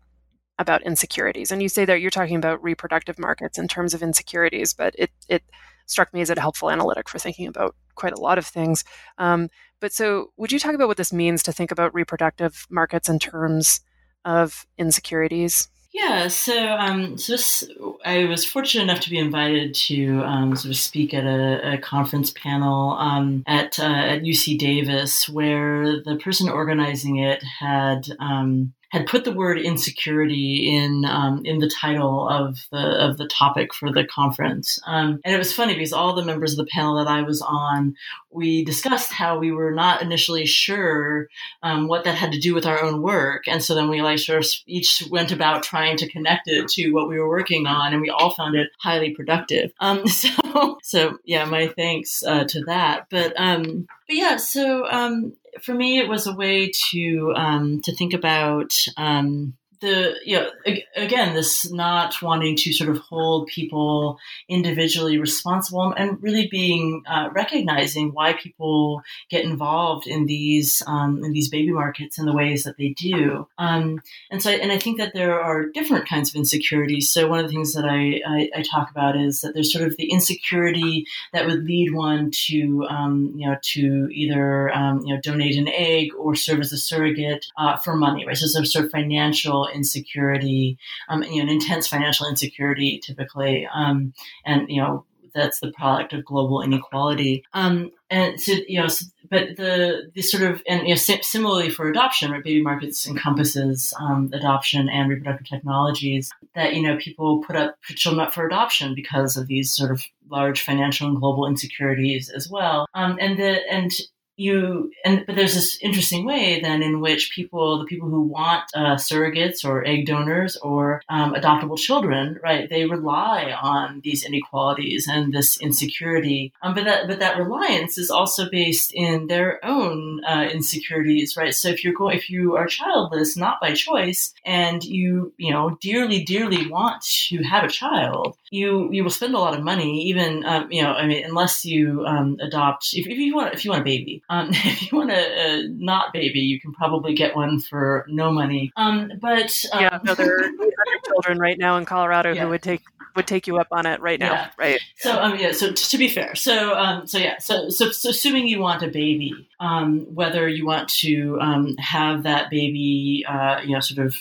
about 0.59 0.83
insecurities. 0.83 1.51
And 1.51 1.61
you 1.61 1.69
say 1.69 1.85
that 1.85 2.01
you're 2.01 2.11
talking 2.11 2.35
about 2.35 2.63
reproductive 2.63 3.17
markets 3.17 3.57
in 3.57 3.67
terms 3.67 3.93
of 3.93 4.03
insecurities, 4.03 4.73
but 4.73 4.93
it, 4.97 5.11
it 5.27 5.43
struck 5.85 6.13
me 6.13 6.21
as 6.21 6.29
a 6.29 6.39
helpful 6.39 6.69
analytic 6.69 7.09
for 7.09 7.19
thinking 7.19 7.47
about 7.47 7.75
quite 7.95 8.13
a 8.13 8.21
lot 8.21 8.37
of 8.37 8.45
things. 8.45 8.83
Um, 9.17 9.49
but 9.79 9.91
so, 9.91 10.31
would 10.37 10.51
you 10.51 10.59
talk 10.59 10.75
about 10.75 10.87
what 10.87 10.97
this 10.97 11.11
means 11.11 11.43
to 11.43 11.51
think 11.51 11.71
about 11.71 11.93
reproductive 11.93 12.65
markets 12.69 13.09
in 13.09 13.19
terms 13.19 13.81
of 14.23 14.65
insecurities? 14.77 15.67
Yeah, 15.93 16.27
so 16.27 16.69
um, 16.69 17.19
so 17.19 17.33
this, 17.33 17.69
I 18.03 18.25
was 18.25 18.43
fortunate 18.43 18.83
enough 18.83 19.01
to 19.01 19.11
be 19.11 19.19
invited 19.19 19.75
to 19.75 20.23
um, 20.23 20.55
sort 20.55 20.71
of 20.71 20.77
speak 20.77 21.13
at 21.13 21.23
a, 21.23 21.73
a 21.73 21.77
conference 21.77 22.31
panel 22.31 22.93
um, 22.93 23.43
at 23.45 23.77
uh, 23.77 23.83
at 23.83 24.23
UC 24.23 24.57
Davis, 24.57 25.29
where 25.29 26.01
the 26.01 26.15
person 26.15 26.49
organizing 26.49 27.17
it 27.17 27.43
had 27.43 28.07
um, 28.19 28.73
had 28.93 29.07
put 29.07 29.25
the 29.25 29.31
word 29.31 29.57
insecurity 29.57 30.71
in 30.71 31.03
um, 31.03 31.41
in 31.45 31.57
the 31.57 31.67
title 31.67 32.29
of 32.29 32.59
the 32.71 32.77
of 32.77 33.17
the 33.17 33.27
topic 33.27 33.73
for 33.73 33.91
the 33.91 34.05
conference. 34.05 34.79
Um, 34.85 35.19
and 35.25 35.33
it 35.33 35.39
was 35.39 35.51
funny 35.51 35.73
because 35.73 35.93
all 35.93 36.13
the 36.13 36.23
members 36.23 36.51
of 36.51 36.57
the 36.57 36.71
panel 36.71 36.97
that 36.97 37.07
I 37.07 37.23
was 37.23 37.41
on, 37.41 37.95
we 38.29 38.63
discussed 38.63 39.11
how 39.11 39.39
we 39.39 39.51
were 39.51 39.71
not 39.71 40.03
initially 40.03 40.45
sure 40.45 41.27
um, 41.63 41.87
what 41.87 42.03
that 42.03 42.13
had 42.13 42.33
to 42.33 42.39
do 42.39 42.53
with 42.53 42.67
our 42.67 42.83
own 42.83 43.01
work, 43.01 43.47
and 43.47 43.63
so 43.63 43.73
then 43.73 43.89
we 43.89 44.03
like 44.03 44.19
sort 44.19 44.45
of 44.45 44.51
each 44.67 45.03
went 45.09 45.31
about 45.31 45.63
trying 45.63 45.97
to 45.97 46.07
connect 46.07 46.47
it 46.47 46.67
to 46.69 46.91
what 46.91 47.09
we 47.09 47.17
were 47.17 47.27
working 47.27 47.65
on, 47.65 47.93
and 47.93 48.01
we 48.01 48.11
all 48.11 48.29
found 48.29 48.55
it 48.55 48.69
highly 48.77 49.09
productive. 49.09 49.71
Um, 49.79 50.05
so 50.07 50.77
so 50.83 51.17
yeah, 51.25 51.45
my 51.45 51.67
thanks 51.67 52.21
uh, 52.21 52.43
to 52.43 52.61
that. 52.65 53.07
But 53.09 53.33
um, 53.37 53.87
but 54.07 54.15
yeah, 54.15 54.37
so 54.37 54.85
um, 54.85 55.33
for 55.61 55.73
me, 55.73 55.99
it 55.99 56.07
was 56.07 56.27
a 56.27 56.35
way 56.35 56.71
to 56.91 57.33
um, 57.35 57.81
to 57.81 57.95
think 57.95 58.13
about 58.13 58.73
um, 58.97 59.55
the 59.83 60.15
you 60.25 60.37
know 60.37 60.49
again 60.95 61.35
this 61.35 61.71
not 61.71 62.19
wanting 62.21 62.55
to 62.55 62.71
sort 62.71 62.89
of 62.89 62.97
hold 62.97 63.47
people 63.47 64.17
individually 64.47 65.17
responsible 65.17 65.93
and 65.95 66.21
really 66.23 66.47
being 66.49 67.03
uh, 67.05 67.29
recognizing 67.33 68.13
why 68.13 68.33
people 68.33 69.01
get 69.29 69.43
involved 69.43 70.07
in 70.07 70.25
these 70.25 70.81
um, 70.87 71.23
in 71.23 71.33
these 71.33 71.49
baby 71.49 71.71
markets 71.71 72.17
in 72.17 72.25
the 72.25 72.33
ways 72.33 72.63
that 72.63 72.77
they 72.77 72.89
do. 72.89 73.47
Um, 73.57 74.01
and 74.31 74.41
so 74.41 74.49
and 74.49 74.71
I 74.71 74.79
think 74.79 74.97
that 74.99 75.13
there 75.13 75.39
are 75.39 75.65
different 75.65 76.07
kinds 76.07 76.29
of 76.29 76.35
insecurities. 76.35 77.11
So 77.11 77.27
one 77.27 77.39
of 77.39 77.45
the 77.45 77.53
things 77.53 77.73
that 77.73 77.85
I, 77.85 78.21
I, 78.25 78.49
I 78.55 78.61
talk 78.63 78.89
about 78.89 79.17
is 79.17 79.41
that 79.41 79.53
there's 79.53 79.71
sort 79.71 79.85
of 79.85 79.97
the 79.97 80.09
insecurity 80.09 81.05
that 81.33 81.45
would 81.45 81.65
lead 81.65 81.93
one 81.93 82.31
to 82.47 82.85
um, 82.89 83.33
you 83.35 83.47
know 83.47 83.57
to 83.73 84.07
either 84.11 84.73
um, 84.73 85.01
you 85.05 85.13
know 85.13 85.21
donate 85.21 85.57
an 85.57 85.67
egg 85.67 86.09
or 86.17 86.35
serve 86.35 86.61
as 86.61 86.71
a 86.71 86.77
surrogate 86.77 87.47
uh, 87.57 87.75
for 87.77 87.95
money 87.95 88.25
right? 88.25 88.37
So 88.37 88.63
sort 88.63 88.85
of 88.85 88.91
financial 88.91 89.67
insecurity, 89.73 90.77
um, 91.09 91.23
you 91.23 91.37
know, 91.37 91.43
an 91.43 91.49
intense 91.49 91.87
financial 91.87 92.27
insecurity 92.27 92.99
typically, 93.03 93.67
um, 93.73 94.13
and 94.45 94.69
you 94.69 94.81
know 94.81 95.05
that's 95.33 95.59
the 95.59 95.71
product 95.71 96.13
of 96.13 96.23
global 96.23 96.61
inequality. 96.61 97.43
Um, 97.53 97.91
and 98.09 98.39
so, 98.39 98.53
you 98.67 98.79
know, 98.79 98.87
but 99.29 99.57
the 99.57 100.11
the 100.13 100.21
sort 100.21 100.43
of 100.43 100.61
and 100.67 100.87
you 100.87 100.89
know, 100.89 100.95
similarly 100.95 101.69
for 101.69 101.89
adoption, 101.89 102.31
right? 102.31 102.43
Baby 102.43 102.61
markets 102.61 103.07
encompasses 103.07 103.93
um, 103.99 104.29
adoption 104.33 104.89
and 104.89 105.09
reproductive 105.09 105.47
technologies. 105.47 106.31
That 106.55 106.75
you 106.75 106.83
know, 106.83 106.97
people 106.97 107.43
put 107.43 107.55
up 107.55 107.75
children 107.83 108.25
up 108.25 108.33
for 108.33 108.45
adoption 108.45 108.93
because 108.95 109.37
of 109.37 109.47
these 109.47 109.71
sort 109.71 109.91
of 109.91 110.03
large 110.29 110.61
financial 110.61 111.07
and 111.07 111.17
global 111.17 111.47
insecurities 111.47 112.29
as 112.29 112.49
well. 112.49 112.87
Um, 112.93 113.17
and 113.19 113.37
the 113.37 113.59
and 113.71 113.91
you 114.35 114.91
and 115.05 115.23
but 115.25 115.35
there's 115.35 115.53
this 115.53 115.77
interesting 115.81 116.25
way 116.25 116.59
then 116.61 116.81
in 116.81 116.99
which 116.99 117.31
people 117.33 117.79
the 117.79 117.85
people 117.85 118.09
who 118.09 118.21
want 118.21 118.63
uh, 118.75 118.95
surrogates 118.95 119.63
or 119.63 119.85
egg 119.85 120.05
donors 120.05 120.57
or 120.57 121.01
um, 121.09 121.33
adoptable 121.33 121.77
children 121.77 122.39
right 122.43 122.69
they 122.69 122.85
rely 122.85 123.53
on 123.61 124.01
these 124.03 124.25
inequalities 124.25 125.07
and 125.07 125.33
this 125.33 125.59
insecurity. 125.61 126.53
Um, 126.61 126.73
but 126.73 126.85
that 126.85 127.07
but 127.07 127.19
that 127.19 127.37
reliance 127.37 127.97
is 127.97 128.09
also 128.09 128.49
based 128.49 128.91
in 128.93 129.27
their 129.27 129.63
own 129.63 130.23
uh, 130.25 130.47
insecurities 130.51 131.35
right? 131.37 131.53
So 131.53 131.69
if 131.69 131.83
you're 131.83 131.93
going 131.93 132.17
if 132.17 132.29
you 132.29 132.55
are 132.55 132.67
childless 132.67 133.37
not 133.37 133.61
by 133.61 133.73
choice 133.73 134.33
and 134.45 134.83
you 134.83 135.33
you 135.37 135.51
know 135.51 135.77
dearly 135.81 136.23
dearly 136.23 136.67
want 136.67 137.01
to 137.03 137.43
have 137.43 137.63
a 137.63 137.69
child 137.69 138.37
you 138.49 138.91
you 138.91 139.03
will 139.03 139.11
spend 139.11 139.35
a 139.35 139.39
lot 139.39 139.57
of 139.57 139.63
money 139.63 140.03
even 140.03 140.45
um, 140.45 140.71
you 140.71 140.81
know 140.81 140.93
I 140.93 141.05
mean 141.07 141.23
unless 141.25 141.65
you 141.65 142.05
um, 142.05 142.37
adopt 142.41 142.89
if, 142.93 143.07
if 143.07 143.17
you 143.17 143.35
want 143.35 143.53
if 143.53 143.65
you 143.65 143.71
want 143.71 143.81
a 143.81 143.85
baby 143.85 144.22
um, 144.29 144.49
if 144.53 144.91
you 144.91 144.97
want 144.97 145.11
a, 145.11 145.15
a, 145.15 145.67
not 145.69 146.13
baby, 146.13 146.39
you 146.39 146.59
can 146.59 146.73
probably 146.73 147.13
get 147.13 147.35
one 147.35 147.59
for 147.59 148.05
no 148.07 148.31
money. 148.31 148.71
Um, 148.75 149.11
but 149.21 149.53
um, 149.71 149.81
yeah, 149.81 149.99
no, 150.03 150.15
there 150.15 150.35
are 150.35 150.43
other 150.43 151.01
children 151.05 151.39
right 151.39 151.57
now 151.57 151.77
in 151.77 151.85
Colorado 151.85 152.33
yeah. 152.33 152.43
who 152.43 152.49
would 152.49 152.61
take 152.63 152.81
would 153.15 153.27
take 153.27 153.45
you 153.45 153.57
up 153.57 153.67
on 153.71 153.85
it 153.85 154.01
right 154.01 154.19
now, 154.19 154.31
yeah. 154.31 154.49
right? 154.57 154.79
So 154.97 155.21
um, 155.21 155.37
yeah. 155.37 155.51
So 155.51 155.69
t- 155.69 155.75
to 155.75 155.97
be 155.97 156.07
fair, 156.07 156.35
so 156.35 156.73
um, 156.75 157.05
so 157.05 157.17
yeah, 157.17 157.37
so, 157.37 157.69
so, 157.69 157.91
so 157.91 158.09
assuming 158.09 158.47
you 158.47 158.59
want 158.59 158.81
a 158.81 158.87
baby, 158.87 159.33
um, 159.59 160.01
whether 160.13 160.47
you 160.47 160.65
want 160.65 160.89
to 161.01 161.37
um, 161.39 161.75
have 161.77 162.23
that 162.23 162.49
baby, 162.49 163.23
uh, 163.27 163.61
you 163.61 163.73
know, 163.73 163.79
sort 163.81 164.05
of 164.05 164.15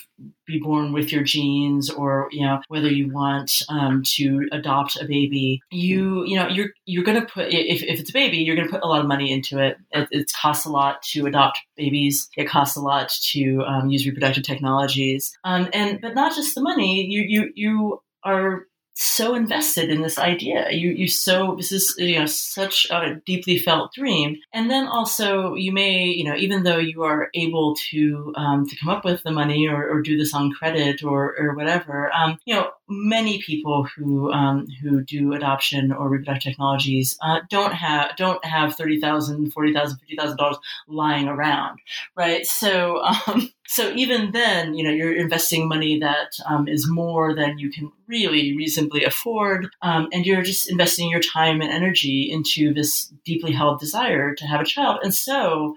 be 0.52 0.58
born 0.58 0.92
with 0.92 1.12
your 1.12 1.22
genes 1.22 1.90
or 1.90 2.28
you 2.30 2.44
know 2.44 2.60
whether 2.68 2.88
you 2.88 3.12
want 3.12 3.62
um, 3.68 4.02
to 4.04 4.48
adopt 4.52 5.00
a 5.00 5.04
baby 5.06 5.60
you 5.70 6.24
you 6.26 6.36
know 6.36 6.48
you're 6.48 6.70
you're 6.86 7.04
to 7.04 7.26
put 7.26 7.48
if, 7.48 7.82
if 7.82 8.00
it's 8.00 8.10
a 8.10 8.12
baby 8.12 8.38
you're 8.38 8.56
to 8.56 8.68
put 8.68 8.82
a 8.82 8.86
lot 8.86 9.00
of 9.00 9.06
money 9.06 9.32
into 9.32 9.58
it. 9.58 9.76
it 9.92 10.08
it 10.10 10.32
costs 10.40 10.64
a 10.64 10.70
lot 10.70 11.02
to 11.02 11.26
adopt 11.26 11.60
babies. 11.76 12.28
It 12.36 12.48
costs 12.48 12.76
a 12.76 12.80
lot 12.80 13.08
to 13.32 13.62
um, 13.66 13.88
use 13.88 14.06
reproductive 14.06 14.44
technologies. 14.44 15.36
Um, 15.44 15.68
and 15.72 16.00
but 16.00 16.14
not 16.14 16.34
just 16.34 16.54
the 16.54 16.60
money. 16.60 17.06
You 17.06 17.22
you 17.22 17.52
you 17.54 18.02
are 18.24 18.66
so 19.02 19.34
invested 19.34 19.90
in 19.90 20.02
this 20.02 20.18
idea. 20.18 20.70
You 20.70 20.90
you 20.90 21.08
so 21.08 21.54
this 21.56 21.72
is 21.72 21.94
you 21.98 22.18
know 22.18 22.26
such 22.26 22.86
a 22.90 23.16
deeply 23.26 23.58
felt 23.58 23.92
dream, 23.92 24.36
and 24.52 24.70
then 24.70 24.86
also 24.86 25.54
you 25.54 25.72
may 25.72 26.04
you 26.04 26.24
know 26.24 26.36
even 26.36 26.62
though 26.62 26.78
you 26.78 27.02
are 27.02 27.28
able 27.34 27.74
to 27.90 28.32
um, 28.36 28.66
to 28.66 28.76
come 28.76 28.88
up 28.88 29.04
with 29.04 29.22
the 29.22 29.32
money 29.32 29.66
or, 29.66 29.88
or 29.88 30.02
do 30.02 30.16
this 30.16 30.34
on 30.34 30.52
credit 30.52 31.02
or 31.02 31.34
or 31.38 31.54
whatever, 31.54 32.12
um, 32.12 32.38
you 32.44 32.54
know 32.54 32.70
many 32.88 33.42
people 33.42 33.86
who 33.96 34.30
um, 34.32 34.66
who 34.82 35.02
do 35.02 35.32
adoption 35.32 35.92
or 35.92 36.08
reproductive 36.08 36.52
technologies 36.52 37.18
uh, 37.22 37.40
don't 37.50 37.72
have 37.72 38.16
don't 38.16 38.44
have 38.44 38.76
thirty 38.76 39.00
thousand, 39.00 39.52
forty 39.52 39.72
thousand, 39.72 39.98
fifty 39.98 40.16
thousand 40.16 40.36
dollars 40.36 40.58
lying 40.86 41.28
around, 41.28 41.78
right? 42.16 42.46
So. 42.46 43.02
Um, 43.26 43.52
so 43.72 43.90
even 43.96 44.32
then, 44.32 44.74
you 44.74 44.84
know, 44.84 44.90
you're 44.90 45.16
investing 45.16 45.66
money 45.66 45.98
that 45.98 46.32
um, 46.46 46.68
is 46.68 46.86
more 46.86 47.34
than 47.34 47.58
you 47.58 47.70
can 47.70 47.90
really 48.06 48.54
reasonably 48.54 49.02
afford, 49.02 49.66
um, 49.80 50.08
and 50.12 50.26
you're 50.26 50.42
just 50.42 50.70
investing 50.70 51.08
your 51.08 51.22
time 51.22 51.62
and 51.62 51.72
energy 51.72 52.30
into 52.30 52.74
this 52.74 53.10
deeply 53.24 53.50
held 53.50 53.80
desire 53.80 54.34
to 54.34 54.46
have 54.46 54.60
a 54.60 54.66
child. 54.66 54.98
And 55.02 55.14
so, 55.14 55.74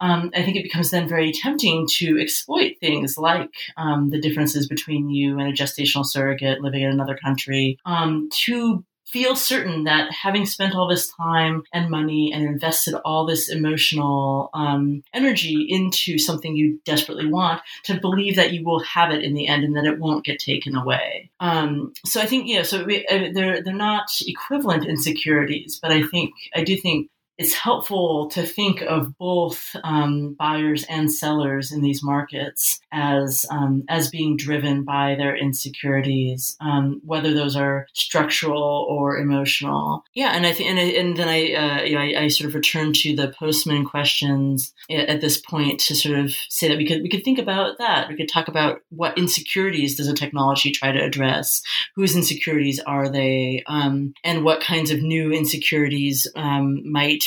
um, 0.00 0.32
I 0.34 0.42
think 0.42 0.56
it 0.56 0.64
becomes 0.64 0.90
then 0.90 1.08
very 1.08 1.30
tempting 1.30 1.86
to 1.98 2.20
exploit 2.20 2.72
things 2.80 3.16
like 3.16 3.54
um, 3.76 4.10
the 4.10 4.20
differences 4.20 4.66
between 4.66 5.08
you 5.08 5.38
and 5.38 5.48
a 5.48 5.52
gestational 5.52 6.04
surrogate 6.04 6.60
living 6.60 6.82
in 6.82 6.90
another 6.90 7.16
country 7.16 7.78
um, 7.86 8.28
to 8.46 8.84
feel 9.10 9.34
certain 9.36 9.84
that 9.84 10.12
having 10.12 10.46
spent 10.46 10.74
all 10.74 10.88
this 10.88 11.12
time 11.14 11.62
and 11.72 11.90
money 11.90 12.32
and 12.32 12.44
invested 12.44 12.94
all 13.04 13.26
this 13.26 13.48
emotional 13.48 14.50
um, 14.54 15.02
energy 15.14 15.66
into 15.68 16.18
something 16.18 16.56
you 16.56 16.78
desperately 16.84 17.26
want, 17.26 17.60
to 17.84 18.00
believe 18.00 18.36
that 18.36 18.52
you 18.52 18.64
will 18.64 18.80
have 18.80 19.10
it 19.10 19.22
in 19.22 19.34
the 19.34 19.48
end 19.48 19.64
and 19.64 19.76
that 19.76 19.84
it 19.84 19.98
won't 19.98 20.24
get 20.24 20.38
taken 20.38 20.76
away. 20.76 21.30
Um, 21.40 21.92
so 22.04 22.20
I 22.20 22.26
think, 22.26 22.48
yeah, 22.48 22.62
so 22.62 22.84
we, 22.84 23.06
uh, 23.06 23.30
they're 23.32 23.62
they're 23.62 23.74
not 23.74 24.08
equivalent 24.26 24.86
insecurities, 24.86 25.78
but 25.80 25.90
I 25.90 26.02
think 26.02 26.34
I 26.54 26.62
do 26.62 26.76
think 26.76 27.10
it's 27.38 27.54
helpful 27.54 28.28
to 28.30 28.44
think 28.44 28.82
of 28.82 29.16
both 29.16 29.74
um, 29.84 30.34
buyers 30.34 30.84
and 30.88 31.12
sellers 31.12 31.70
in 31.70 31.82
these 31.82 32.02
markets 32.02 32.80
as 32.92 33.46
um, 33.50 33.84
as 33.88 34.10
being 34.10 34.36
driven 34.36 34.82
by 34.82 35.14
their 35.14 35.36
insecurities, 35.36 36.56
um, 36.60 37.00
whether 37.04 37.32
those 37.32 37.54
are 37.54 37.86
structural 37.92 38.86
or 38.88 39.18
emotional. 39.18 40.04
Yeah, 40.14 40.32
and 40.34 40.44
I 40.46 40.52
think 40.52 40.70
and, 40.70 40.78
and 40.78 41.16
then 41.16 41.28
I, 41.28 41.52
uh, 41.52 41.82
you 41.84 41.94
know, 41.94 42.00
I, 42.00 42.24
I 42.24 42.28
sort 42.28 42.48
of 42.48 42.54
return 42.54 42.92
to 42.94 43.14
the 43.14 43.28
Postman 43.28 43.84
questions 43.84 44.74
at 44.90 45.20
this 45.20 45.40
point 45.40 45.78
to 45.80 45.94
sort 45.94 46.18
of 46.18 46.34
say 46.48 46.68
that 46.68 46.78
we 46.78 46.86
could 46.86 47.02
we 47.02 47.08
could 47.08 47.24
think 47.24 47.38
about 47.38 47.78
that. 47.78 48.08
We 48.08 48.16
could 48.16 48.28
talk 48.28 48.48
about 48.48 48.80
what 48.88 49.16
insecurities 49.16 49.96
does 49.96 50.08
a 50.08 50.14
technology 50.14 50.72
try 50.72 50.90
to 50.90 51.04
address, 51.04 51.62
whose 51.94 52.16
insecurities 52.16 52.80
are 52.80 53.08
they, 53.08 53.62
um, 53.66 54.12
and 54.24 54.44
what 54.44 54.60
kinds 54.60 54.90
of 54.90 55.02
new 55.02 55.30
insecurities 55.30 56.26
um, 56.34 56.82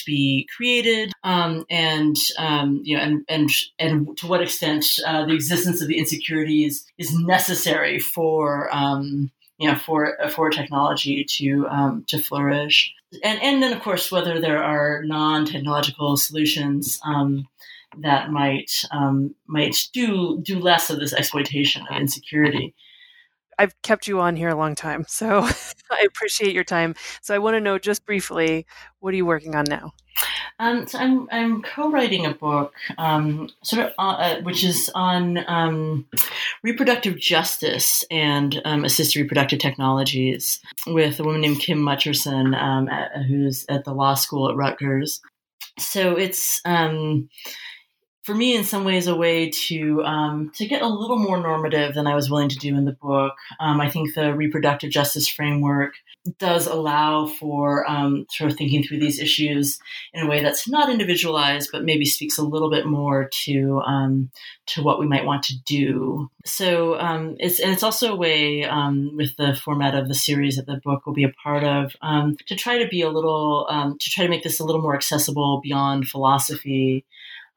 be 0.06 0.48
created, 0.56 1.12
um, 1.24 1.66
and 1.70 2.16
um, 2.38 2.82
you 2.84 2.96
know, 2.96 3.04
and 3.04 3.26
and 3.28 3.50
and 3.80 4.18
to 4.18 4.28
what 4.28 4.42
extent 4.42 4.86
uh, 5.06 5.26
the 5.26 5.34
existence 5.34 5.82
of 5.82 5.88
the 5.88 5.98
insecurities 5.98 6.86
is 6.98 7.18
necessary 7.18 8.00
for 8.00 8.74
um, 8.76 9.32
you 9.58 9.70
know 9.70 9.78
for 9.78 10.18
for 10.30 10.50
technology 10.50 11.24
to 11.24 11.68
um, 11.70 12.04
to 12.08 12.20
flourish, 12.20 12.94
and 13.24 13.42
and 13.42 13.62
then 13.62 13.74
of 13.74 13.82
course 13.82 14.12
whether 14.12 14.40
there 14.40 14.64
are 14.64 15.04
non 15.06 15.46
technological 15.46 16.18
solutions. 16.18 17.00
Um, 17.06 17.48
that 18.00 18.32
might 18.32 18.86
um, 18.92 19.36
might 19.48 19.76
do 19.94 20.40
do 20.42 20.60
less 20.60 20.90
of 20.90 21.00
this 21.00 21.14
exploitation 21.14 21.86
of 21.90 21.98
insecurity. 21.98 22.74
I've 23.62 23.80
kept 23.84 24.08
you 24.08 24.20
on 24.20 24.36
here 24.36 24.50
a 24.50 24.56
long 24.56 24.74
time, 24.74 25.06
so 25.08 25.42
I 25.92 26.04
appreciate 26.08 26.56
your 26.56 26.64
time. 26.64 26.96
So 27.22 27.36
I 27.36 27.38
want 27.38 27.54
to 27.54 27.60
know 27.60 27.78
just 27.78 28.08
briefly, 28.08 28.66
what 29.02 29.14
are 29.14 29.18
you 29.18 29.26
working 29.26 29.54
on 29.54 29.66
now? 29.66 29.92
Um, 30.58 30.88
so 30.88 30.98
I'm 30.98 31.28
I'm 31.32 31.62
co-writing 31.62 32.26
a 32.26 32.34
book, 32.34 32.74
um, 32.98 33.50
sort 33.64 33.86
of, 33.86 33.94
uh, 34.00 34.02
uh, 34.02 34.42
which 34.42 34.64
is 34.64 34.90
on 34.96 35.48
um, 35.48 36.08
reproductive 36.64 37.20
justice 37.20 38.04
and 38.10 38.60
um, 38.66 38.84
assisted 38.84 39.20
reproductive 39.20 39.60
technologies, 39.60 40.60
with 40.88 41.20
a 41.20 41.24
woman 41.24 41.42
named 41.42 41.60
Kim 41.60 41.80
Mutcherson, 41.80 42.60
um, 42.60 42.90
at, 42.90 43.12
who's 43.28 43.64
at 43.70 43.86
the 43.86 43.94
law 43.94 44.16
school 44.16 44.50
at 44.50 44.56
Rutgers. 44.56 45.22
So 45.78 46.16
it's 46.16 46.62
um, 46.66 47.30
for 48.24 48.36
me 48.36 48.56
in 48.56 48.64
some 48.64 48.84
ways 48.84 49.08
a 49.08 49.16
way 49.16 49.50
to 49.50 50.04
um, 50.04 50.52
to 50.56 50.68
get 50.68 50.82
a 50.82 50.88
little 50.88 51.18
more 51.18 51.40
normative 51.40 51.96
than 51.96 52.06
I 52.06 52.16
was 52.16 52.30
willing 52.30 52.50
to 52.50 52.56
do 52.58 52.76
in 52.76 52.86
the 52.86 52.98
book. 53.02 53.34
Um, 53.60 53.82
I 53.82 53.90
think 53.90 54.14
the 54.14 54.34
reproductive 54.34 54.92
justice 54.92 55.28
framework 55.28 55.94
does 56.38 56.68
allow 56.68 57.26
for 57.26 57.90
um, 57.90 58.28
sort 58.30 58.52
of 58.52 58.58
thinking 58.58 58.84
through 58.84 59.00
these 59.00 59.20
issues 59.20 59.80
in 60.14 60.24
a 60.24 60.30
way 60.30 60.44
that's 60.44 60.70
not 60.70 60.92
individualized, 60.92 61.70
but 61.72 61.84
maybe 61.84 62.06
speaks 62.06 62.38
a 62.38 62.44
little 62.44 62.70
bit 62.70 62.86
more 62.86 63.28
to 63.46 63.82
um, 63.88 64.30
to 64.68 64.84
what 64.84 65.00
we 65.00 65.08
might 65.08 65.26
want 65.26 65.42
to 65.44 65.60
do. 65.66 66.30
So 66.46 67.00
um, 67.00 67.38
it's 67.40 67.60
and 67.60 67.72
it's 67.72 67.84
also 67.84 68.14
a 68.14 68.16
way 68.16 68.66
um, 68.66 69.16
with 69.16 69.36
the 69.38 69.56
format 69.56 69.96
of 69.96 70.08
the 70.08 70.16
series 70.16 70.58
that 70.58 70.68
the 70.68 70.80
book 70.84 71.08
will 71.08 71.14
be 71.14 71.24
a 71.24 71.34
part 71.44 71.64
of 71.64 71.94
to 72.02 72.56
try 72.56 72.78
to 72.78 72.88
be 72.88 73.02
a 73.02 73.10
little 73.10 73.66
to 74.00 74.10
try 74.12 74.24
to 74.24 74.30
make 74.30 74.44
this 74.44 74.60
a 74.60 74.64
little 74.64 74.82
more 74.82 74.96
accessible 74.96 75.60
beyond 75.64 76.08
philosophy 76.08 77.04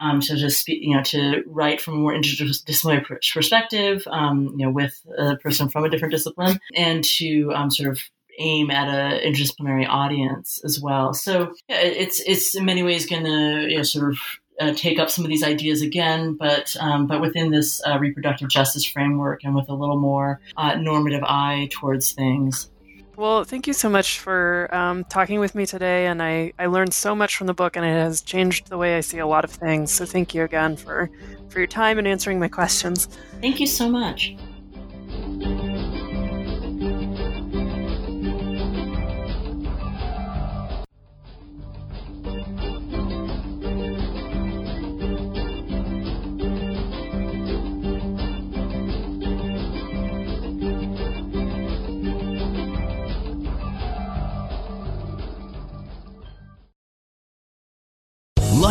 um, 0.01 0.21
to 0.21 0.37
just 0.37 0.69
you 0.69 0.97
know 0.97 1.03
to 1.05 1.43
write 1.47 1.81
from 1.81 1.95
a 1.95 1.99
more 1.99 2.13
interdisciplinary 2.13 3.05
perspective, 3.33 4.07
um, 4.11 4.55
you 4.57 4.67
know, 4.67 4.71
with 4.71 5.01
a 5.19 5.37
person 5.37 5.69
from 5.69 5.85
a 5.85 5.91
different 5.91 6.13
discipline, 6.13 6.59
and 6.75 7.05
to 7.05 7.53
um, 7.55 7.71
sort 7.71 7.91
of 7.91 8.01
aim 8.39 8.71
at 8.71 8.89
an 8.89 9.33
interdisciplinary 9.33 9.89
audience 9.89 10.61
as 10.65 10.81
well. 10.81 11.15
So 11.15 11.55
yeah, 11.69 11.81
it's 11.81 12.21
it's 12.21 12.55
in 12.55 12.65
many 12.65 12.83
ways 12.83 13.07
going 13.07 13.25
to 13.25 13.69
you 13.69 13.77
know, 13.79 13.83
sort 13.83 14.11
of 14.11 14.19
uh, 14.61 14.73
take 14.75 14.99
up 14.99 15.11
some 15.11 15.25
of 15.25 15.31
these 15.31 15.43
ideas 15.43 15.83
again, 15.83 16.35
but 16.35 16.75
um, 16.81 17.07
but 17.07 17.21
within 17.21 17.51
this 17.51 17.81
uh, 17.87 17.99
reproductive 17.99 18.49
justice 18.49 18.85
framework 18.85 19.45
and 19.45 19.55
with 19.55 19.69
a 19.69 19.75
little 19.75 19.99
more 19.99 20.41
uh, 20.57 20.75
normative 20.77 21.23
eye 21.25 21.69
towards 21.71 22.13
things. 22.13 22.71
Well, 23.17 23.45
thank 23.45 23.67
you 23.67 23.73
so 23.73 23.89
much 23.89 24.19
for 24.19 24.69
um, 24.75 25.05
talking 25.05 25.39
with 25.39 25.55
me 25.55 25.67
today. 25.67 26.07
And 26.07 26.23
I, 26.23 26.53
I 26.59 26.67
learned 26.67 26.93
so 26.93 27.15
much 27.15 27.37
from 27.37 27.47
the 27.47 27.55
book, 27.55 27.77
and 27.77 27.85
it 27.85 27.91
has 27.91 28.23
changed 28.23 28.69
the 28.69 28.79
way 28.79 28.97
I 28.97 29.01
see 29.01 29.19
a 29.19 29.27
lot 29.27 29.45
of 29.45 29.51
things. 29.51 29.93
So 29.93 30.05
thank 30.05 30.35
you 30.35 30.43
again 30.43 30.77
for, 30.77 31.11
for 31.49 31.59
your 31.59 31.69
time 31.69 31.99
and 31.99 32.09
answering 32.09 32.41
my 32.41 32.49
questions. 32.49 33.09
Thank 33.41 33.61
you 33.61 33.67
so 33.67 33.89
much. 33.89 34.37